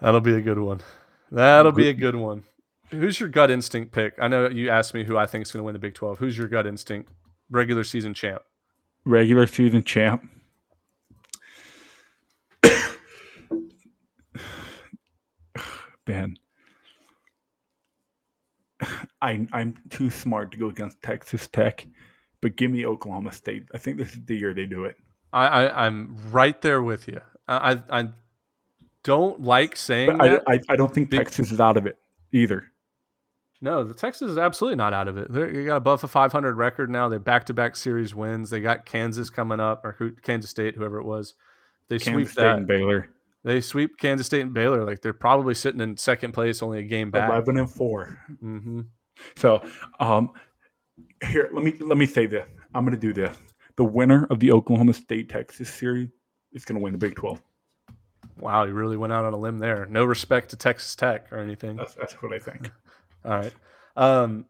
That'll 0.00 0.20
be 0.20 0.34
a 0.34 0.40
good 0.40 0.58
one. 0.58 0.80
That'll 1.30 1.72
be 1.72 1.88
a 1.88 1.94
good 1.94 2.16
one. 2.16 2.44
Who's 2.90 3.20
your 3.20 3.28
gut 3.28 3.50
instinct 3.50 3.92
pick? 3.92 4.14
I 4.20 4.28
know 4.28 4.48
you 4.48 4.70
asked 4.70 4.94
me 4.94 5.04
who 5.04 5.18
I 5.18 5.26
think 5.26 5.44
is 5.44 5.52
going 5.52 5.60
to 5.60 5.64
win 5.64 5.74
the 5.74 5.78
Big 5.78 5.94
Twelve. 5.94 6.18
Who's 6.18 6.38
your 6.38 6.48
gut 6.48 6.66
instinct 6.66 7.10
regular 7.50 7.84
season 7.84 8.14
champ? 8.14 8.42
Regular 9.04 9.46
season 9.46 9.84
champ. 9.84 10.28
Man, 16.06 16.38
I, 19.20 19.46
I'm 19.52 19.74
too 19.90 20.10
smart 20.10 20.52
to 20.52 20.58
go 20.58 20.68
against 20.68 21.02
Texas 21.02 21.48
Tech, 21.48 21.86
but 22.40 22.56
give 22.56 22.70
me 22.70 22.86
Oklahoma 22.86 23.32
State. 23.32 23.64
I 23.74 23.78
think 23.78 23.98
this 23.98 24.12
is 24.12 24.24
the 24.24 24.36
year 24.36 24.54
they 24.54 24.66
do 24.66 24.84
it. 24.84 24.96
I, 25.32 25.46
I 25.46 25.86
I'm 25.86 26.16
right 26.30 26.60
there 26.62 26.82
with 26.82 27.08
you. 27.08 27.20
I 27.46 27.72
I, 27.72 28.00
I 28.00 28.08
don't 29.04 29.40
like 29.42 29.76
saying 29.76 30.20
I, 30.20 30.28
that. 30.28 30.42
I, 30.46 30.60
I 30.68 30.76
don't 30.76 30.92
think 30.92 31.10
Texas 31.10 31.52
is 31.52 31.60
out 31.60 31.76
of 31.76 31.86
it 31.86 31.98
either. 32.32 32.72
No, 33.60 33.82
the 33.82 33.94
Texas 33.94 34.30
is 34.30 34.38
absolutely 34.38 34.76
not 34.76 34.92
out 34.92 35.08
of 35.08 35.18
it. 35.18 35.32
They're, 35.32 35.52
they 35.52 35.64
got 35.64 35.76
above 35.76 36.04
a 36.04 36.08
500 36.08 36.56
record 36.56 36.90
now. 36.90 37.08
They 37.08 37.18
back 37.18 37.44
to 37.46 37.54
back 37.54 37.74
series 37.74 38.14
wins. 38.14 38.50
They 38.50 38.60
got 38.60 38.86
Kansas 38.86 39.30
coming 39.30 39.58
up 39.58 39.84
or 39.84 39.96
who, 39.98 40.12
Kansas 40.12 40.50
State, 40.50 40.76
whoever 40.76 40.98
it 40.98 41.04
was. 41.04 41.34
They 41.88 41.98
Kansas 41.98 42.12
sweep 42.12 42.28
State 42.28 42.42
that. 42.42 42.56
and 42.58 42.66
Baylor, 42.68 43.08
They 43.42 43.60
sweep 43.60 43.98
Kansas 43.98 44.26
State 44.26 44.42
and 44.42 44.54
Baylor. 44.54 44.84
Like 44.84 45.02
they're 45.02 45.12
probably 45.12 45.54
sitting 45.54 45.80
in 45.80 45.96
second 45.96 46.32
place, 46.32 46.62
only 46.62 46.78
a 46.78 46.82
game 46.84 47.10
back. 47.10 47.30
eleven 47.30 47.58
and 47.58 47.70
four. 47.70 48.18
mm-hmm. 48.42 48.82
So, 49.36 49.60
um, 49.98 50.30
here 51.26 51.50
let 51.52 51.64
me 51.64 51.74
let 51.80 51.98
me 51.98 52.06
say 52.06 52.26
this. 52.26 52.46
I'm 52.74 52.84
going 52.84 52.94
to 52.94 53.00
do 53.00 53.12
this. 53.12 53.36
The 53.76 53.84
winner 53.84 54.26
of 54.30 54.40
the 54.40 54.52
Oklahoma 54.52 54.92
State 54.94 55.28
Texas 55.28 55.72
series 55.72 56.08
is 56.52 56.64
going 56.64 56.78
to 56.78 56.82
win 56.82 56.92
the 56.92 56.98
Big 56.98 57.14
Twelve. 57.16 57.40
Wow, 58.38 58.64
you 58.64 58.72
really 58.72 58.96
went 58.96 59.12
out 59.12 59.24
on 59.24 59.32
a 59.32 59.36
limb 59.36 59.58
there. 59.58 59.86
No 59.90 60.04
respect 60.04 60.50
to 60.50 60.56
Texas 60.56 60.94
Tech 60.94 61.32
or 61.32 61.38
anything. 61.38 61.76
That's 61.76 61.94
that's 61.94 62.14
what 62.14 62.32
I 62.32 62.38
think. 62.38 62.70
All 63.24 63.32
right. 63.32 63.52
Um, 63.96 64.46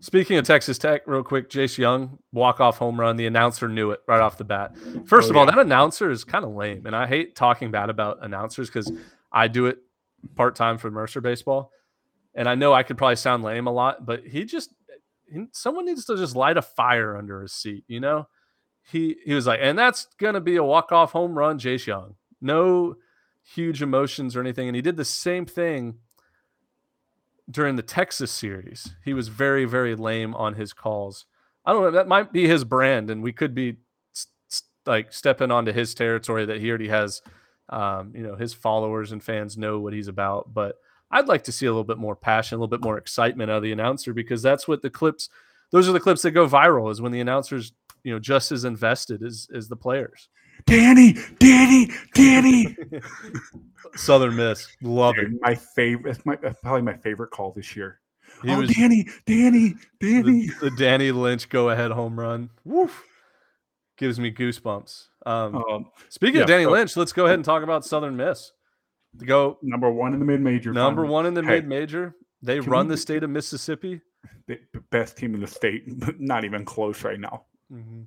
speaking 0.00 0.36
of 0.36 0.44
Texas 0.44 0.78
Tech, 0.78 1.02
real 1.06 1.22
quick, 1.22 1.48
Jace 1.48 1.78
Jung 1.78 2.18
walk 2.32 2.60
off 2.60 2.78
home 2.78 2.98
run. 2.98 3.16
The 3.16 3.26
announcer 3.26 3.68
knew 3.68 3.92
it 3.92 4.00
right 4.08 4.20
off 4.20 4.36
the 4.36 4.44
bat. 4.44 4.76
First 5.06 5.28
Oh, 5.28 5.30
of 5.30 5.36
all, 5.36 5.44
yeah. 5.44 5.52
that 5.52 5.60
announcer 5.60 6.10
is 6.10 6.24
kind 6.24 6.44
of 6.44 6.52
lame, 6.52 6.86
and 6.86 6.96
I 6.96 7.06
hate 7.06 7.36
talking 7.36 7.70
bad 7.70 7.88
about 7.90 8.18
announcers 8.24 8.68
because 8.68 8.90
I 9.32 9.46
do 9.48 9.66
it 9.66 9.78
part 10.34 10.56
time 10.56 10.76
for 10.78 10.90
Mercer 10.90 11.20
baseball, 11.20 11.70
and 12.34 12.48
I 12.48 12.56
know 12.56 12.72
I 12.72 12.82
could 12.82 12.98
probably 12.98 13.16
sound 13.16 13.44
lame 13.44 13.66
a 13.68 13.72
lot, 13.72 14.04
but 14.04 14.26
he 14.26 14.44
just 14.44 14.70
someone 15.52 15.86
needs 15.86 16.04
to 16.06 16.16
just 16.16 16.36
light 16.36 16.56
a 16.56 16.62
fire 16.62 17.16
under 17.16 17.42
his 17.42 17.52
seat, 17.52 17.84
you 17.88 18.00
know. 18.00 18.28
He 18.82 19.16
he 19.24 19.34
was 19.34 19.46
like, 19.46 19.60
and 19.62 19.78
that's 19.78 20.06
gonna 20.18 20.40
be 20.40 20.56
a 20.56 20.64
walk 20.64 20.92
off 20.92 21.12
home 21.12 21.36
run, 21.36 21.58
Jace 21.58 21.86
Jung. 21.86 22.14
No 22.40 22.96
huge 23.42 23.82
emotions 23.82 24.36
or 24.36 24.40
anything, 24.40 24.68
and 24.68 24.76
he 24.76 24.82
did 24.82 24.96
the 24.96 25.04
same 25.04 25.46
thing 25.46 25.96
during 27.50 27.76
the 27.76 27.82
Texas 27.82 28.30
series. 28.30 28.94
He 29.04 29.14
was 29.14 29.28
very, 29.28 29.64
very 29.64 29.94
lame 29.94 30.34
on 30.34 30.54
his 30.54 30.72
calls. 30.72 31.26
I 31.64 31.72
don't 31.72 31.82
know. 31.82 31.90
That 31.90 32.08
might 32.08 32.32
be 32.32 32.46
his 32.46 32.64
brand, 32.64 33.10
and 33.10 33.22
we 33.22 33.32
could 33.32 33.54
be 33.54 33.76
s- 34.14 34.26
s- 34.50 34.62
like 34.86 35.12
stepping 35.12 35.50
onto 35.50 35.72
his 35.72 35.94
territory 35.94 36.46
that 36.46 36.60
he 36.60 36.68
already 36.68 36.88
has. 36.88 37.22
Um, 37.68 38.12
you 38.16 38.22
know, 38.22 38.34
his 38.34 38.52
followers 38.52 39.12
and 39.12 39.22
fans 39.22 39.56
know 39.56 39.78
what 39.78 39.92
he's 39.92 40.08
about. 40.08 40.52
But 40.52 40.76
I'd 41.10 41.28
like 41.28 41.44
to 41.44 41.52
see 41.52 41.66
a 41.66 41.70
little 41.70 41.84
bit 41.84 41.98
more 41.98 42.14
passion, 42.16 42.56
a 42.56 42.58
little 42.58 42.68
bit 42.68 42.84
more 42.84 42.98
excitement 42.98 43.50
out 43.50 43.58
of 43.58 43.62
the 43.62 43.72
announcer 43.72 44.12
because 44.12 44.42
that's 44.42 44.68
what 44.68 44.82
the 44.82 44.90
clips. 44.90 45.28
Those 45.72 45.88
are 45.88 45.92
the 45.92 46.00
clips 46.00 46.22
that 46.22 46.32
go 46.32 46.48
viral. 46.48 46.90
Is 46.90 47.00
when 47.00 47.12
the 47.12 47.20
announcers, 47.20 47.72
you 48.04 48.12
know, 48.12 48.18
just 48.18 48.52
as 48.52 48.64
invested 48.64 49.22
as 49.22 49.48
as 49.54 49.68
the 49.68 49.76
players. 49.76 50.28
Danny, 50.66 51.16
Danny, 51.38 51.90
Danny. 52.14 52.76
Southern 53.96 54.36
Miss, 54.36 54.68
love 54.82 55.18
it. 55.18 55.28
My 55.40 55.54
favorite. 55.54 56.24
My 56.24 56.36
probably 56.36 56.82
my 56.82 56.96
favorite 56.96 57.30
call 57.30 57.52
this 57.52 57.74
year. 57.74 58.00
He 58.42 58.50
oh, 58.50 58.60
was 58.60 58.70
Danny, 58.70 59.06
Danny, 59.26 59.74
Danny. 60.00 60.46
the, 60.46 60.52
the 60.60 60.70
Danny 60.78 61.12
Lynch 61.12 61.48
go 61.48 61.70
ahead 61.70 61.90
home 61.90 62.18
run. 62.18 62.50
Woof. 62.64 63.04
Gives 63.98 64.18
me 64.18 64.32
goosebumps. 64.32 65.08
Um, 65.26 65.56
Um, 65.56 65.86
speaking 66.08 66.36
yeah, 66.36 66.42
of 66.42 66.48
Danny 66.48 66.64
so- 66.64 66.70
Lynch, 66.70 66.96
let's 66.96 67.12
go 67.12 67.26
ahead 67.26 67.34
and 67.34 67.44
talk 67.44 67.62
about 67.62 67.84
Southern 67.84 68.16
Miss. 68.16 68.52
To 69.18 69.24
go 69.24 69.58
number 69.62 69.90
one 69.90 70.14
in 70.14 70.20
the 70.20 70.24
mid 70.24 70.40
major. 70.40 70.72
number 70.72 71.04
one 71.04 71.26
in 71.26 71.34
the 71.34 71.42
Hey, 71.42 71.56
mid 71.56 71.68
major. 71.68 72.14
They 72.42 72.60
run 72.60 72.86
we- 72.86 72.94
the 72.94 72.96
state 72.96 73.22
of 73.22 73.30
Mississippi. 73.30 74.00
The 74.46 74.58
best 74.90 75.16
team 75.16 75.34
in 75.34 75.40
the 75.40 75.46
state, 75.46 75.84
not 76.20 76.44
even 76.44 76.64
close 76.64 77.04
right 77.04 77.20
now. 77.20 77.44
Mhm. 77.72 78.06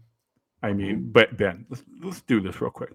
I 0.62 0.74
mean, 0.74 1.12
but 1.12 1.38
Ben, 1.38 1.66
let's 1.70 1.84
let's 2.02 2.22
do 2.22 2.40
this 2.42 2.60
real 2.62 2.72
quick. 2.72 2.94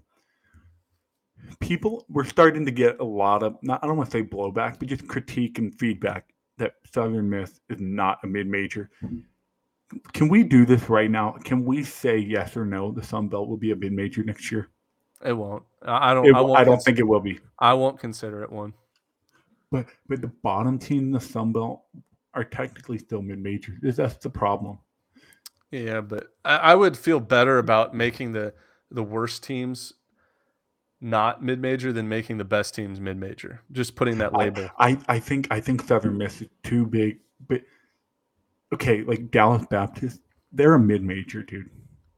People, 1.61 2.05
we're 2.09 2.25
starting 2.25 2.65
to 2.67 2.71
get 2.73 2.99
a 3.01 3.05
lot 3.05 3.43
of 3.43 3.57
not 3.63 3.83
I 3.83 3.87
don't 3.87 3.97
want 3.97 4.11
to 4.11 4.19
say 4.19 4.23
blowback, 4.25 4.79
but 4.79 4.89
just 4.89 5.07
critique 5.07 5.59
and 5.59 5.75
feedback 5.79 6.33
that 6.59 6.75
Southern 6.93 7.31
Miss 7.31 7.61
is 7.69 7.81
not 7.81 8.19
a 8.25 8.27
mid 8.27 8.47
major. 8.47 8.91
Can 10.13 10.29
we 10.29 10.43
do 10.43 10.67
this 10.67 10.89
right 10.91 11.11
now? 11.11 11.33
Can 11.45 11.65
we 11.65 11.83
say 11.85 12.19
yes 12.19 12.57
or 12.57 12.67
no? 12.67 12.91
The 12.91 13.03
Sun 13.03 13.29
Belt 13.29 13.49
will 13.49 13.57
be 13.57 13.71
a 13.71 13.77
mid 13.77 13.93
major 13.93 14.23
next 14.25 14.51
year. 14.51 14.69
It 15.25 15.33
won't. 15.33 15.63
I 15.85 16.11
I 16.11 16.15
don't. 16.15 16.27
It- 16.27 16.35
I, 16.35 16.41
I, 16.41 16.65
don't 16.65 16.75
cons- 16.75 16.85
think 16.85 16.99
it 16.99 17.07
will 17.07 17.21
be. 17.21 17.39
I 17.59 17.75
won't 17.75 17.99
consider 17.99 18.43
it 18.43 18.53
one. 18.53 18.75
But 19.71 19.87
but 20.09 20.21
the 20.23 20.33
bottom 20.43 20.79
team 20.79 21.05
in 21.05 21.11
the 21.13 21.21
Sun 21.21 21.53
Belt 21.53 21.83
are 22.35 22.45
technically 22.45 22.99
still 22.99 23.23
mid 23.23 23.39
major. 23.39 23.75
That's 23.83 24.17
the 24.17 24.31
problem. 24.31 24.79
Yeah, 25.71 26.01
but 26.01 26.29
I, 26.45 26.57
I 26.57 26.75
would 26.75 26.97
feel 26.97 27.21
better 27.21 27.59
about 27.59 27.95
making 27.95 28.33
the 28.33 28.55
the 28.91 29.03
worst 29.03 29.43
teams 29.43 29.93
not 31.01 31.43
mid 31.43 31.61
major 31.61 31.93
than 31.93 32.09
making 32.09 32.39
the 32.39 32.45
best 32.45 32.75
teams 32.75 32.99
mid 33.01 33.17
major. 33.19 33.61
Just 33.73 33.95
putting 33.95 34.19
that 34.19 34.33
label. 34.35 34.69
I, 34.79 34.99
I 35.09 35.19
think 35.19 35.49
I 35.51 35.61
think 35.61 35.83
Southern 35.83 36.17
Miss 36.17 36.41
is 36.41 36.49
too 36.63 36.87
big. 36.87 37.19
But 37.47 37.63
okay, 38.73 39.03
like 39.03 39.31
Dallas 39.31 39.67
Baptist, 39.71 40.21
they're 40.53 40.75
a 40.75 40.81
mid 40.81 41.03
major, 41.03 41.43
dude. 41.43 41.71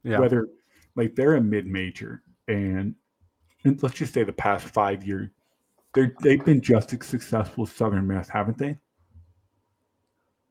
yeah. 0.04 0.18
Whether 0.18 0.48
like 0.96 1.14
they're 1.14 1.34
a 1.34 1.40
mid 1.40 1.66
major, 1.66 2.22
and 2.48 2.94
let's 3.64 3.94
just 3.94 4.14
say 4.14 4.24
the 4.24 4.32
past 4.32 4.66
five 4.66 5.04
years, 5.04 5.28
they're 5.94 6.14
they've 6.22 6.44
been 6.44 6.60
just 6.60 6.92
as 6.92 7.06
successful 7.06 7.64
as 7.64 7.72
Southern 7.72 8.06
Miss, 8.06 8.28
haven't 8.28 8.58
they? 8.58 8.76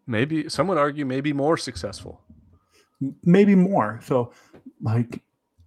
maybe 0.09 0.49
some 0.49 0.67
would 0.67 0.77
argue 0.77 1.05
maybe 1.05 1.31
more 1.31 1.55
successful. 1.55 2.19
Maybe 3.23 3.55
more. 3.55 3.99
So, 4.03 4.33
like 4.81 5.21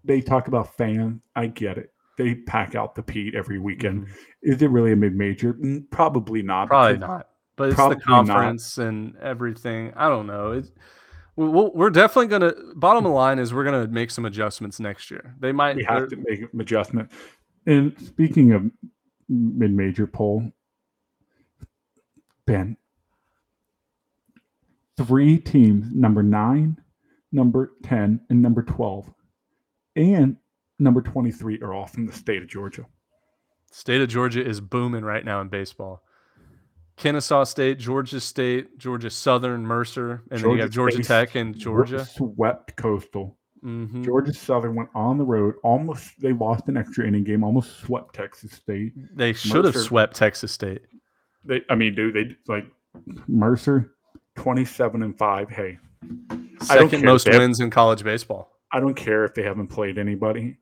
they 0.04 0.20
talk 0.20 0.48
about 0.48 0.76
fan. 0.76 1.22
I 1.34 1.46
get 1.46 1.78
it. 1.78 1.92
They 2.18 2.34
pack 2.34 2.74
out 2.74 2.94
the 2.94 3.02
Pete 3.02 3.34
every 3.34 3.58
weekend. 3.58 4.02
Mm-hmm. 4.02 4.12
Is 4.42 4.60
it 4.60 4.70
really 4.70 4.92
a 4.92 4.96
mid 4.96 5.14
major? 5.14 5.54
Mm, 5.54 5.88
probably 5.90 6.42
not. 6.42 6.68
Probably 6.68 6.98
not. 6.98 7.28
But 7.56 7.70
it's 7.70 7.76
the 7.76 7.88
not. 7.88 8.02
conference 8.02 8.78
and 8.78 9.16
everything. 9.18 9.92
I 9.96 10.08
don't 10.08 10.26
know. 10.26 10.52
It, 10.52 10.64
we- 10.64 10.66
we'll, 10.66 10.70
we're 11.36 11.90
definitely 11.90 12.26
gonna. 12.26 12.52
Bottom 12.74 13.04
line 13.04 13.38
is 13.38 13.54
we're 13.54 13.64
gonna 13.64 13.86
make 13.86 14.10
some 14.10 14.24
adjustments 14.24 14.78
next 14.78 15.10
year. 15.10 15.34
They 15.40 15.52
might. 15.52 15.76
we 15.76 15.84
have 15.84 16.08
to 16.10 16.16
make 16.16 16.52
an 16.52 16.60
adjustment. 16.60 17.10
And 17.66 17.94
speaking 18.04 18.52
of 18.52 18.70
mid-major 19.28 20.06
poll, 20.06 20.50
Ben, 22.46 22.76
three 24.98 25.38
teams, 25.38 25.94
number 25.94 26.22
nine, 26.22 26.76
number 27.30 27.72
ten, 27.82 28.20
and 28.28 28.42
number 28.42 28.62
twelve, 28.62 29.10
and 29.96 30.36
number 30.78 31.00
twenty-three 31.00 31.60
are 31.62 31.72
all 31.72 31.86
from 31.86 32.06
the 32.06 32.12
state 32.12 32.42
of 32.42 32.48
Georgia. 32.48 32.84
State 33.70 34.02
of 34.02 34.08
Georgia 34.08 34.46
is 34.46 34.60
booming 34.60 35.02
right 35.02 35.24
now 35.24 35.40
in 35.40 35.48
baseball. 35.48 36.02
Kennesaw 37.02 37.44
State, 37.44 37.78
Georgia 37.78 38.20
State, 38.20 38.78
Georgia 38.78 39.10
Southern, 39.10 39.66
Mercer, 39.66 40.22
and 40.30 40.40
then 40.42 40.50
you 40.52 40.60
have 40.60 40.70
Georgia 40.70 41.02
State 41.02 41.06
Tech 41.28 41.34
and 41.34 41.56
Georgia. 41.58 42.04
swept 42.04 42.76
Coastal. 42.76 43.36
hmm 43.60 44.02
Georgia 44.04 44.32
Southern 44.32 44.74
went 44.76 44.88
on 44.94 45.18
the 45.18 45.24
road, 45.24 45.54
almost 45.64 46.12
they 46.20 46.32
lost 46.32 46.68
an 46.68 46.76
extra 46.76 47.06
inning 47.06 47.24
game, 47.24 47.42
almost 47.42 47.80
swept 47.80 48.14
Texas 48.14 48.52
State. 48.52 48.92
They 49.16 49.32
should 49.32 49.64
have 49.64 49.76
swept 49.76 50.14
Texas 50.16 50.52
State. 50.52 50.82
They, 51.44 51.62
I 51.68 51.74
mean, 51.74 51.94
dude, 51.96 52.14
they 52.14 52.36
like 52.52 52.66
Mercer, 53.26 53.92
twenty-seven 54.36 55.02
and 55.02 55.18
five. 55.18 55.50
Hey, 55.50 55.78
I 56.70 56.76
don't 56.76 56.90
Second 56.90 57.04
most 57.04 57.26
have- 57.26 57.36
wins 57.38 57.58
in 57.60 57.70
college 57.70 58.04
baseball. 58.04 58.50
I 58.70 58.80
don't 58.80 58.94
care 58.94 59.24
if 59.24 59.34
they 59.34 59.42
haven't 59.42 59.66
played 59.66 59.98
anybody. 59.98 60.56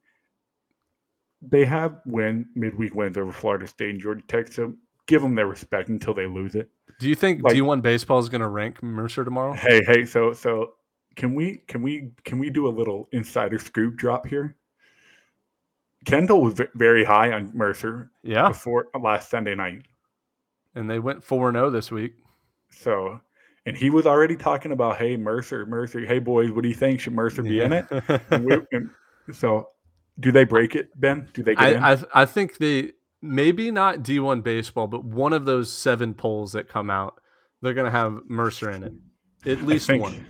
They 1.43 1.65
have 1.65 2.01
win 2.07 2.47
midweek 2.55 2.95
wins 2.95 3.17
over 3.17 3.31
Florida 3.33 3.67
State 3.67 3.91
and 3.91 4.01
Georgia 4.01 4.23
Tech, 4.27 4.51
so 4.53 4.75
give 5.11 5.21
them 5.23 5.35
their 5.35 5.47
respect 5.49 5.89
until 5.91 6.15
they 6.15 6.27
lose 6.27 6.55
it. 6.55 6.71
Do 7.01 7.09
you 7.09 7.15
think 7.15 7.43
Like- 7.43 7.55
D1 7.57 7.83
baseball 7.83 8.19
is 8.21 8.29
going 8.29 8.41
to 8.43 8.49
rank 8.49 8.83
Mercer 8.83 9.25
tomorrow? 9.25 9.53
Hey, 9.53 9.83
hey, 9.87 10.05
so 10.07 10.33
so 10.33 10.75
can 11.17 11.35
we 11.35 11.59
can 11.67 11.83
we 11.83 12.13
can 12.25 12.39
we 12.39 12.49
do 12.49 12.67
a 12.69 12.71
little 12.71 13.09
insider 13.13 13.59
scoop 13.59 13.97
drop 13.97 14.27
here? 14.27 14.57
Kendall 16.07 16.41
was 16.43 16.59
very 16.75 17.05
high 17.05 17.33
on 17.33 17.51
Mercer 17.55 18.11
Yeah, 18.23 18.49
before 18.49 18.87
uh, 18.95 18.99
last 19.01 19.29
Sunday 19.29 19.55
night. 19.55 19.83
and 20.75 20.89
they 20.89 20.99
went 20.99 21.23
four 21.23 21.53
zero 21.53 21.67
oh 21.67 21.71
this 21.71 21.91
week. 21.91 22.15
So, 22.71 23.21
and 23.67 23.77
he 23.77 23.91
was 23.91 24.07
already 24.07 24.37
talking 24.37 24.73
about, 24.73 24.97
hey, 24.97 25.17
Mercer, 25.17 25.67
Mercer, 25.67 26.07
hey, 26.07 26.19
boys, 26.21 26.53
what 26.53 26.63
do 26.63 26.69
you 26.69 26.75
think? 26.75 27.01
Should 27.01 27.13
Mercer 27.13 27.43
be 27.43 27.61
in 27.61 27.73
it? 27.73 27.87
And 28.31 28.45
we, 28.45 28.57
and 28.73 28.89
so, 29.33 29.69
do 30.21 30.31
they 30.33 30.45
break 30.45 30.75
it, 30.77 30.89
Ben? 30.99 31.29
Do 31.35 31.43
they 31.43 31.55
get 31.55 31.73
in? 31.77 31.83
I, 31.83 31.93
I 31.95 31.99
I 32.23 32.25
think 32.25 32.57
they 32.59 32.93
maybe 33.23 33.71
not 33.71 34.03
D 34.03 34.19
one 34.21 34.41
baseball, 34.41 34.87
but 34.87 35.05
one 35.05 35.33
of 35.33 35.45
those 35.45 35.73
seven 35.73 36.15
polls 36.15 36.53
that 36.53 36.69
come 36.69 36.91
out, 36.91 37.21
they're 37.63 37.75
gonna 37.75 37.91
have 37.91 38.21
Mercer 38.29 38.71
in 38.71 38.83
it, 38.83 38.93
at 39.47 39.63
least 39.63 39.87
think, 39.87 40.03
one. 40.03 40.27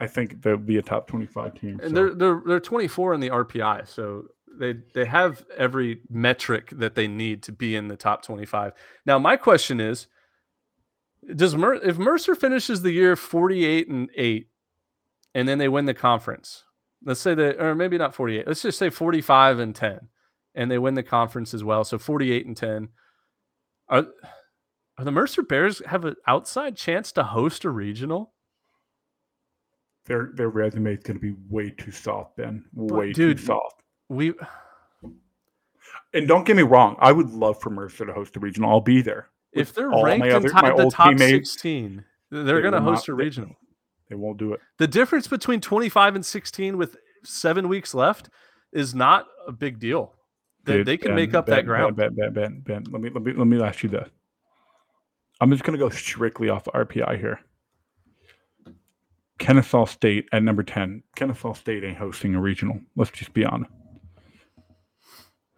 I 0.00 0.06
think 0.06 0.42
they'll 0.42 0.56
be 0.56 0.76
a 0.76 0.82
top 0.82 1.08
25 1.08 1.60
team. 1.60 1.80
And 1.82 1.90
so. 1.90 1.94
they're 1.94 2.14
they're 2.14 2.42
they're 2.46 2.60
24 2.60 3.14
in 3.14 3.20
the 3.20 3.30
RPI, 3.30 3.88
so 3.88 4.24
they 4.58 4.74
they 4.94 5.04
have 5.04 5.44
every 5.56 6.00
metric 6.08 6.70
that 6.72 6.94
they 6.94 7.08
need 7.08 7.42
to 7.44 7.52
be 7.52 7.74
in 7.76 7.88
the 7.88 7.96
top 7.96 8.22
25. 8.22 8.72
Now, 9.06 9.18
my 9.18 9.36
question 9.36 9.80
is, 9.80 10.06
does 11.34 11.54
Mer- 11.54 11.74
if 11.74 11.98
Mercer 11.98 12.34
finishes 12.34 12.82
the 12.82 12.92
year 12.92 13.16
48 13.16 13.88
and 13.88 14.10
eight, 14.16 14.48
and 15.34 15.48
then 15.48 15.58
they 15.58 15.68
win 15.68 15.86
the 15.86 15.94
conference, 15.94 16.64
let's 17.04 17.20
say 17.20 17.34
that, 17.34 17.60
or 17.60 17.74
maybe 17.74 17.98
not 17.98 18.14
48, 18.14 18.46
let's 18.46 18.62
just 18.62 18.78
say 18.78 18.90
45 18.90 19.58
and 19.58 19.74
10, 19.74 20.08
and 20.54 20.70
they 20.70 20.78
win 20.78 20.94
the 20.94 21.02
conference 21.02 21.54
as 21.54 21.62
well, 21.64 21.84
so 21.84 21.98
48 21.98 22.46
and 22.46 22.56
10. 22.56 22.88
Are 23.88 24.06
are 24.98 25.04
the 25.04 25.12
Mercer 25.12 25.42
Bears 25.42 25.80
have 25.86 26.04
an 26.04 26.16
outside 26.26 26.76
chance 26.76 27.12
to 27.12 27.22
host 27.22 27.64
a 27.64 27.70
regional? 27.70 28.32
their 30.06 30.30
their 30.34 30.48
resume 30.48 30.94
is 30.94 31.02
going 31.02 31.18
to 31.18 31.20
be 31.20 31.34
way 31.50 31.68
too 31.70 31.90
soft, 31.90 32.34
Ben. 32.36 32.64
Way 32.74 33.12
dude, 33.12 33.36
too 33.38 33.44
soft. 33.44 33.82
We 34.08 34.32
And 36.14 36.26
don't 36.26 36.44
get 36.46 36.56
me 36.56 36.62
wrong, 36.62 36.96
I 36.98 37.12
would 37.12 37.30
love 37.30 37.60
for 37.60 37.68
Mercer 37.70 38.06
to 38.06 38.12
host 38.14 38.34
a 38.36 38.40
regional. 38.40 38.70
I'll 38.70 38.80
be 38.80 39.02
there. 39.02 39.28
if 39.52 39.74
they're 39.74 39.92
all 39.92 40.02
my 40.02 40.08
ranked 40.10 40.26
other- 40.28 40.46
inside 40.48 40.62
my 40.76 40.84
the 40.84 40.90
top 40.90 41.08
teammates, 41.10 41.52
16, 41.52 42.04
they're 42.30 42.42
they 42.44 42.60
going 42.62 42.72
to 42.72 42.80
host 42.80 43.06
not- 43.08 43.14
a 43.14 43.16
they- 43.16 43.24
regional. 43.24 43.56
They 44.08 44.16
won't 44.16 44.38
do 44.38 44.54
it. 44.54 44.60
The 44.78 44.86
difference 44.86 45.28
between 45.28 45.60
25 45.60 46.14
and 46.14 46.24
16 46.24 46.78
with 46.78 46.96
seven 47.24 47.68
weeks 47.68 47.92
left 47.94 48.30
is 48.72 48.94
not 48.94 49.26
a 49.46 49.52
big 49.52 49.78
deal. 49.78 50.14
They, 50.68 50.76
Dude, 50.76 50.86
they 50.86 50.96
can 50.98 51.08
Ben, 51.12 51.16
make 51.16 51.34
up 51.34 51.46
Ben, 51.46 51.56
that 51.56 51.64
ground. 51.64 51.96
Ben, 51.96 52.14
Ben, 52.14 52.32
Ben, 52.34 52.60
Ben, 52.60 52.82
Ben. 52.82 52.92
Let 52.92 53.00
me 53.00 53.08
let 53.08 53.22
me 53.22 53.32
let 53.32 53.46
me 53.46 53.62
ask 53.62 53.82
you 53.82 53.88
this. 53.88 54.08
I'm 55.40 55.50
just 55.50 55.64
going 55.64 55.78
to 55.78 55.82
go 55.82 55.88
strictly 55.88 56.50
off 56.50 56.64
RPI 56.66 57.18
here. 57.18 57.40
Kennesaw 59.38 59.86
State 59.86 60.28
at 60.32 60.42
number 60.42 60.62
10. 60.62 61.02
Kennesaw 61.16 61.54
State 61.54 61.84
ain't 61.84 61.96
hosting 61.96 62.34
a 62.34 62.40
regional. 62.40 62.80
Let's 62.96 63.10
just 63.12 63.32
be 63.32 63.44
honest. 63.44 63.70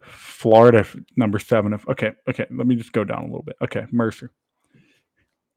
Florida 0.01 0.87
number 1.17 1.39
seven. 1.39 1.73
Of, 1.73 1.85
okay, 1.89 2.13
okay. 2.29 2.45
Let 2.49 2.67
me 2.67 2.75
just 2.75 2.93
go 2.93 3.03
down 3.03 3.23
a 3.23 3.25
little 3.25 3.43
bit. 3.43 3.57
Okay, 3.61 3.85
Mercer. 3.91 4.31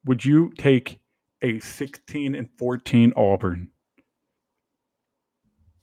Would 0.05 0.25
you 0.25 0.53
take 0.59 0.99
a 1.43 1.61
16 1.61 2.35
and 2.35 2.49
14 2.59 3.13
Auburn 3.17 3.69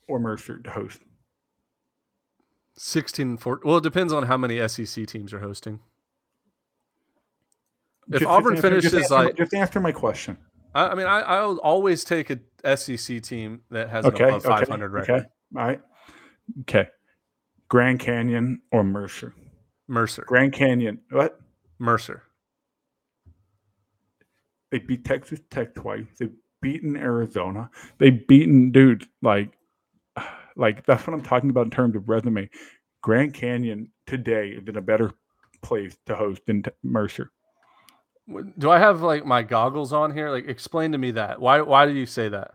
or 0.08 0.20
Mercer 0.20 0.60
to 0.60 0.70
host? 0.72 1.00
16 2.78 3.28
and 3.30 3.40
14. 3.40 3.68
Well, 3.68 3.78
it 3.78 3.84
depends 3.84 4.14
on 4.14 4.24
how 4.24 4.38
many 4.38 4.66
SEC 4.68 5.06
teams 5.08 5.34
are 5.34 5.40
hosting. 5.40 5.80
If 8.12 8.20
Just- 8.20 8.26
Auburn 8.26 8.56
just 8.56 8.64
just 8.64 8.74
finishes 8.84 8.94
answer 9.12 9.14
like- 9.14 9.36
just 9.38 9.54
answer 9.54 9.80
my 9.80 9.92
question. 9.92 10.38
I, 10.74 10.88
I 10.88 10.96
mean, 10.96 11.06
I, 11.08 11.20
I'll 11.22 11.58
always 11.58 12.04
take 12.04 12.30
a 12.30 12.78
SEC 12.78 13.22
team 13.22 13.62
that 13.72 13.90
has 13.90 14.06
an 14.06 14.14
Okay, 14.14 14.24
above 14.24 14.46
okay, 14.46 14.60
500 14.66 14.92
record. 14.94 15.12
Okay, 15.12 15.26
all 15.58 15.68
right. 15.68 15.82
Okay, 16.62 16.88
Grand 17.68 18.00
Canyon 18.00 18.62
or 18.72 18.84
Mercer? 18.84 19.34
Mercer. 19.88 20.24
Grand 20.26 20.54
Canyon. 20.54 21.00
What? 21.10 21.40
Mercer. 21.80 22.24
They 24.72 24.80
beat 24.80 25.04
Texas 25.04 25.40
Tech 25.50 25.76
twice. 25.76 26.06
They've 26.18 26.32
beaten 26.62 26.96
Arizona. 26.96 27.70
They've 27.98 28.26
beaten 28.26 28.72
dude 28.72 29.06
like, 29.22 29.52
like 30.62 30.86
that's 30.86 31.06
what 31.06 31.14
I'm 31.14 31.24
talking 31.24 31.50
about 31.50 31.66
in 31.66 31.72
terms 31.72 31.96
of 31.96 32.08
resume. 32.08 32.50
Grand 33.02 33.34
Canyon 33.34 33.90
today 34.06 34.50
is 34.50 34.68
in 34.68 34.78
a 34.78 34.82
better 34.82 35.12
place 35.62 35.98
to 36.06 36.16
host 36.16 36.44
than 36.46 36.64
Mercer. 36.84 37.32
Do 38.58 38.70
I 38.70 38.78
have 38.78 39.02
like 39.02 39.26
my 39.26 39.42
goggles 39.42 39.92
on 39.92 40.14
here? 40.14 40.30
Like, 40.30 40.48
explain 40.48 40.92
to 40.92 40.98
me 40.98 41.12
that. 41.12 41.42
Why? 41.42 41.62
Why 41.62 41.86
do 41.86 41.94
you 41.94 42.06
say 42.06 42.30
that? 42.30 42.52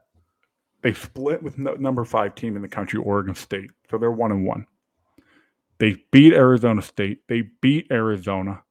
They 0.82 0.94
split 0.94 1.42
with 1.42 1.58
no, 1.58 1.74
number 1.74 2.04
five 2.04 2.36
team 2.36 2.54
in 2.54 2.62
the 2.62 2.68
country, 2.68 3.00
Oregon 3.00 3.34
State. 3.34 3.70
So 3.90 3.98
they're 3.98 4.10
one 4.10 4.30
and 4.30 4.46
one. 4.46 4.66
They 5.78 5.96
beat 6.12 6.32
Arizona 6.32 6.80
State. 6.80 7.26
They 7.28 7.42
beat 7.60 7.88
Arizona. 7.90 8.62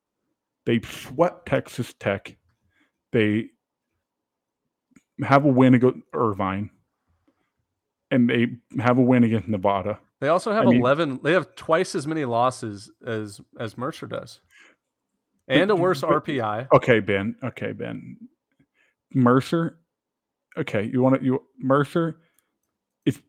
They 0.65 0.79
swept 0.81 1.47
Texas 1.47 1.93
Tech. 1.99 2.37
They 3.11 3.49
have 5.21 5.45
a 5.45 5.49
win 5.49 5.73
against 5.73 5.99
Irvine. 6.13 6.71
And 8.15 8.29
they 8.29 8.47
have 8.81 8.97
a 8.97 9.01
win 9.01 9.25
against 9.25 9.49
Nevada. 9.49 9.99
They 10.21 10.29
also 10.29 10.53
have 10.53 10.65
I 10.67 10.71
mean- 10.71 10.79
11. 10.79 11.19
They 11.21 11.33
have 11.33 11.53
twice 11.55 11.93
as 11.95 12.07
many 12.07 12.23
losses 12.23 12.89
as 13.05 13.41
as 13.59 13.77
Mercer 13.77 14.07
does, 14.07 14.39
and 15.49 15.69
a 15.69 15.75
worse 15.75 15.99
but- 16.01 16.11
RPI. 16.11 16.67
Okay, 16.73 17.01
Ben. 17.01 17.35
Okay, 17.43 17.73
Ben. 17.73 18.17
Mercer. 19.13 19.77
Okay, 20.57 20.83
you 20.91 21.01
want 21.01 21.19
to 21.19 21.25
you 21.25 21.43
Mercer 21.59 22.21
is 23.05 23.21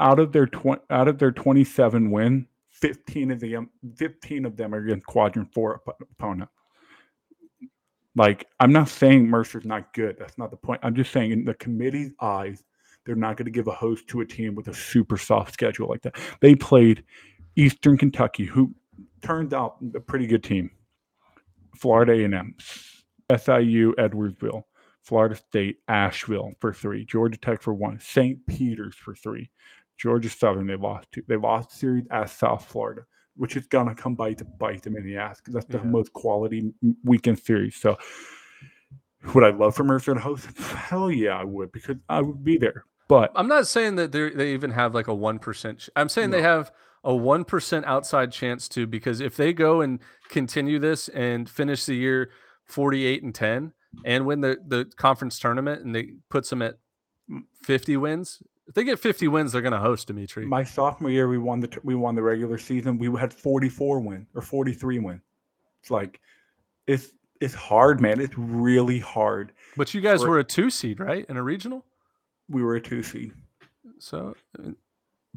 out 0.00 0.18
of 0.18 0.32
their 0.32 0.46
twenty 0.46 0.82
out 0.90 1.06
of 1.06 1.18
their 1.18 1.30
twenty 1.30 1.62
seven 1.62 2.10
win, 2.10 2.48
fifteen 2.70 3.30
of 3.30 3.38
them 3.38 3.54
um, 3.56 3.70
fifteen 3.96 4.44
of 4.44 4.56
them 4.56 4.74
are 4.74 4.78
against 4.84 5.06
quadrant 5.06 5.54
four 5.54 5.76
op- 5.86 6.00
opponent. 6.00 6.50
Like 8.16 8.48
I'm 8.58 8.72
not 8.72 8.88
saying 8.88 9.28
Mercer's 9.28 9.64
not 9.64 9.94
good. 9.94 10.16
That's 10.18 10.36
not 10.36 10.50
the 10.50 10.56
point. 10.56 10.80
I'm 10.82 10.96
just 10.96 11.12
saying 11.12 11.30
in 11.30 11.44
the 11.44 11.54
committee's 11.54 12.10
eyes, 12.20 12.64
they're 13.04 13.14
not 13.16 13.36
going 13.36 13.46
to 13.46 13.50
give 13.52 13.66
a 13.68 13.72
host 13.72 14.06
to 14.08 14.20
a 14.20 14.26
team 14.26 14.54
with 14.54 14.68
a 14.68 14.74
super 14.74 15.16
soft 15.16 15.52
schedule 15.54 15.88
like 15.88 16.02
that. 16.02 16.16
They 16.40 16.54
played 16.54 17.04
Eastern 17.56 17.98
Kentucky, 17.98 18.44
who 18.44 18.74
turned 19.22 19.52
out 19.54 19.76
a 19.94 20.00
pretty 20.00 20.26
good 20.26 20.42
team. 20.44 20.70
Florida 21.76 22.12
A&M, 22.12 22.54
SIU, 23.30 23.94
Edwardsville, 23.96 24.62
Florida 25.02 25.34
State, 25.34 25.78
Asheville 25.88 26.52
for 26.60 26.72
three, 26.72 27.04
Georgia 27.04 27.38
Tech 27.38 27.60
for 27.60 27.74
one, 27.74 27.98
St. 27.98 28.38
Peter's 28.46 28.94
for 28.94 29.14
three, 29.14 29.50
Georgia 29.98 30.28
Southern 30.28 30.66
they 30.66 30.76
lost 30.76 31.10
to. 31.12 31.22
They 31.26 31.36
lost 31.36 31.72
series 31.72 32.04
at 32.10 32.30
South 32.30 32.66
Florida, 32.66 33.02
which 33.36 33.56
is 33.56 33.66
gonna 33.66 33.94
come 33.94 34.14
bite 34.14 34.38
to 34.38 34.44
bite 34.44 34.82
them 34.82 34.96
in 34.96 35.04
the 35.04 35.16
ass 35.16 35.38
because 35.40 35.54
that's 35.54 35.66
the 35.66 35.78
Yeah. 35.78 35.84
most 35.84 36.12
quality 36.12 36.72
weekend 37.04 37.38
series. 37.40 37.74
So, 37.76 37.96
would 39.34 39.44
I 39.44 39.50
love 39.50 39.74
for 39.74 39.84
Mercer 39.84 40.14
to 40.14 40.20
host? 40.20 40.46
Hell 40.58 41.10
yeah, 41.10 41.36
I 41.38 41.44
would 41.44 41.72
because 41.72 41.96
I 42.08 42.20
would 42.20 42.44
be 42.44 42.58
there. 42.58 42.84
But 43.12 43.30
I'm 43.34 43.46
not 43.46 43.66
saying 43.66 43.96
that 43.96 44.10
they 44.10 44.30
they 44.30 44.54
even 44.54 44.70
have 44.70 44.94
like 44.94 45.06
a 45.06 45.14
one 45.14 45.38
percent. 45.38 45.90
I'm 45.94 46.08
saying 46.08 46.30
they 46.30 46.40
have 46.40 46.72
a 47.04 47.14
one 47.14 47.44
percent 47.44 47.84
outside 47.84 48.32
chance 48.32 48.68
to 48.70 48.86
because 48.86 49.20
if 49.20 49.36
they 49.36 49.52
go 49.52 49.82
and 49.82 50.00
continue 50.30 50.78
this 50.78 51.08
and 51.08 51.46
finish 51.46 51.84
the 51.84 51.94
year 51.94 52.30
48 52.64 53.22
and 53.22 53.34
10 53.34 53.72
and 54.06 54.24
win 54.24 54.40
the 54.40 54.56
the 54.66 54.86
conference 54.96 55.38
tournament 55.38 55.84
and 55.84 55.94
they 55.94 56.12
puts 56.30 56.48
them 56.48 56.62
at 56.62 56.78
50 57.62 57.98
wins. 57.98 58.42
If 58.66 58.74
they 58.74 58.84
get 58.84 58.98
50 58.98 59.28
wins, 59.28 59.52
they're 59.52 59.60
going 59.60 59.72
to 59.72 59.78
host 59.78 60.06
Dimitri. 60.06 60.46
my 60.46 60.64
sophomore 60.64 61.10
year, 61.10 61.28
we 61.28 61.36
won 61.36 61.60
the 61.60 61.68
we 61.82 61.94
won 61.94 62.14
the 62.14 62.22
regular 62.22 62.56
season. 62.56 62.96
We 62.96 63.10
had 63.20 63.34
44 63.34 64.00
win 64.00 64.26
or 64.34 64.40
43 64.40 65.00
win. 65.00 65.20
It's 65.82 65.90
like 65.90 66.18
it's 66.86 67.12
it's 67.42 67.52
hard, 67.52 68.00
man. 68.00 68.22
It's 68.22 68.38
really 68.38 69.00
hard. 69.00 69.52
but 69.76 69.92
you 69.92 70.00
guys 70.00 70.22
for- 70.22 70.30
were 70.30 70.38
a 70.38 70.44
two 70.44 70.70
seed, 70.70 70.98
right, 70.98 71.26
in 71.28 71.36
a 71.36 71.42
regional. 71.42 71.84
We 72.48 72.62
were 72.62 72.74
a 72.76 72.80
two 72.80 73.02
seed, 73.02 73.32
So, 73.98 74.34
uh, 74.58 74.70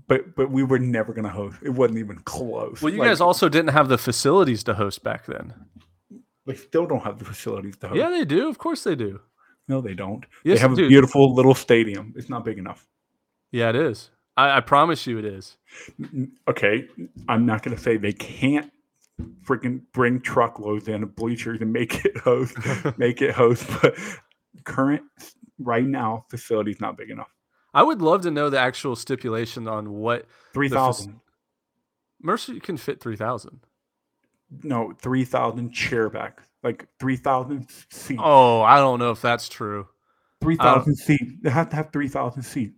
but 0.08 0.36
but 0.36 0.52
we 0.52 0.64
were 0.64 0.80
never 0.80 1.14
gonna 1.14 1.30
host. 1.30 1.58
It 1.64 1.70
wasn't 1.70 2.00
even 2.00 2.18
close. 2.20 2.82
well, 2.82 2.92
you 2.94 3.00
Like, 3.00 3.10
guys 3.10 3.22
also 3.22 3.48
didn't 3.50 3.72
have 3.72 3.88
the 3.88 3.98
facilities 3.98 4.64
to 4.66 4.74
host 4.74 5.04
back 5.04 5.26
then. 5.26 5.54
they 6.46 6.56
still 6.56 6.86
don't 6.86 7.04
have 7.04 7.18
the 7.20 7.26
facilities 7.26 7.78
to 7.78 7.88
host. 7.88 7.98
Yeah, 8.00 8.10
they 8.10 8.26
do. 8.26 8.50
Of 8.50 8.58
course, 8.58 8.84
they 8.84 8.96
do. 8.96 9.22
No, 9.68 9.82
they 9.82 9.94
don't. 9.94 10.26
Yes, 10.44 10.58
they 10.58 10.62
have 10.62 10.76
they 10.76 10.86
a 10.86 10.88
beautiful 10.88 11.34
little 11.34 11.56
stadium. 11.56 12.14
It's 12.16 12.30
not 12.30 12.44
big 12.46 12.58
enough. 12.58 12.86
Yeah, 13.52 13.70
it 13.70 13.76
is. 13.76 14.12
I, 14.38 14.58
I 14.58 14.60
promise 14.60 15.08
you, 15.08 15.18
it 15.18 15.26
is. 15.26 15.58
Okay, 16.48 16.88
I'm 17.30 17.46
not 17.46 17.64
gonna 17.64 17.78
say 17.78 17.98
they 17.98 18.12
can't 18.14 18.72
freaking 19.44 19.82
bring 19.94 20.20
truckloads 20.20 20.88
in 20.90 21.02
of 21.04 21.16
bleachers 21.16 21.62
and 21.62 21.72
make 21.72 22.04
it 22.06 22.18
host, 22.18 22.54
make 22.98 23.22
it 23.22 23.32
host, 23.34 23.66
but 23.82 23.96
current 24.66 25.04
right 25.60 25.86
now 25.86 26.26
facility's 26.30 26.80
not 26.82 26.98
big 26.98 27.10
enough. 27.10 27.34
I 27.74 27.84
would 27.84 28.02
love 28.02 28.22
to 28.22 28.32
know 28.32 28.50
the 28.50 28.60
actual 28.60 28.96
stipulation 28.96 29.68
on 29.68 29.92
what 29.92 30.26
Three 30.54 30.70
thousand. 30.70 31.20
Mercer 32.22 32.60
can 32.60 32.78
fit 32.78 33.02
3,000. 33.02 33.60
no, 34.64 34.94
3,000 35.00 35.72
chairback, 35.72 36.34
like 36.64 36.88
3,000 37.00 37.68
seats. 37.92 38.22
Oh, 38.24 38.62
I 38.62 38.78
don't 38.78 38.98
know 39.00 39.12
if 39.12 39.22
that's 39.22 39.48
true. 39.50 39.88
3,000 40.42 40.92
uh, 40.92 40.96
seats. 40.96 41.34
They 41.42 41.50
have 41.50 41.70
to 41.70 41.76
have 41.76 41.92
3,000 41.92 42.42
seats. 42.42 42.74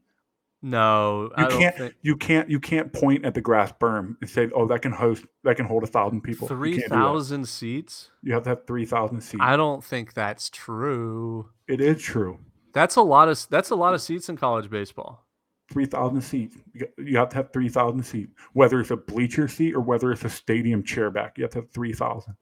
No, 0.63 1.29
I 1.35 1.43
You 1.43 1.49
don't 1.49 1.59
can't 1.59 1.77
think 1.77 1.93
you 2.01 2.15
can't 2.17 2.49
you 2.49 2.59
can't 2.59 2.91
point 2.91 3.23
at 3.25 3.35
the 3.35 3.41
grass 3.41 3.71
berm 3.79 4.15
and 4.21 4.29
say, 4.29 4.49
"Oh, 4.55 4.65
that 4.67 4.81
can 4.81 4.91
host 4.91 5.23
that 5.43 5.55
can 5.55 5.67
hold 5.67 5.83
a 5.83 5.87
thousand 5.87 6.21
people." 6.21 6.47
Three 6.47 6.71
can't 6.71 6.85
do 6.85 6.89
that. 6.89 6.95
thousand 6.95 7.47
seats. 7.47 8.09
You 8.23 8.33
have 8.33 8.41
to 8.43 8.49
have 8.49 8.65
three 8.65 8.83
thousand 8.85 9.21
seats. 9.21 9.39
I 9.39 9.55
don't 9.55 9.83
think 9.83 10.15
that's 10.15 10.49
true. 10.49 11.51
it 11.67 11.79
is 11.79 12.01
true. 12.01 12.39
That's 12.77 12.95
a 12.95 13.01
lot 13.01 13.27
of 13.27 13.43
that's 13.49 13.71
a 13.71 13.75
lot 13.75 13.95
of 13.95 14.03
seats 14.03 14.29
in 14.29 14.37
college 14.37 14.69
baseball. 14.69 15.25
Three 15.71 15.87
thousand 15.87 16.21
seats. 16.21 16.57
You 16.99 17.17
have 17.17 17.29
to 17.29 17.37
have 17.37 17.51
three 17.51 17.69
thousand 17.69 18.03
seats, 18.03 18.35
whether 18.53 18.79
it's 18.79 18.91
a 18.91 18.97
bleacher 18.97 19.47
seat 19.47 19.73
or 19.73 19.81
whether 19.81 20.11
it's 20.11 20.23
a 20.23 20.29
stadium 20.29 20.83
chair 20.83 21.09
back. 21.09 21.39
You 21.39 21.43
have 21.45 21.51
to 21.53 21.61
have 21.61 21.71
three 21.71 21.91
thousand. 21.91 22.35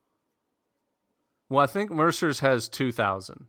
Well, 1.50 1.64
I 1.64 1.68
think 1.68 1.90
Mercer's 1.90 2.42
has 2.42 2.68
two 2.68 2.92
thousand. 2.92 3.46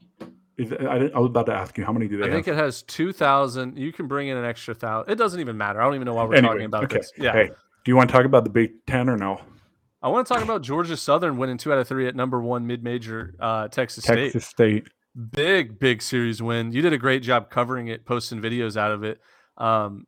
I, 0.60 1.10
I 1.12 1.18
was 1.18 1.26
about 1.26 1.46
to 1.46 1.54
ask 1.54 1.76
you 1.76 1.84
how 1.84 1.92
many 1.92 2.06
do 2.06 2.18
they 2.18 2.22
I 2.22 2.26
have? 2.26 2.34
think 2.36 2.46
it 2.46 2.54
has 2.54 2.82
two 2.82 3.12
thousand. 3.12 3.76
You 3.76 3.92
can 3.92 4.06
bring 4.06 4.28
in 4.28 4.36
an 4.36 4.44
extra 4.44 4.72
thousand. 4.72 5.10
It 5.10 5.16
doesn't 5.16 5.40
even 5.40 5.56
matter. 5.56 5.80
I 5.80 5.84
don't 5.86 5.96
even 5.96 6.06
know 6.06 6.14
why 6.14 6.22
we're 6.22 6.40
talking 6.40 6.66
about 6.66 6.84
okay. 6.84 6.98
this. 6.98 7.12
Yeah. 7.18 7.32
Hey, 7.32 7.48
do 7.48 7.90
you 7.90 7.96
want 7.96 8.08
to 8.10 8.12
talk 8.12 8.26
about 8.26 8.44
the 8.44 8.50
Big 8.50 8.86
Ten 8.86 9.08
or 9.08 9.16
no? 9.16 9.40
I 10.02 10.08
want 10.08 10.24
to 10.24 10.32
talk 10.32 10.44
about 10.44 10.62
Georgia 10.62 10.96
Southern 10.96 11.36
winning 11.36 11.58
two 11.58 11.72
out 11.72 11.78
of 11.78 11.88
three 11.88 12.06
at 12.06 12.14
number 12.14 12.40
one 12.40 12.64
mid-major 12.64 13.34
uh, 13.40 13.66
Texas 13.66 14.04
State. 14.04 14.32
Texas 14.32 14.46
State. 14.46 14.86
Big, 15.32 15.78
big 15.78 16.02
series 16.02 16.42
win. 16.42 16.72
You 16.72 16.82
did 16.82 16.92
a 16.92 16.98
great 16.98 17.22
job 17.22 17.48
covering 17.48 17.88
it, 17.88 18.04
posting 18.04 18.40
videos 18.40 18.76
out 18.76 18.92
of 18.92 19.02
it. 19.02 19.18
Um, 19.56 20.06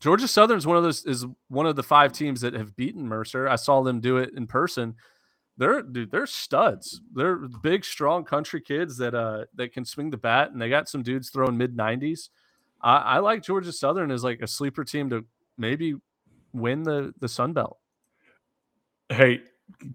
Georgia 0.00 0.28
Southern's 0.28 0.66
one 0.66 0.76
of 0.76 0.82
those 0.82 1.04
is 1.04 1.26
one 1.48 1.66
of 1.66 1.76
the 1.76 1.82
five 1.82 2.12
teams 2.12 2.40
that 2.40 2.54
have 2.54 2.76
beaten 2.76 3.06
Mercer. 3.06 3.48
I 3.48 3.56
saw 3.56 3.82
them 3.82 4.00
do 4.00 4.16
it 4.16 4.30
in 4.34 4.46
person. 4.46 4.94
They're 5.58 5.82
dude, 5.82 6.10
they're 6.10 6.26
studs. 6.26 7.00
They're 7.14 7.36
big, 7.62 7.84
strong 7.84 8.24
country 8.24 8.60
kids 8.60 8.96
that 8.98 9.14
uh 9.14 9.44
that 9.54 9.72
can 9.72 9.84
swing 9.84 10.10
the 10.10 10.16
bat, 10.16 10.52
and 10.52 10.60
they 10.60 10.68
got 10.68 10.88
some 10.88 11.02
dudes 11.02 11.30
throwing 11.30 11.56
mid 11.56 11.76
nineties. 11.76 12.30
I, 12.80 12.96
I 12.96 13.18
like 13.18 13.42
Georgia 13.42 13.72
Southern 13.72 14.10
as 14.10 14.22
like 14.22 14.40
a 14.42 14.46
sleeper 14.46 14.84
team 14.84 15.10
to 15.10 15.24
maybe 15.56 15.94
win 16.52 16.82
the 16.82 17.14
the 17.20 17.28
Sun 17.28 17.54
Belt. 17.54 17.78
Hey, 19.08 19.40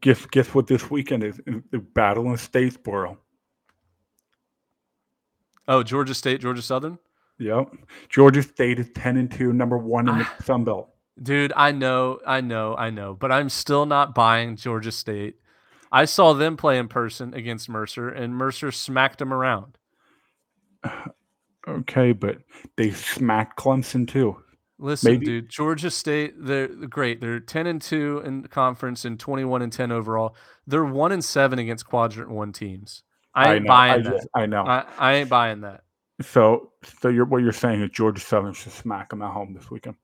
guess 0.01 0.25
guess 0.27 0.53
what 0.53 0.67
this 0.67 0.89
weekend 0.89 1.23
is? 1.23 1.39
The 1.71 1.79
battle 1.79 2.25
in 2.27 2.35
Statesboro. 2.35 3.17
Oh, 5.71 5.83
Georgia 5.83 6.13
State, 6.13 6.41
Georgia 6.41 6.61
Southern. 6.61 6.99
Yep. 7.39 7.71
Georgia 8.09 8.43
State 8.43 8.77
is 8.79 8.89
ten 8.93 9.15
and 9.15 9.31
two, 9.31 9.53
number 9.53 9.77
one 9.77 10.09
in 10.09 10.17
the 10.17 10.25
Ah. 10.25 10.35
Sun 10.43 10.65
Belt. 10.65 10.89
Dude, 11.21 11.53
I 11.55 11.71
know, 11.71 12.19
I 12.27 12.41
know, 12.41 12.75
I 12.75 12.89
know, 12.89 13.13
but 13.13 13.31
I'm 13.31 13.47
still 13.49 13.85
not 13.85 14.13
buying 14.13 14.57
Georgia 14.57 14.91
State. 14.91 15.35
I 15.91 16.05
saw 16.05 16.33
them 16.33 16.57
play 16.57 16.77
in 16.77 16.87
person 16.87 17.33
against 17.33 17.69
Mercer, 17.69 18.09
and 18.09 18.35
Mercer 18.35 18.71
smacked 18.71 19.19
them 19.19 19.33
around. 19.33 19.77
Okay, 21.67 22.11
but 22.11 22.39
they 22.75 22.89
smacked 22.89 23.55
Clemson 23.59 24.07
too. 24.07 24.37
Listen, 24.79 25.11
Maybe- 25.11 25.25
dude, 25.27 25.49
Georgia 25.49 25.91
State, 25.91 26.33
they're 26.39 26.67
great. 26.67 27.21
They're 27.21 27.39
10 27.39 27.67
and 27.67 27.79
2 27.79 28.23
in 28.25 28.47
conference 28.47 29.05
and 29.05 29.19
21 29.19 29.61
and 29.61 29.71
10 29.71 29.91
overall. 29.91 30.35
They're 30.65 30.83
1 30.83 31.11
and 31.11 31.23
7 31.23 31.59
against 31.59 31.85
quadrant 31.85 32.31
1 32.31 32.51
teams. 32.51 33.03
I 33.33 33.55
ain't. 33.55 33.65
I, 33.65 33.67
buying 33.67 34.03
that. 34.03 34.13
just- 34.13 34.27
I 34.33 34.45
know. 34.45 34.63
I, 34.65 34.85
I 34.97 35.13
ain't 35.13 35.29
buying 35.29 35.61
that. 35.61 35.83
so, 36.21 36.71
so 36.99 37.07
you're 37.09 37.25
what 37.25 37.41
you're 37.43 37.51
saying 37.51 37.81
is 37.81 37.89
Georgia 37.91 38.21
Southern 38.21 38.53
should 38.53 38.71
smack 38.73 39.09
them 39.09 39.21
at 39.21 39.31
home 39.31 39.53
this 39.53 39.69
weekend. 39.71 39.95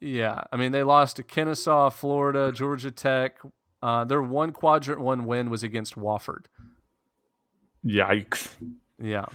Yeah, 0.00 0.42
I 0.52 0.56
mean 0.56 0.72
they 0.72 0.82
lost 0.82 1.16
to 1.16 1.22
Kennesaw, 1.22 1.90
Florida, 1.90 2.52
Georgia 2.52 2.90
Tech. 2.90 3.36
Uh, 3.82 4.04
their 4.04 4.22
one 4.22 4.52
quadrant 4.52 5.00
one 5.00 5.24
win 5.26 5.50
was 5.50 5.62
against 5.62 5.96
Wofford. 5.96 6.44
Yikes. 7.84 8.48
Yeah, 9.02 9.26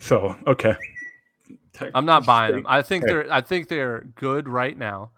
So, 0.00 0.36
okay. 0.46 0.74
I'm 1.94 2.04
not 2.04 2.26
buying 2.26 2.56
them. 2.56 2.66
I 2.68 2.82
think 2.82 3.04
Hey. 3.06 3.12
they're 3.12 3.32
I 3.32 3.40
think 3.40 3.68
they're 3.68 4.06
good 4.16 4.48
right 4.48 4.76
now, 4.76 5.12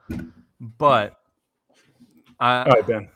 but 0.61 1.17
I 2.39 2.63
All 2.65 2.73
right, 2.73 2.87
Ben. 2.87 3.09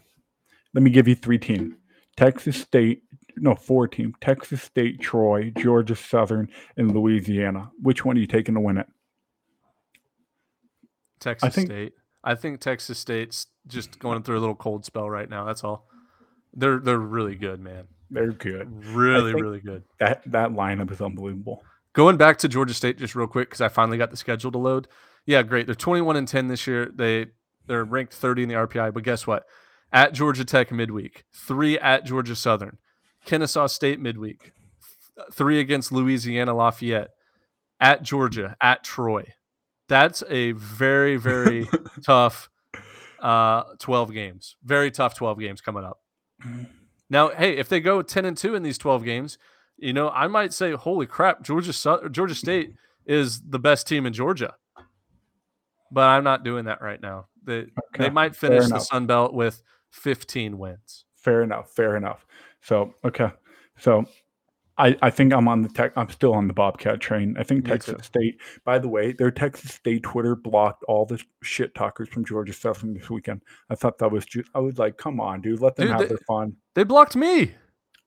Let 0.73 0.83
me 0.83 0.91
give 0.91 1.07
you 1.07 1.15
three 1.15 1.39
teams: 1.39 1.75
Texas 2.17 2.57
State, 2.57 3.03
no, 3.37 3.55
four 3.55 3.89
team 3.89 4.15
Texas 4.21 4.63
State, 4.63 5.01
Troy, 5.01 5.53
Georgia 5.57 5.97
Southern, 5.97 6.49
and 6.77 6.95
Louisiana. 6.95 7.71
Which 7.83 8.05
one 8.05 8.17
are 8.17 8.21
you 8.21 8.27
taking 8.27 8.55
to 8.55 8.61
win 8.61 8.79
it? 8.79 8.87
Texas 11.21 11.55
think- 11.55 11.69
State. 11.69 11.93
I 12.27 12.35
think 12.35 12.61
Texas 12.61 12.99
State's 12.99 13.49
just 13.67 13.99
going 13.99 14.23
through 14.23 14.39
a 14.39 14.41
little 14.41 14.55
cold 14.55 14.85
spell 14.85 15.11
right 15.11 15.29
now. 15.29 15.45
That's 15.45 15.63
all. 15.63 15.87
They're 16.55 16.79
they're 16.79 16.99
really 16.99 17.35
good, 17.35 17.61
man. 17.61 17.85
They're 18.11 18.33
good. 18.33 18.87
Really, 18.87 19.35
really 19.35 19.61
good. 19.61 19.83
That 19.99 20.23
that 20.27 20.51
lineup 20.51 20.91
is 20.91 21.01
unbelievable. 21.01 21.63
Going 21.93 22.17
back 22.17 22.39
to 22.39 22.49
Georgia 22.49 22.75
State 22.75 22.99
just 22.99 23.15
real 23.15 23.27
quick 23.27 23.49
because 23.49 23.61
I 23.61 23.69
finally 23.69 23.99
got 23.99 24.11
the 24.11 24.17
schedule 24.17 24.51
to 24.53 24.59
load. 24.59 24.89
Yeah, 25.27 25.43
great. 25.43 25.67
They're 25.67 25.75
21 25.75 26.17
and 26.17 26.29
10 26.29 26.49
this 26.49 26.67
year. 26.67 26.91
They 26.95 27.27
they're 27.67 27.85
ranked 27.85 28.15
30 28.15 28.45
in 28.45 28.49
the 28.49 28.55
RPI. 28.55 28.93
But 28.93 29.03
guess 29.03 29.27
what? 29.27 29.45
At 29.93 30.13
Georgia 30.13 30.45
Tech 30.45 30.73
midweek, 30.73 31.25
three 31.33 31.79
at 31.79 32.05
Georgia 32.05 32.35
Southern, 32.35 32.79
Kennesaw 33.25 33.67
State 33.67 34.01
midweek, 34.01 34.53
three 35.33 35.61
against 35.61 35.93
Louisiana 35.93 36.55
Lafayette, 36.55 37.11
at 37.81 38.03
Georgia, 38.03 38.57
at 38.61 38.85
Troy. 38.85 39.25
That's 39.89 40.23
a 40.29 40.53
very 40.53 41.17
very 41.17 41.69
tough 42.05 42.49
uh 43.21 43.65
12 43.79 44.13
games. 44.13 44.57
Very 44.65 44.91
tough 44.91 45.15
12 45.15 45.39
games 45.39 45.61
coming 45.61 45.85
up. 45.85 46.01
Now, 47.11 47.29
hey, 47.29 47.57
if 47.57 47.69
they 47.69 47.81
go 47.81 48.03
10 48.03 48.25
and 48.25 48.37
2 48.37 48.55
in 48.55 48.63
these 48.63 48.79
12 48.79 49.05
games, 49.05 49.39
you 49.77 49.93
know, 49.93 50.11
I 50.11 50.27
might 50.27 50.53
say, 50.53 50.73
holy 50.73 51.07
crap, 51.07 51.43
Georgia 51.43 51.73
Georgia 52.11 52.35
State 52.35 52.75
is 53.07 53.41
the 53.41 53.59
best 53.59 53.87
team 53.87 54.07
in 54.07 54.13
Georgia. 54.13 54.55
But 55.91 56.09
I'm 56.09 56.25
not 56.25 56.45
doing 56.45 56.65
that 56.65 56.83
right 56.83 57.01
now. 57.01 57.27
They 57.45 57.67
they 57.99 58.11
might 58.11 58.35
finish 58.35 58.67
the. 58.69 58.81
Sun 58.81 59.07
Belt 59.07 59.33
with 59.35 59.63
15 59.91 60.59
wins. 60.59 61.05
Fair 61.15 61.43
enough. 61.43 61.71
Fair 61.71 61.97
enough. 61.97 62.27
So 62.65 62.95
okay. 63.05 63.31
So 63.79 64.05
I, 64.77 64.97
I 65.03 65.11
think 65.11 65.33
I'm 65.33 65.47
on 65.47 65.63
the 65.63 65.69
tech. 65.69 65.93
I'm 65.97 66.09
still 66.11 66.35
on 66.35 66.49
the 66.49 66.53
Bobcat 66.55 67.01
train. 67.01 67.37
I 67.39 67.45
think 67.45 67.65
Me 67.65 67.71
Texas 67.71 67.95
too. 67.97 68.03
State. 68.03 68.41
By 68.65 68.79
the 68.79 68.89
way, 68.89 69.13
their 69.13 69.31
Texas 69.31 69.73
State 69.73 70.03
Twitter 70.03 70.35
blocked 70.35 70.83
all 70.85 71.07
the 71.07 71.23
shit 71.43 71.75
talkers 71.75 72.09
from 72.09 72.25
Georgia 72.25 72.53
Southern 72.53 72.95
this 72.95 73.09
weekend. 73.09 73.43
I 73.71 73.77
thought 73.77 73.99
that 73.99 74.11
was 74.11 74.25
just. 74.27 74.49
I 74.55 74.59
was 74.59 74.79
like, 74.79 74.97
come 74.97 75.21
on, 75.21 75.43
dude, 75.43 75.61
let 75.61 75.77
them 75.77 75.87
Dude, 75.87 75.93
have 75.93 76.01
they- 76.01 76.09
their 76.09 76.19
fun. 76.27 76.57
They 76.75 76.83
blocked 76.85 77.15
me. 77.15 77.55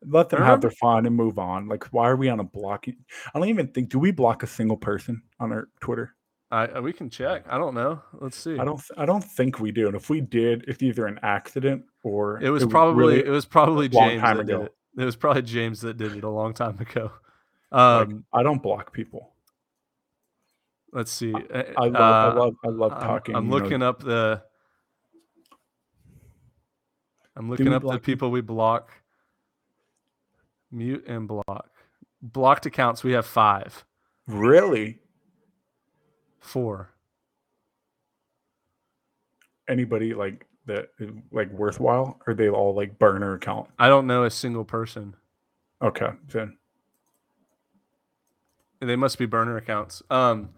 Let 0.06 0.30
them 0.30 0.44
have 0.44 0.62
their 0.62 0.70
fun 0.72 1.08
and 1.08 1.16
move 1.16 1.40
on. 1.40 1.68
Like, 1.68 1.86
why 1.86 2.08
are 2.08 2.16
we 2.16 2.30
on 2.30 2.40
a 2.40 2.44
blocking? 2.44 2.98
I 3.34 3.40
don't 3.40 3.50
even 3.50 3.68
think. 3.70 3.90
Do 3.90 3.98
we 3.98 4.12
block 4.12 4.44
a 4.44 4.48
single 4.48 4.78
person 4.78 5.24
on 5.40 5.52
our 5.52 5.70
Twitter? 5.80 6.14
I, 6.50 6.80
we 6.80 6.94
can 6.94 7.10
check. 7.10 7.44
I 7.50 7.58
don't 7.58 7.74
know. 7.76 8.02
Let's 8.14 8.38
see. 8.38 8.58
I 8.58 8.64
don't. 8.64 8.82
I 8.98 9.06
don't 9.06 9.24
think 9.24 9.60
we 9.60 9.72
do. 9.72 9.88
And 9.88 9.96
if 9.96 10.10
we 10.10 10.22
did, 10.22 10.64
it's 10.68 10.82
either 10.82 11.06
an 11.06 11.20
accident 11.22 11.84
or 12.04 12.42
It 12.42 12.50
was 12.50 12.66
probably 12.66 13.04
really- 13.16 13.26
it 13.26 13.30
was 13.30 13.46
probably 13.46 13.90
James 13.90 14.22
that 14.22 14.46
did 14.46 14.62
it. 14.62 14.74
It 14.98 15.04
was 15.04 15.16
probably 15.18 15.42
James 15.42 15.82
that 15.82 15.98
did 15.98 16.16
it 16.16 16.24
a 16.24 16.30
long 16.30 16.54
time 16.54 16.80
ago. 16.80 17.12
like, 17.72 18.08
Um, 18.08 18.26
I 18.34 18.44
don't 18.44 18.64
block 18.64 18.94
people. 18.94 19.34
let's 20.94 21.12
see. 21.12 21.34
Uh, 21.34 21.64
I 21.78 21.88
love. 21.88 21.94
I 21.94 22.40
love. 22.40 22.56
I 22.66 22.68
love 22.70 22.92
I'm- 22.94 23.02
talking. 23.02 23.36
I'm, 23.36 23.50
know, 23.50 23.56
looking 23.58 23.84
up 23.84 24.00
the. 24.02 24.42
I'm 27.36 27.50
looking 27.50 27.74
up 27.74 27.84
the 27.84 28.00
people 28.00 28.32
we 28.32 28.42
block. 28.42 28.92
Mute 30.72 31.06
and 31.08 31.28
block. 31.28 31.70
Blocked 32.22 32.66
accounts. 32.66 33.04
We 33.04 33.12
have 33.12 33.26
five, 33.26 33.86
Really, 34.28 35.00
four. 36.40 36.90
anybody 39.70 40.14
like 40.14 40.46
that 40.66 40.90
like 41.32 41.52
worthwhile? 41.52 42.20
Or 42.26 42.32
are 42.32 42.34
they 42.36 42.50
all 42.50 42.74
like 42.74 42.98
burner 43.00 43.34
account? 43.34 43.70
I 43.80 43.90
don't 43.90 44.08
know 44.08 44.24
a 44.24 44.30
single 44.32 44.64
person. 44.66 45.16
Okay, 45.82 46.10
then 46.30 46.58
They 48.80 48.96
must 48.96 49.18
be 49.18 49.26
burner 49.26 49.58
accounts. 49.58 50.02
Um, 50.10 50.50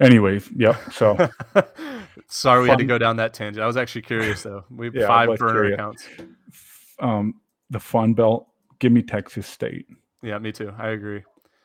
anyways, 0.00 0.50
yep. 0.54 0.76
So 0.92 1.16
sorry 2.28 2.62
we 2.62 2.68
had 2.68 2.78
to 2.78 2.84
go 2.84 2.98
down 2.98 3.16
that 3.16 3.34
tangent. 3.34 3.62
I 3.62 3.66
was 3.66 3.76
actually 3.76 4.02
curious 4.02 4.42
though. 4.42 4.64
We 4.70 4.86
have 4.86 4.94
Yeah, 4.94 5.06
five 5.06 5.38
burner 5.38 5.52
curious. 5.52 5.74
accounts. 5.74 6.08
um, 7.00 7.40
the 7.70 7.80
Fun 7.80 8.14
Belt. 8.14 8.48
Give 8.78 8.92
me 8.92 9.02
Texas 9.02 9.46
State. 9.46 9.86
Yeah, 10.22 10.38
me 10.38 10.52
too. 10.52 10.72
I 10.78 10.88
agree. 10.90 11.22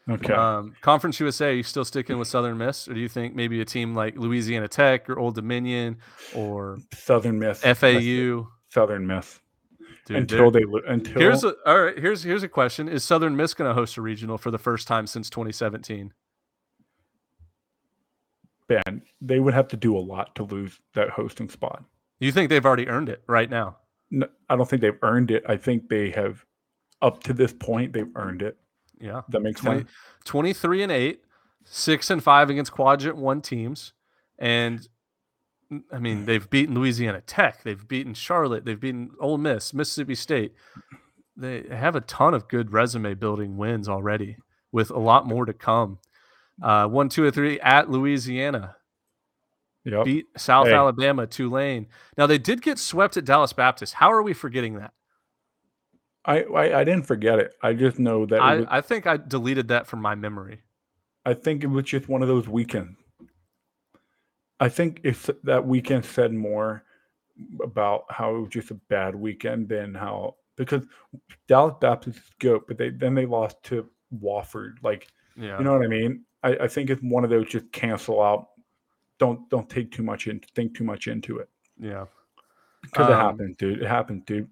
Okay. 0.09 0.33
Um, 0.33 0.75
Conference 0.81 1.19
USA, 1.19 1.49
are 1.49 1.53
you 1.53 1.63
still 1.63 1.85
sticking 1.85 2.17
with 2.17 2.27
Southern 2.27 2.57
Miss, 2.57 2.87
or 2.87 2.93
do 2.93 2.99
you 2.99 3.09
think 3.09 3.35
maybe 3.35 3.61
a 3.61 3.65
team 3.65 3.95
like 3.95 4.17
Louisiana 4.17 4.67
Tech 4.67 5.09
or 5.09 5.19
Old 5.19 5.35
Dominion 5.35 5.97
or 6.33 6.79
Southern 6.93 7.37
Miss. 7.37 7.61
FAU? 7.61 8.47
Southern 8.69 9.05
Miss. 9.05 9.39
Dude, 10.05 10.17
until 10.17 10.49
they 10.49 10.63
until 10.87 11.21
here's 11.21 11.43
a, 11.43 11.53
all 11.67 11.83
right. 11.83 11.97
Here's 11.97 12.23
here's 12.23 12.41
a 12.41 12.47
question: 12.47 12.89
Is 12.89 13.03
Southern 13.03 13.35
Miss 13.35 13.53
going 13.53 13.69
to 13.69 13.75
host 13.75 13.97
a 13.97 14.01
regional 14.01 14.39
for 14.39 14.49
the 14.49 14.57
first 14.57 14.87
time 14.87 15.05
since 15.05 15.29
2017? 15.29 16.11
Ben, 18.67 19.01
they 19.21 19.39
would 19.39 19.53
have 19.53 19.67
to 19.67 19.77
do 19.77 19.95
a 19.95 19.99
lot 19.99 20.33
to 20.35 20.43
lose 20.43 20.79
that 20.93 21.09
hosting 21.09 21.49
spot. 21.49 21.83
You 22.19 22.31
think 22.31 22.49
they've 22.49 22.65
already 22.65 22.87
earned 22.87 23.09
it 23.09 23.23
right 23.27 23.49
now? 23.49 23.77
No, 24.11 24.27
I 24.49 24.55
don't 24.55 24.69
think 24.69 24.81
they've 24.81 24.97
earned 25.01 25.31
it. 25.31 25.43
I 25.47 25.57
think 25.57 25.89
they 25.89 26.09
have, 26.11 26.43
up 27.01 27.23
to 27.23 27.33
this 27.33 27.53
point, 27.53 27.93
they've 27.93 28.11
earned 28.15 28.41
it. 28.41 28.57
Yeah, 28.99 29.21
That 29.29 29.41
makes 29.41 29.61
20, 29.61 29.79
sense. 29.81 29.91
23 30.25 30.83
and 30.83 30.91
eight. 30.91 31.21
six 31.65 32.09
and 32.09 32.23
five 32.23 32.49
against 32.49 32.71
quadrant 32.71 33.17
one 33.17 33.41
teams, 33.41 33.93
and 34.37 34.87
I 35.91 35.99
mean 35.99 36.25
they've 36.25 36.49
beaten 36.49 36.73
Louisiana 36.75 37.21
Tech, 37.21 37.63
they've 37.63 37.87
beaten 37.87 38.13
Charlotte, 38.13 38.65
they've 38.65 38.79
beaten 38.79 39.11
Ole 39.19 39.37
Miss, 39.37 39.73
Mississippi 39.73 40.15
State. 40.15 40.53
They 41.37 41.63
have 41.69 41.95
a 41.95 42.01
ton 42.01 42.33
of 42.33 42.47
good 42.47 42.73
resume 42.73 43.13
building 43.13 43.55
wins 43.55 43.87
already, 43.87 44.37
with 44.71 44.89
a 44.89 44.99
lot 44.99 45.27
more 45.27 45.45
to 45.45 45.53
come. 45.53 45.99
Uh, 46.61 46.87
one, 46.87 47.07
two, 47.07 47.23
or 47.23 47.31
three 47.31 47.59
at 47.61 47.89
Louisiana, 47.89 48.75
Yep. 49.85 50.05
beat 50.05 50.25
South 50.37 50.67
Hey. 50.67 50.73
Alabama, 50.73 51.25
Tulane. 51.27 51.87
Now 52.17 52.25
they 52.27 52.37
did 52.37 52.61
get 52.61 52.77
swept 52.79 53.15
at 53.15 53.23
Dallas 53.25 53.53
Baptist. 53.53 53.93
How 53.93 54.11
are 54.11 54.21
we 54.21 54.33
forgetting 54.33 54.75
that? 54.75 54.91
I, 56.29 56.43
I 56.43 56.79
I 56.79 56.83
didn't 56.83 57.07
forget 57.07 57.39
it. 57.39 57.53
I 57.63 57.73
just 57.73 57.97
know 57.99 58.25
that 58.27 58.39
I, 58.41 58.55
was- 58.57 58.65
I 58.69 58.81
think 58.81 59.07
I 59.07 59.17
deleted 59.17 59.67
that 59.69 59.87
from 59.87 60.01
my 60.01 60.15
memory. 60.15 60.61
I 61.25 61.33
think 61.33 61.63
it 61.63 61.67
was 61.67 61.85
just 61.85 62.07
one 62.07 62.21
of 62.21 62.27
those 62.27 62.47
weekends. 62.47 62.97
I 64.59 64.69
think 64.69 65.01
if 65.03 65.29
that 65.43 65.65
weekend 65.65 66.05
said 66.05 66.33
more 66.33 66.83
about 67.63 68.03
how 68.09 68.35
it 68.35 68.39
was 68.39 68.49
just 68.49 68.71
a 68.71 68.75
bad 68.89 69.15
weekend 69.15 69.69
than 69.69 69.93
how 69.95 70.35
because 70.57 70.83
Dallas 71.47 71.75
Baptist 71.79 72.17
is 72.17 72.23
good, 72.39 72.61
but 72.67 72.77
they 72.77 72.89
then 72.89 73.15
they 73.15 73.25
lost 73.25 73.61
to 73.63 73.89
Wofford. 74.13 74.73
Like 74.83 75.07
Yeah. 75.37 75.57
you 75.57 75.63
know 75.63 75.73
what 75.73 75.83
I 75.85 75.87
mean? 75.87 76.25
I, 76.43 76.49
I 76.63 76.67
think 76.67 76.89
it's 76.89 77.01
one 77.01 77.23
of 77.23 77.29
those 77.29 77.47
just 77.47 77.71
cancel 77.71 78.21
out. 78.21 78.47
Don't 79.17 79.49
don't 79.49 79.69
take 79.69 79.91
too 79.91 80.03
much 80.03 80.27
in 80.27 80.41
think 80.55 80.75
too 80.75 80.83
much 80.83 81.07
into 81.07 81.39
it. 81.39 81.49
yeah. 81.79 82.05
Because 82.81 83.07
it 83.09 83.13
Um, 83.13 83.19
happens, 83.19 83.57
dude. 83.57 83.81
It 83.81 83.87
happens, 83.87 84.23
dude. 84.25 84.49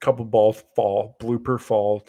Couple 0.00 0.24
balls 0.24 0.64
fall, 0.74 1.16
blooper 1.20 1.60
falls, 1.60 2.02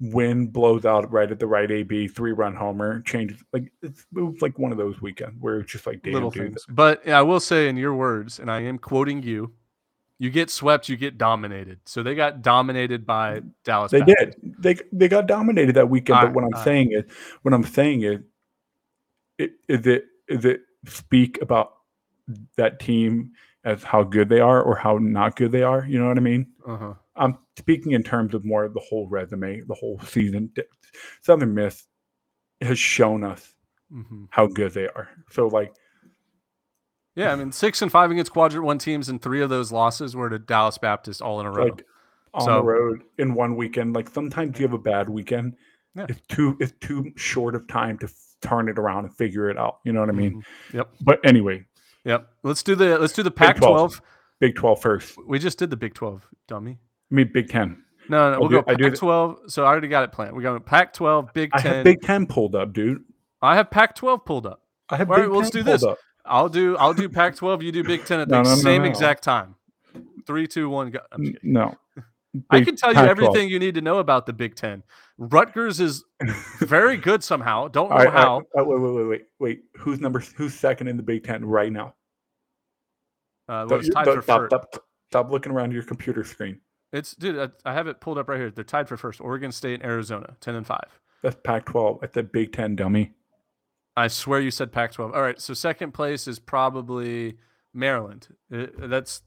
wind 0.00 0.52
blows 0.52 0.84
out 0.84 1.10
right 1.10 1.30
at 1.30 1.38
the 1.38 1.46
right 1.46 1.70
AB, 1.70 2.08
three 2.08 2.32
run 2.32 2.54
homer, 2.54 3.00
changes 3.02 3.42
like 3.52 3.70
it's, 3.82 4.06
it 4.16 4.20
was 4.20 4.40
like 4.42 4.58
one 4.58 4.72
of 4.72 4.78
those 4.78 5.00
weekends 5.00 5.40
where 5.40 5.60
it's 5.60 5.72
just 5.72 5.86
like 5.86 6.02
damn, 6.02 6.14
Little 6.14 6.30
dude. 6.30 6.48
things. 6.48 6.66
But 6.68 7.02
yeah, 7.06 7.18
I 7.18 7.22
will 7.22 7.40
say 7.40 7.68
in 7.68 7.76
your 7.76 7.94
words, 7.94 8.38
and 8.38 8.50
I 8.50 8.60
am 8.62 8.78
quoting 8.78 9.22
you, 9.22 9.52
you 10.18 10.30
get 10.30 10.50
swept, 10.50 10.88
you 10.88 10.96
get 10.96 11.18
dominated. 11.18 11.80
So 11.86 12.02
they 12.02 12.14
got 12.14 12.42
dominated 12.42 13.06
by 13.06 13.42
Dallas. 13.64 13.92
They 13.92 14.00
Baptist. 14.00 14.40
did. 14.40 14.54
They 14.58 14.76
they 14.92 15.08
got 15.08 15.26
dominated 15.26 15.74
that 15.74 15.88
weekend. 15.88 16.20
But 16.20 16.32
what 16.32 16.44
I'm 16.44 16.52
alright. 16.52 16.64
saying 16.64 16.92
is, 16.92 17.04
what 17.42 17.54
I'm 17.54 17.64
saying 17.64 18.02
is, 18.02 18.20
it 19.38 19.52
is 19.68 19.86
it 19.86 20.06
is 20.28 20.44
it 20.44 20.62
speak 20.86 21.40
about 21.42 21.74
that 22.56 22.78
team 22.78 23.32
as 23.64 23.82
how 23.82 24.02
good 24.02 24.28
they 24.28 24.40
are 24.40 24.62
or 24.62 24.76
how 24.76 24.98
not 24.98 25.36
good 25.36 25.50
they 25.52 25.62
are. 25.62 25.84
You 25.86 25.98
know 25.98 26.08
what 26.08 26.16
I 26.16 26.20
mean? 26.20 26.46
Uh-huh. 26.66 26.94
I'm 27.16 27.38
speaking 27.58 27.92
in 27.92 28.02
terms 28.02 28.34
of 28.34 28.44
more 28.44 28.64
of 28.64 28.74
the 28.74 28.80
whole 28.80 29.08
resume, 29.08 29.60
the 29.66 29.74
whole 29.74 30.00
season. 30.06 30.52
Southern 31.22 31.54
Miss 31.54 31.84
has 32.60 32.78
shown 32.78 33.24
us 33.24 33.52
hmm 33.92 34.24
how 34.30 34.46
good 34.46 34.72
they 34.74 34.86
are. 34.88 35.08
So 35.30 35.46
like, 35.48 35.72
Yeah, 37.14 37.32
I 37.32 37.36
mean 37.36 37.52
six 37.52 37.80
and 37.82 37.92
five 37.92 38.10
against 38.10 38.32
quadrant 38.32 38.64
one 38.66 38.78
teams, 38.78 39.08
and 39.08 39.20
three 39.22 39.40
of 39.42 39.50
those 39.50 39.70
losses 39.70 40.16
were 40.16 40.28
to 40.30 40.38
Dallas 40.38 40.78
Baptist 40.78 41.22
all 41.22 41.40
in 41.40 41.46
a 41.46 41.50
row. 41.52 41.64
like 41.66 41.84
on 42.32 42.42
So- 42.42 42.54
the 42.56 42.62
road 42.64 43.02
in 43.18 43.34
one 43.34 43.54
weekend. 43.56 43.94
Like 43.94 44.08
sometimes 44.08 44.58
you 44.58 44.64
have 44.66 44.72
a 44.74 44.78
bad 44.78 45.08
weekend. 45.08 45.56
Yeah. 45.94 46.06
It's 46.08 46.20
too 46.28 46.56
it's 46.58 46.72
too 46.80 47.12
short 47.16 47.54
of 47.54 47.68
time 47.68 47.98
to 47.98 48.06
f- 48.06 48.12
turn 48.42 48.68
it 48.68 48.78
around 48.80 49.04
and 49.04 49.14
figure 49.16 49.48
it 49.48 49.56
out. 49.56 49.78
You 49.84 49.92
know 49.92 50.00
what 50.00 50.08
I 50.08 50.12
mean? 50.12 50.42
Mhm. 50.42 50.74
Yep. 50.74 50.88
But 51.02 51.20
anyway, 51.24 51.64
Yep. 52.04 52.28
Let's 52.42 52.62
do 52.64 52.74
the 52.74 52.98
let's 52.98 53.12
do 53.12 53.22
the 53.22 53.30
Big 53.30 53.36
Pac 53.38 53.56
12. 53.58 53.70
twelve. 53.76 54.02
Big 54.40 54.56
12 54.56 54.82
first. 54.82 55.16
We 55.28 55.38
just 55.38 55.58
did 55.58 55.70
the 55.70 55.76
Big 55.76 55.94
Twelve, 55.94 56.26
dummy. 56.48 56.78
I 57.14 57.16
mean 57.16 57.30
Big 57.32 57.48
10. 57.48 57.80
No, 58.08 58.32
no, 58.32 58.40
we'll 58.40 58.48
do- 58.48 58.54
go 58.56 58.60
I 58.66 58.74
Pac 58.74 58.78
the- 58.92 58.96
twelve. 58.98 59.38
So 59.46 59.64
I 59.64 59.68
already 59.68 59.86
got 59.88 60.02
it 60.02 60.10
planned. 60.12 60.34
We 60.36 60.42
got 60.42 60.66
Pac 60.66 60.92
twelve, 60.92 61.32
Big 61.32 61.50
I 61.54 61.60
Ten. 61.60 61.74
have 61.76 61.84
Big 61.84 62.02
10 62.02 62.26
pulled 62.26 62.54
up, 62.56 62.72
dude. 62.72 63.02
I 63.40 63.54
have 63.54 63.70
Pac 63.70 63.94
twelve 63.94 64.24
pulled 64.24 64.46
up. 64.46 64.62
I 64.90 64.96
have 64.96 65.08
All 65.10 65.16
right, 65.16 65.22
Big 65.22 65.30
well, 65.30 65.38
let's 65.40 65.50
10 65.52 65.64
do 65.64 65.70
this. 65.70 65.84
up. 65.84 65.98
I'll 66.26 66.48
do 66.48 66.76
I'll 66.76 66.92
do 66.92 67.08
Pac 67.08 67.36
twelve. 67.36 67.62
You 67.62 67.70
do 67.72 67.84
Big 67.84 68.04
Ten 68.04 68.18
at 68.20 68.28
the 68.28 68.42
No, 68.42 68.42
no, 68.42 68.54
same 68.56 68.84
exact 68.84 69.22
time. 69.22 69.54
Three, 70.26 70.46
two, 70.48 70.68
one, 70.68 70.90
go. 70.90 70.98
I'm 71.12 71.20
just 71.22 71.28
N- 71.28 71.34
kidding. 71.34 71.52
No. 71.52 71.74
I 72.50 72.62
can 72.62 72.74
tell 72.74 72.88
you 72.90 72.96
Pac-12. 72.96 73.08
everything 73.08 73.48
you 73.48 73.60
need 73.60 73.76
to 73.76 73.80
know 73.80 73.98
about 73.98 74.26
the 74.26 74.32
Big 74.32 74.56
Ten. 74.56 74.82
Rutgers 75.18 75.78
is 75.80 76.04
very 76.58 76.96
good 76.96 77.22
somehow. 77.22 77.68
Don't 77.68 77.90
know 77.90 77.96
right, 77.96 78.10
how. 78.10 78.38
right. 78.54 78.62
Uh, 78.62 78.64
wait, 78.64 78.80
wait, 78.80 78.92
wait, 78.92 79.06
wait, 79.06 79.22
wait. 79.38 79.60
Who's 79.78 80.00
number? 80.00 80.18
Who's 80.36 80.52
second 80.52 80.88
in 80.88 80.96
the 80.96 81.02
Big 81.04 81.22
Ten 81.22 81.44
right 81.44 81.70
now? 81.72 81.94
Uh, 83.48 83.48
well, 83.48 83.66
Don't 83.68 83.78
it's 83.80 83.88
don't- 83.90 84.04
for 84.04 84.22
stop, 84.22 84.40
first. 84.40 84.50
stop, 84.50 84.84
stop 85.10 85.30
looking 85.30 85.52
around 85.52 85.72
your 85.72 85.84
computer 85.84 86.24
screen. 86.24 86.60
It's 86.94 87.14
dude. 87.16 87.38
I, 87.38 87.70
I 87.70 87.74
have 87.74 87.88
it 87.88 88.00
pulled 88.00 88.18
up 88.18 88.28
right 88.28 88.38
here. 88.38 88.50
They're 88.50 88.62
tied 88.62 88.88
for 88.88 88.96
first. 88.96 89.20
Oregon 89.20 89.50
State 89.50 89.80
and 89.80 89.84
Arizona, 89.84 90.36
ten 90.40 90.54
and 90.54 90.64
five. 90.64 91.00
That's 91.22 91.36
Pac-12. 91.42 92.00
That's 92.00 92.14
the 92.14 92.22
Big 92.22 92.52
Ten, 92.52 92.76
dummy. 92.76 93.12
I 93.96 94.08
swear 94.08 94.40
you 94.40 94.50
said 94.50 94.70
Pac-12. 94.72 95.14
All 95.14 95.22
right, 95.22 95.40
so 95.40 95.54
second 95.54 95.92
place 95.92 96.28
is 96.28 96.38
probably 96.38 97.38
Maryland. 97.72 98.28
Uh, 98.52 98.66
That's 98.78 99.22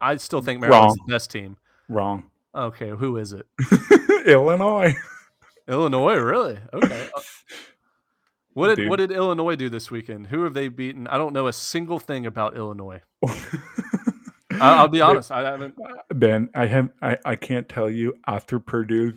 I 0.00 0.16
still 0.16 0.40
think 0.40 0.60
Maryland's 0.60 0.96
Wrong. 0.98 1.06
the 1.06 1.12
best 1.12 1.30
team. 1.30 1.56
Wrong. 1.88 2.30
Okay, 2.54 2.90
who 2.90 3.16
is 3.18 3.32
it? 3.34 3.46
Illinois. 4.26 4.94
Illinois, 5.68 6.16
really? 6.16 6.58
Okay. 6.72 7.08
What 8.52 8.66
did 8.68 8.76
Dude. 8.76 8.90
what 8.90 8.96
did 8.96 9.12
Illinois 9.12 9.54
do 9.54 9.68
this 9.68 9.92
weekend? 9.92 10.26
Who 10.26 10.42
have 10.42 10.54
they 10.54 10.66
beaten? 10.68 11.06
I 11.06 11.18
don't 11.18 11.32
know 11.32 11.46
a 11.46 11.52
single 11.52 12.00
thing 12.00 12.26
about 12.26 12.56
Illinois. 12.56 13.00
I, 14.60 14.76
I'll 14.76 14.88
be 14.88 15.00
honest. 15.00 15.30
I 15.30 15.42
haven't. 15.42 15.74
Ben, 16.14 16.50
I 16.54 16.66
have 16.66 16.90
I, 17.02 17.18
I 17.24 17.36
can't 17.36 17.68
tell 17.68 17.90
you 17.90 18.14
after 18.26 18.60
Purdue's 18.60 19.14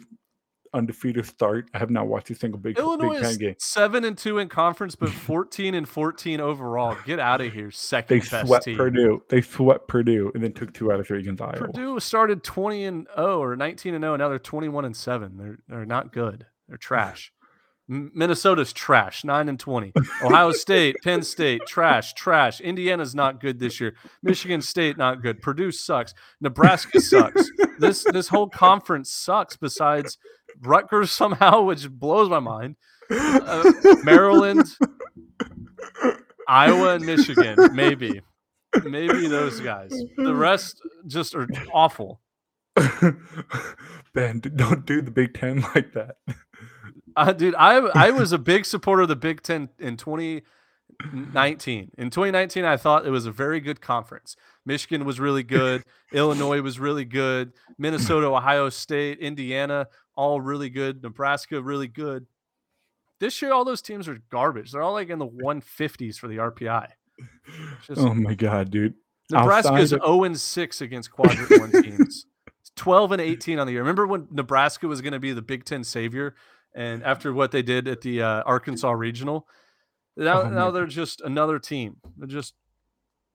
undefeated 0.73 1.25
start, 1.25 1.69
I 1.73 1.77
have 1.77 1.89
not 1.89 2.07
watched 2.07 2.29
a 2.31 2.35
single 2.35 2.59
Big, 2.59 2.77
Illinois 2.77 3.13
Big 3.15 3.21
Ten 3.21 3.37
game. 3.37 3.55
seven 3.59 4.03
and 4.03 4.17
two 4.17 4.39
in 4.39 4.49
conference, 4.49 4.95
but 4.95 5.09
fourteen 5.27 5.75
and 5.75 5.87
fourteen 5.87 6.39
overall. 6.39 6.97
Get 7.05 7.19
out 7.19 7.41
of 7.41 7.53
here, 7.53 7.71
second 7.71 8.21
They 8.21 8.27
best 8.27 8.47
swept 8.47 8.65
team. 8.65 8.77
Purdue. 8.77 9.23
They 9.29 9.41
swept 9.41 9.87
Purdue 9.87 10.31
and 10.33 10.43
then 10.43 10.53
took 10.53 10.73
two 10.73 10.91
out 10.91 10.99
of 10.99 11.07
three 11.07 11.19
against 11.19 11.41
Iowa. 11.41 11.57
Purdue 11.57 11.99
started 11.99 12.43
20 12.43 12.85
and 12.85 13.07
0 13.15 13.41
or 13.43 13.55
19 13.55 13.93
and 13.93 14.03
0 14.03 14.13
and 14.13 14.21
now 14.21 14.29
they're 14.29 14.39
21 14.39 14.85
and 14.85 14.95
7. 14.95 15.37
They're 15.37 15.57
they're 15.67 15.85
not 15.85 16.11
good. 16.13 16.45
They're 16.67 16.77
trash. 16.77 17.32
Minnesota's 17.87 18.71
trash, 18.71 19.23
9 19.23 19.49
and 19.49 19.59
20. 19.59 19.93
Ohio 20.23 20.51
State, 20.51 20.95
Penn 21.03 21.21
State, 21.21 21.61
trash, 21.67 22.13
trash. 22.13 22.61
Indiana's 22.61 23.13
not 23.13 23.41
good 23.41 23.59
this 23.59 23.79
year. 23.79 23.95
Michigan 24.21 24.61
State 24.61 24.97
not 24.97 25.21
good. 25.21 25.41
Purdue 25.41 25.71
sucks. 25.71 26.13
Nebraska 26.39 27.01
sucks. 27.01 27.49
This 27.79 28.05
this 28.11 28.29
whole 28.29 28.47
conference 28.47 29.11
sucks 29.11 29.57
besides 29.57 30.17
Rutgers 30.61 31.11
somehow, 31.11 31.63
which 31.63 31.89
blows 31.89 32.29
my 32.29 32.39
mind. 32.39 32.75
Uh, 33.09 33.71
Maryland, 34.03 34.65
Iowa 36.47 36.95
and 36.95 37.05
Michigan, 37.05 37.57
maybe. 37.73 38.21
Maybe 38.83 39.27
those 39.27 39.59
guys. 39.59 39.91
The 40.17 40.33
rest 40.33 40.79
just 41.05 41.35
are 41.35 41.47
awful. 41.73 42.21
ben, 44.13 44.39
don't 44.39 44.85
do 44.85 45.01
the 45.01 45.11
Big 45.11 45.33
Ten 45.33 45.61
like 45.75 45.93
that. 45.93 46.15
Uh, 47.15 47.31
dude, 47.33 47.55
I 47.55 47.77
I 47.77 48.11
was 48.11 48.31
a 48.31 48.37
big 48.37 48.65
supporter 48.65 49.03
of 49.03 49.07
the 49.07 49.15
Big 49.15 49.41
Ten 49.41 49.69
in 49.79 49.97
2019. 49.97 51.91
In 51.97 52.09
2019, 52.09 52.65
I 52.65 52.77
thought 52.77 53.05
it 53.05 53.11
was 53.11 53.25
a 53.25 53.31
very 53.31 53.59
good 53.59 53.81
conference. 53.81 54.35
Michigan 54.65 55.05
was 55.05 55.19
really 55.19 55.43
good. 55.43 55.83
Illinois 56.13 56.61
was 56.61 56.79
really 56.79 57.05
good. 57.05 57.53
Minnesota, 57.77 58.27
Ohio 58.27 58.69
State, 58.69 59.19
Indiana, 59.19 59.87
all 60.15 60.41
really 60.41 60.69
good. 60.69 61.03
Nebraska, 61.03 61.61
really 61.61 61.87
good. 61.87 62.25
This 63.19 63.41
year, 63.41 63.53
all 63.53 63.65
those 63.65 63.81
teams 63.81 64.07
are 64.07 64.19
garbage. 64.29 64.71
They're 64.71 64.81
all 64.81 64.93
like 64.93 65.09
in 65.09 65.19
the 65.19 65.27
150s 65.27 66.17
for 66.17 66.27
the 66.27 66.37
RPI. 66.37 66.87
Just, 67.87 68.01
Oh 68.01 68.13
my 68.13 68.33
god, 68.33 68.71
dude. 68.71 68.95
Nebraska's 69.29 69.93
outside 69.93 70.05
0 70.05 70.23
and 70.25 70.39
6 70.39 70.81
against 70.81 71.11
quadrant 71.11 71.59
one 71.59 71.83
teams. 71.83 72.25
12 72.75 73.11
and 73.13 73.21
18 73.21 73.59
on 73.59 73.67
the 73.67 73.73
year. 73.73 73.81
Remember 73.81 74.07
when 74.07 74.27
Nebraska 74.31 74.87
was 74.87 75.01
going 75.01 75.13
to 75.13 75.19
be 75.19 75.31
the 75.31 75.41
Big 75.41 75.63
Ten 75.63 75.83
savior? 75.83 76.35
And 76.75 77.03
after 77.03 77.33
what 77.33 77.51
they 77.51 77.61
did 77.61 77.87
at 77.87 78.01
the 78.01 78.21
uh, 78.21 78.43
Arkansas 78.43 78.91
Regional, 78.91 79.47
now, 80.17 80.43
Oh 80.43 80.49
now 80.49 80.71
they're 80.71 80.85
just 80.87 81.21
another 81.21 81.59
team. 81.59 81.97
They're 82.17 82.27
just, 82.27 82.53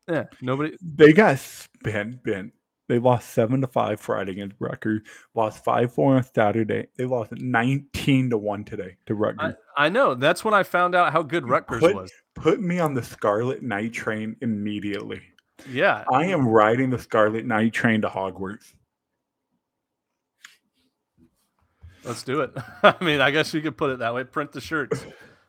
yeah, 0.08 0.24
nobody. 0.40 0.76
They 0.80 1.12
got 1.12 1.32
s- 1.34 1.68
Ben 1.82 2.20
Ben. 2.24 2.52
They 2.88 2.98
lost 2.98 3.30
seven 3.30 3.60
to 3.60 3.66
five 3.66 4.00
Friday 4.00 4.32
against 4.32 4.56
Rutgers. 4.58 5.02
Lost 5.34 5.62
five 5.62 5.92
four 5.92 6.16
on 6.16 6.24
Saturday. 6.24 6.86
They 6.96 7.04
lost 7.04 7.32
nineteen 7.32 8.30
to 8.30 8.38
one 8.38 8.64
today 8.64 8.96
to 9.06 9.12
I, 9.12 9.16
Rutgers. 9.16 9.54
I 9.76 9.88
know. 9.90 10.14
That's 10.14 10.44
when 10.44 10.54
I 10.54 10.62
found 10.62 10.94
out 10.94 11.12
how 11.12 11.22
good 11.22 11.46
Rutgers 11.48 11.80
Put- 11.80 11.94
was. 11.94 12.12
Put 12.34 12.60
me 12.60 12.78
on 12.78 12.94
the 12.94 13.02
Scarlet 13.02 13.62
Knight 13.62 13.92
train 13.92 14.36
immediately. 14.40 15.20
Yeah. 15.68 16.04
I 16.12 16.26
am 16.26 16.46
riding 16.48 16.88
the 16.90 16.98
Scarlet 16.98 17.44
Knight 17.44 17.72
train 17.72 18.00
to 18.02 18.08
Hogwarts. 18.08 18.72
Let's 22.08 22.22
do 22.24 22.40
it. 22.40 22.50
I 22.82 22.94
mean, 23.02 23.20
I 23.20 23.30
guess 23.30 23.52
you 23.54 23.60
could 23.60 23.76
put 23.76 23.90
it 23.90 23.98
that 24.00 24.14
way. 24.14 24.24
Print 24.24 24.50
the 24.52 24.60
shirts. 24.60 25.04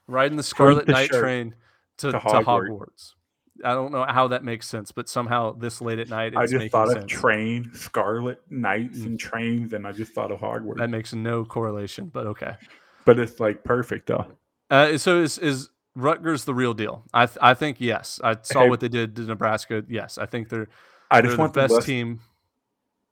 Riding 0.08 0.38
the 0.38 0.44
Scarlet 0.44 0.86
the 0.86 0.92
Night 0.92 1.10
train 1.10 1.56
to, 1.98 2.08
to 2.12 2.20
to 2.20 2.20
Hogwarts. 2.20 2.46
Hogwarts. 2.46 3.14
I 3.64 3.74
don't 3.74 3.92
know 3.92 4.06
how 4.08 4.30
that 4.30 4.44
makes 4.44 4.68
sense, 4.68 4.92
but 4.92 5.10
somehow 5.10 5.52
this 5.52 5.82
late 5.82 6.00
at 6.00 6.08
night, 6.10 6.28
it's 6.28 6.38
I 6.38 6.44
just 6.44 6.54
making 6.54 6.70
thought 6.70 6.90
sense. 6.90 7.04
of 7.04 7.08
train, 7.10 7.72
Scarlet 7.74 8.42
Knights, 8.50 9.00
Mm. 9.00 9.06
and 9.06 9.20
trains, 9.20 9.74
and 9.74 9.86
I 9.86 9.92
just 9.92 10.14
thought 10.14 10.32
of 10.32 10.40
Hogwarts. 10.40 10.78
That 10.78 10.90
makes 10.90 11.14
no 11.14 11.44
correlation, 11.44 12.06
but 12.14 12.26
okay. 12.28 12.56
but 13.06 13.20
it's 13.20 13.40
like 13.40 13.64
perfect 13.64 14.08
though. 14.08 14.26
Uh, 14.70 14.98
so 14.98 15.20
is 15.22 15.38
is 15.40 15.70
Rutgers 15.96 16.46
the 16.46 16.54
real 16.54 16.74
deal. 16.74 17.04
I 17.14 17.26
th- 17.26 17.38
I 17.42 17.54
think 17.54 17.78
yes. 17.82 18.22
I 18.24 18.38
saw 18.44 18.62
Hey. 18.62 18.70
what 18.70 18.80
they 18.80 18.88
did 18.88 19.16
to 19.18 19.24
Nebraska. 19.24 19.84
Yes, 19.90 20.18
I 20.18 20.26
think 20.26 20.48
they're 20.50 20.70
I 21.12 21.18
they're 21.20 21.24
just 21.32 21.36
the 21.36 21.42
want 21.42 21.54
the 21.54 21.60
best 21.62 21.74
list- 21.74 21.88
team. 21.88 22.22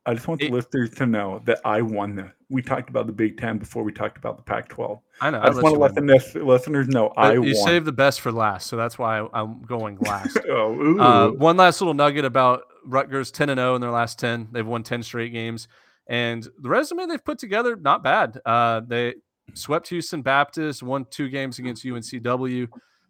I 0.08 0.14
just 0.14 0.28
want 0.28 0.40
the 0.40 0.48
It- 0.48 0.54
listeners 0.54 0.90
to 0.92 1.06
know 1.06 1.42
that 1.46 1.60
I 1.66 1.82
won 1.82 2.16
the. 2.16 2.32
We 2.50 2.62
talked 2.62 2.90
about 2.90 3.08
the 3.08 3.14
Big 3.14 3.38
Ten 3.38 3.58
before 3.58 3.84
we 3.84 3.92
talked 3.92 4.18
about 4.18 4.38
the 4.38 4.44
Pac-12. 4.44 5.02
I 5.20 5.30
know. 5.30 5.42
I 5.42 5.48
just 5.48 5.62
want 5.62 5.76
to 5.76 5.82
let 5.82 5.96
the 5.96 6.42
listeners 6.46 6.88
know 6.88 7.10
I 7.18 7.38
won. 7.38 7.48
you 7.50 7.56
won. 7.56 7.68
saved 7.68 7.86
the 7.86 7.92
best 7.92 8.22
for 8.22 8.32
last, 8.32 8.68
so 8.68 8.78
that's 8.78 8.98
why 8.98 9.20
I, 9.20 9.42
am 9.42 9.64
going 9.64 9.98
last. 9.98 10.38
oh, 10.50 10.98
uh, 10.98 11.32
one 11.32 11.58
last 11.58 11.82
little 11.82 11.94
nugget 11.94 12.24
about 12.24 12.64
Rutgers: 12.86 13.32
ten 13.32 13.50
and 13.50 13.60
zero 13.60 13.76
in 13.76 13.82
their 13.82 13.92
last 13.92 14.18
ten. 14.18 14.48
They've 14.54 14.66
won 14.66 14.84
ten 14.84 15.04
straight 15.04 15.34
games, 15.34 15.68
and 16.08 16.48
the 16.62 16.70
resume 16.70 17.06
they've 17.06 17.24
put 17.24 17.38
together 17.38 17.76
not 17.76 18.02
bad. 18.02 18.40
Uh, 18.46 18.80
they 18.88 19.16
swept 19.54 19.90
Houston 19.90 20.22
Baptist, 20.22 20.82
won 20.82 21.06
two 21.10 21.28
games 21.28 21.60
against 21.60 21.84
UNCW. 21.84 22.70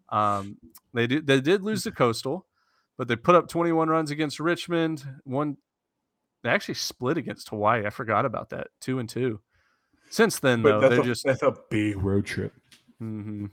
Um, 0.10 0.58
they 0.96 1.06
did 1.06 1.28
they 1.28 1.42
did 1.42 1.62
lose 1.62 1.84
the 1.84 1.92
Coastal, 1.92 2.48
but 2.98 3.08
they 3.08 3.16
put 3.16 3.36
up 3.36 3.50
21 3.50 3.88
runs 3.88 4.10
against 4.10 4.40
Richmond. 4.40 5.06
One, 5.26 5.58
they 6.48 6.52
actually 6.52 6.76
split 6.76 7.18
against 7.18 7.50
Hawaii. 7.50 7.86
I 7.86 7.90
forgot 7.90 8.26
about 8.26 8.50
that. 8.52 8.68
Two 8.82 9.00
and 9.00 9.08
two. 9.10 9.40
Since 10.10 10.40
then, 10.40 10.62
but 10.62 10.70
though, 10.70 10.80
that's 10.82 10.92
they're 10.94 11.02
a, 11.02 11.06
just 11.06 11.26
that's 11.26 11.42
a 11.44 11.54
big 11.70 11.98
road 12.02 12.26
trip. 12.26 12.54
mhm, 13.02 13.50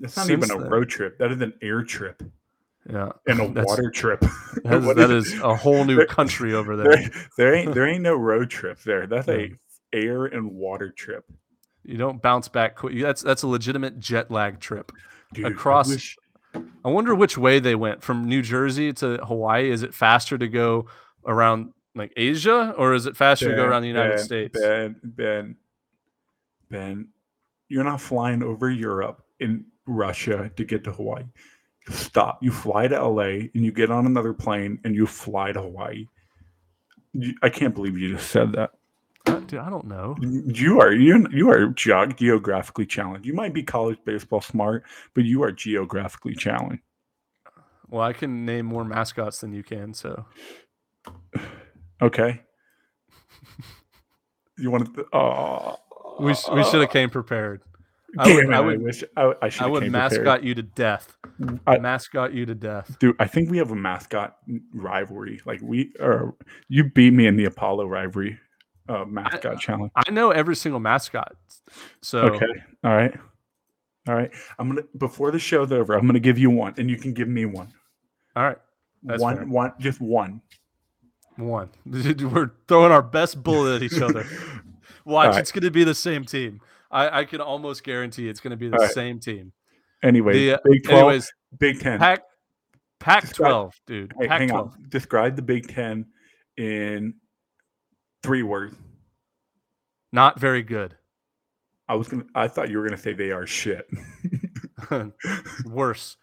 That's 0.00 0.16
not 0.16 0.26
Since 0.26 0.44
even 0.44 0.56
a 0.56 0.60
then- 0.62 0.70
road 0.70 0.88
trip. 0.88 1.18
That 1.18 1.30
is 1.32 1.40
an 1.40 1.54
air 1.62 1.82
trip 1.84 2.22
yeah. 2.90 3.10
and 3.28 3.40
a 3.40 3.46
That's- 3.54 3.66
water 3.66 3.90
trip. 3.90 4.22
That, 4.64 4.82
is, 4.82 4.94
that 4.96 5.10
is, 5.10 5.40
a 5.40 5.54
whole 5.54 5.84
new 5.84 5.96
There- 5.96 6.06
country 6.06 6.54
over 6.54 6.76
there. 6.76 6.96
there, 6.96 7.10
there 7.38 7.54
ain't 7.54 7.74
there 7.74 7.86
ain't 7.86 8.02
no 8.02 8.14
road 8.16 8.50
trip 8.50 8.80
there. 8.82 9.06
That's 9.06 9.28
a 9.28 9.52
air 9.92 10.24
and 10.26 10.50
water 10.50 10.90
trip. 10.90 11.24
You 11.84 11.96
don't 11.98 12.20
bounce 12.20 12.48
back 12.48 12.74
quick. 12.74 13.00
That's 13.00 13.22
that's 13.22 13.44
a 13.44 13.46
legitimate 13.46 14.00
jet 14.00 14.28
lag 14.30 14.58
trip. 14.58 14.90
Dude, 15.32 15.44
I 15.46 15.48
Across- 15.50 15.90
wish- 15.90 16.16
I 16.84 16.88
wonder 16.88 17.14
which 17.14 17.36
way 17.38 17.58
they 17.60 17.74
went 17.74 18.02
from 18.02 18.24
New 18.24 18.40
Jersey 18.42 18.92
to 18.94 19.18
Hawaii. 19.18 19.70
Is 19.70 19.82
it 19.82 19.92
faster 19.94 20.38
to 20.38 20.48
go 20.48 20.86
around 21.26 21.72
like 21.96 22.12
Asia, 22.16 22.74
or 22.78 22.94
is 22.94 23.06
it 23.06 23.16
faster 23.16 23.50
to 23.50 23.56
go 23.56 23.64
around 23.64 23.82
the 23.82 23.88
United 23.88 24.16
Ben, 24.16 24.24
States? 24.24 24.60
Ben, 24.60 24.96
Ben, 25.02 25.56
Ben, 26.70 27.08
you're 27.68 27.84
not 27.84 28.00
flying 28.00 28.42
over 28.42 28.70
Europe 28.70 29.24
in 29.40 29.64
Russia 29.86 30.50
to 30.56 30.64
get 30.64 30.84
to 30.84 30.92
Hawaii. 30.92 31.24
Stop. 31.88 32.42
You 32.42 32.52
fly 32.52 32.88
to 32.88 33.00
LA 33.02 33.48
and 33.54 33.64
you 33.64 33.72
get 33.72 33.90
on 33.90 34.06
another 34.06 34.32
plane 34.32 34.78
and 34.84 34.94
you 34.94 35.06
fly 35.06 35.52
to 35.52 35.62
Hawaii. 35.62 36.06
You- 37.12 37.34
I 37.42 37.48
can't 37.48 37.74
believe 37.74 37.96
you 37.98 38.14
just 38.14 38.30
said 38.30 38.52
that. 38.52 38.70
Uh, 39.26 39.40
Dude, 39.40 39.58
I 39.60 39.70
don't 39.70 39.86
know. 39.86 40.16
You 40.20 40.80
are 40.80 40.92
you 40.92 41.26
you 41.32 41.48
are 41.50 41.68
geog- 41.68 42.16
geographically 42.16 42.86
challenged. 42.86 43.26
You 43.26 43.32
might 43.34 43.52
be 43.54 43.62
college 43.62 43.98
baseball 44.04 44.40
smart, 44.40 44.84
but 45.14 45.24
you 45.24 45.42
are 45.42 45.50
geographically 45.52 46.34
challenged. 46.34 46.82
Well, 47.88 48.02
I 48.02 48.12
can 48.12 48.44
name 48.44 48.66
more 48.66 48.84
mascots 48.84 49.40
than 49.40 49.52
you 49.52 49.62
can. 49.62 49.94
So 49.94 50.24
Okay. 52.02 52.42
You 54.58 54.70
want 54.70 54.94
to? 54.94 55.06
Oh, 55.12 55.76
we 56.18 56.28
we 56.52 56.64
should 56.64 56.80
have 56.80 56.90
came 56.90 57.10
prepared. 57.10 57.62
I 58.18 58.32
would! 58.34 58.52
I 58.52 58.56
I, 58.56 58.60
would, 58.60 58.82
wish 58.82 59.04
I, 59.16 59.32
I 59.42 59.48
should. 59.50 59.64
I 59.64 59.66
would 59.66 59.90
mascot 59.90 60.42
you 60.42 60.54
to 60.54 60.62
death. 60.62 61.14
I- 61.66 61.78
mascot 61.78 62.32
you 62.32 62.46
to 62.46 62.54
death. 62.54 62.96
Dude, 62.98 63.16
I 63.18 63.26
think 63.26 63.50
we 63.50 63.58
have 63.58 63.70
a 63.70 63.76
mascot 63.76 64.36
rivalry. 64.72 65.40
Like 65.44 65.60
we 65.62 65.92
are, 66.00 66.34
you 66.68 66.84
beat 66.84 67.12
me 67.12 67.26
in 67.26 67.36
the 67.36 67.44
Apollo 67.44 67.86
rivalry 67.86 68.38
uh, 68.88 69.04
mascot 69.04 69.60
challenge. 69.60 69.92
I 69.94 70.10
know 70.10 70.30
every 70.30 70.56
single 70.56 70.80
mascot. 70.80 71.36
So 72.00 72.20
Okay, 72.20 72.46
all 72.84 72.96
right, 72.96 73.14
all 74.08 74.14
right. 74.14 74.30
I'm 74.58 74.68
gonna 74.68 74.84
before 74.96 75.30
the 75.30 75.38
show's 75.38 75.72
over, 75.72 75.94
I'm 75.94 76.06
gonna 76.06 76.20
give 76.20 76.38
you 76.38 76.48
one, 76.48 76.72
and 76.78 76.88
you 76.88 76.96
can 76.96 77.12
give 77.12 77.28
me 77.28 77.44
one. 77.44 77.72
all 78.34 78.44
right, 78.44 78.58
That's 79.02 79.20
one, 79.20 79.36
fair. 79.36 79.46
one, 79.46 79.72
just 79.80 80.00
one. 80.00 80.40
One. 81.36 81.68
We're 81.86 82.50
throwing 82.68 82.92
our 82.92 83.02
best 83.02 83.42
bullet 83.42 83.76
at 83.76 83.82
each 83.82 84.00
other. 84.00 84.26
Watch, 85.04 85.32
right. 85.32 85.38
it's 85.40 85.52
going 85.52 85.62
to 85.64 85.70
be 85.70 85.84
the 85.84 85.94
same 85.94 86.24
team. 86.24 86.60
I, 86.90 87.20
I 87.20 87.24
can 87.24 87.40
almost 87.40 87.84
guarantee 87.84 88.28
it's 88.28 88.40
going 88.40 88.50
to 88.52 88.56
be 88.56 88.68
the 88.68 88.76
right. 88.78 88.90
same 88.90 89.20
team. 89.20 89.52
Anyway, 90.02 90.32
The, 90.34 90.52
uh, 90.54 90.58
Big 90.64 90.84
Twelve, 90.84 90.98
anyways, 91.00 91.32
Big 91.58 91.80
Ten. 91.80 91.98
Pac 91.98 92.22
Pac 93.00 93.22
Describe- 93.22 93.48
twelve, 93.50 93.74
dude. 93.86 94.12
Hey, 94.20 94.26
Pac 94.28 94.40
hang 94.40 94.48
twelve. 94.48 94.72
on. 94.72 94.86
Describe 94.88 95.36
the 95.36 95.42
Big 95.42 95.68
Ten 95.68 96.06
in 96.56 97.14
three 98.22 98.42
words. 98.42 98.76
Not 100.12 100.38
very 100.40 100.62
good. 100.62 100.96
I 101.88 101.94
was 101.94 102.08
gonna. 102.08 102.24
I 102.34 102.48
thought 102.48 102.68
you 102.70 102.78
were 102.78 102.84
gonna 102.84 102.96
say 103.00 103.12
they 103.12 103.30
are 103.30 103.46
shit. 103.46 103.86
Worse. 105.64 106.16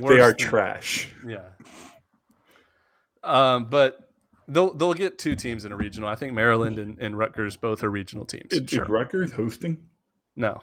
they 0.00 0.20
are 0.20 0.28
than- 0.32 0.36
trash. 0.36 1.08
Yeah. 1.26 1.48
Um, 3.22 3.66
but 3.66 3.98
they'll 4.52 4.74
they'll 4.74 4.94
get 4.94 5.18
two 5.18 5.34
teams 5.36 5.64
in 5.64 5.72
a 5.72 5.76
regional. 5.76 6.08
I 6.08 6.14
think 6.14 6.32
Maryland 6.32 6.78
and, 6.78 6.98
and 6.98 7.16
Rutgers 7.16 7.56
both 7.56 7.82
are 7.84 7.90
regional 7.90 8.24
teams. 8.24 8.52
Is, 8.52 8.68
Sure. 8.68 8.82
is 8.84 8.88
Rutgers 8.88 9.32
hosting? 9.32 9.78
No, 10.36 10.60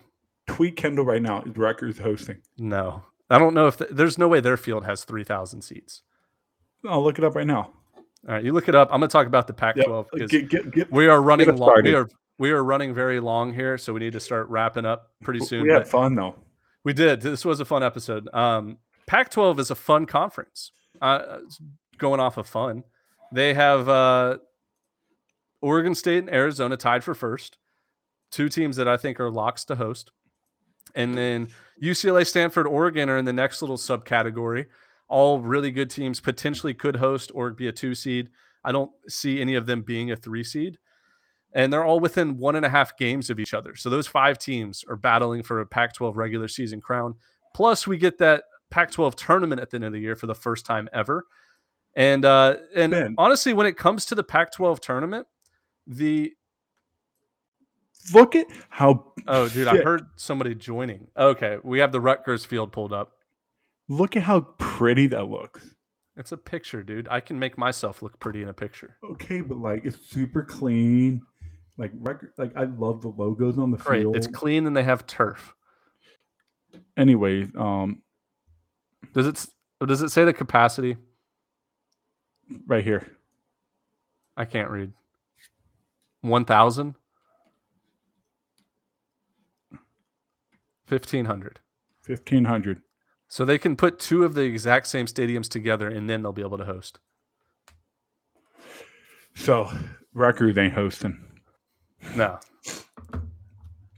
Tweet 0.48 0.76
Kendall 0.76 1.06
right 1.06 1.22
now. 1.22 1.42
Is 1.44 1.56
Rutgers 1.58 1.98
hosting? 2.00 2.38
no. 2.58 3.04
I 3.30 3.38
don't 3.40 3.54
know 3.54 3.68
if 3.68 3.76
th- 3.78 3.90
there's 3.92 4.18
no 4.18 4.30
way 4.30 4.40
their 4.40 4.56
field 4.56 4.86
has 4.86 5.04
three 5.04 5.26
thousand 5.26 5.62
seats. 5.64 6.02
I'll 6.88 7.04
look 7.04 7.18
it 7.18 7.26
up 7.26 7.36
right 7.36 7.46
now. 7.46 7.74
All 8.28 8.34
right, 8.36 8.44
you 8.44 8.54
look 8.54 8.70
it 8.70 8.76
up. 8.76 8.88
I'm 8.92 9.02
going 9.02 9.10
to 9.10 9.12
talk 9.12 9.28
about 9.28 9.48
the 9.48 9.54
Yep. 9.54 9.58
Pac-12 9.76 10.06
because 10.14 10.32
Get, 10.32 10.50
get, 10.50 10.72
get, 10.72 10.92
we 10.92 11.08
are 11.08 11.22
running 11.22 11.50
us 11.50 11.60
long. 11.60 11.82
We 11.84 11.94
are 11.94 12.08
we 12.38 12.52
are 12.52 12.64
running 12.64 12.94
very 12.94 13.20
long 13.20 13.54
here, 13.54 13.78
so 13.78 13.92
we 13.92 14.00
need 14.00 14.14
to 14.14 14.20
start 14.22 14.48
wrapping 14.48 14.86
up 14.86 15.12
pretty 15.24 15.42
soon. 15.42 15.64
we 15.64 15.72
had 15.74 15.80
but 15.84 15.88
fun 15.90 16.16
though. 16.16 16.36
we 16.86 16.94
did. 16.94 17.20
This 17.20 17.44
was 17.44 17.60
a 17.60 17.66
fun 17.66 17.84
episode. 17.84 18.30
Um, 18.34 18.78
Pac-12 19.08 19.60
is 19.60 19.72
a 19.72 19.76
fun 19.76 20.06
conference. 20.06 20.72
Uh, 21.02 21.40
going 21.98 22.20
off 22.22 22.38
of 22.38 22.48
fun, 22.48 22.84
they 23.32 23.54
have 23.54 23.90
uh, 23.90 24.38
Oregon 25.62 25.96
State 25.96 26.20
and 26.20 26.34
Arizona 26.34 26.78
tied 26.78 27.04
for 27.04 27.16
first. 27.16 27.58
Two 28.32 28.50
teams 28.50 28.76
that 28.76 28.88
I 28.88 28.98
think 28.98 29.20
are 29.20 29.32
locks 29.32 29.64
to 29.66 29.76
host, 29.76 30.12
and 30.96 31.18
then 31.18 31.50
UCLA, 31.82 32.26
Stanford, 32.26 32.68
Oregon 32.68 33.10
are 33.10 33.18
in 33.18 33.26
the 33.26 33.34
next 33.34 33.62
little 33.62 33.78
subcategory. 33.78 34.66
All 35.08 35.40
really 35.40 35.72
good 35.72 35.90
teams 35.90 36.20
potentially 36.20 36.74
could 36.74 36.96
host 36.96 37.32
or 37.34 37.52
be 37.52 37.68
a 37.68 37.72
two 37.72 37.96
seed. 37.96 38.30
I 38.64 38.72
don't 38.72 38.92
see 39.08 39.40
any 39.40 39.56
of 39.56 39.66
them 39.66 39.82
being 39.82 40.12
a 40.12 40.16
three 40.16 40.44
seed. 40.44 40.78
And 41.54 41.72
they're 41.72 41.86
all 41.86 42.00
within 42.00 42.38
one 42.38 42.56
and 42.56 42.66
a 42.66 42.70
half 42.70 42.98
games 42.98 43.30
of 43.30 43.40
each 43.40 43.54
other. 43.54 43.76
So 43.76 43.90
those 43.90 44.08
five 44.08 44.38
teams 44.38 44.84
are 44.90 44.98
battling 44.98 45.44
for 45.44 45.62
a 45.62 45.66
Pac 45.66 45.94
12 45.94 46.18
regular 46.18 46.48
season 46.48 46.82
crown. 46.82 47.16
Plus, 47.56 47.88
we 47.88 47.98
get 47.98 48.18
that 48.18 48.44
Pac 48.70 48.92
12 48.92 49.16
tournament 49.16 49.62
at 49.62 49.70
the 49.70 49.76
end 49.78 49.86
of 49.86 49.94
the 49.94 50.00
year 50.00 50.16
for 50.16 50.28
the 50.28 50.36
first 50.36 50.66
time 50.66 50.90
ever. 50.94 51.26
And 51.98 52.24
uh, 52.26 52.58
and 52.76 52.92
Ben. 52.92 53.16
honestly, 53.18 53.54
when 53.54 53.66
it 53.68 53.76
comes 53.76 54.06
to 54.06 54.16
the 54.16 54.24
Pac 54.24 54.54
12 54.54 54.80
tournament, 54.80 55.28
the 55.86 56.32
Look 58.14 58.36
at 58.36 58.48
how. 58.70 59.12
oh, 59.28 59.50
dude, 59.50 59.68
I 59.68 59.78
heard 59.78 60.06
somebody 60.16 60.56
joining. 60.56 61.08
Okay, 61.18 61.58
we 61.64 61.80
have 61.80 61.92
the 61.92 62.00
Rutgers 62.00 62.46
field 62.46 62.72
pulled 62.72 62.94
up. 62.94 63.12
Look 63.90 64.16
at 64.16 64.24
how 64.24 64.42
pretty 64.60 65.08
that 65.08 65.26
looks. 65.28 65.74
It's 66.16 66.32
a 66.32 66.38
picture, 66.38 66.84
dude. 66.84 67.08
I 67.10 67.20
can 67.20 67.38
make 67.38 67.58
myself 67.58 68.02
look 68.02 68.18
pretty 68.20 68.42
in 68.44 68.48
a 68.48 68.54
picture. 68.54 68.96
Okay, 69.04 69.42
but 69.42 69.58
like 69.58 69.84
it's 69.84 69.98
super 70.10 70.44
clean. 70.44 71.22
Like 71.78 71.92
record, 72.00 72.32
like 72.38 72.56
I 72.56 72.64
love 72.66 73.02
the 73.02 73.10
logos 73.10 73.58
on 73.58 73.72
the 73.72 73.78
Great. 73.78 74.02
field. 74.02 74.16
It's 74.16 74.28
clean 74.28 74.68
and 74.68 74.76
they 74.78 74.84
have 74.84 75.06
turf. 75.08 75.54
Anyway, 76.96 77.48
um, 77.58 78.02
Does 79.14 79.28
it 79.28 79.36
s- 79.36 79.52
does 79.86 80.02
it 80.02 80.10
say 80.10 80.26
the 80.26 80.34
capacity? 80.34 80.98
Right 82.66 82.84
here. 82.84 83.08
I 84.36 84.46
can't 84.46 84.70
read. 84.70 84.94
1000 86.22 86.96
1500. 90.88 91.60
Fifteen 92.02 92.46
hundred. 92.46 92.82
So 93.28 93.44
they 93.44 93.58
can 93.58 93.76
put 93.76 94.00
two 94.00 94.24
of 94.24 94.34
the 94.34 94.42
exact 94.42 94.88
same 94.88 95.06
stadiums 95.06 95.50
together 95.50 95.90
and 95.90 96.10
then 96.10 96.22
they'll 96.22 96.32
be 96.32 96.42
able 96.42 96.58
to 96.58 96.66
host. 96.66 97.00
So 99.36 99.70
Rutgers 100.14 100.58
ain't 100.58 100.74
hosting. 100.74 101.20
No. 102.16 102.40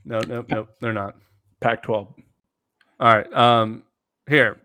No, 0.03 0.21
no, 0.21 0.43
no, 0.49 0.67
they're 0.81 0.93
not. 0.93 1.15
Pac-12. 1.61 1.93
All 1.93 2.15
right. 2.99 3.31
Um, 3.33 3.83
here, 4.27 4.59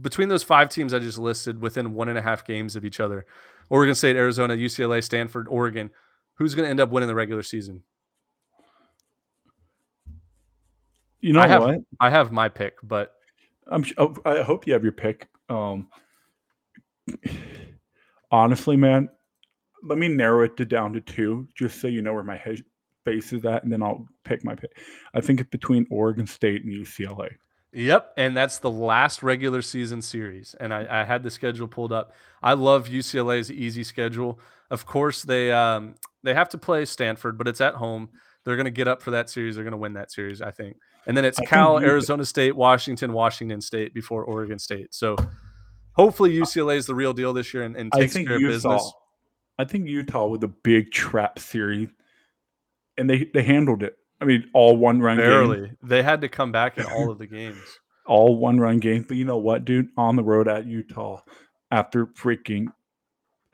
between 0.00 0.28
those 0.28 0.42
five 0.42 0.68
teams 0.68 0.94
I 0.94 0.98
just 0.98 1.18
listed, 1.18 1.60
within 1.60 1.94
one 1.94 2.08
and 2.08 2.18
a 2.18 2.22
half 2.22 2.46
games 2.46 2.76
of 2.76 2.84
each 2.84 3.00
other, 3.00 3.26
Oregon 3.68 3.94
State, 3.94 4.16
Arizona, 4.16 4.54
UCLA, 4.54 5.02
Stanford, 5.02 5.48
Oregon, 5.48 5.90
who's 6.34 6.54
going 6.54 6.64
to 6.66 6.70
end 6.70 6.80
up 6.80 6.90
winning 6.90 7.08
the 7.08 7.14
regular 7.14 7.42
season? 7.42 7.82
You 11.20 11.32
know 11.32 11.40
I 11.40 11.48
have- 11.48 11.62
what? 11.62 11.78
I 12.00 12.10
have 12.10 12.32
my 12.32 12.48
pick, 12.48 12.74
but 12.82 13.14
I'm. 13.66 13.84
oh, 13.96 14.14
I 14.24 14.42
hope 14.42 14.66
you 14.66 14.74
have 14.74 14.82
your 14.82 14.92
pick. 14.92 15.28
Um, 15.48 15.88
honestly, 18.30 18.76
man, 18.76 19.08
let 19.82 19.98
me 19.98 20.08
narrow 20.08 20.44
it 20.44 20.56
to 20.58 20.64
down 20.66 20.92
to 20.92 21.00
two, 21.00 21.48
just 21.56 21.80
so 21.80 21.86
you 21.86 22.02
know 22.02 22.12
where 22.12 22.22
my 22.22 22.36
head 22.36 22.62
base 23.04 23.32
is 23.32 23.44
at, 23.44 23.64
and 23.64 23.72
then 23.72 23.82
I'll 23.82 24.06
pick 24.24 24.44
my 24.44 24.54
pick. 24.54 24.78
I 25.14 25.20
think 25.20 25.40
it's 25.40 25.50
between 25.50 25.86
Oregon 25.90 26.26
State 26.26 26.64
and 26.64 26.72
UCLA. 26.72 27.30
Yep, 27.74 28.12
and 28.16 28.36
that's 28.36 28.58
the 28.60 28.70
last 28.70 29.22
regular 29.22 29.60
season 29.60 30.00
series. 30.00 30.54
And 30.60 30.72
I, 30.72 31.02
I 31.02 31.04
had 31.04 31.22
the 31.22 31.30
schedule 31.30 31.66
pulled 31.66 31.92
up. 31.92 32.12
I 32.42 32.52
love 32.52 32.88
UCLA's 32.88 33.50
easy 33.50 33.82
schedule. 33.82 34.38
Of 34.70 34.86
course, 34.86 35.22
they 35.22 35.50
um, 35.50 35.96
they 36.22 36.34
have 36.34 36.48
to 36.50 36.58
play 36.58 36.84
Stanford, 36.84 37.36
but 37.36 37.48
it's 37.48 37.60
at 37.60 37.74
home. 37.74 38.10
They're 38.44 38.56
going 38.56 38.66
to 38.66 38.70
get 38.70 38.86
up 38.86 39.02
for 39.02 39.10
that 39.12 39.28
series. 39.28 39.54
They're 39.54 39.64
going 39.64 39.72
to 39.72 39.78
win 39.78 39.94
that 39.94 40.12
series, 40.12 40.40
I 40.40 40.50
think. 40.50 40.76
And 41.06 41.16
then 41.16 41.24
it's 41.24 41.38
I 41.40 41.44
Cal, 41.44 41.78
Arizona 41.78 42.24
State, 42.24 42.54
Washington, 42.54 43.12
Washington 43.12 43.60
State 43.60 43.92
before 43.92 44.24
Oregon 44.24 44.58
State. 44.58 44.94
So 44.94 45.16
hopefully 45.92 46.34
UCLA 46.34 46.76
is 46.76 46.86
the 46.86 46.94
real 46.94 47.12
deal 47.12 47.32
this 47.32 47.52
year 47.52 47.62
and, 47.62 47.76
and 47.76 47.90
takes 47.92 48.14
care 48.14 48.36
of 48.36 48.40
Utah. 48.40 48.52
business. 48.52 48.92
I 49.58 49.64
think 49.64 49.88
Utah 49.88 50.26
with 50.26 50.44
a 50.44 50.48
big 50.48 50.92
trap 50.92 51.38
series, 51.38 51.88
and 52.96 53.08
they 53.08 53.30
they 53.32 53.42
handled 53.42 53.82
it. 53.82 53.96
I 54.24 54.26
mean, 54.26 54.48
all 54.54 54.76
one 54.76 55.00
run 55.00 55.18
game, 55.18 55.26
Barely. 55.26 55.70
They 55.82 56.02
had 56.02 56.22
to 56.22 56.30
come 56.30 56.50
back 56.50 56.78
in 56.78 56.86
all 56.86 57.10
of 57.10 57.18
the 57.18 57.26
games. 57.26 57.58
all 58.06 58.36
one 58.36 58.58
run 58.58 58.78
games. 58.78 59.04
But 59.06 59.18
you 59.18 59.26
know 59.26 59.36
what, 59.36 59.66
dude? 59.66 59.88
On 59.98 60.16
the 60.16 60.22
road 60.22 60.48
at 60.48 60.66
Utah, 60.66 61.20
after 61.70 62.06
freaking 62.06 62.68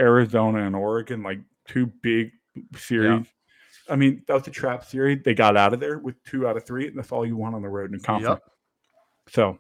Arizona 0.00 0.64
and 0.64 0.76
Oregon, 0.76 1.24
like 1.24 1.40
two 1.66 1.86
big 1.86 2.30
series. 2.76 3.26
I 3.88 3.96
mean, 3.96 4.22
that 4.28 4.34
was 4.34 4.46
a 4.46 4.52
trap 4.52 4.84
series. 4.84 5.22
They 5.24 5.34
got 5.34 5.56
out 5.56 5.74
of 5.74 5.80
there 5.80 5.98
with 5.98 6.22
two 6.22 6.46
out 6.46 6.56
of 6.56 6.64
three, 6.64 6.86
and 6.86 6.96
that's 6.96 7.10
all 7.10 7.26
you 7.26 7.36
want 7.36 7.56
on 7.56 7.62
the 7.62 7.68
road 7.68 7.90
in 7.90 7.96
a 7.96 8.00
conference. 8.00 8.40
So 9.30 9.58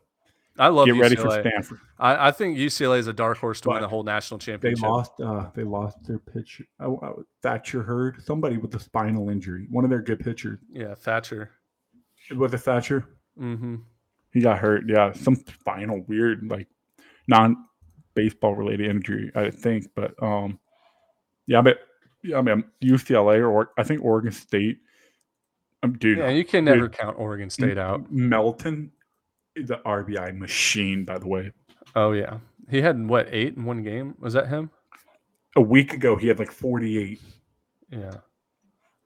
I 0.60 0.68
love 0.68 0.86
get 0.86 0.94
UCLA. 0.94 1.00
ready 1.00 1.16
for 1.16 1.30
Stanford. 1.30 1.80
I, 1.98 2.28
I 2.28 2.30
think 2.30 2.58
UCLA 2.58 2.98
is 2.98 3.06
a 3.06 3.12
dark 3.12 3.38
horse 3.38 3.60
to 3.62 3.70
win 3.70 3.80
the 3.80 3.88
whole 3.88 4.02
national 4.02 4.38
championship. 4.38 4.78
They 4.78 4.80
championship. 4.82 5.18
lost. 5.18 5.46
Uh, 5.46 5.50
they 5.54 5.64
lost 5.64 5.96
their 6.06 6.18
pitcher. 6.18 6.64
Oh, 6.78 6.98
oh, 7.02 7.24
Thatcher 7.42 7.82
Hurd, 7.82 8.22
somebody 8.22 8.58
with 8.58 8.74
a 8.74 8.80
spinal 8.80 9.30
injury. 9.30 9.66
One 9.70 9.84
of 9.84 9.90
their 9.90 10.02
good 10.02 10.20
pitchers. 10.20 10.58
Yeah, 10.70 10.94
Thatcher. 10.94 11.50
Was 12.36 12.52
it 12.52 12.58
Thatcher? 12.58 13.06
Mm-hmm. 13.40 13.76
He 14.32 14.40
got 14.40 14.58
hurt. 14.58 14.84
Yeah, 14.86 15.12
some 15.12 15.34
spinal 15.34 16.04
weird, 16.06 16.46
like 16.48 16.68
non 17.26 17.56
baseball 18.14 18.54
related 18.54 18.88
injury, 18.88 19.32
I 19.34 19.50
think. 19.50 19.86
But 19.94 20.12
um, 20.22 20.58
yeah, 21.46 21.62
but 21.62 21.78
yeah, 22.22 22.38
I 22.38 22.42
mean 22.42 22.64
UCLA 22.84 23.48
or 23.48 23.70
I 23.78 23.82
think 23.82 24.04
Oregon 24.04 24.32
State. 24.32 24.78
Um, 25.82 25.94
dude, 25.94 26.18
Yeah, 26.18 26.28
you 26.28 26.44
can 26.44 26.64
dude, 26.66 26.74
never 26.74 26.88
count 26.90 27.16
Oregon 27.18 27.48
State 27.48 27.78
out. 27.78 28.12
Melton 28.12 28.92
an 29.56 29.66
RBI 29.84 30.36
machine, 30.36 31.04
by 31.04 31.18
the 31.18 31.28
way. 31.28 31.52
Oh 31.94 32.12
yeah, 32.12 32.38
he 32.70 32.82
had 32.82 33.08
what 33.08 33.28
eight 33.32 33.56
in 33.56 33.64
one 33.64 33.82
game? 33.82 34.14
Was 34.18 34.34
that 34.34 34.48
him? 34.48 34.70
A 35.56 35.60
week 35.60 35.92
ago, 35.92 36.16
he 36.16 36.28
had 36.28 36.38
like 36.38 36.52
forty 36.52 36.98
eight. 36.98 37.20
Yeah. 37.90 38.14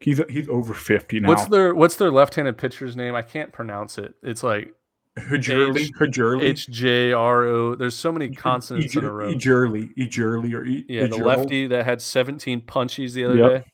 He's 0.00 0.20
he's 0.28 0.48
over 0.48 0.74
fifty 0.74 1.18
now. 1.20 1.28
What's 1.28 1.46
their 1.46 1.74
What's 1.74 1.96
their 1.96 2.10
left-handed 2.10 2.58
pitcher's 2.58 2.94
name? 2.94 3.14
I 3.14 3.22
can't 3.22 3.52
pronounce 3.52 3.96
it. 3.96 4.14
It's 4.22 4.42
like 4.42 4.74
Hajurley? 5.18 6.42
H- 6.42 6.42
H 6.42 6.68
J 6.68 7.12
R 7.12 7.44
O. 7.44 7.74
There's 7.74 7.94
so 7.94 8.12
many 8.12 8.28
consonants 8.30 8.94
in 8.96 9.04
a 9.04 9.10
row. 9.10 9.32
Ejurley, 9.32 9.94
Ejurley, 9.96 10.52
or 10.52 10.64
e- 10.66 10.84
Yeah, 10.88 11.06
the 11.06 11.16
lefty 11.16 11.66
that 11.68 11.84
had 11.86 12.02
17 12.02 12.60
punchies 12.62 13.12
the 13.14 13.24
other 13.24 13.36
day. 13.60 13.64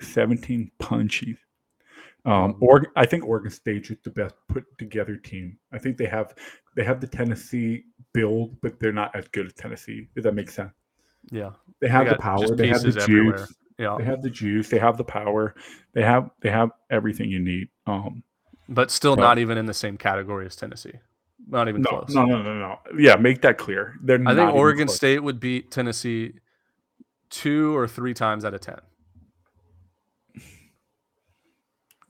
17 0.00 0.70
punchies. 0.80 1.36
Um, 2.28 2.56
Oregon, 2.60 2.90
I 2.96 3.06
think 3.06 3.24
Oregon 3.24 3.50
State 3.50 3.90
is 3.90 3.96
the 4.04 4.10
best 4.10 4.34
put 4.48 4.64
together 4.78 5.16
team. 5.16 5.58
I 5.72 5.78
think 5.78 5.96
they 5.96 6.06
have 6.06 6.34
they 6.76 6.84
have 6.84 7.00
the 7.00 7.06
Tennessee 7.06 7.84
build, 8.12 8.60
but 8.60 8.78
they're 8.78 8.92
not 8.92 9.14
as 9.16 9.26
good 9.28 9.46
as 9.46 9.52
Tennessee. 9.54 10.08
Does 10.14 10.24
that 10.24 10.34
make 10.34 10.50
sense? 10.50 10.72
Yeah, 11.30 11.50
They 11.80 11.88
have 11.88 12.08
the 12.08 12.16
power. 12.16 12.54
They 12.54 12.68
have 12.68 12.82
the 12.82 13.00
everywhere. 13.00 13.38
juice. 13.38 13.54
yeah. 13.78 13.96
They 13.98 14.04
have 14.04 14.22
the 14.22 14.30
juice. 14.30 14.68
They 14.68 14.78
have 14.78 14.96
the 14.96 15.04
power. 15.04 15.54
They 15.92 16.02
have 16.02 16.30
they 16.40 16.50
have 16.50 16.70
everything 16.90 17.30
you 17.30 17.38
need. 17.40 17.68
Um, 17.86 18.22
But 18.68 18.90
still 18.90 19.14
So- 19.14 19.20
not 19.22 19.38
even 19.38 19.56
in 19.58 19.66
the 19.66 19.74
same 19.74 19.96
category 19.96 20.44
as 20.46 20.54
Tennessee. 20.56 20.94
Not 21.50 21.68
even 21.68 21.80
no, 21.82 21.88
close. 21.90 22.14
no, 22.14 22.26
no, 22.26 22.42
no, 22.42 22.58
no. 22.58 22.78
Yeah, 22.98 23.16
make 23.16 23.40
that 23.40 23.56
clear. 23.56 23.94
They're 24.02 24.20
I 24.26 24.34
think 24.34 24.54
Oregon. 24.54 24.86
State 24.88 25.20
would 25.22 25.40
beat 25.40 25.70
Tennessee 25.70 26.34
two 27.30 27.74
or 27.76 27.88
three 27.88 28.12
times 28.12 28.44
out 28.44 28.52
of 28.54 28.60
10. 28.60 28.76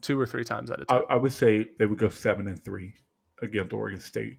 Two 0.08 0.18
or 0.18 0.26
three 0.26 0.42
times 0.44 0.70
out 0.70 0.80
of 0.80 0.86
10. 0.88 1.02
I, 1.10 1.14
I 1.14 1.16
would 1.16 1.32
say 1.32 1.66
they 1.78 1.84
would 1.84 1.98
go 1.98 2.08
seven 2.08 2.48
and 2.48 2.64
three 2.64 2.94
against 3.42 3.74
Oregon 3.74 4.00
State. 4.00 4.38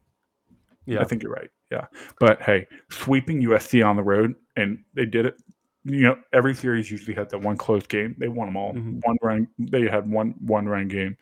yeah. 0.88 1.00
I 1.00 1.04
think 1.04 1.22
you're 1.22 1.32
right. 1.32 1.50
Yeah. 1.72 1.86
But 2.20 2.42
hey, 2.42 2.66
sweeping 2.90 3.40
USC 3.44 3.86
on 3.86 3.96
the 3.96 4.02
road, 4.02 4.34
and 4.56 4.84
they 4.96 5.06
did 5.06 5.28
it. 5.28 5.36
You 5.84 6.02
know, 6.02 6.18
every 6.34 6.56
series 6.56 6.90
usually 6.90 7.14
had 7.14 7.30
that 7.30 7.38
one 7.38 7.56
close 7.56 7.86
game. 7.86 8.16
They 8.18 8.28
won 8.28 8.48
them 8.48 8.58
all. 8.58 8.74
Mhm. 8.74 9.00
One 9.06 9.18
run. 9.22 9.48
They 9.60 9.84
had 9.88 10.10
one 10.10 10.34
one 10.40 10.68
run 10.68 10.88
game. 10.88 11.16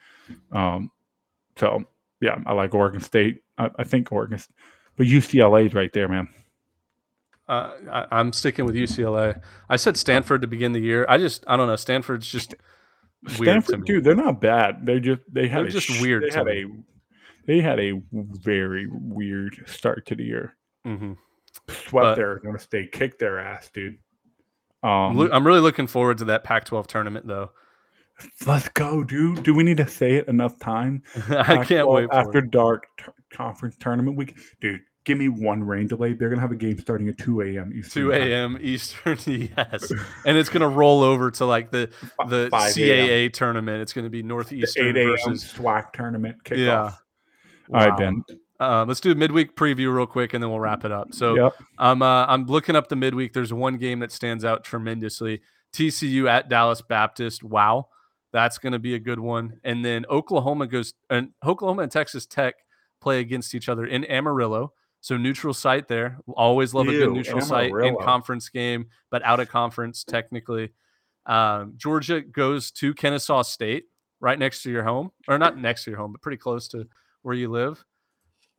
Um, 0.54 0.92
so 1.58 1.84
yeah, 2.22 2.40
I 2.46 2.54
like 2.54 2.74
Oregon 2.74 3.02
State. 3.02 3.44
I, 3.58 3.70
I 3.78 3.84
think 3.84 4.12
Oregon, 4.14 4.40
but 4.96 5.08
UCLA 5.08 5.68
is 5.68 5.74
right 5.74 5.92
there, 5.92 6.08
man. 6.08 6.30
Uh, 7.50 7.72
I, 7.92 8.06
I'm 8.12 8.32
sticking 8.34 8.66
with 8.66 8.76
UCLA. 8.76 9.42
I 9.70 9.76
said 9.76 9.98
Stanford 9.98 10.42
to 10.42 10.48
begin 10.48 10.72
the 10.72 10.82
year. 10.82 11.06
I 11.08 11.18
just, 11.18 11.44
I 11.48 11.56
don't 11.56 11.68
know. 11.68 11.76
Stanford's 11.78 12.30
just 12.30 12.56
Stanford, 13.28 13.86
dude, 13.86 14.04
they're 14.04 14.16
not 14.16 14.40
bad. 14.42 14.86
They're 14.86 15.00
just 15.00 15.22
they 15.32 15.48
had 15.48 15.70
just 15.70 15.88
sh- 15.88 16.02
weird 16.02 16.24
They 16.24 16.36
had 16.36 16.46
me. 16.46 16.64
a 16.64 16.68
they 17.46 17.62
had 17.62 17.80
a 17.80 18.02
very 18.12 18.88
weird 18.92 19.64
start 19.68 20.06
to 20.08 20.16
the 20.16 20.24
year. 20.24 20.56
Mm-hmm. 20.86 21.14
Swept 21.70 21.92
But- 21.92 22.16
their 22.16 22.32
Arizona 22.32 22.60
State, 22.60 22.92
kicked 22.92 23.20
their 23.20 23.40
ass, 23.40 23.70
dude. 23.74 23.98
Um, 24.84 25.20
I'm 25.34 25.46
really 25.46 25.60
looking 25.60 25.88
forward 25.88 26.20
to 26.20 26.26
that 26.26 26.44
Pac-12 26.44 26.86
tournament, 26.88 27.26
though. 27.28 27.52
Let's 28.46 28.70
go, 28.70 29.04
dude. 29.04 29.44
Do 29.44 29.54
we 29.54 29.64
need 29.64 29.78
to 29.78 29.88
say 29.88 30.14
it 30.16 30.28
enough 30.28 30.58
time? 30.60 31.02
I 31.30 31.64
can't 31.64 31.68
Pac-12 31.68 31.94
wait 31.96 32.06
for 32.10 32.14
after 32.16 32.38
it. 32.40 32.52
dark 32.52 32.86
t- 32.98 33.06
conference 33.34 33.76
tournament 33.80 34.16
week, 34.18 34.38
dude. 34.62 34.82
Give 35.08 35.18
me 35.18 35.30
one 35.30 35.64
rain 35.64 35.88
delay. 35.88 36.12
They're 36.12 36.28
gonna 36.28 36.42
have 36.42 36.52
a 36.52 36.56
game 36.58 36.78
starting 36.80 37.08
at 37.08 37.18
two 37.18 37.40
a.m. 37.40 37.72
Eastern 37.74 38.04
2 38.04 38.12
a.m. 38.12 38.58
Eastern, 38.60 39.18
yes, 39.26 39.90
and 40.26 40.38
it's 40.38 40.50
gonna 40.50 40.68
roll 40.68 41.02
over 41.02 41.32
to 41.32 41.46
like 41.46 41.72
the 41.72 41.90
the 42.28 42.50
CAA 42.52 43.32
tournament. 43.32 43.82
It's 43.82 43.94
gonna 43.94 44.10
be 44.10 44.22
The 44.22 44.28
Northeastern 44.28 44.88
eight 44.88 44.98
a.m. 44.98 45.12
versus 45.12 45.46
SWAC 45.46 45.94
tournament 45.94 46.44
kickoff. 46.44 46.58
yeah. 46.58 46.82
All 46.84 46.92
right, 47.72 47.90
Wow. 47.92 47.98
Ben. 47.98 48.24
Uh, 48.60 48.84
let's 48.86 49.00
do 49.00 49.14
a 49.14 49.16
midweek 49.16 49.56
preview 49.56 49.96
real 49.96 50.06
quick, 50.06 50.34
and 50.34 50.44
then 50.44 50.50
we'll 50.50 50.60
wrap 50.60 50.84
it 50.84 50.92
up. 50.92 51.14
So 51.14 51.36
Yep. 51.36 51.54
I'm 51.78 52.02
uh, 52.02 52.26
I'm 52.26 52.46
looking 52.48 52.76
up 52.76 52.90
the 52.90 52.98
midweek. 52.98 53.32
There's 53.32 53.54
one 53.54 53.78
game 53.78 54.00
that 54.00 54.12
stands 54.12 54.44
out 54.44 54.66
tremendously. 54.66 55.40
TCU 55.74 56.28
at 56.30 56.50
Dallas 56.50 56.82
Baptist. 56.82 57.46
Wow, 57.46 57.88
that's 58.34 58.58
going 58.58 58.74
to 58.74 58.80
be 58.80 58.94
a 58.94 59.00
good 59.00 59.20
one. 59.22 59.62
And 59.64 59.86
then 59.86 60.06
Oklahoma 60.10 60.68
goes 60.68 60.94
and 61.10 61.30
Oklahoma 61.46 61.84
and 61.84 61.92
Texas 61.94 62.26
Tech 62.26 62.56
play 63.00 63.22
against 63.22 63.56
each 63.56 63.70
other 63.70 63.86
in 63.86 64.04
Amarillo. 64.04 64.74
So 65.08 65.16
neutral 65.16 65.54
site 65.54 65.88
there. 65.88 66.18
Always 66.36 66.74
love 66.74 66.90
a 66.90 66.92
good 66.92 67.00
Ew, 67.00 67.14
neutral 67.14 67.40
site 67.40 67.72
in 67.72 67.96
conference 67.96 68.50
game, 68.50 68.88
but 69.10 69.24
out 69.24 69.40
of 69.40 69.48
conference 69.48 70.04
technically. 70.04 70.74
Um, 71.26 71.76
Georgia 71.78 72.20
goes 72.20 72.72
to 72.72 72.94
Kennesaw 72.94 73.44
State, 73.44 73.86
right 74.20 74.38
next 74.38 74.64
to 74.64 74.70
your 74.70 74.84
home, 74.84 75.14
or 75.30 75.38
not 75.38 75.58
next 75.58 75.86
to 75.86 75.92
your 75.92 75.98
home, 75.98 76.12
but 76.12 76.22
pretty 76.22 76.36
close 76.36 76.68
to 76.70 76.90
where 77.22 77.36
you 77.36 77.50
live. 77.50 77.86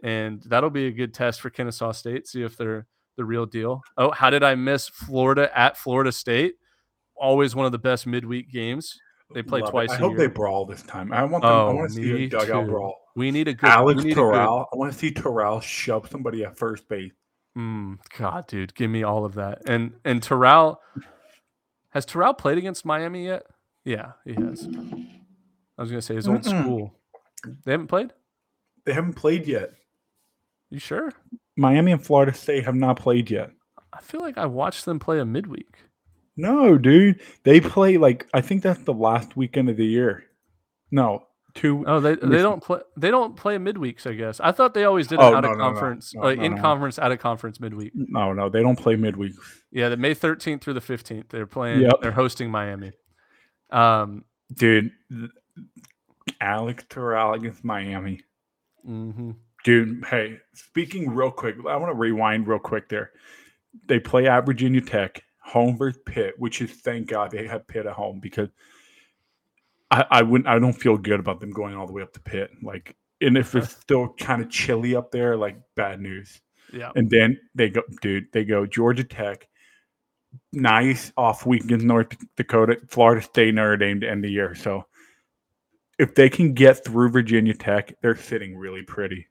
And 0.03 0.41
that'll 0.47 0.70
be 0.70 0.87
a 0.87 0.91
good 0.91 1.12
test 1.12 1.43
for 1.43 1.51
Kennesaw 1.51 1.93
State. 1.93 2.27
See 2.27 2.43
if 2.43 2.57
they're 2.57 2.87
the 3.19 3.27
real 3.27 3.45
deal. 3.45 3.83
Oh, 3.99 4.11
how 4.11 4.31
did 4.31 4.43
I 4.43 4.55
miss 4.55 4.89
Florida 4.89 5.51
at 5.55 5.77
Florida 5.77 6.12
State? 6.12 6.55
Always 7.15 7.55
one 7.55 7.66
of 7.66 7.73
the 7.73 7.79
best 7.79 8.07
midweek 8.07 8.51
games. 8.51 8.99
They 9.35 9.43
play 9.43 9.61
Love 9.61 9.71
twice 9.71 9.91
I 9.91 9.97
hope 9.97 10.13
year. 10.13 10.21
they 10.21 10.27
brawl 10.29 10.65
this 10.65 10.83
time. 10.83 11.13
I 11.13 11.23
want 11.25 11.43
them. 11.43 11.53
I 11.53 11.55
Oh, 11.61 11.75
want 11.75 11.91
to 11.91 11.95
see 11.95 12.25
a 12.25 12.29
dugout 12.29 12.65
too. 12.65 12.71
brawl. 12.71 12.97
We 13.15 13.31
need 13.31 13.47
a 13.49 13.55
good 13.55 13.69
Alex 13.69 13.99
we 13.99 14.05
need 14.09 14.13
a 14.13 14.15
good- 14.23 14.35
I 14.35 14.65
want 14.75 14.93
to 14.93 14.99
see 14.99 15.11
Toral 15.13 15.61
shove 15.61 16.09
somebody 16.09 16.45
at 16.45 16.57
first 16.57 16.89
base. 16.89 17.13
Mm, 17.57 17.99
God, 18.17 18.47
dude, 18.47 18.75
give 18.75 18.91
me 18.91 19.03
all 19.03 19.25
of 19.25 19.35
that. 19.35 19.63
And 19.69 19.93
and 20.05 20.23
Toral 20.23 20.81
has 21.91 22.07
Toral 22.07 22.33
played 22.35 22.57
against 22.59 22.85
Miami 22.85 23.27
yet? 23.27 23.45
Yeah, 23.85 24.13
he 24.25 24.33
has. 24.35 24.67
I 25.77 25.83
was 25.83 25.91
gonna 25.91 26.01
say 26.03 26.15
his 26.15 26.29
old 26.29 26.43
Mm-mm. 26.43 26.63
school. 26.63 26.95
They 27.65 27.73
haven't 27.73 27.89
played. 27.89 28.13
They 28.85 28.93
haven't 28.95 29.15
played 29.15 29.47
yet. 29.47 29.73
You 30.71 30.79
sure? 30.79 31.13
Miami 31.57 31.93
and 31.93 32.05
Florida 32.05 32.33
State 32.33 32.65
have 32.65 32.75
not 32.75 32.99
played 32.99 33.31
yet. 33.31 33.51
I 33.93 34.01
feel 34.01 34.21
like 34.21 34.39
I 34.39 34.47
watched 34.47 34.85
them 34.85 34.99
play 34.99 35.19
a 35.19 35.25
midweek. 35.25 35.77
No, 36.39 36.78
dude. 36.78 37.20
They 37.43 37.60
play 37.60 37.98
like 37.98 38.27
I 38.32 38.40
think 38.40 38.62
that's 38.62 38.82
the 38.85 38.94
last 38.94 39.36
weekend 39.36 39.69
of 39.69 39.77
the 39.77 39.85
year. 39.85 40.24
No, 40.90 41.24
two. 41.55 41.85
Oh, 41.86 42.01
they 42.01 42.15
they 42.15 42.39
don't 42.43 42.62
play. 42.62 42.78
They 42.97 43.10
don't 43.10 43.36
play 43.36 43.59
midweeks. 43.59 44.06
I 44.06 44.15
guess. 44.15 44.39
I 44.40 44.52
thought 44.52 44.73
they 44.73 44.85
always 44.85 45.06
did 45.09 45.19
Oh, 45.19 45.35
out 45.35 45.43
no, 45.43 45.51
of 45.52 45.59
no, 45.59 45.65
conference, 45.65 46.15
No, 46.15 46.23
uh, 46.23 46.35
no, 46.35 46.43
in 46.43 46.59
conference, 46.59 46.98
out 46.98 47.10
of 47.12 47.19
conference 47.19 47.59
midweek. 47.60 47.93
No, 47.94 48.32
no, 48.32 48.48
they 48.48 48.62
don't 48.62 48.78
play 48.78 48.94
midweek. 48.97 49.35
Yeah, 49.73 49.89
the 49.90 49.97
May 49.97 50.15
thirteenth 50.15 50.62
through 50.62 50.74
the 50.74 50.81
fifteenth. 50.81 51.28
They're 51.28 51.47
playing. 51.47 51.81
Yep. 51.82 51.94
They're 52.02 52.12
hosting 52.12 52.51
Miami. 52.51 52.93
Um. 53.70 54.24
Dude, 54.55 54.93
Alex 56.40 56.85
Toral 56.89 57.35
against 57.35 57.65
Miami. 57.65 58.20
mhm. 58.89 59.35
Dude, 59.65 60.05
hey, 60.09 60.39
speaking 60.55 61.10
real 61.10 61.32
quick, 61.32 61.56
I 61.69 61.77
want 61.77 61.90
to 61.90 61.94
rewind 61.98 62.47
real 62.47 62.60
quick 62.60 62.89
there. 62.89 63.10
They 63.89 63.98
play 63.98 64.28
at 64.28 64.47
Virginia 64.47 64.81
Tech, 64.81 65.23
home 65.49 65.77
versus 65.77 66.01
Pitt, 66.05 66.35
which 66.39 66.61
is 66.61 66.70
thank 66.70 67.09
God 67.09 67.31
they 67.31 67.47
have 67.47 67.66
Pitt 67.66 67.87
at 67.87 67.95
home 67.95 68.20
because 68.20 68.49
I, 69.91 70.05
I 70.11 70.23
wouldn't 70.23 70.49
I 70.49 70.59
don't 70.59 70.75
feel 70.75 70.99
good 70.99 71.20
about 71.20 71.41
them 71.41 71.51
going 71.51 71.75
all 71.75 71.87
the 71.87 71.93
way 71.93 72.03
up 72.03 72.12
to 72.12 72.20
Pitt. 72.20 72.51
Like 72.62 72.97
and 73.20 73.37
if 73.37 73.55
it's 73.55 73.70
still 73.70 74.15
kind 74.20 74.43
of 74.43 74.51
chilly 74.51 74.95
up 74.95 75.11
there, 75.11 75.37
like 75.37 75.59
bad 75.75 76.01
news. 76.01 76.41
Yeah. 76.73 76.93
And 76.95 77.11
then 77.11 77.41
they 77.55 77.70
go, 77.70 77.83
dude, 78.03 78.27
they 78.33 78.45
go 78.45 78.66
Georgia 78.66 79.05
Tech, 79.05 79.49
nice 80.53 81.12
off 81.16 81.47
week 81.47 81.65
against 81.65 81.87
North 81.87 82.15
Dakota, 82.37 82.79
Florida 82.89 83.23
State, 83.23 83.55
Notre 83.55 83.77
Dame 83.79 84.01
to 84.01 84.09
end 84.09 84.23
the 84.23 84.31
year. 84.31 84.55
So 84.55 84.85
if 85.99 86.15
they 86.15 86.29
can 86.29 86.53
get 86.53 86.85
through 86.85 87.09
Virginia 87.09 87.55
Tech, 87.55 87.95
they're 88.03 88.16
sitting 88.16 88.57
really 88.57 88.83
pretty. 88.83 89.27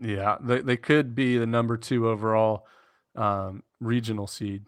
Yeah, 0.00 0.36
they, 0.40 0.60
they 0.60 0.76
could 0.76 1.14
be 1.14 1.38
the 1.38 1.46
number 1.46 1.76
two 1.76 2.08
overall 2.08 2.66
um, 3.16 3.62
regional 3.80 4.26
seed 4.26 4.64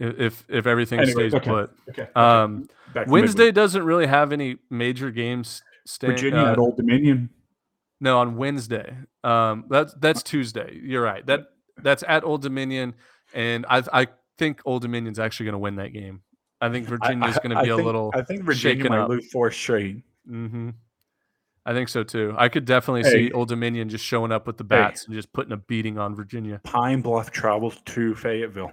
if 0.00 0.44
if 0.48 0.66
everything 0.66 0.98
Anyway, 1.00 1.28
stays 1.28 1.34
okay, 1.34 1.50
put. 1.50 1.70
Okay. 1.90 2.02
okay. 2.02 2.12
Um, 2.14 2.68
Wednesday 3.06 3.52
doesn't 3.52 3.82
really 3.84 4.06
have 4.06 4.32
any 4.32 4.56
major 4.70 5.10
games. 5.10 5.62
Staying, 5.86 6.12
Virginia 6.14 6.40
uh, 6.40 6.52
at 6.52 6.58
Old 6.58 6.76
Dominion. 6.76 7.30
no, 8.00 8.18
on 8.18 8.36
Wednesday. 8.36 8.96
Um, 9.24 9.64
that's 9.68 9.94
that's 9.94 10.22
Tuesday. 10.22 10.78
You're 10.82 11.02
right. 11.02 11.24
That 11.26 11.46
that's 11.82 12.02
at 12.08 12.24
Old 12.24 12.42
Dominion, 12.42 12.94
and 13.34 13.66
I 13.68 13.82
I 13.92 14.06
think 14.38 14.60
Old 14.64 14.82
Dominion's 14.82 15.18
actually 15.18 15.44
going 15.46 15.54
to 15.54 15.58
win 15.58 15.76
that 15.76 15.92
game. 15.92 16.22
I 16.60 16.68
think 16.70 16.86
Virginia's 16.86 17.36
going 17.38 17.50
to 17.50 17.56
I 17.58 17.62
be 17.64 17.70
a 17.70 17.76
think- 17.76 17.86
little. 17.86 18.10
I 18.14 18.22
think 18.22 18.42
Virginia 18.42 18.88
might 18.88 19.00
up. 19.00 19.08
lose 19.08 19.30
four 19.30 19.50
straight. 19.50 20.02
Mm-hmm. 20.28 20.70
I 21.66 21.72
think 21.74 21.88
so 21.88 22.02
too. 22.02 22.34
I 22.38 22.48
could 22.48 22.64
definitely 22.64 23.02
Hey. 23.02 23.28
see 23.28 23.32
Old 23.32 23.48
Dominion 23.48 23.88
just 23.88 24.04
showing 24.04 24.32
up 24.32 24.46
with 24.46 24.56
the 24.56 24.64
Hey. 24.64 24.68
bats 24.68 25.04
and 25.06 25.14
just 25.14 25.32
putting 25.32 25.52
a 25.52 25.56
beating 25.58 25.98
on 25.98 26.14
Virginia. 26.14 26.60
Pine 26.64 27.00
Bluff 27.02 27.30
travels 27.30 27.80
to 27.86 28.14
Fayetteville. 28.14 28.72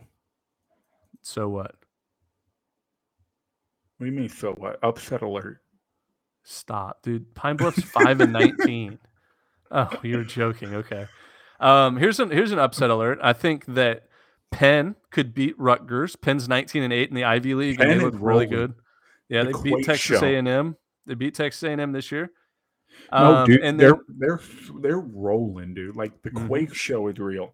So 1.28 1.50
what? 1.50 1.76
What 3.98 4.06
do 4.06 4.12
you 4.12 4.18
mean? 4.18 4.30
So 4.30 4.54
what? 4.54 4.80
Upset 4.82 5.22
alert. 5.22 5.60
Stop, 6.44 7.02
dude. 7.04 7.36
Pine 7.36 7.58
Bluff's 7.58 7.84
five 7.84 8.22
and 8.22 8.32
nineteen. 8.34 9.00
Oh, 9.70 9.90
you're 10.02 10.24
joking. 10.24 10.74
Okay. 10.76 11.08
Um, 11.60 11.98
here's 11.98 12.22
an 12.22 12.32
here's 12.32 12.54
an 12.54 12.60
upset 12.60 12.90
alert. 12.90 13.20
I 13.22 13.34
think 13.34 13.66
that 13.66 14.04
Penn 14.50 14.96
could 15.12 15.34
beat 15.34 15.60
Rutgers. 15.60 16.16
Penn's 16.16 16.48
19 16.48 16.84
and 16.84 16.94
8 16.94 17.10
in 17.10 17.16
the 17.16 17.26
Ivy 17.26 17.54
League, 17.54 17.82
and 17.82 17.92
they 17.92 18.00
look 18.00 18.14
really 18.18 18.46
good. 18.46 18.76
Yeah, 19.28 19.44
The 19.44 19.52
they 19.52 19.62
beat 19.76 19.86
Texas 19.86 20.20
show. 20.22 20.26
A&M. 20.26 20.78
They 21.06 21.16
beat 21.16 21.36
Texas 21.36 21.62
A&M 21.64 21.92
this 21.92 22.14
year. 22.14 22.32
No, 23.12 23.40
Um, 23.40 23.46
dude, 23.46 23.60
and 23.60 23.78
they're 23.78 23.90
then 24.08 24.18
they're 24.18 24.40
they're 24.80 25.00
rolling, 25.02 25.74
dude. 25.74 25.98
Like 25.98 26.22
the 26.22 26.30
Mhm. 26.30 26.48
Quake 26.48 26.74
show 26.74 27.10
is 27.10 27.20
real. 27.20 27.54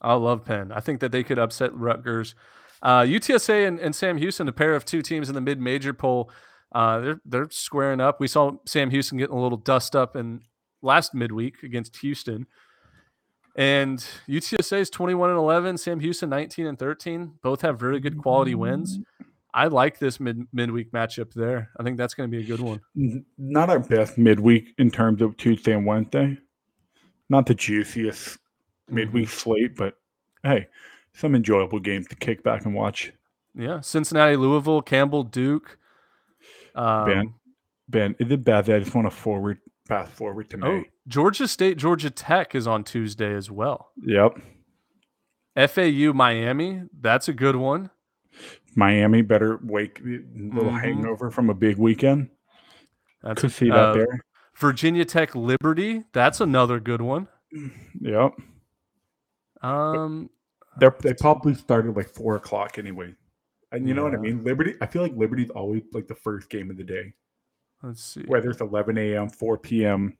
I 0.00 0.14
love 0.14 0.44
Penn. 0.44 0.70
I 0.70 0.78
think 0.78 1.00
that 1.00 1.10
they 1.10 1.24
could 1.24 1.40
upset 1.40 1.74
Rutgers. 1.74 2.36
Uh, 2.82 3.00
UTSA 3.00 3.66
and, 3.66 3.80
and 3.80 3.94
Sam 3.94 4.18
Houston, 4.18 4.48
a 4.48 4.52
pair 4.52 4.74
of 4.74 4.84
two 4.84 5.02
teams 5.02 5.28
in 5.28 5.34
the 5.34 5.40
mid-major 5.40 5.92
poll, 5.92 6.30
uh, 6.72 7.00
they're 7.00 7.20
they're 7.24 7.48
squaring 7.50 8.00
up. 8.00 8.20
We 8.20 8.28
saw 8.28 8.52
Sam 8.66 8.90
Houston 8.90 9.18
getting 9.18 9.36
a 9.36 9.40
little 9.40 9.58
dust 9.58 9.96
up 9.96 10.16
in 10.16 10.42
last 10.82 11.14
midweek 11.14 11.62
against 11.62 11.96
Houston, 11.98 12.46
and 13.56 13.98
UTSA 14.28 14.80
is 14.80 14.90
21 14.90 15.30
and 15.30 15.38
11. 15.38 15.78
Sam 15.78 15.98
Houston 16.00 16.28
19 16.30 16.66
and 16.66 16.78
13. 16.78 17.32
Both 17.42 17.62
have 17.62 17.82
really 17.82 18.00
good 18.00 18.18
quality 18.18 18.54
wins. 18.54 18.98
I 19.54 19.66
like 19.66 19.98
this 19.98 20.20
mid 20.20 20.46
midweek 20.52 20.92
matchup 20.92 21.32
there. 21.32 21.70
I 21.78 21.82
think 21.82 21.96
that's 21.96 22.14
going 22.14 22.30
to 22.30 22.36
be 22.36 22.44
a 22.44 22.46
good 22.46 22.60
one. 22.60 22.80
Not 23.38 23.70
our 23.70 23.80
best 23.80 24.18
midweek 24.18 24.74
in 24.78 24.90
terms 24.90 25.22
of 25.22 25.36
Tuesday 25.36 25.72
and 25.72 25.86
Wednesday. 25.86 26.38
Not 27.30 27.46
the 27.46 27.54
juiciest 27.54 28.38
midweek 28.88 29.28
slate, 29.28 29.74
but 29.74 29.94
hey, 30.42 30.68
some 31.18 31.34
enjoyable 31.34 31.80
games 31.80 32.06
to 32.08 32.16
kick 32.16 32.42
back 32.42 32.64
and 32.64 32.74
watch. 32.74 33.12
Yeah, 33.54 33.80
Cincinnati, 33.80 34.36
Louisville, 34.36 34.82
Campbell, 34.82 35.24
Duke. 35.24 35.78
Um, 36.74 37.06
Ben, 37.06 37.34
Ben, 37.88 38.16
is 38.20 38.30
it 38.30 38.44
bad 38.44 38.66
that 38.66 38.76
I 38.76 38.78
just 38.78 38.94
want 38.94 39.06
to 39.10 39.10
forward 39.10 39.58
path 39.88 40.10
forward 40.10 40.48
to? 40.50 40.64
Oh, 40.64 40.84
Georgia 41.08 41.48
State, 41.48 41.76
Georgia 41.76 42.10
Tech 42.10 42.54
is 42.54 42.66
on 42.66 42.84
Tuesday 42.84 43.34
as 43.34 43.50
well. 43.50 43.90
Yep. 44.02 44.38
FAU, 45.56 46.12
Miami, 46.12 46.82
that's 47.00 47.28
a 47.28 47.32
good 47.32 47.56
one. 47.56 47.90
Miami 48.76 49.22
better 49.22 49.58
wake 49.64 49.98
a 50.00 50.04
little 50.36 50.70
Mhm. 50.70 50.80
hangover 50.80 51.30
from 51.32 51.50
a 51.50 51.54
big 51.54 51.78
weekend. 51.78 52.30
That's 53.24 53.40
Could 53.40 53.50
a, 53.50 53.52
see 53.52 53.68
that 53.70 53.74
uh, 53.76 53.92
there. 53.94 54.20
Virginia 54.56 55.04
Tech, 55.04 55.34
Liberty, 55.34 56.04
that's 56.12 56.40
another 56.40 56.78
good 56.78 57.02
one. 57.02 57.26
Yep. 58.00 58.34
Um, 59.62 60.30
They're, 60.78 60.94
they 61.00 61.14
probably 61.14 61.54
started 61.54 61.96
like 61.96 62.08
four 62.08 62.36
o'clock 62.36 62.78
anyway. 62.78 63.14
And 63.72 63.86
you 63.86 63.94
know 63.94 64.02
what 64.04 64.14
I 64.14 64.18
mean? 64.18 64.42
Liberty, 64.44 64.74
I 64.80 64.86
feel 64.86 65.02
like 65.02 65.14
Liberty's 65.14 65.50
always 65.50 65.82
like 65.92 66.06
the 66.08 66.14
first 66.14 66.48
game 66.48 66.70
of 66.70 66.76
the 66.78 66.84
day, 66.84 67.12
let's 67.82 68.02
see, 68.02 68.22
whether 68.26 68.48
it's 68.50 68.60
11 68.62 68.96
a.m., 68.96 69.28
4 69.28 69.58
p.m. 69.58 70.16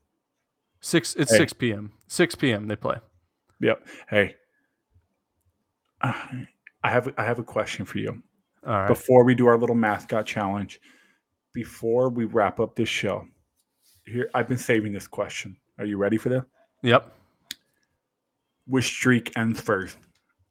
six. 0.81 1.15
It's 1.17 1.31
Hey. 1.31 1.39
six 1.39 1.53
p.m. 1.55 1.93
Six 2.09 2.35
p.m. 2.35 2.67
They 2.67 2.77
play. 2.77 2.97
Yep. 3.61 3.87
Hey, 4.11 4.35
I 6.03 6.37
have 6.85 7.13
I 7.19 7.25
have 7.25 7.39
a 7.39 7.45
question 7.45 7.85
for 7.85 7.99
you 7.99 8.23
All 8.67 8.73
right. 8.73 8.89
before 8.89 9.25
we 9.25 9.35
do 9.35 9.47
our 9.47 9.59
little 9.59 9.75
mascot 9.75 10.27
challenge. 10.27 10.81
Before 11.55 12.09
we 12.09 12.25
wrap 12.27 12.61
up 12.61 12.77
this 12.77 12.89
show, 12.89 13.27
here 14.07 14.31
I've 14.35 14.47
been 14.49 14.59
saving 14.59 14.93
this 14.93 15.07
question. 15.09 15.57
Are 15.79 15.85
you 15.85 15.97
ready 15.97 16.19
for 16.19 16.29
this? 16.29 16.45
Yep. 16.83 17.13
Which 18.67 18.85
streak 18.87 19.37
ends 19.37 19.61
first? 19.61 19.97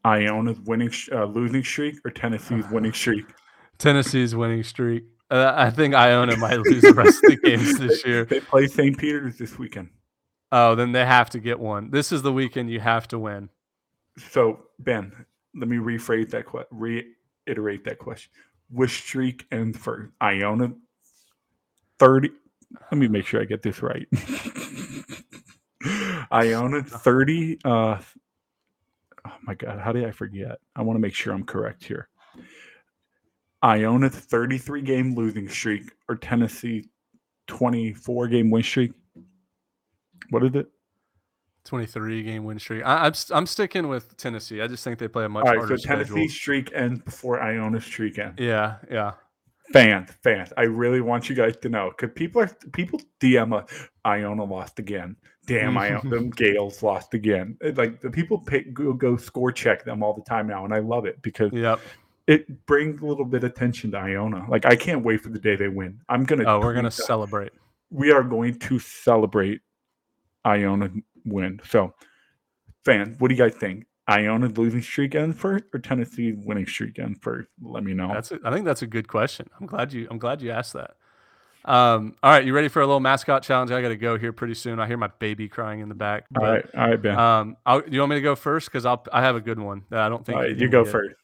Iona's 0.07 0.59
winning, 0.61 0.91
uh, 1.11 1.25
losing 1.25 1.63
streak, 1.63 1.99
or 2.05 2.11
Tennessee's 2.11 2.67
winning 2.69 2.93
streak? 2.93 3.25
Tennessee's 3.77 4.35
winning 4.35 4.63
streak. 4.63 5.03
Uh, 5.29 5.51
I 5.53 5.69
think 5.69 5.93
Iona 5.93 6.37
might 6.37 6.59
lose 6.59 6.81
the 6.81 6.93
rest 6.93 7.21
of 7.25 7.31
the 7.31 7.37
games 7.37 7.77
this 7.77 8.05
year. 8.05 8.23
They 8.23 8.39
play 8.39 8.67
St. 8.67 8.97
Peter's 8.97 9.37
this 9.37 9.59
weekend. 9.59 9.89
Oh, 10.53 10.75
then 10.75 10.93
they 10.93 11.05
have 11.05 11.29
to 11.31 11.39
get 11.39 11.59
one. 11.59 11.91
This 11.91 12.13
is 12.13 12.21
the 12.21 12.31
weekend 12.31 12.71
you 12.71 12.79
have 12.79 13.09
to 13.09 13.19
win. 13.19 13.49
So 14.31 14.59
Ben, 14.79 15.11
let 15.53 15.67
me 15.67 15.75
rephrase 15.75 16.29
that 16.29 16.45
question. 16.45 16.69
Reiterate 17.45 17.83
that 17.83 17.99
question. 17.99 18.31
Which 18.71 19.01
streak 19.01 19.45
ends 19.51 19.77
first? 19.77 20.09
Iona 20.21 20.71
thirty. 21.99 22.29
Let 22.89 22.97
me 22.97 23.09
make 23.09 23.25
sure 23.25 23.41
I 23.41 23.45
get 23.45 23.61
this 23.61 23.81
right. 23.81 24.07
Iona 26.31 26.81
thirty. 26.83 27.59
Uh, 27.65 27.97
my 29.47 29.55
God, 29.55 29.79
how 29.79 29.91
did 29.93 30.05
I 30.05 30.11
forget? 30.11 30.59
I 30.75 30.81
want 30.81 30.97
to 30.97 31.01
make 31.01 31.15
sure 31.15 31.33
I'm 31.33 31.45
correct 31.45 31.83
here. 31.83 32.09
Iona's 33.63 34.13
33 34.13 34.81
game 34.81 35.15
losing 35.15 35.49
streak 35.49 35.91
or 36.07 36.15
Tennessee 36.15 36.89
24 37.47 38.27
game 38.27 38.51
win 38.51 38.61
streak. 38.61 38.91
What 40.29 40.43
is 40.43 40.53
it? 40.53 40.67
23 41.65 42.23
game 42.23 42.43
win 42.43 42.59
streak. 42.59 42.83
I, 42.85 43.07
I'm 43.07 43.13
I'm 43.31 43.45
sticking 43.45 43.87
with 43.87 44.15
Tennessee. 44.17 44.61
I 44.61 44.67
just 44.67 44.83
think 44.83 44.99
they 44.99 45.07
play 45.07 45.25
a 45.25 45.29
much 45.29 45.45
All 45.45 45.51
right, 45.51 45.55
so 45.55 45.67
harder 45.67 45.77
Tennessee 45.77 46.11
schedule. 46.11 46.29
streak 46.29 46.71
ends 46.73 47.01
before 47.01 47.41
Iona's 47.41 47.83
streak 47.83 48.19
ends. 48.19 48.39
Yeah, 48.39 48.75
yeah. 48.91 49.13
Fans, 49.73 50.09
fans, 50.23 50.53
I 50.55 50.61
really 50.63 51.01
want 51.01 51.27
you 51.27 51.35
guys 51.35 51.57
to 51.57 51.67
know 51.67 51.89
because 51.89 52.13
people 52.15 52.41
are 52.41 52.49
people 52.71 53.01
DM 53.19 53.53
us. 53.53 53.69
Uh, 54.05 54.09
Iona 54.09 54.45
lost 54.45 54.79
again. 54.79 55.17
Damn, 55.47 55.77
I 55.77 55.89
them 56.03 56.29
Gaels 56.29 56.83
lost 56.83 57.13
again. 57.15 57.57
Like 57.75 58.01
the 58.01 58.11
people 58.11 58.37
pick, 58.37 58.73
go, 58.73 58.93
go 58.93 59.17
score 59.17 59.51
check 59.51 59.83
them 59.83 60.03
all 60.03 60.13
the 60.13 60.21
time 60.21 60.47
now, 60.47 60.63
and 60.65 60.73
I 60.73 60.79
love 60.79 61.05
it 61.05 61.19
because 61.23 61.51
Yep. 61.51 61.79
it 62.27 62.65
brings 62.67 63.01
a 63.01 63.05
little 63.05 63.25
bit 63.25 63.43
of 63.43 63.49
attention 63.51 63.91
to 63.91 63.97
Iona. 63.97 64.45
Like 64.49 64.65
I 64.65 64.75
can't 64.75 65.03
wait 65.03 65.21
for 65.21 65.29
the 65.29 65.39
day 65.39 65.55
they 65.55 65.69
win. 65.69 65.99
I'm 66.09 66.23
gonna. 66.25 66.43
Oh, 66.45 66.59
we're 66.59 66.73
gonna 66.75 66.89
that. 66.89 66.91
celebrate. 66.91 67.53
We 67.89 68.11
are 68.11 68.23
going 68.23 68.59
to 68.59 68.79
celebrate 68.79 69.61
Iona 70.45 70.91
win. 71.25 71.61
So, 71.69 71.93
fan, 72.85 73.15
what 73.19 73.29
do 73.29 73.35
you 73.35 73.41
guys 73.41 73.55
think? 73.57 73.85
Iona 74.09 74.47
losing 74.47 74.81
streak 74.81 75.15
ends 75.15 75.37
first, 75.37 75.65
or 75.73 75.79
Tennessee 75.79 76.31
winning 76.33 76.65
streak 76.65 76.97
ends 76.99 77.19
first? 77.21 77.49
Let 77.61 77.83
me 77.83 77.93
know. 77.93 78.09
That's 78.13 78.31
a, 78.31 78.39
I 78.45 78.51
think 78.51 78.65
that's 78.65 78.81
a 78.81 78.87
good 78.87 79.07
question. 79.07 79.49
I'm 79.59 79.65
glad 79.67 79.91
you 79.93 80.07
I'm 80.11 80.17
glad 80.17 80.41
you 80.41 80.51
asked 80.51 80.73
that. 80.73 80.91
Um, 81.67 82.15
all 82.23 82.31
right, 82.31 82.45
you 82.45 82.53
ready 82.53 82.69
for 82.69 82.81
a 82.81 82.85
little 82.87 83.01
mascot 83.01 83.43
challenge? 83.43 83.71
I 83.71 83.81
got 83.81 83.89
to 83.89 83.97
go 83.97 84.17
here 84.17 84.31
pretty 84.31 84.53
soon. 84.53 84.79
I 84.79 84.87
hear 84.87 84.95
my 84.97 85.09
baby 85.19 85.49
crying 85.49 85.81
in 85.81 85.89
the 85.89 85.95
back. 85.95 86.25
all 86.39 86.43
right, 86.43 86.65
all 86.75 86.89
right, 86.89 87.01
Ben. 87.01 87.19
Um, 87.19 87.57
I'll, 87.65 87.83
you 87.89 87.99
want 87.99 88.11
me 88.11 88.15
to 88.15 88.21
go 88.21 88.35
first? 88.35 88.67
Because 88.67 88.85
I'll 88.85 89.05
I 89.11 89.21
have 89.21 89.35
a 89.35 89.41
good 89.41 89.59
one 89.59 89.83
that 89.89 89.99
I 89.99 90.07
don't 90.09 90.25
think 90.25 90.37
all 90.37 90.43
right, 90.43 90.51
you're 90.51 90.59
you 90.59 90.69
go 90.69 90.83
get. 90.85 90.91
first. 90.93 91.15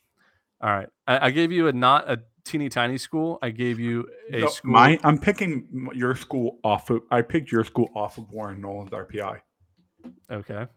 All 0.62 0.70
right, 0.70 0.90
I, 1.08 1.28
I 1.28 1.32
gave 1.32 1.52
you 1.54 1.68
a 1.70 1.72
not 1.74 2.10
a 2.12 2.20
teeny 2.44 2.68
tiny 2.68 2.98
school. 2.98 3.40
I 3.42 3.52
gave 3.52 3.80
you 3.80 4.06
a 4.32 4.42
No, 4.42 4.48
school. 4.48 4.72
mine, 4.74 5.00
I'm 5.06 5.18
picking 5.18 5.90
your 5.96 6.14
school 6.16 6.60
off 6.64 6.90
of. 6.90 7.04
I 7.10 7.22
picked 7.22 7.50
your 7.50 7.64
school 7.64 7.90
off 7.96 8.18
of 8.18 8.30
Warren 8.30 8.60
Nolan's 8.60 8.92
RPI. 8.92 9.40
Okay. 10.30 10.68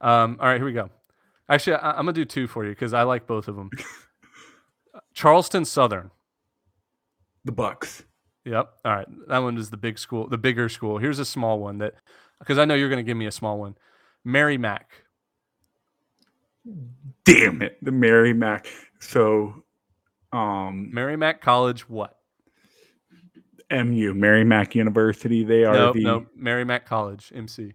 Um, 0.00 0.36
all 0.40 0.46
right, 0.46 0.58
here 0.58 0.64
we 0.64 0.72
go. 0.72 0.90
Actually, 1.48 1.74
I, 1.76 1.90
I'm 1.90 1.96
gonna 2.04 2.12
do 2.12 2.24
two 2.24 2.46
for 2.46 2.64
you 2.64 2.70
because 2.70 2.92
I 2.94 3.02
like 3.02 3.26
both 3.26 3.48
of 3.48 3.56
them. 3.56 3.70
Charleston 5.12 5.64
Southern. 5.64 6.12
The 7.44 7.50
Bucks. 7.52 8.04
Yep. 8.48 8.72
All 8.84 8.92
right. 8.92 9.06
That 9.28 9.38
one 9.38 9.58
is 9.58 9.70
the 9.70 9.76
big 9.76 9.98
school, 9.98 10.28
the 10.28 10.38
bigger 10.38 10.68
school. 10.68 10.98
Here's 10.98 11.18
a 11.18 11.24
small 11.24 11.58
one 11.60 11.78
that, 11.78 11.94
because 12.38 12.58
I 12.58 12.64
know 12.64 12.74
you're 12.74 12.88
going 12.88 13.04
to 13.04 13.08
give 13.08 13.16
me 13.16 13.26
a 13.26 13.32
small 13.32 13.58
one. 13.58 13.76
Mary 14.24 14.56
Mac. 14.56 14.90
Damn 17.24 17.62
it, 17.62 17.78
the 17.82 17.92
Mary 17.92 18.32
Mac. 18.32 18.66
So, 19.00 19.64
um, 20.32 20.90
Mary 20.92 21.16
Mac 21.16 21.40
College. 21.40 21.88
What? 21.88 22.16
MU, 23.70 24.14
Merrimack 24.14 24.74
University. 24.74 25.44
They 25.44 25.64
are 25.64 25.74
No, 25.74 25.92
the. 25.92 26.02
no, 26.02 26.26
Merrimack 26.34 26.86
College, 26.86 27.30
MC. 27.34 27.74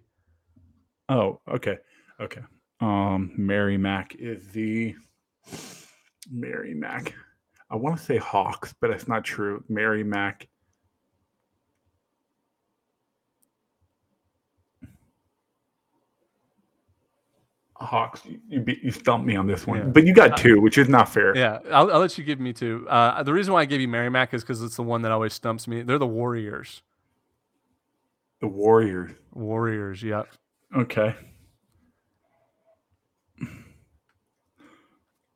Oh, 1.08 1.40
okay, 1.48 1.78
okay. 2.20 2.40
Um, 2.80 3.32
Merrimack 3.36 4.16
is 4.18 4.48
the 4.48 4.96
Merrimack. 6.30 7.14
I 7.70 7.76
want 7.76 7.96
to 7.98 8.04
say 8.04 8.16
Hawks, 8.16 8.74
but 8.80 8.90
that's 8.90 9.06
not 9.08 9.24
true. 9.24 9.62
Merrimack. 9.68 10.48
Hawks, 17.84 18.24
you 18.24 18.40
you, 18.48 18.60
beat, 18.60 18.82
you 18.82 18.90
stumped 18.90 19.26
me 19.26 19.36
on 19.36 19.46
this 19.46 19.66
one, 19.66 19.78
Yeah. 19.78 19.84
but 19.84 20.04
you 20.04 20.12
got 20.14 20.36
two, 20.36 20.60
which 20.60 20.78
is 20.78 20.88
not 20.88 21.08
fair. 21.08 21.36
Yeah, 21.36 21.58
I'll, 21.70 21.90
I'll 21.92 22.00
let 22.00 22.16
you 22.18 22.24
give 22.24 22.40
me 22.40 22.52
two. 22.52 22.86
Uh, 22.88 23.22
the 23.22 23.32
reason 23.32 23.52
why 23.52 23.60
I 23.62 23.64
gave 23.64 23.80
you 23.80 23.88
Merrimack 23.88 24.34
is 24.34 24.42
because 24.42 24.62
it's 24.62 24.76
the 24.76 24.82
one 24.82 25.02
that 25.02 25.12
always 25.12 25.32
stumps 25.34 25.68
me. 25.68 25.82
They're 25.82 25.98
the 25.98 26.06
Warriors. 26.06 26.82
The 28.40 28.48
Warriors. 28.48 29.12
Warriors, 29.32 30.02
yep. 30.02 30.28
Okay. 30.76 31.14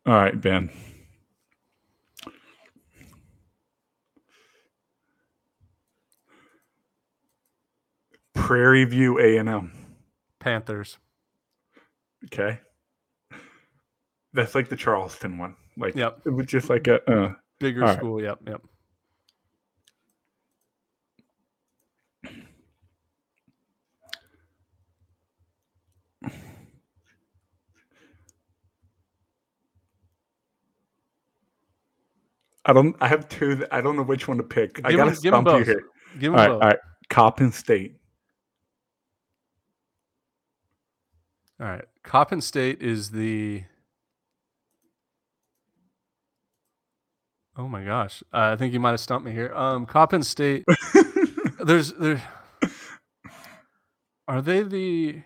All 0.06 0.14
right, 0.14 0.40
Ben. 0.40 0.70
Prairie 8.34 8.84
View 8.84 9.18
A 9.18 9.36
and 9.38 9.48
M. 9.48 9.72
Panthers. 10.38 10.98
Okay. 12.32 12.58
That's 14.34 14.54
like 14.54 14.68
the 14.68 14.76
Charleston 14.76 15.38
one. 15.38 15.56
Like 15.76 15.94
Yep. 15.96 16.20
it 16.26 16.30
was 16.30 16.46
just 16.46 16.68
like 16.68 16.86
a 16.86 17.10
uh, 17.10 17.34
Bigger 17.60 17.80
right. 17.80 17.96
school, 17.96 18.22
yep, 18.22 18.38
yep. 18.46 18.60
I 32.64 32.72
don't 32.72 32.94
I 33.00 33.08
have 33.08 33.28
two 33.28 33.54
that 33.56 33.72
I 33.72 33.80
don't 33.80 33.96
know 33.96 34.02
which 34.02 34.28
one 34.28 34.36
to 34.36 34.42
pick. 34.42 34.80
I 34.84 34.90
Give 34.90 34.98
gotta 34.98 35.10
'em- 35.12 35.16
give 35.22 35.34
'em 35.34 35.44
stump 35.44 35.58
you 35.60 35.64
here. 35.64 35.82
Give 36.18 36.32
All 36.34 36.38
them 36.38 36.40
right, 36.40 36.48
both. 36.54 36.62
all 36.62 36.68
right. 36.68 36.78
Coppin 37.08 37.52
State. 37.52 37.97
All 41.60 41.66
right. 41.66 41.84
Coppin 42.04 42.40
State 42.40 42.82
is 42.82 43.10
the. 43.10 43.64
Oh 47.56 47.66
my 47.68 47.84
gosh! 47.84 48.22
Uh, 48.32 48.52
I 48.52 48.56
think 48.56 48.72
you 48.72 48.78
might 48.80 48.92
have 48.92 49.00
stumped 49.00 49.26
me 49.26 49.32
here. 49.32 49.52
Um, 49.54 49.84
Coppin 49.86 50.22
State. 50.22 50.64
there's 51.64 51.92
there. 51.94 52.22
Are 54.28 54.40
they 54.40 54.62
the? 54.62 55.22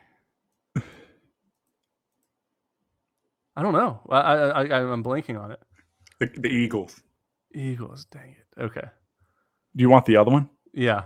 I 3.57 3.63
don't 3.63 3.75
know. 3.75 4.01
I 4.09 4.19
I, 4.21 4.65
I 4.65 4.93
I'm 4.93 5.05
blanking 5.05 5.39
on 5.39 5.53
it. 5.53 5.61
The, 6.21 6.31
the 6.41 6.49
Eagles. 6.49 7.01
Eagles. 7.55 8.07
Dang 8.11 8.31
it. 8.31 8.63
Okay. 8.63 8.89
Do 9.77 9.83
you 9.83 9.91
want 9.91 10.07
the 10.07 10.17
other 10.17 10.31
one? 10.31 10.49
Yeah. 10.73 11.05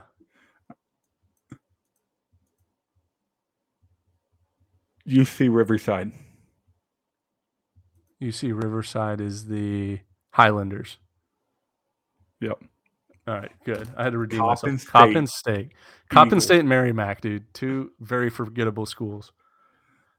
UC 5.09 5.55
Riverside. 5.55 6.13
You 8.19 8.33
see, 8.33 8.53
Riverside 8.53 9.21
is 9.21 9.47
the 9.47 10.01
Highlanders. 10.31 10.99
Yep. 12.41 12.63
All 13.29 13.35
right, 13.35 13.51
good. 13.65 13.89
I 13.97 14.05
had 14.05 14.13
to 14.13 14.19
redeem 14.19 14.39
Coppin 14.41 14.73
myself. 14.75 14.89
Coppin 14.93 15.27
State. 15.27 15.73
Coppin. 16.11 16.41
State, 16.41 16.61
and 16.61 16.69
Merrimack, 16.69 17.21
dude. 17.21 17.53
Two 17.53 17.91
very 18.01 18.31
forgettable 18.31 18.87
schools. 18.87 19.33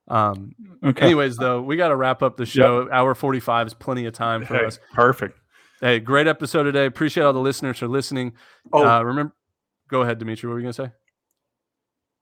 Um. 0.09 0.53
Okay. 0.84 1.05
Anyways, 1.05 1.38
though, 1.38 1.61
we 1.61 1.76
got 1.77 1.88
to 1.89 1.95
wrap 1.95 2.22
up 2.22 2.38
the 2.38 2.45
show. 2.45 2.89
Hour 2.91 3.15
forty-five 3.15 3.68
is 3.68 3.73
plenty 3.73 4.05
of 4.05 4.14
time 4.14 4.45
for 4.45 4.55
Hey, 4.57 4.65
us. 4.65 4.80
perfect. 4.93 5.39
Hey, 5.81 5.99
great 5.99 6.27
episode 6.27 6.64
today. 6.64 6.85
Appreciate 6.85 7.23
all 7.23 7.34
the 7.34 7.39
listeners 7.39 7.77
for 7.80 7.88
listening. 7.88 8.34
Oh, 8.73 8.85
Uh, 8.88 9.01
remember, 9.03 9.34
go 9.89 10.01
ahead, 10.01 10.18
Dimitri. 10.19 10.47
What 10.49 10.53
were 10.55 10.59
you 10.59 10.64
gonna 10.65 10.73
say? 10.73 10.91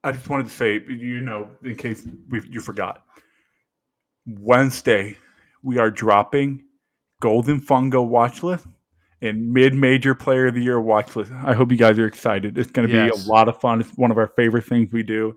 I 0.06 0.11
just 0.11 0.30
wanted 0.30 0.44
to 0.48 0.53
say, 0.53 0.82
you 0.88 1.19
know, 1.19 1.49
in 1.64 1.76
case 1.76 2.07
you 2.49 2.61
forgot, 2.61 3.03
Wednesday 4.27 5.18
we 5.64 5.80
are 5.80 5.90
dropping 5.90 6.64
Golden 7.22 7.60
Fungo 7.60 8.07
watch 8.07 8.44
list 8.44 8.68
and 9.22 9.52
mid-major 9.52 10.14
player 10.14 10.48
of 10.48 10.53
the 10.53 10.61
year 10.61 10.80
watch 10.80 11.15
list. 11.15 11.32
I 11.44 11.53
hope 11.53 11.72
you 11.72 11.77
guys 11.77 11.98
are 11.98 12.06
excited. 12.06 12.56
It's 12.57 12.69
going 12.69 12.88
to 12.88 12.94
Yes. 12.94 13.15
be 13.26 13.30
a 13.30 13.34
lot 13.34 13.48
of 13.49 13.60
fun. 13.60 13.82
It's 13.82 13.90
one 13.98 14.11
of 14.11 14.18
our 14.19 14.27
favorite 14.27 14.65
things 14.65 14.91
we 14.94 15.02
do. 15.02 15.36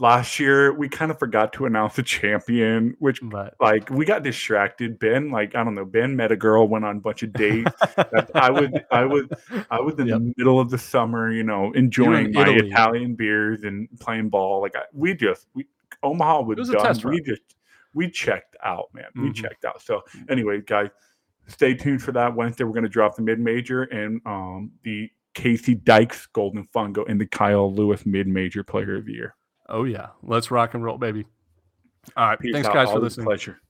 Last 0.00 0.38
year 0.38 0.72
we 0.72 0.88
kind 0.88 1.10
of 1.10 1.18
forgot 1.18 1.52
to 1.54 1.66
announce 1.66 1.96
the 1.96 2.02
champion, 2.04 2.94
which 3.00 3.20
But 3.22 3.54
like 3.60 3.90
we 3.90 4.04
got 4.04 4.22
distracted. 4.22 4.98
Ben, 4.98 5.30
like 5.30 5.54
I 5.56 5.64
don't 5.64 5.74
know, 5.74 5.84
Ben 5.84 6.14
met 6.14 6.30
a 6.30 6.36
girl, 6.36 6.68
went 6.68 6.84
on 6.84 6.98
a 6.98 7.00
bunch 7.00 7.24
of 7.24 7.32
dates. 7.32 7.70
I 8.34 8.50
was, 8.50 8.70
I 8.92 9.04
was, 9.04 9.24
I 9.70 9.80
was 9.80 9.98
in 9.98 10.06
Yep. 10.06 10.18
the 10.20 10.34
middle 10.36 10.60
of 10.60 10.70
the 10.70 10.78
summer, 10.78 11.32
you 11.32 11.42
know, 11.42 11.72
enjoying 11.72 12.32
my 12.32 12.42
Italy. 12.42 12.68
Italian 12.68 13.14
beers 13.16 13.64
and 13.64 13.88
playing 13.98 14.28
ball. 14.28 14.60
Like 14.62 14.76
I, 14.76 14.82
we 14.92 15.14
just, 15.14 15.48
we 15.54 15.66
Omaha 16.04 16.42
was, 16.42 16.58
was 16.58 16.70
done. 16.70 17.00
we 17.10 17.20
just, 17.20 17.42
we 17.92 18.08
checked 18.08 18.54
out, 18.64 18.90
man. 18.94 19.06
We 19.16 19.30
Mhm. 19.30 19.34
checked 19.34 19.64
out. 19.64 19.82
So 19.82 20.02
anyway, 20.28 20.60
guys, 20.60 20.90
stay 21.48 21.74
tuned 21.74 22.02
for 22.02 22.12
that 22.12 22.36
Wednesday. 22.36 22.62
We're 22.62 22.70
going 22.72 22.84
to 22.84 22.88
drop 22.88 23.16
the 23.16 23.22
mid 23.22 23.40
major 23.40 23.82
and 23.84 24.20
um 24.26 24.70
the 24.84 25.10
Casey 25.34 25.74
Dykes 25.74 26.26
Golden 26.26 26.68
Fungo 26.74 27.04
and 27.08 27.20
the 27.20 27.26
Kyle 27.26 27.72
Lewis 27.74 28.06
mid 28.06 28.28
major 28.28 28.62
player 28.62 28.94
of 28.96 29.04
the 29.06 29.12
year. 29.12 29.34
Oh 29.68 29.84
yeah, 29.84 30.08
let's 30.22 30.50
rock 30.50 30.74
and 30.74 30.84
roll, 30.84 30.98
baby. 30.98 31.26
All 32.16 32.28
right, 32.28 32.38
Peace 32.38 32.52
thanks 32.52 32.68
out. 32.68 32.74
guys 32.74 32.88
for 32.88 32.94
Always 32.96 33.00
a 33.00 33.04
listening. 33.04 33.26
Pleasure. 33.26 33.60